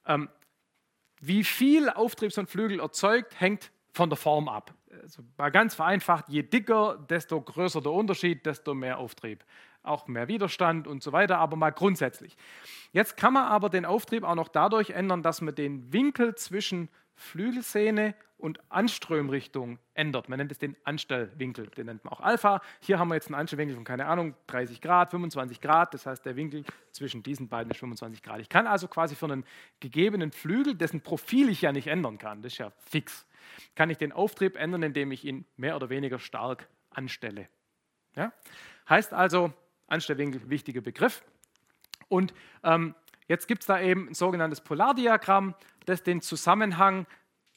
ähm, 0.07 0.27
wie 1.19 1.43
viel 1.43 1.89
Auftrieb 1.89 2.33
so 2.33 2.41
ein 2.41 2.47
Flügel 2.47 2.79
erzeugt, 2.79 3.39
hängt 3.39 3.71
von 3.91 4.09
der 4.09 4.17
Form 4.17 4.49
ab. 4.49 4.73
Also 5.01 5.23
ganz 5.37 5.75
vereinfacht, 5.75 6.29
je 6.29 6.43
dicker, 6.43 7.05
desto 7.09 7.39
größer 7.39 7.81
der 7.81 7.91
Unterschied, 7.91 8.45
desto 8.45 8.73
mehr 8.73 8.97
Auftrieb 8.97 9.43
auch 9.87 10.07
mehr 10.07 10.27
Widerstand 10.27 10.87
und 10.87 11.01
so 11.01 11.11
weiter, 11.11 11.37
aber 11.37 11.55
mal 11.55 11.71
grundsätzlich. 11.71 12.37
Jetzt 12.91 13.17
kann 13.17 13.33
man 13.33 13.45
aber 13.45 13.69
den 13.69 13.85
Auftrieb 13.85 14.23
auch 14.23 14.35
noch 14.35 14.47
dadurch 14.47 14.91
ändern, 14.91 15.23
dass 15.23 15.41
man 15.41 15.55
den 15.55 15.91
Winkel 15.93 16.35
zwischen 16.35 16.89
Flügelsehne 17.15 18.13
und 18.37 18.59
Anströmrichtung 18.69 19.79
ändert. 19.95 20.29
Man 20.29 20.37
nennt 20.37 20.51
es 20.51 20.59
den 20.59 20.77
Anstellwinkel, 20.83 21.67
den 21.67 21.87
nennt 21.87 22.05
man 22.05 22.13
auch 22.13 22.21
Alpha. 22.21 22.61
Hier 22.81 22.99
haben 22.99 23.07
wir 23.07 23.15
jetzt 23.15 23.27
einen 23.27 23.35
Anstellwinkel 23.35 23.75
von, 23.75 23.83
keine 23.83 24.05
Ahnung, 24.05 24.35
30 24.47 24.79
Grad, 24.79 25.09
25 25.09 25.59
Grad, 25.59 25.93
das 25.93 26.05
heißt, 26.05 26.23
der 26.25 26.35
Winkel 26.35 26.63
zwischen 26.91 27.23
diesen 27.23 27.49
beiden 27.49 27.71
ist 27.71 27.79
25 27.79 28.21
Grad. 28.21 28.39
Ich 28.39 28.49
kann 28.49 28.67
also 28.67 28.87
quasi 28.87 29.15
für 29.15 29.25
einen 29.25 29.43
gegebenen 29.79 30.31
Flügel, 30.31 30.75
dessen 30.75 31.01
Profil 31.01 31.49
ich 31.49 31.61
ja 31.61 31.71
nicht 31.71 31.87
ändern 31.87 32.19
kann, 32.19 32.43
das 32.43 32.53
ist 32.53 32.59
ja 32.59 32.71
fix, 32.85 33.25
kann 33.75 33.89
ich 33.89 33.97
den 33.97 34.11
Auftrieb 34.11 34.55
ändern, 34.55 34.83
indem 34.83 35.11
ich 35.11 35.25
ihn 35.25 35.45
mehr 35.57 35.75
oder 35.75 35.89
weniger 35.89 36.19
stark 36.19 36.67
anstelle. 36.91 37.49
Ja? 38.15 38.31
Heißt 38.87 39.13
also, 39.13 39.51
Anstellwinkel, 39.87 40.49
wichtiger 40.49 40.81
Begriff. 40.81 41.23
Und 42.07 42.33
ähm, 42.63 42.95
jetzt 43.27 43.47
gibt 43.47 43.63
es 43.63 43.67
da 43.67 43.81
eben 43.81 44.09
ein 44.09 44.13
sogenanntes 44.13 44.61
Polardiagramm, 44.61 45.55
das 45.85 46.03
den 46.03 46.21
Zusammenhang 46.21 47.05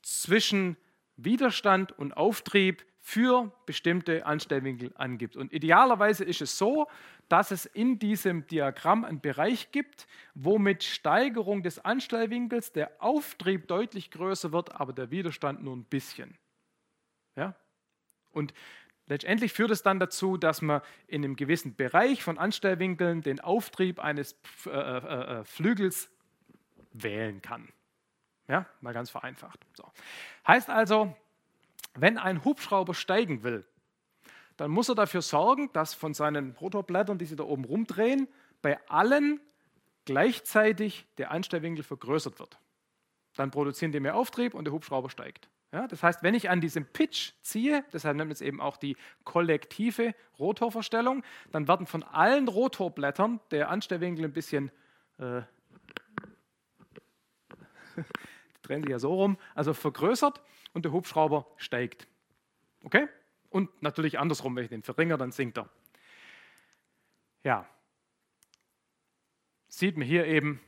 zwischen 0.02 0.76
Widerstand 1.16 1.96
und 1.98 2.16
Auftrieb 2.16 2.84
für 3.00 3.50
bestimmte 3.66 4.26
Anstellwinkel 4.26 4.92
angibt. 4.94 5.36
Und 5.36 5.52
idealerweise 5.52 6.24
ist 6.24 6.42
es 6.42 6.58
so, 6.58 6.86
dass 7.28 7.50
es 7.50 7.64
in 7.64 7.98
diesem 7.98 8.46
Diagramm 8.46 9.04
einen 9.04 9.20
Bereich 9.20 9.72
gibt, 9.72 10.06
wo 10.34 10.58
mit 10.58 10.84
Steigerung 10.84 11.62
des 11.62 11.82
Anstellwinkels 11.84 12.72
der 12.72 13.02
Auftrieb 13.02 13.68
deutlich 13.68 14.10
größer 14.10 14.52
wird, 14.52 14.78
aber 14.78 14.92
der 14.92 15.10
Widerstand 15.10 15.62
nur 15.62 15.76
ein 15.76 15.84
bisschen. 15.84 16.36
Ja? 17.36 17.54
Und 18.32 18.52
Letztendlich 19.10 19.52
führt 19.52 19.72
es 19.72 19.82
dann 19.82 19.98
dazu, 19.98 20.36
dass 20.36 20.62
man 20.62 20.82
in 21.08 21.24
einem 21.24 21.34
gewissen 21.34 21.74
Bereich 21.74 22.22
von 22.22 22.38
Anstellwinkeln 22.38 23.22
den 23.22 23.40
Auftrieb 23.40 23.98
eines 23.98 24.36
äh, 24.66 24.70
äh, 24.70 25.40
äh, 25.40 25.44
Flügels 25.44 26.08
wählen 26.92 27.42
kann. 27.42 27.68
Ja, 28.46 28.66
mal 28.80 28.94
ganz 28.94 29.10
vereinfacht. 29.10 29.66
So. 29.74 29.82
Heißt 30.46 30.70
also, 30.70 31.12
wenn 31.94 32.18
ein 32.18 32.44
Hubschrauber 32.44 32.94
steigen 32.94 33.42
will, 33.42 33.66
dann 34.56 34.70
muss 34.70 34.88
er 34.88 34.94
dafür 34.94 35.22
sorgen, 35.22 35.72
dass 35.72 35.92
von 35.92 36.14
seinen 36.14 36.52
Rotorblättern, 36.52 37.18
die 37.18 37.26
sich 37.26 37.36
da 37.36 37.42
oben 37.42 37.64
rumdrehen, 37.64 38.28
bei 38.62 38.78
allen 38.88 39.40
gleichzeitig 40.04 41.04
der 41.18 41.32
Anstellwinkel 41.32 41.82
vergrößert 41.82 42.38
wird. 42.38 42.60
Dann 43.34 43.50
produzieren 43.50 43.90
die 43.90 43.98
mehr 43.98 44.14
Auftrieb 44.14 44.54
und 44.54 44.66
der 44.66 44.72
Hubschrauber 44.72 45.10
steigt. 45.10 45.48
Ja, 45.72 45.86
das 45.86 46.02
heißt, 46.02 46.24
wenn 46.24 46.34
ich 46.34 46.50
an 46.50 46.60
diesem 46.60 46.84
Pitch 46.84 47.32
ziehe, 47.42 47.84
deshalb 47.92 48.16
nennt 48.16 48.28
man 48.28 48.32
es 48.32 48.40
eben 48.40 48.60
auch 48.60 48.76
die 48.76 48.96
kollektive 49.22 50.14
Rotorverstellung, 50.38 51.22
dann 51.52 51.68
werden 51.68 51.86
von 51.86 52.02
allen 52.02 52.48
Rotorblättern 52.48 53.38
der 53.52 53.70
Anstellwinkel 53.70 54.24
ein 54.24 54.32
bisschen, 54.32 54.72
äh, 55.18 55.42
die 57.96 58.62
drehen 58.62 58.82
sich 58.82 58.90
ja 58.90 58.98
so 58.98 59.14
rum, 59.14 59.38
also 59.54 59.72
vergrößert 59.72 60.42
und 60.72 60.84
der 60.84 60.92
Hubschrauber 60.92 61.46
steigt. 61.56 62.08
Okay? 62.82 63.06
Und 63.48 63.80
natürlich 63.80 64.18
andersrum, 64.18 64.56
wenn 64.56 64.64
ich 64.64 64.70
den 64.70 64.82
verringere, 64.82 65.18
dann 65.18 65.30
sinkt 65.30 65.58
er. 65.58 65.68
Ja, 67.44 67.68
sieht 69.68 69.96
man 69.96 70.06
hier 70.06 70.26
eben, 70.26 70.60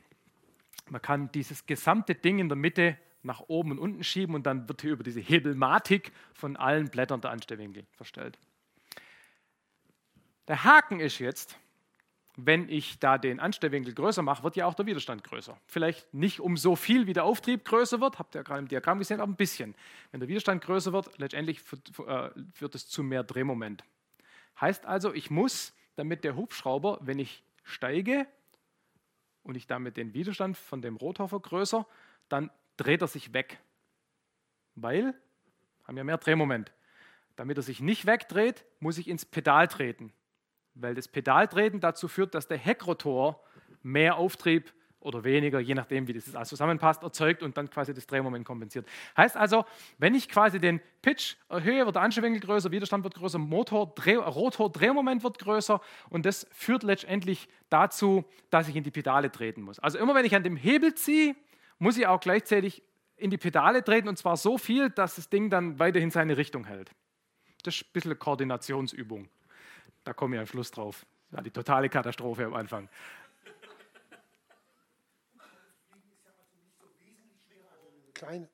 man 0.88 1.02
kann 1.02 1.30
dieses 1.32 1.66
gesamte 1.66 2.14
Ding 2.14 2.38
in 2.38 2.48
der 2.48 2.56
Mitte 2.56 2.96
nach 3.22 3.40
oben 3.48 3.72
und 3.72 3.78
unten 3.78 4.04
schieben 4.04 4.34
und 4.34 4.44
dann 4.44 4.68
wird 4.68 4.82
hier 4.82 4.92
über 4.92 5.04
diese 5.04 5.20
Hebelmatik 5.20 6.12
von 6.34 6.56
allen 6.56 6.88
Blättern 6.88 7.20
der 7.20 7.30
Anstellwinkel 7.30 7.86
verstellt. 7.92 8.38
Der 10.48 10.64
Haken 10.64 11.00
ist 11.00 11.18
jetzt, 11.18 11.56
wenn 12.36 12.68
ich 12.68 12.98
da 12.98 13.18
den 13.18 13.40
Anstellwinkel 13.40 13.94
größer 13.94 14.22
mache, 14.22 14.42
wird 14.42 14.56
ja 14.56 14.66
auch 14.66 14.74
der 14.74 14.86
Widerstand 14.86 15.22
größer. 15.22 15.58
Vielleicht 15.66 16.12
nicht 16.14 16.40
um 16.40 16.56
so 16.56 16.76
viel, 16.76 17.06
wie 17.06 17.12
der 17.12 17.24
Auftrieb 17.24 17.64
größer 17.64 18.00
wird, 18.00 18.18
habt 18.18 18.34
ihr 18.34 18.38
ja 18.38 18.42
gerade 18.42 18.60
im 18.60 18.68
Diagramm 18.68 18.98
gesehen, 18.98 19.20
aber 19.20 19.30
ein 19.30 19.36
bisschen. 19.36 19.74
Wenn 20.10 20.20
der 20.20 20.28
Widerstand 20.28 20.64
größer 20.64 20.92
wird, 20.92 21.18
letztendlich 21.18 21.60
äh, 22.06 22.30
führt 22.52 22.74
es 22.74 22.88
zu 22.88 23.02
mehr 23.02 23.22
Drehmoment. 23.22 23.84
Heißt 24.60 24.86
also, 24.86 25.12
ich 25.12 25.30
muss, 25.30 25.74
damit 25.96 26.24
der 26.24 26.36
Hubschrauber, 26.36 26.98
wenn 27.02 27.18
ich 27.18 27.44
steige 27.64 28.26
und 29.42 29.56
ich 29.56 29.66
damit 29.66 29.96
den 29.96 30.14
Widerstand 30.14 30.56
von 30.56 30.80
dem 30.80 30.96
Rotor 30.96 31.28
vergrößere, 31.28 31.86
dann 32.28 32.50
dreht 32.76 33.02
er 33.02 33.08
sich 33.08 33.32
weg. 33.32 33.58
Weil, 34.74 35.14
haben 35.84 35.96
wir 35.96 36.04
mehr 36.04 36.18
Drehmoment. 36.18 36.72
Damit 37.36 37.56
er 37.56 37.62
sich 37.62 37.80
nicht 37.80 38.06
wegdreht, 38.06 38.64
muss 38.80 38.98
ich 38.98 39.08
ins 39.08 39.24
Pedal 39.24 39.68
treten 39.68 40.12
weil 40.74 40.94
das 40.94 41.08
Pedaltreten 41.08 41.80
dazu 41.80 42.08
führt, 42.08 42.34
dass 42.34 42.48
der 42.48 42.58
Heckrotor 42.58 43.42
mehr 43.82 44.16
Auftrieb 44.16 44.72
oder 45.00 45.24
weniger, 45.24 45.58
je 45.58 45.74
nachdem, 45.74 46.06
wie 46.06 46.12
das 46.12 46.32
alles 46.36 46.48
zusammenpasst, 46.48 47.02
erzeugt 47.02 47.42
und 47.42 47.56
dann 47.56 47.68
quasi 47.68 47.92
das 47.92 48.06
Drehmoment 48.06 48.44
kompensiert. 48.44 48.86
Heißt 49.16 49.36
also, 49.36 49.64
wenn 49.98 50.14
ich 50.14 50.28
quasi 50.28 50.60
den 50.60 50.80
Pitch 51.02 51.34
erhöhe, 51.48 51.84
wird 51.84 51.96
der 51.96 52.02
Anschwinkel 52.02 52.40
größer, 52.40 52.70
Widerstand 52.70 53.02
wird 53.02 53.16
größer, 53.16 53.38
Motor, 53.38 53.92
Dreh, 53.96 54.14
Rotor, 54.14 54.70
Drehmoment 54.70 55.24
wird 55.24 55.40
größer 55.40 55.80
und 56.08 56.24
das 56.24 56.46
führt 56.52 56.84
letztendlich 56.84 57.48
dazu, 57.68 58.24
dass 58.50 58.68
ich 58.68 58.76
in 58.76 58.84
die 58.84 58.92
Pedale 58.92 59.32
treten 59.32 59.62
muss. 59.62 59.80
Also 59.80 59.98
immer 59.98 60.14
wenn 60.14 60.24
ich 60.24 60.36
an 60.36 60.44
dem 60.44 60.56
Hebel 60.56 60.94
ziehe, 60.94 61.34
muss 61.82 61.96
ich 61.96 62.06
auch 62.06 62.20
gleichzeitig 62.20 62.80
in 63.16 63.30
die 63.30 63.38
Pedale 63.38 63.82
treten 63.82 64.08
und 64.08 64.16
zwar 64.16 64.36
so 64.36 64.56
viel, 64.56 64.88
dass 64.88 65.16
das 65.16 65.28
Ding 65.28 65.50
dann 65.50 65.80
weiterhin 65.80 66.12
seine 66.12 66.36
Richtung 66.36 66.64
hält. 66.64 66.92
Das 67.64 67.74
ist 67.74 67.86
ein 67.86 67.92
bisschen 67.92 68.16
Koordinationsübung. 68.16 69.28
Da 70.04 70.12
komme 70.12 70.36
ich 70.36 70.40
am 70.40 70.46
Schluss 70.46 70.70
drauf. 70.70 71.04
Das 71.30 71.38
war 71.38 71.42
die 71.42 71.50
totale 71.50 71.88
Katastrophe 71.88 72.46
am 72.46 72.54
Anfang. 72.54 72.88
Klein, 78.14 78.48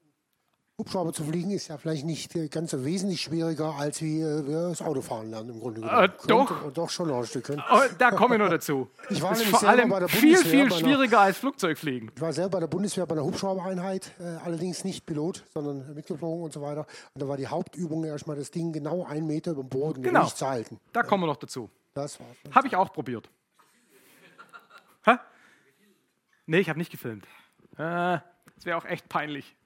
Hubschrauber 0.81 1.13
zu 1.13 1.25
fliegen 1.25 1.51
ist 1.51 1.67
ja 1.67 1.77
vielleicht 1.77 2.05
nicht 2.07 2.37
äh, 2.37 2.47
ganz 2.47 2.71
so 2.71 2.85
wesentlich 2.85 3.21
schwieriger, 3.21 3.75
als 3.75 4.01
wie 4.01 4.21
äh, 4.21 4.47
wir 4.47 4.69
das 4.69 4.81
Autofahren 4.81 5.29
lernen 5.29 5.51
im 5.51 5.61
Grunde 5.61 5.81
genommen. 5.81 6.05
Äh, 6.05 6.09
doch. 6.29 6.65
Und 6.65 6.79
doch 6.79 6.89
schon 6.89 7.09
noch 7.09 7.19
ein 7.19 7.27
Stückchen. 7.27 7.61
Oh, 7.69 7.81
da 7.99 8.13
komme 8.13 8.37
ich 8.37 8.41
noch 8.41 8.49
dazu. 8.49 8.89
Ich 9.11 9.21
war 9.21 9.33
ist 9.33 9.43
vor 9.45 9.65
allem 9.65 9.93
viel, 10.09 10.37
viel 10.37 10.71
schwieriger 10.71 11.21
als 11.21 11.39
Flugzeugfliegen. 11.39 12.13
Ich 12.15 12.21
war 12.21 12.33
selber 12.33 12.51
bei 12.51 12.61
der 12.61 12.67
Bundeswehr 12.69 13.07
bei 13.07 13.17
einer 13.17 13.25
Hubschraubereinheit, 13.25 14.13
äh, 14.21 14.37
allerdings 14.45 14.85
nicht 14.85 15.05
Pilot, 15.05 15.43
sondern 15.53 15.95
mitgeflogen 15.95 16.45
und 16.45 16.53
so 16.53 16.63
weiter. 16.63 16.87
Und 17.13 17.23
da 17.23 17.27
war 17.27 17.37
die 17.37 17.49
Hauptübung 17.49 18.05
erstmal 18.05 18.37
das 18.37 18.53
Ding 18.53 18.73
genau 18.73 19.05
einen 19.05 19.27
Meter 19.27 19.53
über 19.53 19.65
dem 19.65 19.71
Boden 19.71 20.03
genau. 20.03 20.27
zu 20.27 20.47
halten. 20.47 20.79
Da 20.93 21.03
kommen 21.03 21.25
wir 21.25 21.27
noch 21.27 21.39
dazu. 21.39 21.71
Das 21.95 22.21
war's. 22.21 22.55
Habe 22.55 22.69
ich 22.69 22.77
auch 22.77 22.93
probiert. 22.93 23.29
Hä? 25.05 25.17
Nee, 26.47 26.61
ich 26.61 26.69
habe 26.69 26.79
nicht 26.79 26.93
gefilmt. 26.93 27.27
Äh, 27.77 28.19
das 28.55 28.65
wäre 28.65 28.77
auch 28.77 28.85
echt 28.85 29.09
peinlich. 29.09 29.57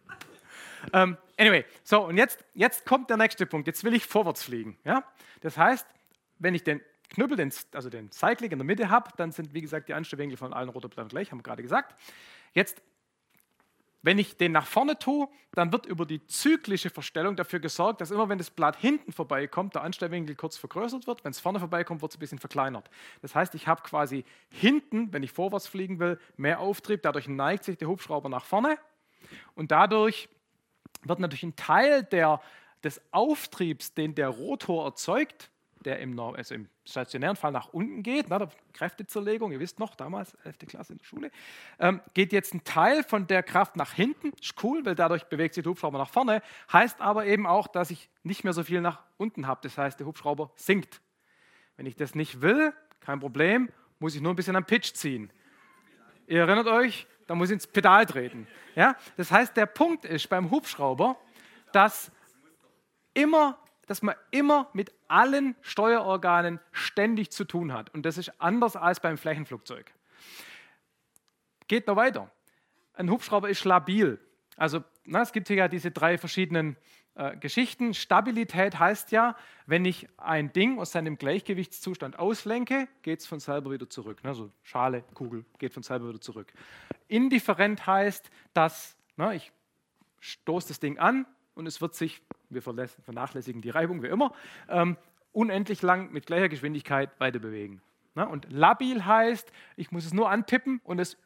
Um, 0.92 1.16
anyway, 1.38 1.64
so 1.84 2.06
und 2.06 2.16
jetzt, 2.16 2.44
jetzt 2.54 2.84
kommt 2.84 3.09
der 3.10 3.16
nächste 3.16 3.46
Punkt. 3.46 3.66
Jetzt 3.66 3.84
will 3.84 3.94
ich 3.94 4.06
vorwärts 4.06 4.42
fliegen. 4.42 4.76
Ja? 4.84 5.04
Das 5.40 5.56
heißt, 5.56 5.86
wenn 6.38 6.54
ich 6.54 6.64
den 6.64 6.80
Knüppel, 7.10 7.36
den, 7.36 7.52
also 7.72 7.90
den 7.90 8.10
Cycling 8.10 8.52
in 8.52 8.59
der 8.59 8.64
Mitte 8.66 8.88
habe, 8.88 9.10
dann 9.16 9.32
sind, 9.32 9.54
wie 9.54 9.60
gesagt, 9.60 9.88
die 9.88 9.94
Anstellwinkel 9.94 10.36
von 10.36 10.52
allen 10.52 10.70
Rotorblättern 10.70 11.09
gleich, 11.09 11.30
haben 11.30 11.38
wir 11.38 11.42
gerade 11.42 11.62
gesagt. 11.62 11.94
Jetzt, 12.54 12.82
wenn 14.00 14.18
ich 14.18 14.36
den 14.36 14.50
nach 14.52 14.66
vorne 14.66 14.98
tue, 14.98 15.28
dann 15.52 15.72
wird 15.72 15.86
über 15.86 16.06
die 16.06 16.26
zyklische 16.26 16.90
Verstellung 16.90 17.36
dafür 17.36 17.60
gesorgt, 17.60 18.00
dass 18.00 18.10
immer, 18.10 18.28
wenn 18.28 18.38
das 18.38 18.50
Blatt 18.50 18.76
hinten 18.76 19.12
vorbeikommt, 19.12 19.74
der 19.74 19.82
Anstellwinkel 19.82 20.34
kurz 20.34 20.56
vergrößert 20.56 21.06
wird. 21.06 21.22
Wenn 21.22 21.30
es 21.30 21.38
vorne 21.38 21.60
vorbeikommt, 21.60 22.02
wird 22.02 22.12
es 22.12 22.16
ein 22.16 22.20
bisschen 22.20 22.38
verkleinert. 22.38 22.90
Das 23.20 23.34
heißt, 23.34 23.54
ich 23.54 23.68
habe 23.68 23.82
quasi 23.82 24.24
hinten, 24.48 25.12
wenn 25.12 25.22
ich 25.22 25.32
vorwärts 25.32 25.68
fliegen 25.68 26.00
will, 26.00 26.18
mehr 26.36 26.60
Auftrieb. 26.60 27.02
Dadurch 27.02 27.28
neigt 27.28 27.64
sich 27.64 27.76
der 27.76 27.88
Hubschrauber 27.88 28.28
nach 28.28 28.46
vorne 28.46 28.78
und 29.54 29.70
dadurch 29.70 30.28
wird 31.02 31.20
natürlich 31.20 31.42
ein 31.42 31.56
Teil 31.56 32.04
der, 32.04 32.40
des 32.84 33.00
Auftriebs, 33.10 33.94
den 33.94 34.14
der 34.14 34.28
Rotor 34.28 34.84
erzeugt, 34.86 35.50
der 35.82 35.98
im, 35.98 36.18
also 36.18 36.54
im 36.54 36.68
stationären 36.84 37.36
Fall 37.36 37.52
nach 37.52 37.72
unten 37.72 38.02
geht, 38.02 38.26
na, 38.28 38.48
Kräftezerlegung, 38.72 39.52
ihr 39.52 39.60
wisst 39.60 39.78
noch, 39.78 39.94
damals 39.94 40.34
11. 40.44 40.58
Klasse 40.66 40.92
in 40.92 40.98
der 40.98 41.04
Schule, 41.04 41.30
ähm, 41.78 42.00
geht 42.14 42.32
jetzt 42.32 42.54
ein 42.54 42.64
Teil 42.64 43.02
von 43.04 43.26
der 43.26 43.42
Kraft 43.42 43.76
nach 43.76 43.92
hinten, 43.92 44.32
ist 44.40 44.54
cool, 44.62 44.84
weil 44.84 44.94
dadurch 44.94 45.24
bewegt 45.24 45.54
sich 45.54 45.64
der 45.64 45.70
Hubschrauber 45.70 45.98
nach 45.98 46.10
vorne, 46.10 46.42
heißt 46.72 47.00
aber 47.00 47.26
eben 47.26 47.46
auch, 47.46 47.66
dass 47.66 47.90
ich 47.90 48.08
nicht 48.22 48.44
mehr 48.44 48.52
so 48.52 48.64
viel 48.64 48.80
nach 48.80 49.02
unten 49.16 49.46
habe, 49.46 49.60
das 49.62 49.76
heißt, 49.76 49.98
der 49.98 50.06
Hubschrauber 50.06 50.50
sinkt. 50.56 51.00
Wenn 51.76 51.86
ich 51.86 51.96
das 51.96 52.14
nicht 52.14 52.42
will, 52.42 52.72
kein 53.00 53.20
Problem, 53.20 53.70
muss 53.98 54.14
ich 54.14 54.20
nur 54.20 54.32
ein 54.32 54.36
bisschen 54.36 54.56
am 54.56 54.64
Pitch 54.64 54.92
ziehen. 54.94 55.32
Ihr 56.26 56.40
erinnert 56.40 56.66
euch, 56.66 57.06
da 57.32 57.36
muss 57.36 57.48
ich 57.48 57.54
ins 57.54 57.66
Pedal 57.66 58.04
treten. 58.04 58.46
Ja? 58.74 58.94
Das 59.16 59.32
heißt, 59.32 59.56
der 59.56 59.64
Punkt 59.64 60.04
ist 60.04 60.28
beim 60.28 60.50
Hubschrauber, 60.50 61.16
dass, 61.72 62.12
immer, 63.14 63.59
dass 63.86 64.02
man 64.02 64.16
immer 64.30 64.68
mit 64.74 64.92
allen 65.09 65.56
Steuerorganen 65.62 66.60
ständig 66.72 67.32
zu 67.32 67.44
tun 67.44 67.72
hat. 67.72 67.88
Und 67.94 68.04
das 68.04 68.18
ist 68.18 68.38
anders 68.38 68.76
als 68.76 69.00
beim 69.00 69.16
Flächenflugzeug. 69.16 69.90
Geht 71.68 71.86
noch 71.86 71.96
weiter. 71.96 72.30
Ein 72.92 73.09
Hubschrauber 73.09 73.48
ist 73.48 73.64
labil. 73.64 74.18
Also 74.59 74.84
na, 75.06 75.22
es 75.22 75.32
gibt 75.32 75.48
hier 75.48 75.56
ja 75.56 75.68
diese 75.68 75.90
drei 75.90 76.18
verschiedenen 76.18 76.76
äh, 77.14 77.36
Geschichten. 77.36 77.94
Stabilität 77.94 78.78
heißt 78.78 79.12
ja, 79.12 79.36
wenn 79.66 79.84
ich 79.84 80.09
ein 80.16 80.52
Ding 80.52 80.78
aus 80.78 80.93
seinem 80.93 81.18
Gleichgewichtszustand 81.18 82.18
auslenke, 82.18 82.89
geht 83.02 83.20
es 83.20 83.26
von 83.26 83.40
selber 83.40 83.70
wieder 83.70 83.89
zurück. 83.89 84.24
Ne? 84.24 84.30
Also 84.30 84.51
Schale, 84.62 85.05
Kugel 85.14 85.44
geht 85.59 85.74
von 85.74 85.82
selber 85.82 86.09
wieder 86.09 86.20
zurück. 86.20 86.52
Indifferent 87.09 87.86
heißt, 87.86 88.30
dass 88.55 88.97
na, 89.16 89.34
ich 89.34 89.52
stoße 90.20 90.68
das 90.68 90.80
Ding 90.80 90.98
an 90.98 91.26
und 91.55 91.66
es 91.66 91.80
wird 91.80 91.94
sich, 91.94 92.22
wir 92.48 92.62
vernachlässigen 92.62 93.60
die 93.60 93.70
Reibung 93.70 94.02
wie 94.02 94.09
immer, 94.09 94.32
ähm, 94.68 94.97
unendlich 95.32 95.82
lang 95.82 96.12
mit 96.12 96.26
gleicher 96.26 96.48
Geschwindigkeit 96.48 97.10
weiter 97.18 97.39
bewegen. 97.39 97.82
Ne? 98.14 98.26
Und 98.26 98.51
labil 98.51 99.05
heißt, 99.05 99.52
ich 99.76 99.90
muss 99.90 100.05
es 100.05 100.12
nur 100.12 100.30
antippen 100.30 100.80
und 100.84 100.98
es 100.98 101.18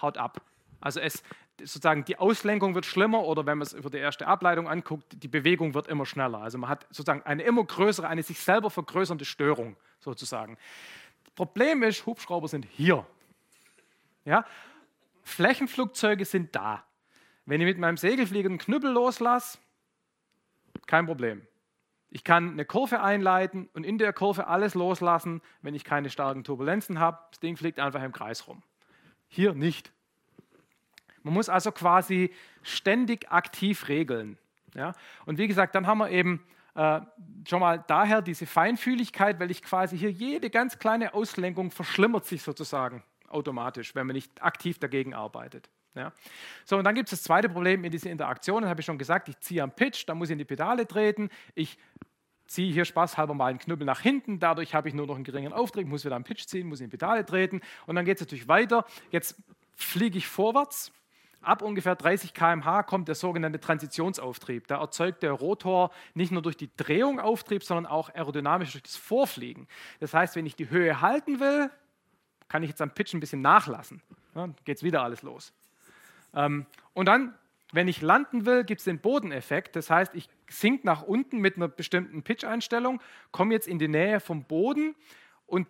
haut 0.00 0.18
ab. 0.18 0.42
Also 0.80 1.00
es, 1.00 1.22
sozusagen 1.66 2.04
die 2.04 2.18
Auslenkung 2.18 2.74
wird 2.74 2.86
schlimmer 2.86 3.24
oder 3.24 3.46
wenn 3.46 3.58
man 3.58 3.66
es 3.66 3.72
über 3.72 3.90
die 3.90 3.98
erste 3.98 4.26
Ableitung 4.26 4.68
anguckt, 4.68 5.22
die 5.22 5.28
Bewegung 5.28 5.74
wird 5.74 5.88
immer 5.88 6.06
schneller. 6.06 6.38
Also 6.38 6.58
man 6.58 6.70
hat 6.70 6.86
sozusagen 6.90 7.22
eine 7.22 7.42
immer 7.42 7.64
größere, 7.64 8.06
eine 8.08 8.22
sich 8.22 8.40
selber 8.40 8.70
vergrößernde 8.70 9.24
Störung 9.24 9.76
sozusagen. 10.00 10.58
Das 11.24 11.34
Problem 11.34 11.82
ist, 11.82 12.06
Hubschrauber 12.06 12.48
sind 12.48 12.64
hier. 12.64 13.06
Ja? 14.24 14.44
Flächenflugzeuge 15.22 16.24
sind 16.24 16.54
da. 16.54 16.84
Wenn 17.46 17.60
ich 17.60 17.66
mit 17.66 17.78
meinem 17.78 17.96
Segelflieger 17.96 18.48
einen 18.48 18.58
Knüppel 18.58 18.90
loslasse, 18.90 19.58
kein 20.86 21.06
Problem. 21.06 21.46
Ich 22.10 22.24
kann 22.24 22.50
eine 22.50 22.64
Kurve 22.66 23.00
einleiten 23.00 23.70
und 23.72 23.84
in 23.84 23.96
der 23.96 24.12
Kurve 24.12 24.46
alles 24.46 24.74
loslassen, 24.74 25.40
wenn 25.62 25.74
ich 25.74 25.84
keine 25.84 26.10
starken 26.10 26.44
Turbulenzen 26.44 26.98
habe. 26.98 27.18
Das 27.30 27.40
Ding 27.40 27.56
fliegt 27.56 27.80
einfach 27.80 28.02
im 28.02 28.12
Kreis 28.12 28.46
rum. 28.46 28.62
Hier 29.28 29.54
nicht. 29.54 29.92
Man 31.22 31.34
muss 31.34 31.48
also 31.48 31.72
quasi 31.72 32.32
ständig 32.62 33.30
aktiv 33.30 33.88
regeln. 33.88 34.38
Ja? 34.74 34.92
Und 35.26 35.38
wie 35.38 35.48
gesagt, 35.48 35.74
dann 35.74 35.86
haben 35.86 35.98
wir 35.98 36.10
eben 36.10 36.44
äh, 36.74 37.00
schon 37.46 37.60
mal 37.60 37.84
daher 37.86 38.22
diese 38.22 38.46
Feinfühligkeit, 38.46 39.38
weil 39.40 39.50
ich 39.50 39.62
quasi 39.62 39.98
hier 39.98 40.10
jede 40.10 40.50
ganz 40.50 40.78
kleine 40.78 41.14
Auslenkung 41.14 41.70
verschlimmert 41.70 42.24
sich 42.24 42.42
sozusagen 42.42 43.02
automatisch, 43.28 43.94
wenn 43.94 44.06
man 44.06 44.14
nicht 44.14 44.42
aktiv 44.42 44.78
dagegen 44.78 45.14
arbeitet. 45.14 45.68
Ja. 45.94 46.12
So, 46.64 46.78
und 46.78 46.84
dann 46.84 46.94
gibt 46.94 47.12
es 47.12 47.18
das 47.18 47.22
zweite 47.22 47.48
Problem 47.48 47.84
in 47.84 47.90
dieser 47.90 48.10
Interaktion, 48.10 48.62
das 48.62 48.70
habe 48.70 48.80
ich 48.80 48.86
schon 48.86 48.96
gesagt, 48.96 49.28
ich 49.28 49.38
ziehe 49.40 49.62
am 49.62 49.72
Pitch, 49.72 50.08
dann 50.08 50.16
muss 50.16 50.28
ich 50.28 50.32
in 50.32 50.38
die 50.38 50.46
Pedale 50.46 50.86
treten, 50.86 51.28
ich 51.54 51.78
ziehe 52.46 52.72
hier 52.72 52.86
spaßhalber 52.86 53.34
mal 53.34 53.50
einen 53.50 53.58
Knüppel 53.58 53.84
nach 53.84 54.00
hinten, 54.00 54.38
dadurch 54.38 54.74
habe 54.74 54.88
ich 54.88 54.94
nur 54.94 55.06
noch 55.06 55.16
einen 55.16 55.24
geringen 55.24 55.52
Auftrieb, 55.52 55.86
muss 55.86 56.04
wieder 56.04 56.16
am 56.16 56.24
Pitch 56.24 56.46
ziehen, 56.46 56.66
muss 56.66 56.80
in 56.80 56.86
die 56.86 56.96
Pedale 56.96 57.26
treten 57.26 57.60
und 57.86 57.96
dann 57.96 58.06
geht 58.06 58.16
es 58.16 58.22
natürlich 58.22 58.48
weiter. 58.48 58.86
Jetzt 59.10 59.36
fliege 59.74 60.16
ich 60.16 60.26
vorwärts 60.26 60.92
Ab 61.42 61.62
ungefähr 61.62 61.96
30 61.96 62.34
km/h 62.34 62.84
kommt 62.84 63.08
der 63.08 63.16
sogenannte 63.16 63.58
Transitionsauftrieb. 63.58 64.68
Da 64.68 64.80
erzeugt 64.80 65.22
der 65.22 65.32
Rotor 65.32 65.90
nicht 66.14 66.30
nur 66.30 66.40
durch 66.40 66.56
die 66.56 66.70
Drehung 66.76 67.18
Auftrieb, 67.18 67.64
sondern 67.64 67.86
auch 67.86 68.10
aerodynamisch 68.10 68.72
durch 68.72 68.84
das 68.84 68.96
Vorfliegen. 68.96 69.66
Das 69.98 70.14
heißt, 70.14 70.36
wenn 70.36 70.46
ich 70.46 70.54
die 70.54 70.70
Höhe 70.70 71.00
halten 71.00 71.40
will, 71.40 71.70
kann 72.48 72.62
ich 72.62 72.68
jetzt 72.68 72.80
am 72.80 72.90
Pitch 72.90 73.12
ein 73.14 73.20
bisschen 73.20 73.42
nachlassen. 73.42 74.02
Ja, 74.34 74.48
geht 74.64 74.76
es 74.76 74.82
wieder 74.82 75.02
alles 75.02 75.22
los. 75.22 75.52
Ähm, 76.34 76.66
und 76.94 77.06
dann, 77.06 77.34
wenn 77.72 77.88
ich 77.88 78.02
landen 78.02 78.46
will, 78.46 78.64
gibt 78.64 78.80
es 78.80 78.84
den 78.84 79.00
Bodeneffekt. 79.00 79.74
Das 79.74 79.90
heißt, 79.90 80.14
ich 80.14 80.28
sink 80.48 80.84
nach 80.84 81.02
unten 81.02 81.38
mit 81.38 81.56
einer 81.56 81.68
bestimmten 81.68 82.22
Pitch-Einstellung, 82.22 83.00
komme 83.30 83.54
jetzt 83.54 83.66
in 83.66 83.78
die 83.78 83.88
Nähe 83.88 84.20
vom 84.20 84.44
Boden 84.44 84.94
und 85.46 85.66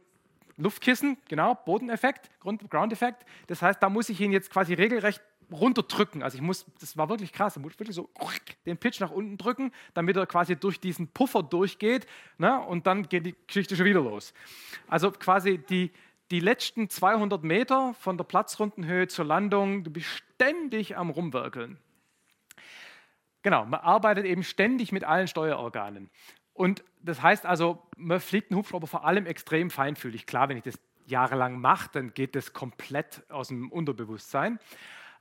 Luftkissen, 0.57 1.17
genau, 1.29 1.55
Bodeneffekt, 1.55 2.31
Ground-Effekt. 2.41 3.25
Das 3.47 3.63
heißt, 3.63 3.83
da 3.83 3.89
muss 3.89 4.09
ich 4.09 4.21
ihn 4.21 4.33
jetzt 4.33 4.51
quasi 4.51 4.75
regelrecht 4.75 5.23
runterdrücken. 5.53 6.23
Also 6.23 6.37
ich 6.37 6.43
muss, 6.43 6.67
das 6.81 6.97
war 6.97 7.09
wirklich 7.09 7.33
krass, 7.33 7.57
ich 7.57 7.63
muss 7.63 7.79
wirklich 7.79 7.97
so 7.97 8.11
den 8.67 8.77
Pitch 8.79 9.01
nach 9.01 9.11
unten 9.11 9.37
drücken, 9.37 9.73
damit 9.95 10.17
er 10.17 10.27
quasi 10.27 10.57
durch 10.57 10.81
diesen 10.81 11.09
Puffer 11.09 11.43
durchgeht 11.43 12.07
ne? 12.39 12.61
und 12.61 12.87
dann 12.87 13.09
geht 13.09 13.27
die 13.27 13.35
Geschichte 13.47 13.77
schon 13.77 13.87
wieder 13.87 14.01
los. 14.01 14.33
Also 14.89 15.11
quasi 15.11 15.59
die, 15.59 15.91
die 16.31 16.41
letzten 16.41 16.89
200 16.89 17.43
Meter 17.45 17.95
von 17.95 18.17
der 18.17 18.25
Platzrundenhöhe 18.25 19.09
zur 19.09 19.25
Landung, 19.25 19.85
du 19.85 19.91
bist 19.91 20.07
ständig 20.07 20.97
am 20.97 21.11
Rumwirkeln. 21.11 21.79
Genau, 23.43 23.65
man 23.67 23.81
arbeitet 23.81 24.25
eben 24.25 24.45
ständig 24.45 24.93
mit 24.93 25.05
allen 25.05 25.27
Steuerorganen. 25.27 26.11
Und 26.55 26.85
das 27.03 27.23
heißt 27.23 27.47
also, 27.47 27.83
man 27.97 28.21
fliegt 28.21 28.51
einen 28.51 28.59
Hubschrauber 28.59 28.87
vor 28.87 29.05
allem 29.05 29.27
extrem 29.27 29.71
feinfühlig. 29.71 30.27
Klar, 30.27 30.49
wenn 30.49 30.59
ich 30.59 30.63
das 30.63 30.79
jahrelang 31.07 31.61
mache, 31.61 31.91
dann 31.93 32.15
geht 32.15 32.37
das 32.37 32.53
komplett 32.53 33.23
aus 33.31 33.49
dem 33.49 33.71
Unterbewusstsein. 33.71 34.59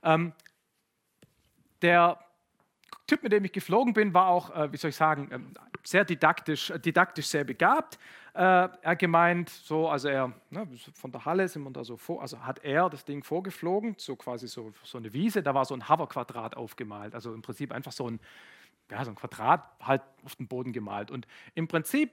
Ähm, 0.02 0.32
der 1.80 2.18
Typ, 3.06 3.22
mit 3.22 3.32
dem 3.32 3.44
ich 3.44 3.52
geflogen 3.52 3.92
bin, 3.92 4.14
war 4.14 4.28
auch, 4.28 4.54
äh, 4.54 4.72
wie 4.72 4.76
soll 4.76 4.90
ich 4.90 4.96
sagen, 4.96 5.28
ähm, 5.32 5.54
sehr 5.84 6.04
didaktisch, 6.04 6.70
äh, 6.70 6.78
didaktisch 6.78 7.26
sehr 7.26 7.44
begabt. 7.44 7.98
Äh, 8.34 8.68
er 8.80 8.96
gemeint, 8.96 9.50
so, 9.50 9.88
also 9.88 10.08
er, 10.08 10.32
ne, 10.50 10.66
von 10.94 11.12
der 11.12 11.24
Halle 11.24 11.48
sind 11.48 11.64
wir 11.64 11.70
da 11.70 11.84
so 11.84 11.96
vor, 11.96 12.22
also 12.22 12.44
hat 12.44 12.64
er 12.64 12.88
das 12.88 13.04
Ding 13.04 13.22
vorgeflogen, 13.22 13.94
so 13.98 14.16
quasi 14.16 14.48
so, 14.48 14.72
so 14.84 14.98
eine 14.98 15.12
Wiese, 15.12 15.42
da 15.42 15.54
war 15.54 15.64
so 15.64 15.74
ein 15.74 15.88
Hover-Quadrat 15.88 16.56
aufgemalt, 16.56 17.14
also 17.14 17.34
im 17.34 17.42
Prinzip 17.42 17.72
einfach 17.72 17.92
so 17.92 18.08
ein, 18.08 18.20
ja, 18.90 19.04
so 19.04 19.10
ein 19.10 19.16
Quadrat 19.16 19.62
halt 19.80 20.02
auf 20.24 20.36
den 20.36 20.48
Boden 20.48 20.72
gemalt. 20.72 21.10
Und 21.10 21.26
im 21.54 21.68
Prinzip 21.68 22.10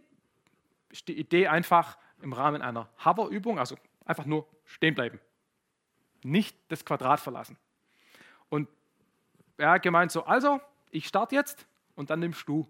ist 0.90 1.08
die 1.08 1.18
Idee 1.18 1.48
einfach 1.48 1.98
im 2.22 2.34
Rahmen 2.34 2.62
einer 2.62 2.90
Hover-Übung, 3.06 3.60
also 3.60 3.78
einfach 4.06 4.26
nur 4.26 4.46
stehen 4.66 4.96
bleiben, 4.96 5.20
nicht 6.24 6.58
das 6.68 6.84
Quadrat 6.84 7.20
verlassen. 7.20 7.58
Er 9.60 9.72
hat 9.72 9.82
gemeint 9.82 10.12
so, 10.12 10.24
also 10.24 10.62
ich 10.90 11.06
starte 11.06 11.36
jetzt 11.36 11.68
und 11.96 12.10
dann 12.10 12.20
nimmst 12.20 12.48
du. 12.48 12.68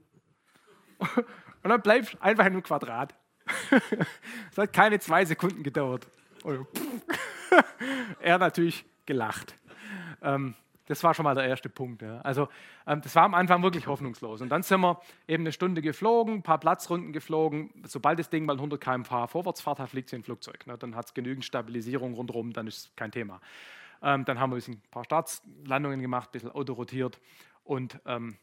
Und 1.62 1.72
dann 1.72 1.82
bleibst 1.82 2.14
du 2.14 2.22
einfach 2.22 2.46
in 2.46 2.54
einem 2.54 2.64
Quadrat. 2.64 3.14
Es 4.52 4.58
hat 4.58 4.72
keine 4.72 5.00
zwei 5.00 5.26
Sekunden 5.26 5.62
gedauert. 5.62 6.08
er 8.22 8.38
natürlich 8.38 8.86
gelacht. 9.06 9.56
Ähm, 10.22 10.56
das 10.86 11.04
war 11.04 11.14
schon 11.14 11.26
mal 11.26 11.36
der 11.36 11.46
erste 11.46 11.70
Punkt. 11.70 12.02
Also 12.02 12.48
ähm, 12.88 13.02
das 13.02 13.14
war 13.16 13.24
am 13.24 13.34
Anfang 13.34 13.62
wirklich 13.62 13.88
hoffnungslos. 13.88 14.42
Und 14.42 14.50
dann 14.50 14.64
sind 14.64 14.82
wir 14.82 15.02
eben 15.28 15.44
eine 15.44 15.52
Stunde 15.52 15.82
geflogen, 15.82 16.36
ein 16.36 16.44
paar 16.44 16.60
Platzrunden 16.60 17.14
geflogen. 17.14 17.72
Sobald 17.86 18.20
das 18.20 18.30
Ding 18.30 18.46
mal 18.46 18.56
100 18.56 18.82
km/h 18.82 19.28
vorwärts 19.28 19.62
fährt, 19.62 19.88
fliegt 19.90 20.08
es 20.08 20.14
in 20.14 20.22
ein 20.22 20.24
Flugzeug. 20.24 20.66
Ne? 20.66 20.78
Dann 20.78 20.96
hat 20.96 21.06
es 21.06 21.14
genügend 21.14 21.46
Stabilisierung 21.46 22.14
rundherum, 22.14 22.54
dann 22.54 22.68
ist 22.68 22.78
es 22.78 22.96
kein 22.96 23.12
Thema. 23.12 23.42
Ähm, 24.02 24.26
dann 24.26 24.40
haben 24.40 24.52
wir 24.52 24.62
ein 24.68 24.82
paar 24.92 25.04
Startlandungen 25.04 26.02
gemacht, 26.02 26.30
ein 26.30 26.32
bisschen 26.34 26.52
Auto 26.52 26.74
rotiert 26.74 27.20
und 27.64 28.00
ähm, 28.06 28.38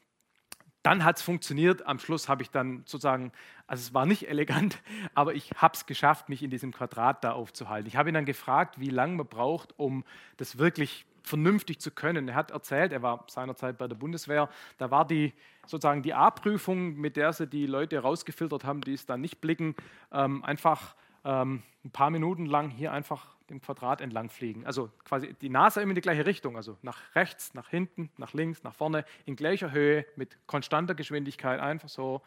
dann 0.87 1.05
hat 1.05 1.17
es 1.17 1.23
funktioniert. 1.23 1.85
Am 1.85 1.99
Schluss 1.99 2.29
habe 2.29 2.43
ich 2.43 2.51
dann 2.51 2.85
sozusagen, 2.87 3.33
also 3.67 3.81
es 3.81 3.93
war 3.93 4.07
nicht 4.07 4.29
elegant, 4.29 4.81
aber 5.15 5.35
ich 5.35 5.51
habe 5.57 5.75
es 5.75 5.87
geschafft, 5.87 6.29
mich 6.29 6.45
in 6.45 6.51
diesem 6.51 6.73
Quadrat 6.73 7.25
da 7.25 7.33
aufzuhalten. 7.33 7.89
Ich 7.89 7.97
habe 7.97 8.09
ihn 8.11 8.15
dann 8.15 8.25
gefragt, 8.25 8.79
wie 8.79 8.91
lange 8.91 9.17
man 9.17 9.27
braucht, 9.27 9.77
um 9.79 10.05
das 10.37 10.59
wirklich 10.59 11.05
vernünftig 11.25 11.81
zu 11.81 11.91
können. 11.91 12.29
Er 12.29 12.37
hat 12.37 12.53
erzählt, 12.53 12.93
er 12.93 13.03
war 13.03 13.25
seinerzeit 13.29 13.79
bei 13.79 13.89
der 13.89 13.97
Bundeswehr, 13.97 14.49
da 14.79 14.93
war 14.93 15.05
die 15.05 15.33
sozusagen 15.67 16.03
die 16.03 16.15
A-Prüfung, 16.15 16.95
mit 16.95 17.17
der 17.17 17.33
sie 17.33 17.49
die 17.49 17.67
Leute 17.67 17.99
rausgefiltert 17.99 18.65
haben, 18.65 18.81
die 18.81 18.95
es 18.95 19.07
dann 19.07 19.21
nicht 19.21 19.41
blicken, 19.41 19.75
ähm, 20.13 20.45
einfach 20.45 20.95
ähm, 21.25 21.65
ein 21.85 21.91
paar 21.91 22.11
Minuten 22.11 22.47
lang 22.47 22.71
hier 22.71 22.93
einfach 22.93 23.36
dem 23.51 23.61
Quadrat 23.61 24.01
entlang 24.01 24.29
fliegen. 24.29 24.67
Also 24.67 24.91
quasi 25.05 25.35
die 25.41 25.49
Nase 25.49 25.81
immer 25.81 25.91
in 25.91 25.95
die 25.95 26.01
gleiche 26.01 26.27
Richtung, 26.27 26.57
also 26.57 26.77
nach 26.83 26.99
rechts, 27.15 27.55
nach 27.55 27.69
hinten, 27.69 28.11
nach 28.17 28.33
links, 28.33 28.63
nach 28.63 28.75
vorne, 28.75 29.05
in 29.25 29.37
gleicher 29.37 29.71
Höhe, 29.73 30.05
mit 30.17 30.37
konstanter 30.47 30.95
Geschwindigkeit, 30.95 31.61
einfach 31.61 31.89
so. 31.89 32.23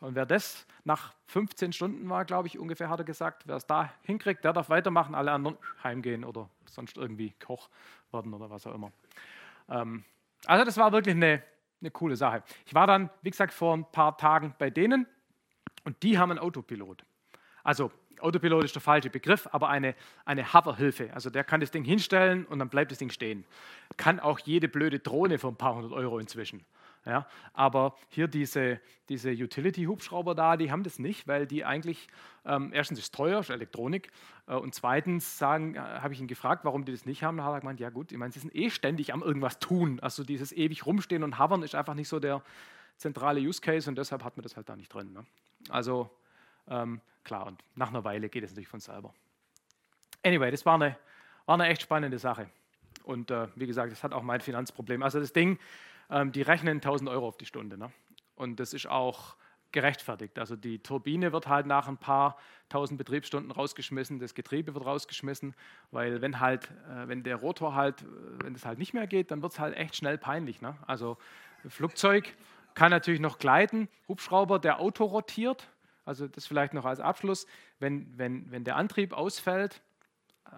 Und 0.00 0.14
wer 0.14 0.26
das 0.26 0.66
nach 0.84 1.14
15 1.26 1.72
Stunden 1.72 2.08
war, 2.08 2.24
glaube 2.24 2.48
ich, 2.48 2.58
ungefähr, 2.58 2.90
hat 2.90 3.00
er 3.00 3.04
gesagt, 3.04 3.44
wer 3.46 3.56
es 3.56 3.66
da 3.66 3.92
hinkriegt, 4.02 4.44
der 4.44 4.52
darf 4.52 4.68
weitermachen, 4.68 5.14
alle 5.14 5.32
anderen 5.32 5.56
heimgehen 5.82 6.24
oder 6.24 6.50
sonst 6.66 6.96
irgendwie 6.98 7.32
Koch 7.44 7.70
werden 8.12 8.34
oder 8.34 8.50
was 8.50 8.66
auch 8.66 8.74
immer. 8.74 8.92
Ähm, 9.68 10.04
also 10.44 10.64
das 10.64 10.76
war 10.76 10.92
wirklich 10.92 11.14
eine, 11.14 11.42
eine 11.80 11.90
coole 11.90 12.16
Sache. 12.16 12.42
Ich 12.66 12.74
war 12.74 12.86
dann, 12.86 13.08
wie 13.22 13.30
gesagt, 13.30 13.54
vor 13.54 13.74
ein 13.74 13.90
paar 13.90 14.18
Tagen 14.18 14.54
bei 14.58 14.68
denen 14.68 15.06
und 15.84 16.02
die 16.02 16.18
haben 16.18 16.30
einen 16.30 16.40
Autopilot. 16.40 17.04
Also 17.62 17.90
Autopilot 18.20 18.64
ist 18.64 18.74
der 18.74 18.82
falsche 18.82 19.10
Begriff, 19.10 19.48
aber 19.52 19.68
eine, 19.68 19.94
eine 20.24 20.52
Hoverhilfe. 20.52 21.10
Also 21.12 21.30
der 21.30 21.44
kann 21.44 21.60
das 21.60 21.70
Ding 21.70 21.84
hinstellen 21.84 22.44
und 22.46 22.58
dann 22.58 22.68
bleibt 22.68 22.90
das 22.90 22.98
Ding 22.98 23.10
stehen. 23.10 23.44
Kann 23.96 24.20
auch 24.20 24.38
jede 24.40 24.68
blöde 24.68 24.98
Drohne 24.98 25.38
für 25.38 25.48
ein 25.48 25.56
paar 25.56 25.74
hundert 25.74 25.92
Euro 25.92 26.18
inzwischen. 26.18 26.64
Ja, 27.04 27.24
aber 27.52 27.94
hier 28.08 28.26
diese, 28.26 28.80
diese 29.08 29.30
Utility-Hubschrauber 29.30 30.34
da, 30.34 30.56
die 30.56 30.72
haben 30.72 30.82
das 30.82 30.98
nicht, 30.98 31.28
weil 31.28 31.46
die 31.46 31.64
eigentlich, 31.64 32.08
ähm, 32.44 32.72
erstens 32.72 32.98
ist 32.98 33.04
es 33.04 33.10
teuer, 33.12 33.38
ist 33.38 33.50
Elektronik, 33.50 34.10
äh, 34.48 34.54
und 34.54 34.74
zweitens 34.74 35.38
sagen, 35.38 35.76
äh, 35.76 35.78
habe 35.78 36.14
ich 36.14 36.20
ihn 36.20 36.26
gefragt, 36.26 36.64
warum 36.64 36.84
die 36.84 36.90
das 36.90 37.06
nicht 37.06 37.22
haben. 37.22 37.36
Da 37.36 37.44
hat 37.44 37.52
er 37.52 37.60
gemeint, 37.60 37.78
ja 37.78 37.90
gut, 37.90 38.10
ich 38.10 38.18
meine, 38.18 38.32
sie 38.32 38.40
sind 38.40 38.52
eh 38.56 38.70
ständig 38.70 39.12
am 39.12 39.22
irgendwas 39.22 39.60
tun. 39.60 40.00
Also 40.00 40.24
dieses 40.24 40.50
ewig 40.50 40.84
rumstehen 40.84 41.22
und 41.22 41.38
hovern 41.38 41.62
ist 41.62 41.76
einfach 41.76 41.94
nicht 41.94 42.08
so 42.08 42.18
der 42.18 42.42
zentrale 42.96 43.38
Use 43.38 43.60
Case 43.60 43.88
und 43.88 43.96
deshalb 43.96 44.24
hat 44.24 44.36
man 44.36 44.42
das 44.42 44.56
halt 44.56 44.68
da 44.68 44.74
nicht 44.74 44.92
drin. 44.92 45.12
Ne? 45.12 45.24
Also 45.68 46.10
ähm, 46.66 47.00
klar, 47.26 47.46
und 47.46 47.62
nach 47.74 47.88
einer 47.88 48.04
Weile 48.04 48.30
geht 48.30 48.44
es 48.44 48.50
natürlich 48.50 48.68
von 48.68 48.80
selber. 48.80 49.12
Anyway, 50.22 50.50
das 50.50 50.64
war 50.64 50.74
eine, 50.74 50.96
war 51.44 51.54
eine 51.54 51.68
echt 51.68 51.82
spannende 51.82 52.18
Sache. 52.18 52.48
Und 53.04 53.30
äh, 53.30 53.48
wie 53.54 53.66
gesagt, 53.66 53.92
das 53.92 54.02
hat 54.02 54.12
auch 54.12 54.22
mein 54.22 54.40
Finanzproblem. 54.40 55.02
Also 55.02 55.20
das 55.20 55.32
Ding, 55.32 55.58
ähm, 56.10 56.32
die 56.32 56.42
rechnen 56.42 56.78
1000 56.78 57.10
Euro 57.10 57.28
auf 57.28 57.36
die 57.36 57.46
Stunde. 57.46 57.76
Ne? 57.76 57.92
Und 58.34 58.58
das 58.58 58.72
ist 58.72 58.86
auch 58.86 59.36
gerechtfertigt. 59.72 60.38
Also 60.38 60.56
die 60.56 60.78
Turbine 60.78 61.32
wird 61.32 61.48
halt 61.48 61.66
nach 61.66 61.88
ein 61.88 61.98
paar 61.98 62.38
tausend 62.68 62.98
Betriebsstunden 62.98 63.50
rausgeschmissen, 63.50 64.18
das 64.18 64.34
Getriebe 64.34 64.74
wird 64.74 64.86
rausgeschmissen, 64.86 65.54
weil 65.90 66.22
wenn 66.22 66.40
halt, 66.40 66.70
äh, 66.88 67.08
wenn 67.08 67.22
der 67.22 67.36
Rotor 67.36 67.74
halt, 67.74 68.02
äh, 68.02 68.06
wenn 68.44 68.54
es 68.54 68.64
halt 68.64 68.78
nicht 68.78 68.94
mehr 68.94 69.06
geht, 69.06 69.30
dann 69.30 69.42
wird 69.42 69.52
es 69.52 69.58
halt 69.58 69.76
echt 69.76 69.96
schnell 69.96 70.18
peinlich. 70.18 70.62
Ne? 70.62 70.76
Also 70.86 71.18
Flugzeug 71.68 72.34
kann 72.74 72.90
natürlich 72.90 73.20
noch 73.20 73.38
gleiten, 73.38 73.88
Hubschrauber, 74.08 74.58
der 74.58 74.80
Auto 74.80 75.04
rotiert, 75.04 75.68
also 76.06 76.28
das 76.28 76.46
vielleicht 76.46 76.72
noch 76.72 76.86
als 76.86 77.00
Abschluss, 77.00 77.46
wenn, 77.78 78.16
wenn, 78.16 78.50
wenn 78.50 78.64
der 78.64 78.76
Antrieb 78.76 79.12
ausfällt, 79.12 79.82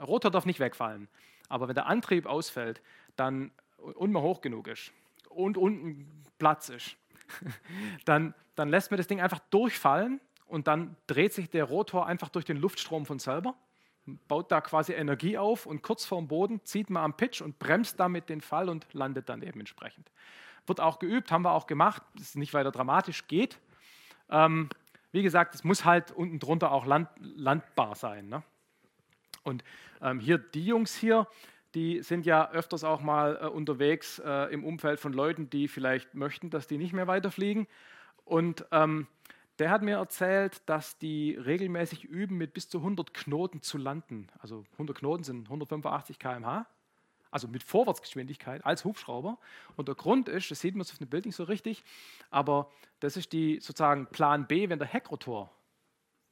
Rotor 0.07 0.31
darf 0.31 0.47
nicht 0.47 0.61
wegfallen, 0.61 1.09
aber 1.49 1.67
wenn 1.67 1.75
der 1.75 1.87
Antrieb 1.87 2.27
ausfällt, 2.27 2.81
dann 3.17 3.51
und 3.79 4.13
man 4.13 4.23
hoch 4.23 4.41
genug 4.41 4.69
ist 4.69 4.93
und 5.31 5.57
unten 5.57 6.23
Platz 6.39 6.69
ist, 6.69 6.97
dann, 8.05 8.35
dann 8.55 8.69
lässt 8.69 8.91
man 8.91 8.99
das 8.99 9.07
Ding 9.07 9.21
einfach 9.21 9.41
durchfallen 9.51 10.21
und 10.47 10.67
dann 10.67 10.97
dreht 11.07 11.33
sich 11.33 11.51
der 11.51 11.65
Rotor 11.65 12.07
einfach 12.07 12.29
durch 12.29 12.45
den 12.45 12.57
Luftstrom 12.57 13.07
von 13.07 13.19
selber, 13.19 13.55
baut 14.27 14.51
da 14.51 14.61
quasi 14.61 14.93
Energie 14.93 15.39
auf 15.39 15.67
und 15.67 15.83
kurz 15.83 16.05
vorm 16.05 16.29
Boden 16.29 16.65
zieht 16.65 16.91
man 16.91 17.05
am 17.05 17.17
Pitch 17.17 17.41
und 17.41 17.59
bremst 17.59 17.99
damit 18.01 18.29
den 18.29 18.41
Fall 18.41 18.69
und 18.69 18.87
landet 18.93 19.29
dann 19.29 19.43
eben 19.43 19.61
entsprechend. 19.61 20.11
Wird 20.67 20.81
auch 20.81 20.99
geübt, 20.99 21.31
haben 21.31 21.43
wir 21.43 21.53
auch 21.53 21.67
gemacht, 21.67 22.03
ist 22.19 22.37
nicht 22.37 22.55
weiter 22.55 22.71
dramatisch, 22.71 23.27
geht. 23.27 23.59
Ähm, 24.31 24.69
wie 25.13 25.23
gesagt, 25.23 25.55
es 25.55 25.65
muss 25.65 25.85
halt 25.85 26.11
unten 26.11 26.39
drunter 26.39 26.73
auch 26.73 26.87
land, 26.87 27.09
landbar 27.19 27.95
sein. 27.95 28.29
Ne? 28.29 28.43
Und 29.43 29.65
ähm, 30.01 30.21
hier 30.21 30.39
die 30.39 30.65
Jungs 30.65 30.95
hier, 30.95 31.27
die 31.75 32.03
sind 32.03 32.27
ja 32.27 32.51
öfters 32.51 32.85
auch 32.85 33.01
mal 33.01 33.39
äh, 33.41 33.47
unterwegs 33.47 34.21
äh, 34.25 34.53
im 34.53 34.65
Umfeld 34.65 35.01
von 35.01 35.13
Leuten, 35.13 35.51
die 35.51 35.69
vielleicht 35.69 36.15
möchten, 36.15 36.51
dass 36.51 36.67
die 36.67 36.79
nicht 36.79 36.93
mehr 36.93 37.07
weiterfliegen. 37.07 37.67
Und 38.25 38.67
ähm, 38.73 39.07
der 39.59 39.71
hat 39.71 39.83
mir 39.83 39.97
erzählt, 39.97 40.63
dass 40.67 40.99
die 40.99 41.33
regelmäßig 41.35 42.05
üben, 42.05 42.37
mit 42.37 42.55
bis 42.55 42.69
zu 42.69 42.79
100 42.79 43.13
Knoten 43.13 43.63
zu 43.63 43.77
landen. 43.77 44.29
Also 44.39 44.65
100 44.73 44.99
Knoten 44.99 45.25
sind 45.25 45.47
185 45.47 46.19
km/h 46.19 46.67
also 47.31 47.49
mit 47.49 47.63
Vorwärtsgeschwindigkeit 47.63 48.65
als 48.65 48.85
Hubschrauber. 48.85 49.39
Und 49.77 49.89
der 49.89 49.95
Grund 49.95 50.29
ist, 50.29 50.51
das 50.51 50.61
sieht 50.61 50.75
man 50.75 50.83
auf 50.83 50.99
dem 50.99 51.09
Bild 51.09 51.27
nicht 51.27 51.37
so 51.37 51.45
richtig, 51.45 51.85
aber 52.31 52.71
das 53.01 53.17
ist 53.17 53.33
die 53.33 53.61
sozusagen 53.61 54.07
Plan 54.07 54.47
B, 54.47 54.69
wenn 54.69 54.79
der 54.79 54.89
Heckrotor 54.89 55.53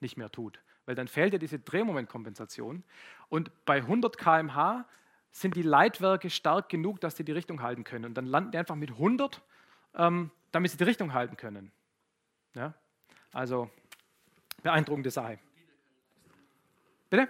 nicht 0.00 0.16
mehr 0.16 0.30
tut, 0.30 0.60
weil 0.84 0.94
dann 0.94 1.08
fehlt 1.08 1.32
ja 1.32 1.38
diese 1.38 1.58
Drehmomentkompensation. 1.58 2.84
Und 3.28 3.50
bei 3.64 3.78
100 3.78 4.18
km/h 4.18 4.86
sind 5.30 5.56
die 5.56 5.62
Leitwerke 5.62 6.30
stark 6.30 6.68
genug, 6.68 7.00
dass 7.00 7.16
sie 7.16 7.24
die 7.24 7.32
Richtung 7.32 7.62
halten 7.62 7.84
können. 7.84 8.06
Und 8.06 8.14
dann 8.14 8.26
landen 8.26 8.52
die 8.52 8.58
einfach 8.58 8.74
mit 8.74 8.90
100, 8.92 9.42
ähm, 9.94 10.30
damit 10.52 10.70
sie 10.70 10.78
die 10.78 10.84
Richtung 10.84 11.12
halten 11.12 11.36
können. 11.36 11.72
Ja? 12.54 12.74
Also 13.32 13.70
beeindruckende 14.62 15.10
Sache. 15.10 15.38
Bitte? 17.10 17.28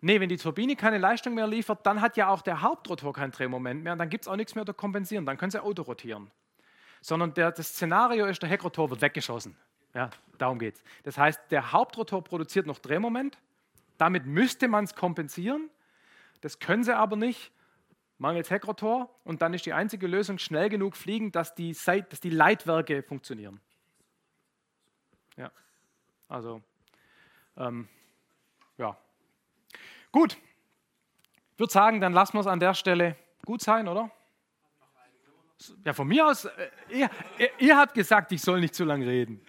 Nee, 0.00 0.20
wenn 0.20 0.28
die 0.28 0.36
Turbine 0.36 0.76
keine 0.76 0.98
Leistung 0.98 1.34
mehr 1.34 1.46
liefert, 1.46 1.84
dann 1.84 2.00
hat 2.00 2.16
ja 2.16 2.28
auch 2.28 2.42
der 2.42 2.62
Hauptrotor 2.62 3.12
keinen 3.12 3.32
Drehmoment 3.32 3.82
mehr 3.82 3.92
und 3.92 3.98
dann 3.98 4.08
gibt 4.08 4.24
es 4.24 4.28
auch 4.28 4.36
nichts 4.36 4.54
mehr 4.54 4.64
zu 4.64 4.72
kompensieren. 4.72 5.26
Dann 5.26 5.36
können 5.36 5.50
sie 5.50 5.62
Auto 5.62 5.82
rotieren. 5.82 6.30
Sondern 7.00 7.34
der, 7.34 7.50
das 7.50 7.68
Szenario 7.68 8.26
ist, 8.26 8.40
der 8.42 8.48
Heckrotor 8.48 8.90
wird 8.90 9.00
weggeschossen. 9.02 9.56
Ja, 9.94 10.10
darum 10.36 10.58
geht 10.58 10.76
es. 10.76 10.84
Das 11.02 11.18
heißt, 11.18 11.40
der 11.50 11.72
Hauptrotor 11.72 12.22
produziert 12.22 12.66
noch 12.66 12.78
Drehmoment. 12.78 13.38
Damit 13.96 14.26
müsste 14.26 14.68
man 14.68 14.84
es 14.84 14.94
kompensieren. 14.94 15.70
Das 16.40 16.60
können 16.60 16.84
sie 16.84 16.96
aber 16.96 17.16
nicht, 17.16 17.50
mangels 18.18 18.50
Heckrotor. 18.50 19.12
Und 19.24 19.42
dann 19.42 19.54
ist 19.54 19.66
die 19.66 19.72
einzige 19.72 20.06
Lösung, 20.06 20.38
schnell 20.38 20.68
genug 20.68 20.96
fliegen, 20.96 21.32
dass 21.32 21.54
die, 21.56 21.74
Seit 21.74 22.12
dass 22.12 22.20
die 22.20 22.30
Leitwerke 22.30 23.02
funktionieren. 23.02 23.60
Ja, 25.36 25.50
also 26.28 26.62
ähm, 27.56 27.88
ja. 28.76 28.96
Gut. 30.12 30.36
Ich 31.52 31.58
würde 31.58 31.72
sagen, 31.72 32.00
dann 32.00 32.12
lassen 32.12 32.34
wir 32.34 32.40
es 32.40 32.46
an 32.46 32.60
der 32.60 32.74
Stelle 32.74 33.16
gut 33.44 33.62
sein, 33.62 33.88
oder? 33.88 34.10
Ja, 35.84 35.92
von 35.92 36.06
mir 36.06 36.26
aus, 36.26 36.44
äh, 36.44 36.70
ihr, 36.88 37.10
ihr, 37.58 37.76
habt 37.76 37.94
gesagt, 37.94 38.30
ich 38.30 38.40
soll 38.40 38.60
nicht 38.60 38.74
zu 38.74 38.84
lange 38.84 39.06
reden. 39.06 39.44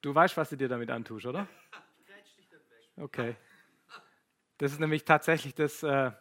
Du 0.00 0.14
weißt, 0.14 0.36
was 0.36 0.50
du 0.50 0.56
dir 0.56 0.68
damit 0.68 0.90
antust, 0.90 1.26
oder? 1.26 1.48
Okay. 2.96 3.36
Das 4.58 4.70
ist 4.70 4.78
nämlich 4.78 5.04
tatsächlich 5.04 5.54
das 5.54 5.82
äh, 5.82 6.12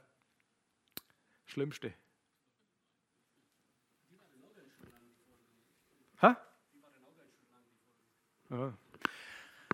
Schlimmste. 1.45 1.93
Ha? 6.21 6.29
Ja. 6.29 6.37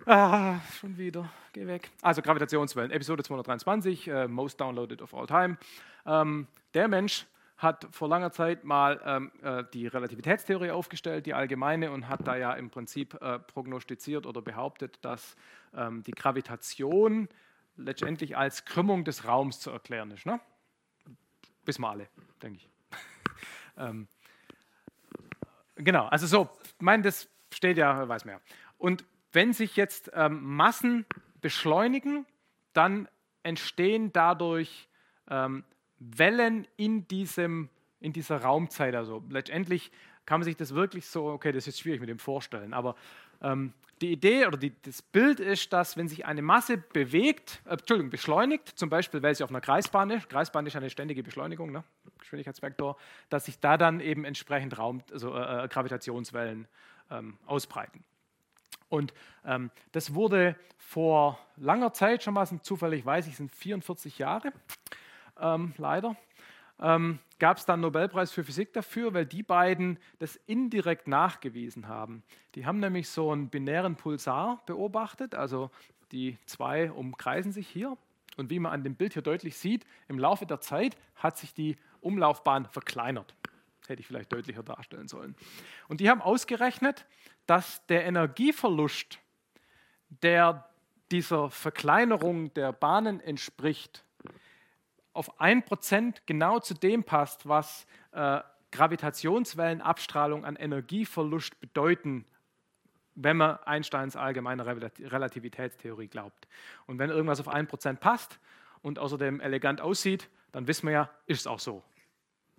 Ah, 0.06 0.60
schon 0.80 0.96
wieder. 0.96 1.30
Geh 1.52 1.66
weg. 1.66 1.90
Also 2.02 2.22
Gravitationswellen, 2.22 2.90
Episode 2.90 3.22
223, 3.22 4.08
äh, 4.08 4.28
most 4.28 4.60
downloaded 4.60 5.02
of 5.02 5.14
all 5.14 5.26
time. 5.26 5.58
Ähm, 6.06 6.46
der 6.74 6.88
Mensch 6.88 7.26
hat 7.58 7.86
vor 7.90 8.08
langer 8.08 8.32
Zeit 8.32 8.64
mal 8.64 9.00
ähm, 9.04 9.30
äh, 9.42 9.64
die 9.74 9.86
Relativitätstheorie 9.86 10.70
aufgestellt, 10.70 11.26
die 11.26 11.34
allgemeine, 11.34 11.90
und 11.90 12.08
hat 12.08 12.26
da 12.26 12.36
ja 12.36 12.54
im 12.54 12.70
Prinzip 12.70 13.20
äh, 13.20 13.38
prognostiziert 13.38 14.24
oder 14.24 14.40
behauptet, 14.40 14.98
dass 15.02 15.36
ähm, 15.74 16.02
die 16.02 16.12
Gravitation 16.12 17.28
letztendlich 17.76 18.36
als 18.36 18.64
Krümmung 18.64 19.04
des 19.04 19.26
Raums 19.26 19.60
zu 19.60 19.70
erklären 19.70 20.10
ist. 20.10 20.24
Ne? 20.24 20.40
Wissen 21.66 21.82
wir 21.82 21.90
alle, 21.90 22.08
denke 22.42 22.58
ich. 22.58 22.68
ähm, 23.76 24.08
genau, 25.76 26.06
also 26.06 26.26
so, 26.26 26.48
ich 26.64 26.80
meine, 26.80 27.02
das 27.02 27.28
steht 27.52 27.76
ja, 27.76 28.08
weiß 28.08 28.24
ja. 28.24 28.40
Und 28.80 29.04
wenn 29.32 29.52
sich 29.52 29.76
jetzt 29.76 30.10
ähm, 30.14 30.42
Massen 30.42 31.04
beschleunigen, 31.42 32.26
dann 32.72 33.08
entstehen 33.42 34.10
dadurch 34.12 34.88
ähm, 35.28 35.64
Wellen 35.98 36.66
in, 36.76 37.06
diesem, 37.06 37.68
in 38.00 38.14
dieser 38.14 38.38
Raumzeit. 38.42 38.94
Also 38.94 39.22
letztendlich 39.28 39.92
kann 40.24 40.40
man 40.40 40.44
sich 40.44 40.56
das 40.56 40.74
wirklich 40.74 41.06
so, 41.06 41.26
okay, 41.26 41.52
das 41.52 41.68
ist 41.68 41.78
schwierig 41.78 42.00
mit 42.00 42.08
dem 42.08 42.18
vorstellen, 42.18 42.72
aber 42.72 42.96
ähm, 43.42 43.74
die 44.00 44.12
Idee 44.12 44.46
oder 44.46 44.56
die, 44.56 44.72
das 44.82 45.02
Bild 45.02 45.40
ist, 45.40 45.74
dass 45.74 45.98
wenn 45.98 46.08
sich 46.08 46.24
eine 46.24 46.40
Masse 46.40 46.78
bewegt, 46.78 47.60
äh, 47.66 47.72
Entschuldigung, 47.72 48.10
beschleunigt, 48.10 48.78
zum 48.78 48.88
Beispiel, 48.88 49.22
weil 49.22 49.34
sie 49.34 49.44
auf 49.44 49.50
einer 49.50 49.60
Kreisbahn 49.60 50.10
ist, 50.10 50.30
Kreisbahn 50.30 50.64
ist 50.66 50.74
eine 50.74 50.88
ständige 50.88 51.22
Beschleunigung, 51.22 51.70
ne? 51.70 51.84
Geschwindigkeitsvektor, 52.18 52.96
dass 53.28 53.44
sich 53.44 53.60
da 53.60 53.76
dann 53.76 54.00
eben 54.00 54.24
entsprechend 54.24 54.78
Raum, 54.78 55.02
also 55.12 55.36
äh, 55.36 55.64
äh 55.64 55.68
Gravitationswellen 55.68 56.66
ähm, 57.10 57.36
ausbreiten. 57.44 58.04
Und 58.90 59.14
ähm, 59.46 59.70
das 59.92 60.14
wurde 60.14 60.56
vor 60.76 61.38
langer 61.56 61.94
Zeit 61.94 62.22
schon 62.22 62.34
mal, 62.34 62.46
zufällig 62.62 63.06
weiß 63.06 63.26
ich, 63.28 63.36
sind 63.36 63.50
44 63.50 64.18
Jahre, 64.18 64.52
ähm, 65.40 65.72
leider, 65.78 66.16
ähm, 66.80 67.20
gab 67.38 67.56
es 67.56 67.64
dann 67.64 67.80
Nobelpreis 67.80 68.32
für 68.32 68.44
Physik 68.44 68.72
dafür, 68.72 69.14
weil 69.14 69.24
die 69.24 69.42
beiden 69.42 69.98
das 70.18 70.36
indirekt 70.46 71.08
nachgewiesen 71.08 71.88
haben. 71.88 72.22
Die 72.54 72.66
haben 72.66 72.80
nämlich 72.80 73.08
so 73.08 73.30
einen 73.30 73.48
binären 73.48 73.96
Pulsar 73.96 74.62
beobachtet, 74.66 75.34
also 75.34 75.70
die 76.12 76.36
zwei 76.46 76.90
umkreisen 76.90 77.52
sich 77.52 77.68
hier. 77.68 77.96
Und 78.36 78.50
wie 78.50 78.58
man 78.58 78.72
an 78.72 78.84
dem 78.84 78.94
Bild 78.94 79.12
hier 79.12 79.22
deutlich 79.22 79.56
sieht, 79.56 79.86
im 80.08 80.18
Laufe 80.18 80.46
der 80.46 80.60
Zeit 80.60 80.96
hat 81.16 81.36
sich 81.36 81.54
die 81.54 81.76
Umlaufbahn 82.00 82.66
verkleinert. 82.66 83.34
Hätte 83.86 84.00
ich 84.00 84.06
vielleicht 84.06 84.32
deutlicher 84.32 84.62
darstellen 84.62 85.08
sollen. 85.08 85.34
Und 85.88 86.00
die 86.00 86.08
haben 86.08 86.22
ausgerechnet, 86.22 87.06
dass 87.50 87.84
der 87.88 88.04
Energieverlust, 88.04 89.18
der 90.22 90.70
dieser 91.10 91.50
Verkleinerung 91.50 92.54
der 92.54 92.70
Bahnen 92.70 93.18
entspricht, 93.18 94.04
auf 95.14 95.40
1% 95.40 96.18
genau 96.26 96.60
zu 96.60 96.74
dem 96.74 97.02
passt, 97.02 97.48
was 97.48 97.88
äh, 98.12 98.38
Gravitationswellenabstrahlung 98.70 100.44
an 100.44 100.54
Energieverlust 100.54 101.58
bedeuten, 101.58 102.24
wenn 103.16 103.36
man 103.36 103.56
Einsteins 103.64 104.14
allgemeine 104.14 104.64
Relativitätstheorie 104.64 106.06
glaubt. 106.06 106.46
Und 106.86 107.00
wenn 107.00 107.10
irgendwas 107.10 107.40
auf 107.40 107.52
1% 107.52 107.96
passt 107.96 108.38
und 108.80 109.00
außerdem 109.00 109.40
elegant 109.40 109.80
aussieht, 109.80 110.30
dann 110.52 110.68
wissen 110.68 110.86
wir 110.86 110.92
ja, 110.92 111.10
ist 111.26 111.40
es 111.40 111.46
auch 111.48 111.58
so. 111.58 111.82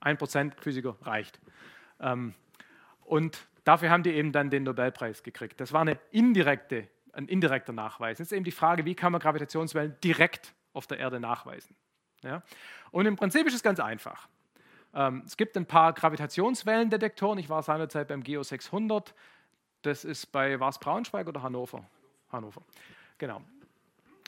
1% 0.02 0.52
Physiker 0.60 0.98
reicht. 1.04 1.40
Ähm, 2.02 2.34
und 3.06 3.48
dafür 3.64 3.90
haben 3.90 4.04
die 4.04 4.12
eben 4.12 4.32
dann 4.32 4.50
den 4.50 4.64
Nobelpreis 4.64 5.24
gekriegt. 5.24 5.60
Das 5.60 5.74
war 5.74 5.82
eine 5.82 6.00
indirekte, 6.12 6.88
ein 7.14 7.28
indirekter 7.28 7.74
Nachweis. 7.74 8.20
Jetzt 8.20 8.32
ist 8.32 8.36
eben 8.36 8.46
die 8.46 8.52
Frage, 8.52 8.86
wie 8.86 8.96
kann 8.96 9.12
man 9.12 9.22
Gravitationswellen 9.22 9.96
direkt 10.04 10.54
auf 10.74 10.88
der 10.88 11.00
Erde 11.00 11.20
nachweisen? 11.20 11.76
Ja? 12.24 12.44
Und 12.92 13.06
im 13.06 13.16
Prinzip 13.16 13.48
ist 13.48 13.54
es 13.54 13.64
ganz 13.64 13.80
einfach. 13.80 14.28
Ähm, 14.94 15.24
es 15.26 15.38
gibt 15.38 15.56
ein 15.58 15.66
paar 15.66 15.94
Gravitationswellendetektoren. 15.94 17.40
Ich 17.40 17.50
war 17.50 17.64
seinerzeit 17.64 18.08
beim 18.08 18.24
Geo 18.24 18.44
600. 18.44 19.14
Das 19.82 20.06
ist 20.06 20.32
bei, 20.32 20.60
war 20.60 20.72
Braunschweig 20.72 21.28
oder 21.28 21.42
Hannover? 21.42 21.86
Hannover, 22.32 22.62
genau. 23.18 23.42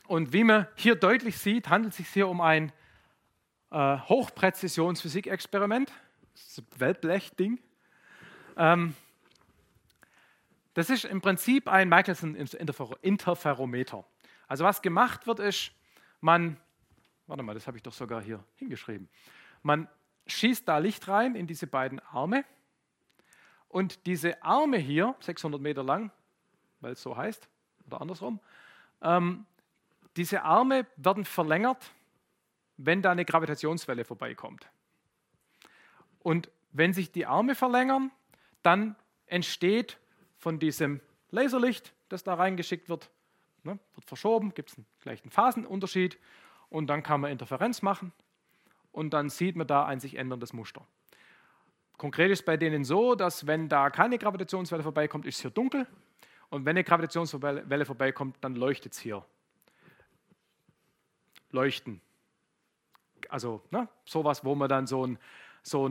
Und 0.07 0.33
wie 0.33 0.43
man 0.43 0.67
hier 0.75 0.95
deutlich 0.95 1.37
sieht, 1.37 1.69
handelt 1.69 1.91
es 1.91 1.97
sich 1.97 2.09
hier 2.09 2.27
um 2.27 2.41
ein 2.41 2.71
äh, 3.71 3.97
Hochpräzisionsphysik-Experiment. 3.97 5.91
Das 6.33 6.63
Weltblech-Ding. 6.77 7.59
Ähm, 8.57 8.95
das 10.73 10.89
ist 10.89 11.05
im 11.05 11.21
Prinzip 11.21 11.67
ein 11.67 11.89
Michelson-Interferometer. 11.89 14.03
Also 14.47 14.63
was 14.63 14.81
gemacht 14.81 15.27
wird, 15.27 15.39
ist, 15.39 15.71
man 16.19 16.57
Warte 17.27 17.43
mal, 17.43 17.53
das 17.53 17.67
habe 17.67 17.77
ich 17.77 17.83
doch 17.83 17.93
sogar 17.93 18.21
hier 18.21 18.43
hingeschrieben. 18.55 19.07
Man 19.61 19.87
schießt 20.27 20.67
da 20.67 20.77
Licht 20.77 21.07
rein 21.07 21.35
in 21.35 21.47
diese 21.47 21.67
beiden 21.67 21.99
Arme 21.99 22.43
und 23.69 24.05
diese 24.05 24.43
Arme 24.43 24.77
hier, 24.77 25.15
600 25.21 25.61
Meter 25.61 25.83
lang, 25.83 26.11
weil 26.81 26.93
es 26.93 27.01
so 27.01 27.15
heißt, 27.15 27.47
oder 27.87 28.01
andersrum, 28.01 28.39
ähm, 29.01 29.45
diese 30.17 30.43
Arme 30.43 30.85
werden 30.97 31.25
verlängert, 31.25 31.91
wenn 32.77 33.01
da 33.01 33.11
eine 33.11 33.25
Gravitationswelle 33.25 34.05
vorbeikommt. 34.05 34.67
Und 36.19 36.51
wenn 36.71 36.93
sich 36.93 37.11
die 37.11 37.25
Arme 37.25 37.55
verlängern, 37.55 38.11
dann 38.63 38.95
entsteht 39.25 39.97
von 40.43 40.59
diesem 40.59 40.99
Laserlicht, 41.31 41.93
das 42.09 42.23
da 42.23 42.33
reingeschickt 42.33 42.89
wird, 42.89 43.09
ne, 43.63 43.79
wird 43.95 44.05
verschoben, 44.05 44.53
gibt 44.53 44.71
es 44.71 44.77
einen 44.77 44.85
gleichen 44.99 45.29
Phasenunterschied 45.31 46.19
und 46.69 46.87
dann 46.87 47.01
kann 47.01 47.21
man 47.21 47.31
Interferenz 47.31 47.81
machen 47.81 48.11
und 48.91 49.13
dann 49.13 49.29
sieht 49.29 49.55
man 49.55 49.65
da 49.65 49.85
ein 49.85 50.01
sich 50.01 50.15
änderndes 50.15 50.51
Muster. 50.51 50.85
Konkret 51.97 52.29
ist 52.29 52.43
bei 52.43 52.57
denen 52.57 52.83
so, 52.83 53.15
dass 53.15 53.47
wenn 53.47 53.69
da 53.69 53.89
keine 53.89 54.17
Gravitationswelle 54.17 54.83
vorbeikommt, 54.83 55.25
ist 55.25 55.37
es 55.37 55.41
hier 55.43 55.51
dunkel 55.51 55.87
und 56.49 56.65
wenn 56.65 56.71
eine 56.71 56.83
Gravitationswelle 56.83 57.85
vorbeikommt, 57.85 58.35
dann 58.41 58.55
leuchtet 58.55 58.91
es 58.91 58.99
hier. 58.99 59.25
Leuchten. 61.51 62.01
Also 63.29 63.61
ne, 63.71 63.87
sowas, 64.03 64.43
wo 64.43 64.55
man 64.55 64.67
dann 64.67 64.87
so 64.87 65.03
einen 65.03 65.17
so 65.61 65.89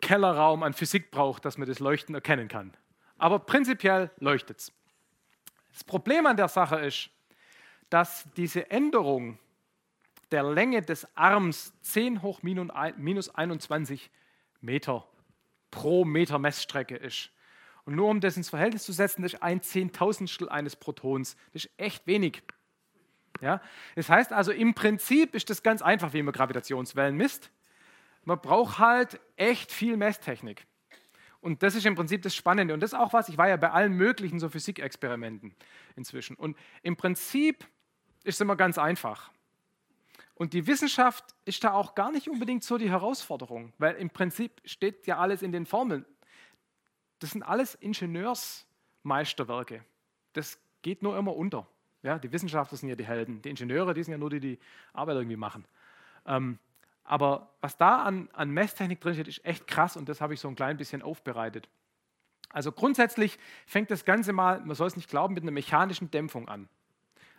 Kellerraum 0.00 0.64
an 0.64 0.72
Physik 0.72 1.12
braucht, 1.12 1.44
dass 1.44 1.56
man 1.56 1.68
das 1.68 1.78
Leuchten 1.78 2.16
erkennen 2.16 2.48
kann. 2.48 2.76
Aber 3.18 3.38
prinzipiell 3.38 4.10
leuchtet 4.18 4.58
es. 4.58 4.72
Das 5.72 5.84
Problem 5.84 6.26
an 6.26 6.36
der 6.36 6.48
Sache 6.48 6.76
ist, 6.76 7.10
dass 7.90 8.26
diese 8.36 8.70
Änderung 8.70 9.38
der 10.30 10.42
Länge 10.42 10.82
des 10.82 11.06
Arms 11.16 11.72
10 11.82 12.22
hoch 12.22 12.42
minus 12.42 13.28
21 13.30 14.10
Meter 14.60 15.06
pro 15.70 16.04
Meter 16.04 16.38
Messstrecke 16.38 16.96
ist. 16.96 17.30
Und 17.84 17.94
nur 17.94 18.08
um 18.08 18.20
das 18.20 18.36
ins 18.36 18.50
Verhältnis 18.50 18.82
zu 18.82 18.92
setzen, 18.92 19.22
das 19.22 19.34
ist 19.34 19.42
ein 19.42 19.62
Zehntausendstel 19.62 20.48
eines 20.48 20.74
Protons. 20.74 21.36
Das 21.52 21.66
ist 21.66 21.70
echt 21.76 22.06
wenig. 22.06 22.42
Ja? 23.40 23.60
Das 23.94 24.08
heißt 24.08 24.32
also, 24.32 24.50
im 24.50 24.74
Prinzip 24.74 25.34
ist 25.34 25.50
das 25.50 25.62
ganz 25.62 25.82
einfach, 25.82 26.12
wie 26.12 26.22
man 26.22 26.32
Gravitationswellen 26.32 27.16
misst. 27.16 27.50
Man 28.24 28.40
braucht 28.40 28.78
halt 28.78 29.20
echt 29.36 29.70
viel 29.70 29.96
Messtechnik. 29.96 30.66
Und 31.40 31.62
das 31.62 31.74
ist 31.74 31.86
im 31.86 31.94
Prinzip 31.94 32.22
das 32.22 32.34
Spannende. 32.34 32.74
Und 32.74 32.80
das 32.80 32.92
ist 32.92 32.98
auch 32.98 33.12
was, 33.12 33.28
ich 33.28 33.38
war 33.38 33.48
ja 33.48 33.56
bei 33.56 33.70
allen 33.70 33.92
möglichen 33.92 34.40
so 34.40 34.48
Physikexperimenten 34.48 35.54
inzwischen. 35.94 36.36
Und 36.36 36.56
im 36.82 36.96
Prinzip 36.96 37.64
ist 38.24 38.36
es 38.36 38.40
immer 38.40 38.56
ganz 38.56 38.78
einfach. 38.78 39.30
Und 40.34 40.52
die 40.52 40.66
Wissenschaft 40.66 41.24
ist 41.44 41.62
da 41.64 41.72
auch 41.72 41.94
gar 41.94 42.12
nicht 42.12 42.28
unbedingt 42.28 42.62
so 42.62 42.76
die 42.76 42.90
Herausforderung, 42.90 43.72
weil 43.78 43.94
im 43.96 44.10
Prinzip 44.10 44.60
steht 44.64 45.06
ja 45.06 45.18
alles 45.18 45.42
in 45.42 45.52
den 45.52 45.64
Formeln. 45.64 46.04
Das 47.20 47.30
sind 47.30 47.42
alles 47.42 47.74
Ingenieursmeisterwerke. 47.76 49.82
Das 50.34 50.58
geht 50.82 51.02
nur 51.02 51.16
immer 51.16 51.34
unter. 51.34 51.66
Ja, 52.02 52.18
die 52.18 52.30
Wissenschaftler 52.30 52.76
sind 52.76 52.90
ja 52.90 52.96
die 52.96 53.06
Helden. 53.06 53.40
Die 53.40 53.48
Ingenieure, 53.48 53.94
die 53.94 54.02
sind 54.02 54.12
ja 54.12 54.18
nur 54.18 54.30
die, 54.30 54.40
die 54.40 54.58
Arbeit 54.92 55.16
irgendwie 55.16 55.36
machen. 55.36 55.64
Ähm, 56.26 56.58
Aber 57.06 57.50
was 57.60 57.76
da 57.76 58.02
an, 58.02 58.28
an 58.32 58.50
Messtechnik 58.50 59.00
drin 59.00 59.14
steht, 59.14 59.28
ist 59.28 59.44
echt 59.44 59.66
krass 59.66 59.96
und 59.96 60.08
das 60.08 60.20
habe 60.20 60.34
ich 60.34 60.40
so 60.40 60.48
ein 60.48 60.56
klein 60.56 60.76
bisschen 60.76 61.02
aufbereitet. 61.02 61.68
Also 62.50 62.72
grundsätzlich 62.72 63.38
fängt 63.64 63.90
das 63.90 64.04
Ganze 64.04 64.32
mal, 64.32 64.60
man 64.60 64.74
soll 64.74 64.88
es 64.88 64.96
nicht 64.96 65.08
glauben, 65.08 65.34
mit 65.34 65.44
einer 65.44 65.52
mechanischen 65.52 66.10
Dämpfung 66.10 66.48
an. 66.48 66.68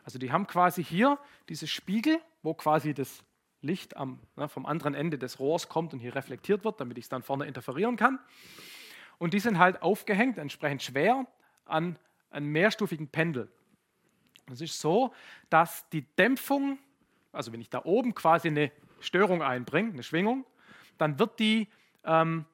Also 0.03 0.19
die 0.19 0.31
haben 0.31 0.48
quasi 0.48 0.84
hier 0.84 1.19
diese 1.49 1.68
Spiegel, 1.68 2.19
wo 2.44 2.53
quasi 2.53 2.94
das 2.94 3.23
Licht 3.61 3.98
am, 3.98 4.19
ne, 4.38 4.48
vom 4.48 4.65
anderen 4.65 4.94
Ende 4.94 5.18
des 5.18 5.39
Rohrs 5.39 5.68
kommt 5.68 5.94
und 5.94 5.99
hier 5.99 6.15
reflektiert 6.15 6.64
wird, 6.64 6.80
damit 6.80 6.98
ich 6.98 7.06
es 7.06 7.10
dann 7.10 7.23
vorne 7.23 7.45
interferieren 7.45 7.98
kann. 7.98 8.19
Und 9.18 9.34
die 9.34 9.39
sind 9.39 9.57
halt 9.57 9.81
aufgehängt, 9.81 10.38
entsprechend 10.38 10.84
schwer, 10.84 11.26
an 11.65 11.98
einem 12.30 12.52
mehrstufigen 12.52 13.10
Pendel. 13.10 13.52
Es 14.49 14.61
ist 14.61 14.80
so, 14.80 15.14
dass 15.49 15.89
die 15.89 16.03
Dämpfung, 16.15 16.80
also 17.34 17.52
wenn 17.52 17.60
ich 17.60 17.69
da 17.69 17.84
oben 17.84 18.14
quasi 18.14 18.48
eine 18.48 18.72
Störung 18.99 19.41
einbringe, 19.41 19.93
eine 19.93 20.03
Schwingung, 20.03 20.45
dann 20.97 21.19
wird 21.19 21.39
die 21.39 21.67
ähm, 22.03 22.45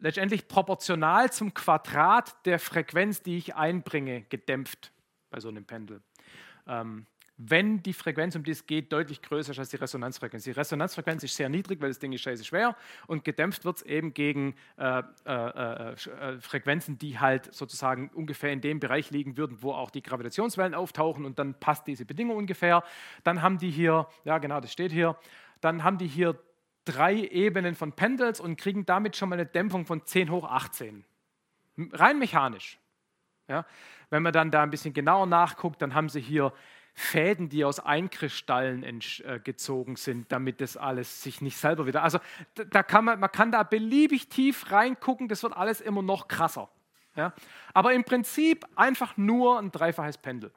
letztendlich 0.00 0.48
proportional 0.48 1.32
zum 1.32 1.54
Quadrat 1.54 2.44
der 2.46 2.58
Frequenz, 2.58 3.22
die 3.22 3.38
ich 3.38 3.54
einbringe, 3.54 4.22
gedämpft 4.28 4.92
bei 5.30 5.40
so 5.40 5.48
einem 5.48 5.64
Pendel. 5.64 6.02
Ähm, 6.66 7.06
wenn 7.36 7.82
die 7.82 7.92
Frequenz, 7.92 8.36
um 8.36 8.44
die 8.44 8.52
es 8.52 8.64
geht, 8.66 8.92
deutlich 8.92 9.20
größer 9.20 9.50
ist 9.50 9.58
als 9.58 9.70
die 9.70 9.76
Resonanzfrequenz. 9.76 10.44
Die 10.44 10.52
Resonanzfrequenz 10.52 11.24
ist 11.24 11.34
sehr 11.34 11.48
niedrig, 11.48 11.80
weil 11.80 11.88
das 11.88 11.98
Ding 11.98 12.12
ist 12.12 12.20
scheiße 12.20 12.44
schwer 12.44 12.76
und 13.08 13.24
gedämpft 13.24 13.64
wird 13.64 13.78
es 13.78 13.82
eben 13.82 14.14
gegen 14.14 14.54
äh, 14.76 15.02
äh, 15.26 15.32
äh, 15.32 15.92
äh, 15.94 16.40
Frequenzen, 16.40 16.96
die 16.96 17.18
halt 17.18 17.52
sozusagen 17.52 18.08
ungefähr 18.14 18.52
in 18.52 18.60
dem 18.60 18.78
Bereich 18.78 19.10
liegen 19.10 19.36
würden, 19.36 19.58
wo 19.62 19.72
auch 19.72 19.90
die 19.90 20.02
Gravitationswellen 20.02 20.74
auftauchen 20.74 21.24
und 21.24 21.40
dann 21.40 21.58
passt 21.58 21.88
diese 21.88 22.04
Bedingung 22.04 22.36
ungefähr. 22.36 22.84
Dann 23.24 23.42
haben 23.42 23.58
die 23.58 23.70
hier, 23.70 24.06
ja 24.24 24.38
genau, 24.38 24.60
das 24.60 24.72
steht 24.72 24.92
hier, 24.92 25.16
dann 25.60 25.84
haben 25.84 25.98
die 25.98 26.06
hier 26.06 26.38
drei 26.84 27.14
Ebenen 27.14 27.74
von 27.74 27.92
Pendels 27.92 28.40
und 28.40 28.56
kriegen 28.56 28.84
damit 28.86 29.16
schon 29.16 29.28
mal 29.28 29.36
eine 29.36 29.46
Dämpfung 29.46 29.86
von 29.86 30.04
10 30.04 30.30
hoch 30.30 30.44
18. 30.44 31.04
Rein 31.92 32.18
mechanisch. 32.18 32.78
Ja? 33.48 33.64
Wenn 34.10 34.22
man 34.22 34.32
dann 34.32 34.50
da 34.50 34.62
ein 34.62 34.70
bisschen 34.70 34.94
genauer 34.94 35.26
nachguckt, 35.26 35.80
dann 35.82 35.94
haben 35.94 36.08
sie 36.08 36.20
hier 36.20 36.52
Fäden, 36.96 37.48
die 37.48 37.64
aus 37.64 37.80
Einkristallen 37.80 38.84
äh, 38.84 39.40
gezogen 39.42 39.96
sind, 39.96 40.30
damit 40.30 40.60
das 40.60 40.76
alles 40.76 41.22
sich 41.22 41.40
nicht 41.40 41.56
selber 41.56 41.86
wieder. 41.86 42.04
Also 42.04 42.20
da 42.54 42.84
kann 42.84 43.04
man, 43.04 43.18
man 43.18 43.32
kann 43.32 43.50
da 43.50 43.64
beliebig 43.64 44.28
tief 44.28 44.70
reingucken, 44.70 45.26
das 45.26 45.42
wird 45.42 45.56
alles 45.56 45.80
immer 45.80 46.02
noch 46.02 46.28
krasser. 46.28 46.68
Ja? 47.16 47.32
Aber 47.72 47.94
im 47.94 48.04
Prinzip 48.04 48.64
einfach 48.76 49.16
nur 49.16 49.58
ein 49.58 49.72
dreifaches 49.72 50.18
Pendel. 50.18 50.52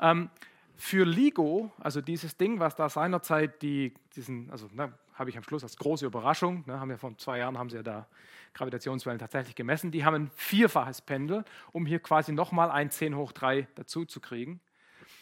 Ähm, 0.00 0.30
für 0.76 1.04
LIGO, 1.04 1.70
also 1.78 2.00
dieses 2.00 2.36
Ding, 2.36 2.60
was 2.60 2.74
da 2.74 2.88
seinerzeit 2.88 3.62
die, 3.62 3.94
diesen, 4.16 4.50
also 4.50 4.68
ne, 4.72 4.92
habe 5.14 5.30
ich 5.30 5.36
am 5.36 5.44
Schluss 5.44 5.62
als 5.62 5.76
große 5.76 6.06
Überraschung, 6.06 6.64
ne, 6.66 6.80
haben 6.80 6.88
wir 6.88 6.98
vor 6.98 7.16
zwei 7.18 7.38
Jahren 7.38 7.58
haben 7.58 7.70
sie 7.70 7.76
ja 7.76 7.82
da 7.82 8.06
Gravitationswellen 8.54 9.18
tatsächlich 9.18 9.54
gemessen, 9.54 9.90
die 9.90 10.04
haben 10.04 10.14
ein 10.14 10.30
vierfaches 10.34 11.00
Pendel, 11.00 11.44
um 11.72 11.86
hier 11.86 12.00
quasi 12.00 12.32
nochmal 12.32 12.70
ein 12.70 12.90
10 12.90 13.16
hoch 13.16 13.32
3 13.32 13.68
dazu 13.74 14.04
zu 14.04 14.20
kriegen. 14.20 14.60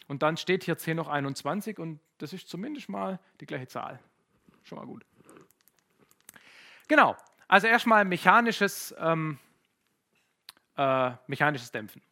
Und 0.08 0.22
dann 0.22 0.36
steht 0.36 0.64
hier 0.64 0.76
10 0.76 1.00
hoch 1.00 1.08
21 1.08 1.78
und 1.78 2.00
das 2.18 2.32
ist 2.32 2.48
zumindest 2.48 2.88
mal 2.88 3.18
die 3.40 3.46
gleiche 3.46 3.68
Zahl. 3.68 4.00
Schon 4.64 4.78
mal 4.78 4.86
gut. 4.86 5.04
Genau, 6.88 7.16
also 7.48 7.66
erstmal 7.66 8.04
mechanisches, 8.04 8.94
ähm, 8.98 9.38
äh, 10.76 11.12
mechanisches 11.26 11.70
Dämpfen. 11.70 12.02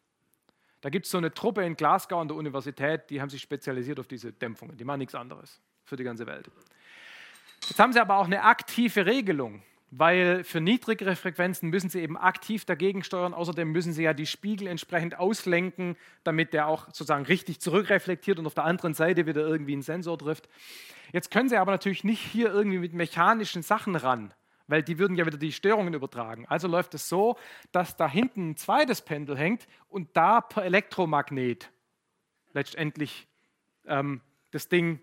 Da 0.81 0.89
gibt 0.89 1.05
es 1.05 1.11
so 1.11 1.17
eine 1.17 1.33
Truppe 1.33 1.63
in 1.63 1.75
Glasgow 1.75 2.19
an 2.19 2.27
der 2.27 2.37
Universität, 2.37 3.09
die 3.09 3.21
haben 3.21 3.29
sich 3.29 3.41
spezialisiert 3.41 3.99
auf 3.99 4.07
diese 4.07 4.33
Dämpfungen. 4.33 4.75
Die 4.77 4.83
machen 4.83 4.99
nichts 4.99 5.15
anderes 5.15 5.61
für 5.85 5.95
die 5.95 6.03
ganze 6.03 6.25
Welt. 6.25 6.49
Jetzt 7.67 7.79
haben 7.79 7.93
sie 7.93 7.99
aber 7.99 8.17
auch 8.17 8.25
eine 8.25 8.43
aktive 8.43 9.05
Regelung 9.05 9.61
weil 9.91 10.45
für 10.45 10.61
niedrigere 10.61 11.17
Frequenzen 11.17 11.69
müssen 11.69 11.89
sie 11.89 11.99
eben 11.99 12.17
aktiv 12.17 12.63
dagegen 12.63 13.03
steuern. 13.03 13.33
Außerdem 13.33 13.69
müssen 13.71 13.91
sie 13.91 14.03
ja 14.03 14.13
die 14.13 14.25
Spiegel 14.25 14.67
entsprechend 14.67 15.19
auslenken, 15.19 15.97
damit 16.23 16.53
der 16.53 16.67
auch 16.67 16.85
sozusagen 16.87 17.25
richtig 17.25 17.59
zurückreflektiert 17.59 18.39
und 18.39 18.47
auf 18.47 18.53
der 18.53 18.63
anderen 18.63 18.93
Seite 18.93 19.25
wieder 19.27 19.41
irgendwie 19.41 19.75
ein 19.75 19.81
Sensor 19.81 20.17
trifft. 20.17 20.47
Jetzt 21.11 21.29
können 21.29 21.49
sie 21.49 21.57
aber 21.57 21.73
natürlich 21.73 22.05
nicht 22.05 22.21
hier 22.21 22.51
irgendwie 22.51 22.79
mit 22.79 22.93
mechanischen 22.93 23.63
Sachen 23.63 23.97
ran, 23.97 24.33
weil 24.71 24.83
die 24.83 24.97
würden 24.97 25.17
ja 25.17 25.25
wieder 25.25 25.37
die 25.37 25.51
Störungen 25.51 25.93
übertragen. 25.93 26.45
Also 26.47 26.67
läuft 26.67 26.93
es 26.93 27.09
so, 27.09 27.37
dass 27.73 27.97
da 27.97 28.09
hinten 28.09 28.51
ein 28.51 28.57
zweites 28.57 29.01
Pendel 29.01 29.37
hängt 29.37 29.67
und 29.89 30.09
da 30.13 30.39
per 30.39 30.63
Elektromagnet 30.63 31.69
letztendlich 32.53 33.27
ähm, 33.85 34.21
das 34.51 34.69
Ding 34.69 35.01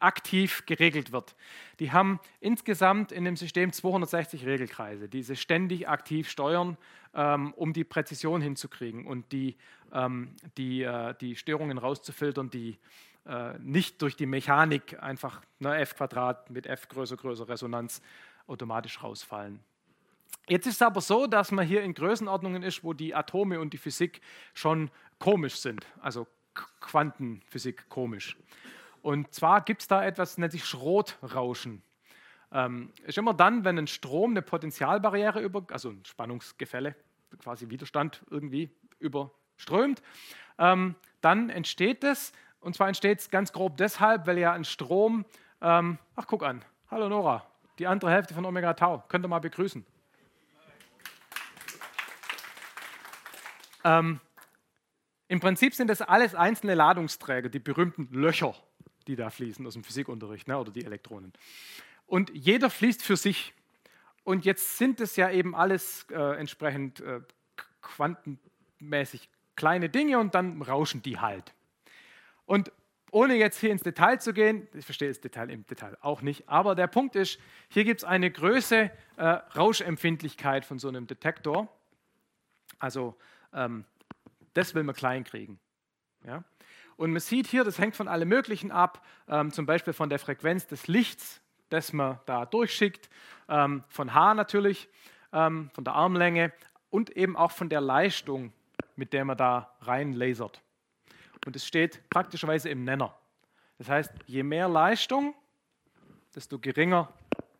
aktiv 0.00 0.64
geregelt 0.66 1.12
wird. 1.12 1.36
Die 1.78 1.92
haben 1.92 2.18
insgesamt 2.40 3.12
in 3.12 3.24
dem 3.24 3.36
System 3.36 3.72
260 3.72 4.44
Regelkreise, 4.44 5.08
die 5.08 5.22
sie 5.22 5.36
ständig 5.36 5.88
aktiv 5.88 6.28
steuern, 6.28 6.76
ähm, 7.14 7.52
um 7.54 7.72
die 7.72 7.84
Präzision 7.84 8.40
hinzukriegen 8.40 9.06
und 9.06 9.30
die, 9.30 9.56
ähm, 9.92 10.34
die, 10.56 10.82
äh, 10.82 11.14
die 11.20 11.36
Störungen 11.36 11.78
rauszufiltern, 11.78 12.50
die 12.50 12.78
äh, 13.26 13.58
nicht 13.58 14.00
durch 14.02 14.16
die 14.16 14.26
Mechanik 14.26 15.00
einfach 15.02 15.42
ne, 15.58 15.76
f 15.78 15.94
Quadrat 15.94 16.50
mit 16.50 16.66
f 16.66 16.88
größer, 16.88 17.16
größer 17.16 17.48
Resonanz 17.48 18.00
automatisch 18.50 19.02
rausfallen. 19.02 19.60
Jetzt 20.48 20.66
ist 20.66 20.74
es 20.74 20.82
aber 20.82 21.00
so, 21.00 21.26
dass 21.26 21.52
man 21.52 21.66
hier 21.66 21.82
in 21.82 21.94
Größenordnungen 21.94 22.62
ist, 22.62 22.82
wo 22.82 22.92
die 22.92 23.14
Atome 23.14 23.60
und 23.60 23.72
die 23.72 23.78
Physik 23.78 24.20
schon 24.52 24.90
komisch 25.18 25.56
sind, 25.56 25.86
also 26.00 26.26
Quantenphysik 26.80 27.88
komisch. 27.88 28.36
Und 29.02 29.32
zwar 29.32 29.60
gibt 29.62 29.82
es 29.82 29.88
da 29.88 30.04
etwas, 30.04 30.30
das 30.30 30.38
nennt 30.38 30.52
sich 30.52 30.64
Schrotrauschen. 30.64 31.82
Ähm, 32.52 32.92
ist 33.04 33.16
immer 33.16 33.32
dann, 33.32 33.64
wenn 33.64 33.78
ein 33.78 33.86
Strom 33.86 34.32
eine 34.32 34.42
Potentialbarriere 34.42 35.40
über, 35.40 35.64
also 35.70 35.90
ein 35.90 36.04
Spannungsgefälle, 36.04 36.96
quasi 37.38 37.68
Widerstand 37.70 38.22
irgendwie 38.30 38.70
überströmt, 38.98 40.02
ähm, 40.58 40.96
dann 41.20 41.48
entsteht 41.48 42.02
es. 42.02 42.32
Und 42.60 42.74
zwar 42.74 42.88
entsteht 42.88 43.20
es 43.20 43.30
ganz 43.30 43.52
grob 43.52 43.76
deshalb, 43.76 44.26
weil 44.26 44.38
ja 44.38 44.52
ein 44.52 44.64
Strom, 44.64 45.24
ähm, 45.62 45.98
ach 46.16 46.26
guck 46.26 46.42
an, 46.42 46.64
hallo 46.90 47.08
Nora, 47.08 47.46
die 47.80 47.88
andere 47.88 48.12
Hälfte 48.12 48.34
von 48.34 48.44
Omega 48.44 48.74
Tau, 48.74 49.02
könnt 49.08 49.24
ihr 49.24 49.28
mal 49.28 49.40
begrüßen. 49.40 49.84
Ähm, 53.82 54.20
Im 55.26 55.40
Prinzip 55.40 55.74
sind 55.74 55.88
das 55.88 56.02
alles 56.02 56.34
einzelne 56.34 56.74
Ladungsträger, 56.74 57.48
die 57.48 57.58
berühmten 57.58 58.08
Löcher 58.12 58.54
die 59.06 59.16
da 59.16 59.30
fließen 59.30 59.66
aus 59.66 59.74
dem 59.74 59.84
Physikunterricht 59.84 60.48
ne, 60.48 60.58
oder 60.58 60.70
die 60.70 60.84
Elektronen. 60.84 61.32
Und 62.06 62.30
jeder 62.32 62.70
fließt 62.70 63.02
für 63.02 63.16
sich. 63.16 63.54
Und 64.22 64.44
jetzt 64.44 64.78
sind 64.78 65.00
es 65.00 65.16
ja 65.16 65.30
eben 65.30 65.54
alles 65.54 66.06
äh, 66.10 66.38
entsprechend 66.38 67.00
äh, 67.00 67.20
quantenmäßig 67.82 69.28
kleine 69.56 69.88
Dinge 69.88 70.18
und 70.18 70.34
dann 70.34 70.62
rauschen 70.62 71.02
die 71.02 71.18
halt. 71.18 71.52
Und 72.44 72.70
ohne 73.12 73.34
jetzt 73.34 73.58
hier 73.58 73.70
ins 73.70 73.82
Detail 73.82 74.20
zu 74.20 74.32
gehen, 74.32 74.68
ich 74.74 74.84
verstehe 74.84 75.08
das 75.08 75.20
Detail 75.20 75.50
im 75.50 75.66
Detail 75.66 75.96
auch 76.00 76.22
nicht, 76.22 76.48
aber 76.48 76.74
der 76.74 76.86
Punkt 76.86 77.16
ist, 77.16 77.38
hier 77.68 77.84
gibt 77.84 78.00
es 78.00 78.04
eine 78.04 78.30
Größe 78.30 78.90
äh, 79.16 79.24
Rauschempfindlichkeit 79.24 80.64
von 80.64 80.78
so 80.78 80.88
einem 80.88 81.06
Detektor. 81.06 81.68
Also 82.78 83.16
ähm, 83.52 83.84
das 84.54 84.74
will 84.74 84.82
man 84.82 84.94
klein 84.94 85.24
kriegen. 85.24 85.58
Ja? 86.24 86.44
Und 86.96 87.12
man 87.12 87.20
sieht 87.20 87.46
hier, 87.46 87.64
das 87.64 87.78
hängt 87.78 87.96
von 87.96 88.08
allem 88.08 88.28
Möglichen 88.28 88.70
ab, 88.70 89.04
ähm, 89.28 89.52
zum 89.52 89.66
Beispiel 89.66 89.92
von 89.92 90.10
der 90.10 90.18
Frequenz 90.18 90.66
des 90.66 90.86
Lichts, 90.86 91.40
das 91.68 91.92
man 91.92 92.18
da 92.26 92.46
durchschickt, 92.46 93.08
ähm, 93.48 93.84
von 93.88 94.12
H 94.14 94.34
natürlich, 94.34 94.88
ähm, 95.32 95.70
von 95.72 95.84
der 95.84 95.94
Armlänge 95.94 96.52
und 96.90 97.10
eben 97.10 97.36
auch 97.36 97.52
von 97.52 97.68
der 97.68 97.80
Leistung, 97.80 98.52
mit 98.96 99.12
der 99.12 99.24
man 99.24 99.36
da 99.36 99.74
rein 99.80 100.12
lasert. 100.12 100.62
Und 101.46 101.56
es 101.56 101.66
steht 101.66 102.08
praktischerweise 102.10 102.68
im 102.68 102.84
Nenner. 102.84 103.16
Das 103.78 103.88
heißt, 103.88 104.12
je 104.26 104.42
mehr 104.42 104.68
Leistung, 104.68 105.34
desto 106.34 106.58
geringer 106.58 107.12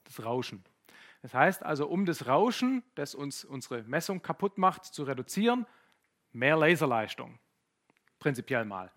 das 0.04 0.22
Rauschen. 0.24 0.64
Das 1.22 1.34
heißt 1.34 1.62
also, 1.62 1.86
um 1.86 2.06
das 2.06 2.26
Rauschen, 2.26 2.82
das 2.94 3.14
uns 3.14 3.44
unsere 3.44 3.82
Messung 3.82 4.22
kaputt 4.22 4.58
macht, 4.58 4.84
zu 4.84 5.04
reduzieren, 5.04 5.66
mehr 6.32 6.56
Laserleistung. 6.56 7.38
Prinzipiell 8.18 8.64
mal. 8.64 8.90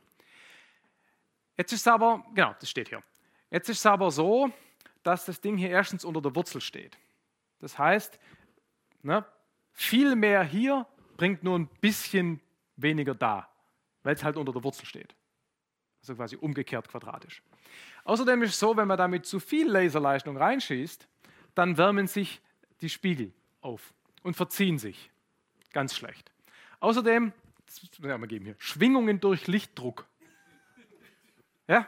Jetzt 1.57 1.71
ist 1.71 1.81
es 1.81 1.87
aber, 1.87 2.25
genau, 2.33 2.55
das 2.59 2.69
steht 2.69 2.89
hier. 2.89 3.03
Jetzt 3.49 3.69
ist 3.69 3.79
es 3.79 3.85
aber 3.85 4.09
so, 4.11 4.51
dass 5.03 5.25
das 5.25 5.39
Ding 5.41 5.57
hier 5.57 5.69
erstens 5.69 6.03
unter 6.05 6.21
der 6.21 6.35
Wurzel 6.35 6.61
steht. 6.61 6.97
Das 7.59 7.77
heißt, 7.77 8.19
ne, 9.03 9.25
viel 9.71 10.15
mehr 10.15 10.43
hier 10.43 10.87
bringt 11.17 11.43
nur 11.43 11.59
ein 11.59 11.67
bisschen 11.81 12.41
weniger 12.75 13.13
da, 13.13 13.47
weil 14.03 14.15
es 14.15 14.23
halt 14.23 14.37
unter 14.37 14.53
der 14.53 14.63
Wurzel 14.63 14.85
steht. 14.85 15.15
Also 16.01 16.15
quasi 16.15 16.35
umgekehrt 16.35 16.89
quadratisch. 16.89 17.41
Außerdem 18.03 18.43
ist 18.43 18.51
es 18.51 18.59
so, 18.59 18.75
wenn 18.75 18.87
man 18.87 18.97
damit 18.97 19.25
zu 19.25 19.39
viel 19.39 19.69
Laserleistung 19.69 20.37
reinschießt, 20.37 21.07
dann 21.55 21.77
wärmen 21.77 22.07
sich 22.07 22.41
die 22.81 22.89
Spiegel 22.89 23.31
auf 23.61 23.93
und 24.21 24.35
verziehen 24.35 24.77
sich. 24.77 25.09
Ganz 25.71 25.95
schlecht. 25.95 26.31
Außerdem, 26.81 27.31
das 27.65 27.81
muss 27.81 27.91
ich 27.93 27.99
mal 27.99 28.27
geben 28.27 28.45
hier, 28.45 28.55
Schwingungen 28.59 29.19
durch 29.19 29.47
Lichtdruck 29.47 30.05
ja? 31.67 31.87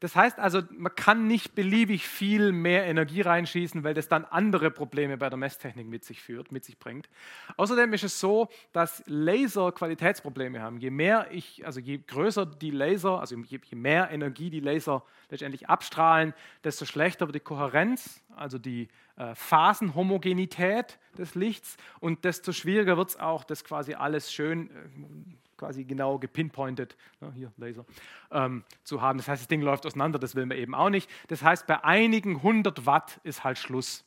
Das 0.00 0.14
heißt 0.14 0.38
also, 0.38 0.62
man 0.70 0.94
kann 0.94 1.26
nicht 1.26 1.56
beliebig 1.56 2.06
viel 2.06 2.52
mehr 2.52 2.86
Energie 2.86 3.20
reinschießen, 3.20 3.82
weil 3.82 3.94
das 3.94 4.08
dann 4.08 4.24
andere 4.24 4.70
Probleme 4.70 5.16
bei 5.16 5.28
der 5.28 5.36
Messtechnik 5.36 5.88
mit 5.88 6.04
sich 6.04 6.22
führt, 6.22 6.52
mit 6.52 6.64
sich 6.64 6.78
bringt. 6.78 7.08
Außerdem 7.56 7.92
ist 7.92 8.04
es 8.04 8.20
so, 8.20 8.48
dass 8.72 9.02
Laser 9.06 9.72
Qualitätsprobleme 9.72 10.62
haben. 10.62 10.78
Je 10.78 10.90
mehr 10.90 11.28
ich, 11.32 11.66
also 11.66 11.80
je 11.80 11.98
größer 11.98 12.46
die 12.46 12.70
Laser, 12.70 13.18
also 13.18 13.36
je, 13.36 13.58
mehr 13.72 14.10
Energie 14.10 14.50
die 14.50 14.60
Laser 14.60 15.02
letztendlich 15.30 15.68
abstrahlen, 15.68 16.32
desto 16.62 16.84
schlechter 16.84 17.26
wird 17.26 17.34
die 17.34 17.40
Kohärenz, 17.40 18.22
also 18.36 18.58
die 18.58 18.88
äh, 19.16 19.34
Phasenhomogenität 19.34 20.98
des 21.18 21.34
Lichts 21.34 21.76
und 21.98 22.24
desto 22.24 22.52
schwieriger 22.52 22.96
wird 22.96 23.10
es 23.10 23.16
auch, 23.18 23.42
das 23.42 23.64
quasi 23.64 23.94
alles 23.94 24.32
schön 24.32 24.70
äh, 24.70 25.47
quasi 25.58 25.84
genau 25.84 26.18
gepinpointet, 26.18 26.96
ne, 27.20 27.32
hier 27.34 27.52
Laser, 27.56 27.84
ähm, 28.30 28.64
zu 28.84 29.02
haben. 29.02 29.18
Das 29.18 29.28
heißt, 29.28 29.42
das 29.42 29.48
Ding 29.48 29.60
läuft 29.60 29.84
auseinander, 29.84 30.18
das 30.18 30.34
will 30.34 30.46
man 30.46 30.56
eben 30.56 30.74
auch 30.74 30.90
nicht. 30.90 31.10
Das 31.28 31.42
heißt, 31.42 31.66
bei 31.66 31.84
einigen 31.84 32.36
100 32.36 32.86
Watt 32.86 33.20
ist 33.24 33.44
halt 33.44 33.58
Schluss. 33.58 34.04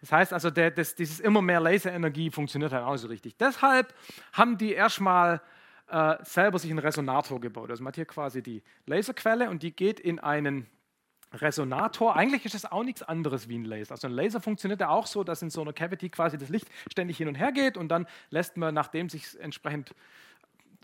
Das 0.00 0.12
heißt 0.12 0.32
also, 0.32 0.50
der, 0.50 0.70
das, 0.70 0.94
dieses 0.94 1.20
immer 1.20 1.40
mehr 1.40 1.60
Laserenergie 1.60 2.30
funktioniert 2.30 2.72
halt 2.72 2.84
auch 2.84 2.92
nicht 2.92 3.00
so 3.00 3.08
richtig. 3.08 3.36
Deshalb 3.36 3.94
haben 4.32 4.58
die 4.58 4.72
erstmal 4.72 5.40
äh, 5.88 6.16
selber 6.22 6.58
sich 6.58 6.70
einen 6.70 6.80
Resonator 6.80 7.40
gebaut. 7.40 7.70
Also 7.70 7.82
man 7.82 7.92
hat 7.92 7.96
hier 7.96 8.04
quasi 8.04 8.42
die 8.42 8.62
Laserquelle 8.86 9.50
und 9.50 9.62
die 9.62 9.74
geht 9.74 10.00
in 10.00 10.18
einen 10.18 10.66
Resonator. 11.32 12.16
Eigentlich 12.16 12.44
ist 12.44 12.54
es 12.54 12.64
auch 12.64 12.82
nichts 12.82 13.02
anderes 13.02 13.48
wie 13.48 13.58
ein 13.58 13.64
Laser. 13.64 13.92
Also 13.92 14.08
ein 14.08 14.12
Laser 14.12 14.40
funktioniert 14.40 14.80
ja 14.80 14.88
auch 14.88 15.06
so, 15.06 15.24
dass 15.24 15.42
in 15.42 15.50
so 15.50 15.60
einer 15.60 15.72
Cavity 15.72 16.08
quasi 16.08 16.38
das 16.38 16.48
Licht 16.48 16.68
ständig 16.90 17.18
hin 17.18 17.28
und 17.28 17.34
her 17.34 17.52
geht 17.52 17.76
und 17.76 17.88
dann 17.88 18.06
lässt 18.30 18.56
man, 18.56 18.74
nachdem 18.74 19.08
sich 19.08 19.38
entsprechend 19.40 19.94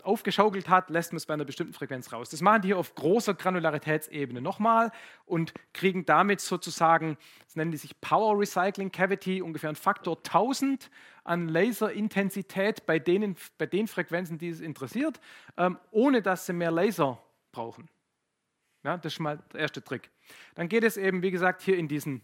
aufgeschaukelt 0.03 0.69
hat, 0.69 0.89
lässt 0.89 1.11
man 1.11 1.17
es 1.17 1.25
bei 1.25 1.33
einer 1.33 1.45
bestimmten 1.45 1.73
Frequenz 1.73 2.11
raus. 2.13 2.29
Das 2.29 2.41
machen 2.41 2.61
die 2.61 2.67
hier 2.69 2.77
auf 2.77 2.95
großer 2.95 3.33
Granularitätsebene 3.33 4.41
nochmal 4.41 4.91
und 5.25 5.53
kriegen 5.73 6.05
damit 6.05 6.41
sozusagen, 6.41 7.17
das 7.45 7.55
nennen 7.55 7.71
die 7.71 7.77
sich 7.77 7.99
Power 8.01 8.39
Recycling 8.39 8.91
Cavity, 8.91 9.41
ungefähr 9.41 9.69
einen 9.69 9.75
Faktor 9.75 10.17
1000 10.17 10.89
an 11.23 11.47
Laserintensität 11.47 12.85
bei, 12.85 12.99
denen, 12.99 13.35
bei 13.57 13.65
den 13.65 13.87
Frequenzen, 13.87 14.37
die 14.37 14.49
es 14.49 14.61
interessiert, 14.61 15.19
ähm, 15.57 15.79
ohne 15.91 16.21
dass 16.21 16.45
sie 16.45 16.53
mehr 16.53 16.71
Laser 16.71 17.21
brauchen. 17.51 17.89
Ja, 18.83 18.97
das 18.97 19.07
ist 19.07 19.13
schon 19.15 19.23
mal 19.23 19.39
der 19.51 19.61
erste 19.61 19.83
Trick. 19.83 20.11
Dann 20.53 20.69
geht 20.69 20.83
es 20.83 20.97
eben, 20.97 21.23
wie 21.23 21.31
gesagt, 21.31 21.63
hier 21.63 21.77
in 21.77 21.87
diesen 21.87 22.21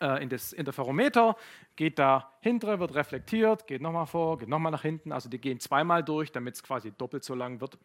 äh, 0.00 0.22
in 0.22 0.28
das 0.28 0.52
Interferometer, 0.52 1.36
geht 1.76 1.98
da 1.98 2.32
hintere, 2.40 2.78
wird 2.78 2.94
reflektiert, 2.94 3.66
geht 3.66 3.80
nochmal 3.82 4.06
vor, 4.06 4.38
geht 4.38 4.48
nochmal 4.48 4.72
nach 4.72 4.82
hinten. 4.82 5.12
Also 5.12 5.28
die 5.28 5.38
gehen 5.38 5.60
zweimal 5.60 6.02
durch, 6.02 6.32
damit 6.32 6.54
es 6.54 6.62
quasi 6.62 6.92
doppelt 6.92 7.24
so 7.24 7.34
lang 7.34 7.60
wird. 7.60 7.78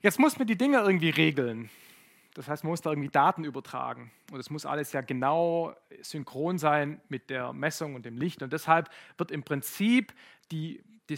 Jetzt 0.00 0.18
muss 0.18 0.38
man 0.38 0.46
die 0.46 0.56
Dinge 0.56 0.78
irgendwie 0.78 1.10
regeln. 1.10 1.70
Das 2.34 2.48
heißt, 2.48 2.64
man 2.64 2.72
muss 2.72 2.82
da 2.82 2.90
irgendwie 2.90 3.08
Daten 3.08 3.44
übertragen. 3.44 4.10
Und 4.32 4.40
es 4.40 4.50
muss 4.50 4.66
alles 4.66 4.92
ja 4.92 5.00
genau 5.00 5.74
synchron 6.02 6.58
sein 6.58 7.00
mit 7.08 7.30
der 7.30 7.52
Messung 7.52 7.94
und 7.94 8.04
dem 8.04 8.18
Licht. 8.18 8.42
Und 8.42 8.52
deshalb 8.52 8.90
wird 9.16 9.30
im 9.30 9.44
Prinzip 9.44 10.12
die, 10.50 10.82
die, 11.08 11.16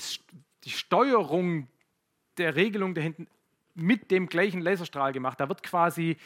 die 0.65 0.71
Steuerung 0.71 1.69
der 2.37 2.55
Regelung 2.55 2.95
da 2.95 3.01
hinten 3.01 3.27
mit 3.77 4.11
dem 4.11 4.27
gleichen 4.27 4.61
Laserstrahl 4.61 5.13
gemacht. 5.13 5.39
Da 5.39 5.49
wird 5.49 5.63
quasi 5.63 6.17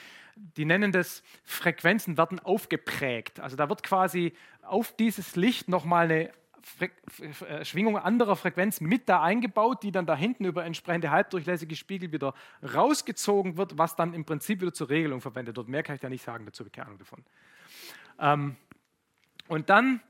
die 0.56 0.64
nennen 0.64 0.93
das 0.93 1.22
Frequenzen 1.44 2.16
werden 2.16 2.40
aufgeprägt. 2.40 3.40
Also 3.40 3.56
da 3.56 3.68
wird 3.68 3.82
quasi 3.82 4.32
auf 4.62 4.94
dieses 4.97 5.36
Licht 5.36 5.68
nochmal 5.68 6.05
eine 6.05 6.32
Fre 6.62 6.90
äh, 7.47 7.64
Schwingung 7.64 7.97
anderer 7.97 8.36
Frequenz 8.36 8.82
mit 8.82 9.09
da 9.09 9.22
eingebaut, 9.22 9.82
die 9.82 9.93
dann 9.93 10.05
da 10.05 10.14
hinten 10.14 10.44
über 10.44 10.64
entsprechende 10.64 11.10
halbdurchlässige 11.10 11.74
Spiegel 11.74 12.12
wieder 12.12 12.35
rausgezogen 12.62 13.56
wird, 13.56 13.78
was 13.78 13.97
dann 13.97 14.12
im 14.12 14.27
Prinzip 14.27 14.60
wieder 14.60 14.74
zur 14.74 14.90
Regelung 14.90 15.22
verwendet 15.22 15.56
wird. 15.56 15.68
Mehr 15.68 15.82
kann 15.82 15.94
ich 15.94 16.02
da 16.02 16.10
nicht 16.10 16.22
sagen 16.22 16.44
dazu, 16.44 16.64
keine 16.70 16.89
Ahnung 16.89 16.98
davon. 16.98 17.24
Ähm, 18.18 18.56
und 19.48 19.70
dann 19.70 20.01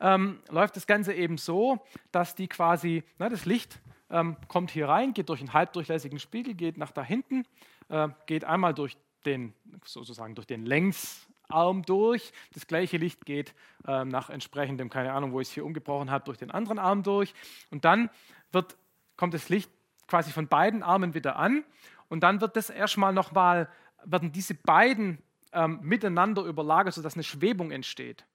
ähm, 0.00 0.40
läuft 0.48 0.74
das 0.74 0.88
Ganze 0.88 1.14
eben 1.14 1.38
so, 1.38 1.84
dass 2.10 2.34
die 2.34 2.48
quasi, 2.48 3.04
na, 3.18 3.28
das 3.28 3.44
Licht 3.44 3.78
ähm, 4.10 4.36
kommt 4.48 4.70
hier 4.70 4.88
rein, 4.88 5.14
geht 5.14 5.28
durch 5.28 5.40
einen 5.40 5.52
halbdurchlässigen 5.52 6.18
Spiegel, 6.18 6.54
geht 6.54 6.78
nach 6.78 6.90
da 6.90 7.02
hinten, 7.02 7.44
äh, 7.88 8.08
geht 8.26 8.44
einmal 8.44 8.74
durch 8.74 8.96
den, 9.24 9.54
sozusagen 9.84 10.34
durch 10.34 10.46
den 10.46 10.66
Längsarm 10.66 11.82
durch. 11.82 12.32
Das 12.54 12.66
gleiche 12.66 12.96
Licht 12.96 13.24
geht 13.24 13.54
äh, 13.86 14.04
nach 14.04 14.30
entsprechendem, 14.30 14.90
keine 14.90 15.12
Ahnung, 15.12 15.32
wo 15.32 15.40
ich 15.40 15.48
es 15.48 15.54
hier 15.54 15.64
umgebrochen 15.64 16.10
habe, 16.10 16.24
durch 16.24 16.38
den 16.38 16.50
anderen 16.50 16.78
Arm 16.78 17.02
durch. 17.02 17.34
Und 17.70 17.84
dann 17.84 18.10
wird, 18.52 18.76
kommt 19.16 19.34
das 19.34 19.48
Licht 19.48 19.70
quasi 20.06 20.32
von 20.32 20.48
beiden 20.48 20.82
Armen 20.82 21.14
wieder 21.14 21.36
an. 21.36 21.64
Und 22.08 22.20
dann 22.22 22.40
wird 22.40 22.56
das 22.56 22.70
erstmal 22.70 23.12
nochmal, 23.12 23.68
werden 24.04 24.32
diese 24.32 24.54
beiden 24.54 25.18
ähm, 25.52 25.78
miteinander 25.82 26.42
überlagert, 26.42 26.94
sodass 26.94 27.14
eine 27.14 27.22
Schwebung 27.22 27.70
entsteht. 27.70 28.26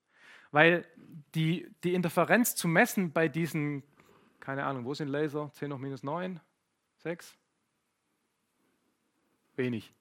Weil 0.51 0.85
die, 1.33 1.67
die 1.83 1.93
Interferenz 1.93 2.55
zu 2.55 2.67
messen 2.67 3.11
bei 3.11 3.27
diesen, 3.27 3.83
keine 4.45 4.63
Ahnung, 4.65 4.85
wo 4.85 4.93
sind 4.93 5.07
Laser? 5.07 5.51
10 5.53 5.73
hoch 5.73 5.77
minus 5.77 6.03
9? 6.03 6.39
6? 6.99 7.35
Wenig 9.55 9.93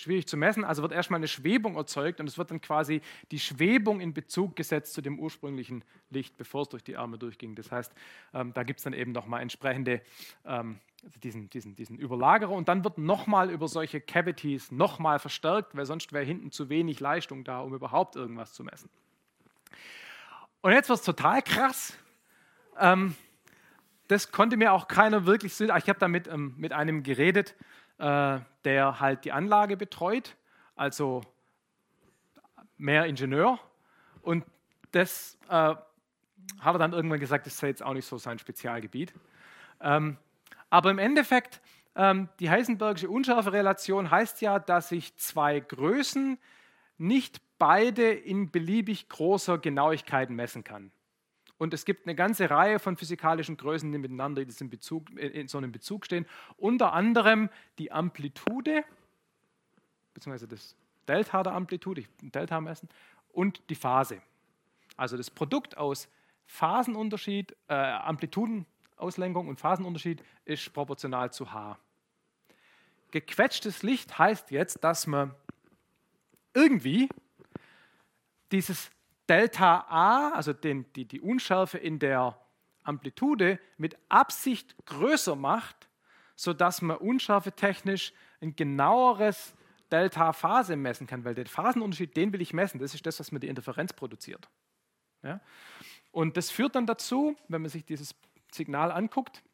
schwierig 0.00 0.26
zu 0.26 0.36
messen. 0.36 0.64
Also 0.64 0.82
wird 0.82 0.92
erstmal 0.92 1.18
eine 1.18 1.28
Schwebung 1.28 1.76
erzeugt 1.76 2.20
und 2.20 2.28
es 2.28 2.38
wird 2.38 2.50
dann 2.50 2.60
quasi 2.60 3.00
die 3.30 3.38
Schwebung 3.38 4.00
in 4.00 4.14
Bezug 4.14 4.56
gesetzt 4.56 4.94
zu 4.94 5.02
dem 5.02 5.18
ursprünglichen 5.18 5.84
Licht, 6.10 6.36
bevor 6.36 6.62
es 6.62 6.68
durch 6.68 6.82
die 6.82 6.96
Arme 6.96 7.18
durchging. 7.18 7.54
Das 7.54 7.70
heißt, 7.70 7.92
ähm, 8.34 8.52
da 8.52 8.62
gibt 8.62 8.80
es 8.80 8.84
dann 8.84 8.92
eben 8.92 9.12
nochmal 9.12 9.42
entsprechende 9.42 10.02
ähm, 10.44 10.80
diesen, 11.22 11.48
diesen, 11.50 11.74
diesen 11.74 11.98
Überlagerer 11.98 12.52
und 12.52 12.68
dann 12.68 12.84
wird 12.84 12.98
nochmal 12.98 13.50
über 13.50 13.68
solche 13.68 14.00
Cavities 14.00 14.70
nochmal 14.70 15.18
verstärkt, 15.18 15.74
weil 15.74 15.86
sonst 15.86 16.12
wäre 16.12 16.24
hinten 16.24 16.50
zu 16.50 16.68
wenig 16.68 17.00
Leistung 17.00 17.44
da, 17.44 17.60
um 17.60 17.74
überhaupt 17.74 18.16
irgendwas 18.16 18.52
zu 18.52 18.64
messen. 18.64 18.90
Und 20.62 20.72
jetzt 20.72 20.90
wird 20.90 20.98
es 20.98 21.04
total 21.04 21.40
krass. 21.42 21.96
Ähm, 22.78 23.14
das 24.10 24.32
konnte 24.32 24.56
mir 24.56 24.72
auch 24.72 24.88
keiner 24.88 25.24
wirklich 25.24 25.54
sehen. 25.54 25.70
Ich 25.78 25.88
habe 25.88 25.98
da 25.98 26.08
mit, 26.08 26.26
ähm, 26.26 26.54
mit 26.56 26.72
einem 26.72 27.04
geredet, 27.04 27.54
äh, 27.98 28.40
der 28.64 29.00
halt 29.00 29.24
die 29.24 29.30
Anlage 29.30 29.76
betreut, 29.76 30.36
also 30.74 31.22
mehr 32.76 33.06
Ingenieur. 33.06 33.60
Und 34.22 34.44
das 34.90 35.38
äh, 35.48 35.50
hat 35.50 35.84
er 36.64 36.78
dann 36.78 36.92
irgendwann 36.92 37.20
gesagt, 37.20 37.46
das 37.46 37.56
sei 37.56 37.68
jetzt 37.68 37.84
auch 37.84 37.94
nicht 37.94 38.06
so 38.06 38.18
sein 38.18 38.40
Spezialgebiet. 38.40 39.14
Ähm, 39.80 40.16
aber 40.70 40.90
im 40.90 40.98
Endeffekt, 40.98 41.60
ähm, 41.94 42.28
die 42.40 42.50
Heisenbergsche 42.50 43.08
Unschärferelation 43.08 44.10
heißt 44.10 44.40
ja, 44.40 44.58
dass 44.58 44.88
sich 44.88 45.16
zwei 45.18 45.60
Größen 45.60 46.38
nicht 46.98 47.40
beide 47.58 48.10
in 48.10 48.50
beliebig 48.50 49.08
großer 49.08 49.58
Genauigkeit 49.58 50.30
messen 50.30 50.64
kann. 50.64 50.90
Und 51.60 51.74
es 51.74 51.84
gibt 51.84 52.06
eine 52.06 52.14
ganze 52.14 52.48
Reihe 52.48 52.78
von 52.78 52.96
physikalischen 52.96 53.58
Größen, 53.58 53.92
die 53.92 53.98
miteinander 53.98 54.40
in, 54.40 54.70
Bezug, 54.70 55.10
in 55.18 55.46
so 55.46 55.58
einem 55.58 55.72
Bezug 55.72 56.06
stehen. 56.06 56.24
Unter 56.56 56.94
anderem 56.94 57.50
die 57.78 57.92
Amplitude, 57.92 58.82
beziehungsweise 60.14 60.48
das 60.48 60.74
Delta 61.06 61.42
der 61.42 61.52
Amplitude, 61.52 62.04
Delta 62.22 62.62
messen, 62.62 62.88
und 63.34 63.60
die 63.68 63.74
Phase. 63.74 64.22
Also 64.96 65.18
das 65.18 65.28
Produkt 65.28 65.76
aus 65.76 66.08
Phasenunterschied, 66.46 67.54
äh, 67.68 67.74
Amplitudenauslenkung 67.74 69.46
und 69.46 69.60
Phasenunterschied 69.60 70.24
ist 70.46 70.72
proportional 70.72 71.30
zu 71.30 71.52
h. 71.52 71.78
Gequetschtes 73.10 73.82
Licht 73.82 74.18
heißt 74.18 74.50
jetzt, 74.50 74.82
dass 74.82 75.06
man 75.06 75.34
irgendwie 76.54 77.10
dieses 78.50 78.90
Delta 79.30 79.86
A, 79.88 80.30
also 80.30 80.52
den, 80.52 80.92
die, 80.94 81.04
die 81.04 81.20
Unschärfe 81.20 81.78
in 81.78 82.00
der 82.00 82.36
Amplitude, 82.82 83.60
mit 83.76 83.96
Absicht 84.08 84.74
größer 84.86 85.36
macht, 85.36 85.88
sodass 86.34 86.82
man 86.82 86.96
unschärfe 86.96 87.52
technisch 87.52 88.12
ein 88.40 88.56
genaueres 88.56 89.54
Delta-Phase 89.92 90.74
messen 90.74 91.06
kann, 91.06 91.24
weil 91.24 91.36
der 91.36 91.46
Phasenunterschied, 91.46 92.16
den 92.16 92.32
will 92.32 92.40
ich 92.40 92.52
messen, 92.52 92.80
das 92.80 92.92
ist 92.92 93.06
das, 93.06 93.20
was 93.20 93.30
mir 93.30 93.38
die 93.38 93.46
Interferenz 93.46 93.92
produziert. 93.92 94.48
Ja? 95.22 95.40
Und 96.10 96.36
das 96.36 96.50
führt 96.50 96.74
dann 96.74 96.86
dazu, 96.86 97.36
wenn 97.46 97.62
man 97.62 97.70
sich 97.70 97.84
dieses 97.84 98.16
Signal 98.50 98.90
anguckt, 98.90 99.44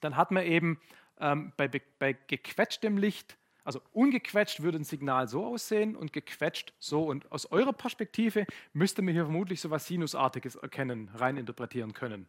dann 0.00 0.16
hat 0.16 0.32
man 0.32 0.44
eben 0.44 0.80
ähm, 1.20 1.52
bei, 1.56 1.70
bei 2.00 2.14
gequetschtem 2.14 2.98
Licht 2.98 3.36
also 3.64 3.80
ungequetscht 3.92 4.62
würde 4.62 4.78
ein 4.78 4.84
Signal 4.84 5.26
so 5.26 5.44
aussehen 5.44 5.96
und 5.96 6.12
gequetscht 6.12 6.74
so. 6.78 7.04
Und 7.04 7.30
aus 7.32 7.50
eurer 7.50 7.72
Perspektive 7.72 8.46
müsste 8.74 9.02
man 9.02 9.14
hier 9.14 9.24
vermutlich 9.24 9.60
so 9.60 9.68
etwas 9.68 9.86
Sinusartiges 9.86 10.56
erkennen, 10.56 11.10
rein 11.14 11.36
interpretieren 11.36 11.94
können. 11.94 12.28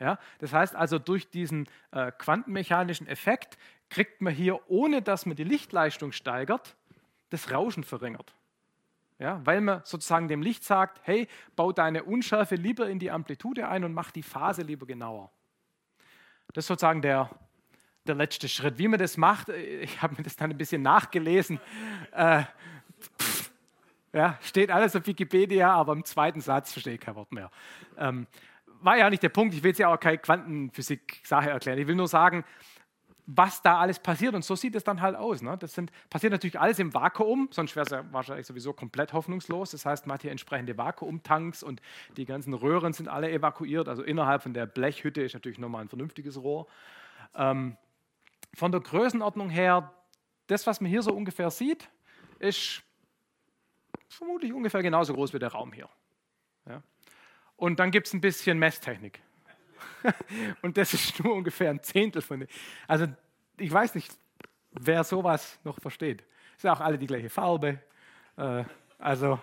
Ja, 0.00 0.18
das 0.40 0.52
heißt 0.52 0.74
also, 0.74 0.98
durch 0.98 1.30
diesen 1.30 1.68
äh, 1.92 2.10
quantenmechanischen 2.10 3.06
Effekt 3.06 3.56
kriegt 3.88 4.20
man 4.20 4.34
hier, 4.34 4.58
ohne 4.68 5.02
dass 5.02 5.26
man 5.26 5.36
die 5.36 5.44
Lichtleistung 5.44 6.10
steigert, 6.12 6.76
das 7.30 7.52
Rauschen 7.52 7.84
verringert. 7.84 8.34
Ja, 9.18 9.40
weil 9.44 9.60
man 9.60 9.82
sozusagen 9.84 10.26
dem 10.26 10.42
Licht 10.42 10.64
sagt, 10.64 11.00
hey, 11.04 11.28
bau 11.54 11.70
deine 11.70 12.02
Unschärfe 12.02 12.56
lieber 12.56 12.88
in 12.88 12.98
die 12.98 13.12
Amplitude 13.12 13.68
ein 13.68 13.84
und 13.84 13.94
mach 13.94 14.10
die 14.10 14.24
Phase 14.24 14.62
lieber 14.62 14.86
genauer. 14.86 15.30
Das 16.52 16.64
ist 16.64 16.68
sozusagen 16.68 17.02
der, 17.02 17.30
der 18.06 18.14
letzte 18.14 18.48
Schritt. 18.48 18.78
Wie 18.78 18.88
man 18.88 18.98
das 18.98 19.16
macht, 19.16 19.48
äh, 19.48 19.80
ich 19.80 20.02
habe 20.02 20.16
mir 20.16 20.22
das 20.22 20.36
dann 20.36 20.50
ein 20.50 20.58
bisschen 20.58 20.82
nachgelesen. 20.82 21.60
Äh, 22.12 22.44
pff, 23.20 23.52
ja, 24.12 24.38
steht 24.42 24.70
alles 24.70 24.94
auf 24.94 25.06
Wikipedia, 25.06 25.72
aber 25.72 25.92
im 25.92 26.04
zweiten 26.04 26.40
Satz 26.40 26.72
verstehe 26.72 26.94
ich 26.94 27.00
kein 27.00 27.14
Wort 27.14 27.32
mehr. 27.32 27.50
Ähm, 27.96 28.26
war 28.82 28.96
ja 28.98 29.08
nicht 29.08 29.22
der 29.22 29.30
Punkt. 29.30 29.54
Ich 29.54 29.62
will 29.62 29.70
jetzt 29.70 29.78
ja 29.78 29.88
auch 29.88 29.98
keine 29.98 30.18
Quantenphysik-Sache 30.18 31.50
erklären. 31.50 31.78
Ich 31.78 31.86
will 31.86 31.94
nur 31.94 32.08
sagen, 32.08 32.44
was 33.26 33.62
da 33.62 33.78
alles 33.78 33.98
passiert. 33.98 34.34
Und 34.34 34.44
so 34.44 34.56
sieht 34.56 34.74
es 34.74 34.84
dann 34.84 35.00
halt 35.00 35.16
aus. 35.16 35.42
Ne? 35.42 35.56
Das 35.58 35.74
sind, 35.74 35.92
passiert 36.10 36.32
natürlich 36.32 36.58
alles 36.58 36.78
im 36.78 36.92
Vakuum, 36.92 37.48
sonst 37.52 37.76
wäre 37.76 37.84
es 37.86 37.90
ja 37.90 38.04
wahrscheinlich 38.12 38.46
sowieso 38.46 38.72
komplett 38.72 39.12
hoffnungslos. 39.12 39.70
Das 39.70 39.86
heißt, 39.86 40.06
man 40.06 40.14
hat 40.14 40.22
hier 40.22 40.32
entsprechende 40.32 40.76
Vakuumtanks 40.76 41.62
und 41.62 41.80
die 42.16 42.24
ganzen 42.24 42.52
Röhren 42.54 42.92
sind 42.92 43.08
alle 43.08 43.30
evakuiert. 43.30 43.88
Also 43.88 44.02
innerhalb 44.02 44.42
von 44.42 44.52
der 44.52 44.66
Blechhütte 44.66 45.22
ist 45.22 45.34
natürlich 45.34 45.58
nochmal 45.58 45.82
ein 45.82 45.88
vernünftiges 45.88 46.42
Rohr. 46.42 46.66
Ähm, 47.34 47.76
von 48.54 48.72
der 48.72 48.80
Größenordnung 48.80 49.50
her, 49.50 49.92
das, 50.46 50.66
was 50.66 50.80
man 50.80 50.90
hier 50.90 51.02
so 51.02 51.12
ungefähr 51.12 51.50
sieht, 51.50 51.88
ist 52.38 52.82
vermutlich 54.08 54.52
ungefähr 54.52 54.82
genauso 54.82 55.14
groß 55.14 55.32
wie 55.32 55.38
der 55.38 55.52
Raum 55.52 55.72
hier. 55.72 55.88
Ja? 56.66 56.82
Und 57.56 57.78
dann 57.78 57.90
gibt 57.90 58.08
es 58.08 58.12
ein 58.12 58.20
bisschen 58.20 58.58
Messtechnik. 58.58 59.20
und 60.62 60.76
das 60.76 60.94
ist 60.94 61.22
nur 61.22 61.34
ungefähr 61.34 61.70
ein 61.70 61.82
Zehntel 61.82 62.22
von 62.22 62.40
dem. 62.40 62.48
Also 62.86 63.06
ich 63.56 63.72
weiß 63.72 63.94
nicht, 63.94 64.12
wer 64.72 65.04
sowas 65.04 65.58
noch 65.64 65.78
versteht. 65.80 66.24
Ist 66.56 66.64
ja 66.64 66.72
auch 66.72 66.80
alle 66.80 66.98
die 66.98 67.06
gleiche 67.06 67.30
Farbe. 67.30 67.80
Äh, 68.36 68.64
also 68.98 69.40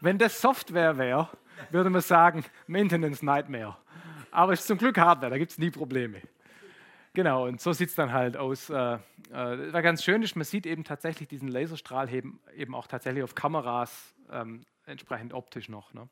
wenn 0.00 0.18
das 0.18 0.40
Software 0.40 0.98
wäre, 0.98 1.30
würde 1.70 1.90
man 1.90 2.02
sagen, 2.02 2.44
Maintenance 2.66 3.22
Nightmare. 3.22 3.76
Aber 4.30 4.52
es 4.52 4.60
ist 4.60 4.66
zum 4.66 4.78
Glück 4.78 4.98
Hardware, 4.98 5.30
da 5.30 5.38
gibt 5.38 5.52
es 5.52 5.58
nie 5.58 5.70
Probleme. 5.70 6.20
Genau, 7.14 7.46
und 7.46 7.60
so 7.60 7.72
sieht 7.72 7.90
es 7.90 7.94
dann 7.94 8.12
halt 8.12 8.36
aus. 8.36 8.70
Äh, 8.70 8.74
äh, 8.74 8.98
was 9.30 9.82
ganz 9.84 10.02
schön 10.02 10.22
ist, 10.22 10.34
man 10.34 10.44
sieht 10.44 10.66
eben 10.66 10.82
tatsächlich 10.82 11.28
diesen 11.28 11.46
Laserstrahl 11.46 12.12
eben, 12.12 12.40
eben 12.56 12.74
auch 12.74 12.88
tatsächlich 12.88 13.22
auf 13.22 13.36
Kameras 13.36 14.14
ähm, 14.32 14.66
entsprechend 14.84 15.32
optisch 15.32 15.68
noch. 15.68 15.94
Ne? 15.94 16.08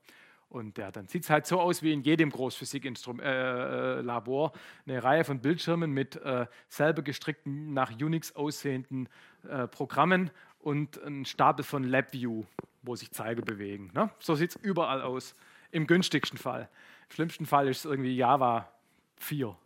Und 0.49 0.79
ja, 0.79 0.93
dann 0.93 1.09
sieht 1.09 1.25
es 1.25 1.31
halt 1.31 1.47
so 1.47 1.61
aus 1.61 1.83
wie 1.83 1.93
in 1.93 2.03
jedem 2.03 2.31
Großphysiklabor. 2.31 3.21
Äh, 3.21 4.59
äh 4.91 4.93
Eine 4.93 5.03
Reihe 5.03 5.25
von 5.25 5.41
Bildschirmen 5.41 5.91
mit 5.91 6.17
äh, 6.17 6.47
selber 6.69 7.03
gestrickten, 7.03 7.75
nach 7.75 7.91
Unix 7.91 8.37
aussehenden 8.37 9.09
äh, 9.49 9.67
Programmen 9.67 10.31
und 10.61 11.03
ein 11.03 11.25
Stapel 11.25 11.65
von 11.65 11.83
LabVIEW, 11.83 12.45
wo 12.83 12.95
sich 12.95 13.11
Zeiger 13.11 13.43
bewegen. 13.43 13.91
Ne? 13.93 14.11
So 14.21 14.37
sieht 14.37 14.51
es 14.51 14.57
überall 14.57 15.03
aus, 15.03 15.35
im 15.73 15.89
günstigsten 15.89 16.39
Fall. 16.39 16.69
Im 17.09 17.15
schlimmsten 17.15 17.47
Fall 17.47 17.67
ist 17.67 17.79
es 17.79 17.85
irgendwie 17.87 18.15
Java 18.15 18.69
4. 19.17 19.57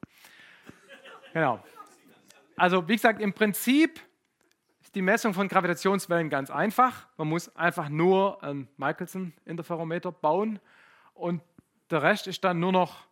Genau. 1.37 1.63
Also 2.57 2.89
wie 2.89 2.95
gesagt, 2.95 3.21
im 3.21 3.35
Prinzip 3.35 4.01
die 4.95 5.03
Messung 5.03 5.35
von 5.35 5.49
Gravitationswellen 5.49 6.31
ganz 6.31 6.51
einfach. 6.51 7.07
Man 7.19 7.29
muss 7.29 7.55
einfach 7.55 7.91
nur 7.91 8.43
ein 8.43 8.69
Michelson-Interferometer 8.79 10.13
bauen 10.13 10.61
und 11.13 11.43
der 11.91 12.03
Rest 12.03 12.27
ist 12.27 12.43
dann 12.43 12.59
nur 12.59 12.73
noch 12.73 13.07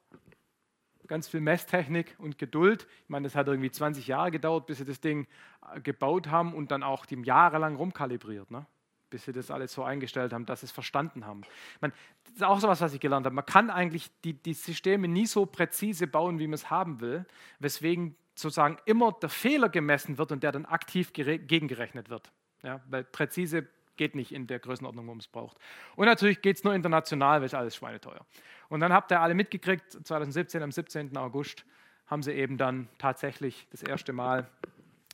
ganz 1.06 1.28
viel 1.28 1.40
Messtechnik 1.40 2.14
und 2.16 2.38
Geduld. 2.38 2.86
Ich 3.02 3.10
meine, 3.10 3.24
das 3.24 3.34
hat 3.34 3.46
irgendwie 3.46 3.70
20 3.70 4.06
Jahre 4.06 4.30
gedauert, 4.30 4.64
bis 4.64 4.78
sie 4.78 4.86
das 4.86 5.02
Ding 5.02 5.26
äh, 5.74 5.82
gebaut 5.82 6.28
haben 6.28 6.55
und 6.55 6.70
dann 6.70 6.82
auch 6.82 7.05
die 7.05 7.20
jahrelang 7.20 7.76
rumkalibriert, 7.76 8.51
ne? 8.51 8.64
bis 9.10 9.26
sie 9.26 9.32
das 9.32 9.51
alles 9.51 9.74
so 9.74 9.84
eingestellt 9.84 10.32
haben, 10.32 10.46
dass 10.46 10.60
sie 10.60 10.66
es 10.66 10.72
verstanden 10.72 11.26
haben. 11.26 11.42
Ich 11.74 11.82
meine, 11.82 11.92
ist 12.35 12.43
auch 12.43 12.59
so 12.61 12.66
etwas, 12.66 12.81
was 12.81 12.94
ich 12.94 13.01
gelernt 13.01 13.27
habe. 13.27 13.35
Man 13.35 13.47
kann 13.47 13.70
eigentlich 13.70 14.11
die, 14.23 14.35
die 14.35 14.55
Systeme 14.55 15.09
nie 15.09 15.27
so 15.27 15.47
präzise 15.47 16.06
bauen, 16.06 16.39
wie 16.39 16.47
man 16.47 16.55
es 16.55 16.70
haben 16.70 17.01
will, 17.01 17.27
weswegen 17.59 18.16
sozusagen 18.35 18.78
immer 18.85 19.12
der 19.12 19.28
Fehler 19.28 19.69
gemessen 19.69 20.19
wird 20.19 20.32
und 20.32 20.43
der 20.43 20.52
dann 20.52 20.66
aktiv 20.66 21.12
gegengerechnet 21.12 22.11
wird. 22.11 22.32
Ja, 22.62 22.81
weil 22.89 23.05
präzise 23.05 23.69
geht 23.97 24.15
nicht 24.15 24.32
in 24.32 24.47
der 24.47 24.59
Größenordnung, 24.59 25.06
wo 25.06 25.12
man 25.12 25.20
es 25.20 25.28
braucht. 25.28 25.59
Und 25.97 26.06
natürlich 26.06 26.43
geht 26.43 26.56
es 26.56 26.65
nur 26.65 26.74
international, 26.74 27.40
weil 27.40 27.47
es 27.47 27.55
alles 27.55 27.77
schweineteuer. 27.77 28.27
Und 28.69 28.81
dann 28.81 28.93
habt 28.93 29.12
ihr 29.12 29.20
alle 29.20 29.35
mitgekriegt, 29.35 29.93
2017, 30.05 30.62
am 30.62 30.73
17. 30.73 31.16
August, 31.16 31.65
haben 32.06 32.23
sie 32.23 32.32
eben 32.32 32.59
dann 32.59 32.89
tatsächlich 32.98 33.66
das 33.70 33.82
erste 33.82 34.12
Mal 34.12 34.51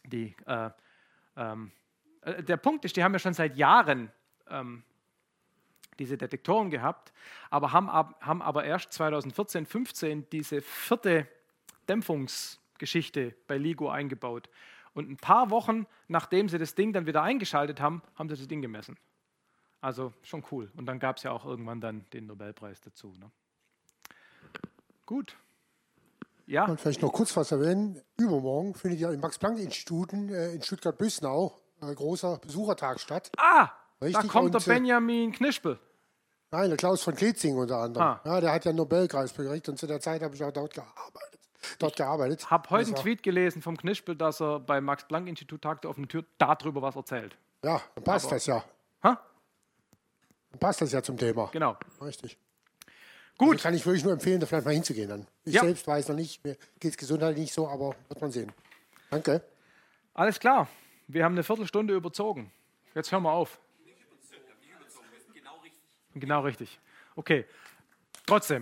die. 0.04 0.34
Äh, 0.46 0.70
ähm, 1.36 1.70
äh, 2.22 2.42
der 2.42 2.56
Punkt 2.56 2.84
ist, 2.84 2.96
die 2.96 3.04
haben 3.04 3.12
ja 3.12 3.18
schon 3.18 3.34
seit 3.34 3.56
Jahren 3.56 4.10
ähm, 4.48 4.82
diese 6.00 6.18
Detektoren 6.18 6.70
gehabt, 6.70 7.12
aber 7.50 7.72
haben, 7.72 7.88
haben 7.88 8.42
aber 8.42 8.64
erst 8.64 8.92
2014, 8.92 9.66
15 9.66 10.28
diese 10.30 10.60
vierte 10.60 11.28
Dämpfungs- 11.88 12.60
Geschichte 12.80 13.36
bei 13.46 13.56
LIGO 13.56 13.88
eingebaut. 13.88 14.48
Und 14.92 15.08
ein 15.08 15.16
paar 15.16 15.50
Wochen 15.50 15.86
nachdem 16.08 16.48
sie 16.48 16.58
das 16.58 16.74
Ding 16.74 16.92
dann 16.92 17.06
wieder 17.06 17.22
eingeschaltet 17.22 17.80
haben, 17.80 18.02
haben 18.16 18.28
sie 18.28 18.36
das 18.36 18.48
Ding 18.48 18.60
gemessen. 18.60 18.96
Also 19.80 20.12
schon 20.22 20.44
cool. 20.50 20.72
Und 20.76 20.86
dann 20.86 20.98
gab 20.98 21.18
es 21.18 21.22
ja 21.22 21.30
auch 21.30 21.46
irgendwann 21.46 21.80
dann 21.80 22.04
den 22.12 22.26
Nobelpreis 22.26 22.80
dazu. 22.80 23.14
Ne? 23.18 23.30
Gut. 25.06 25.36
Ja. 26.46 26.64
Und 26.64 26.80
vielleicht 26.80 27.02
noch 27.02 27.12
kurz 27.12 27.36
was 27.36 27.52
erwähnen. 27.52 28.02
Übermorgen 28.18 28.74
findet 28.74 28.98
ja 28.98 29.12
im 29.12 29.20
Max-Planck-Instituten 29.20 30.28
äh, 30.30 30.52
in 30.52 30.62
Stuttgart-Büsnau 30.62 31.56
ein 31.80 31.94
großer 31.94 32.38
Besuchertag 32.38 32.98
statt. 32.98 33.30
Ah, 33.38 33.70
Richtig? 34.02 34.22
da 34.22 34.28
kommt 34.28 34.54
Und, 34.54 34.66
der 34.66 34.74
äh, 34.74 34.78
Benjamin 34.78 35.32
Knispel. 35.32 35.78
Nein, 36.52 36.68
der 36.68 36.76
Klaus 36.76 37.02
von 37.02 37.14
Klitzing 37.14 37.56
unter 37.56 37.78
anderem. 37.78 38.06
Ah. 38.06 38.20
Ja, 38.24 38.40
der 38.40 38.52
hat 38.52 38.64
ja 38.64 38.72
Nobelpreis 38.72 39.34
gekriegt 39.34 39.68
und 39.68 39.78
zu 39.78 39.86
der 39.86 40.00
Zeit 40.00 40.22
habe 40.22 40.34
ich 40.34 40.42
auch 40.42 40.52
dort 40.52 40.74
gearbeitet 40.74 41.30
dort 41.78 41.96
gearbeitet. 41.96 42.40
Ich 42.42 42.50
habe 42.50 42.70
heute 42.70 42.88
einen 42.88 42.96
Tweet 42.96 43.22
gelesen 43.22 43.62
vom 43.62 43.76
Knispel, 43.76 44.16
dass 44.16 44.40
er 44.40 44.60
beim 44.60 44.84
Max-Planck-Institut 44.84 45.62
Tag 45.62 45.82
der 45.82 45.90
offenen 45.90 46.08
Tür 46.08 46.24
darüber 46.38 46.82
was 46.82 46.96
erzählt. 46.96 47.36
Ja, 47.64 47.82
dann 47.94 48.04
passt 48.04 48.26
Aber, 48.26 48.36
das 48.36 48.46
ja. 48.46 48.64
Ha? 49.02 49.20
Dann 50.50 50.58
passt 50.58 50.80
das 50.80 50.92
ja 50.92 51.02
zum 51.02 51.16
Thema. 51.16 51.50
Genau. 51.52 51.76
Richtig. 52.00 52.38
Gut. 53.38 53.52
Also 53.52 53.62
kann 53.62 53.74
ich 53.74 53.86
wirklich 53.86 54.04
nur 54.04 54.12
empfehlen, 54.12 54.40
da 54.40 54.46
vielleicht 54.46 54.66
mal 54.66 54.74
hinzugehen 54.74 55.08
dann. 55.08 55.26
Ich 55.44 55.54
ja. 55.54 55.62
selbst 55.62 55.86
weiß 55.86 56.08
noch 56.08 56.16
nicht, 56.16 56.44
mir 56.44 56.56
geht 56.78 56.92
es 56.92 56.96
gesundheitlich 56.96 57.40
nicht 57.40 57.54
so, 57.54 57.68
aber 57.68 57.94
wird 58.08 58.20
man 58.20 58.30
sehen. 58.30 58.52
Danke. 59.10 59.42
Alles 60.14 60.38
klar. 60.38 60.68
Wir 61.08 61.24
haben 61.24 61.34
eine 61.34 61.42
Viertelstunde 61.42 61.94
überzogen. 61.94 62.52
Jetzt 62.94 63.10
hören 63.12 63.22
wir 63.22 63.32
auf. 63.32 63.58
Nicht 63.84 63.96
überzogen, 64.02 64.42
nicht 64.60 64.70
überzogen. 64.70 65.06
Genau 65.32 65.56
richtig. 65.56 65.80
Genau 66.14 66.40
richtig. 66.40 66.78
Okay. 67.16 67.44
Trotzdem. 68.26 68.60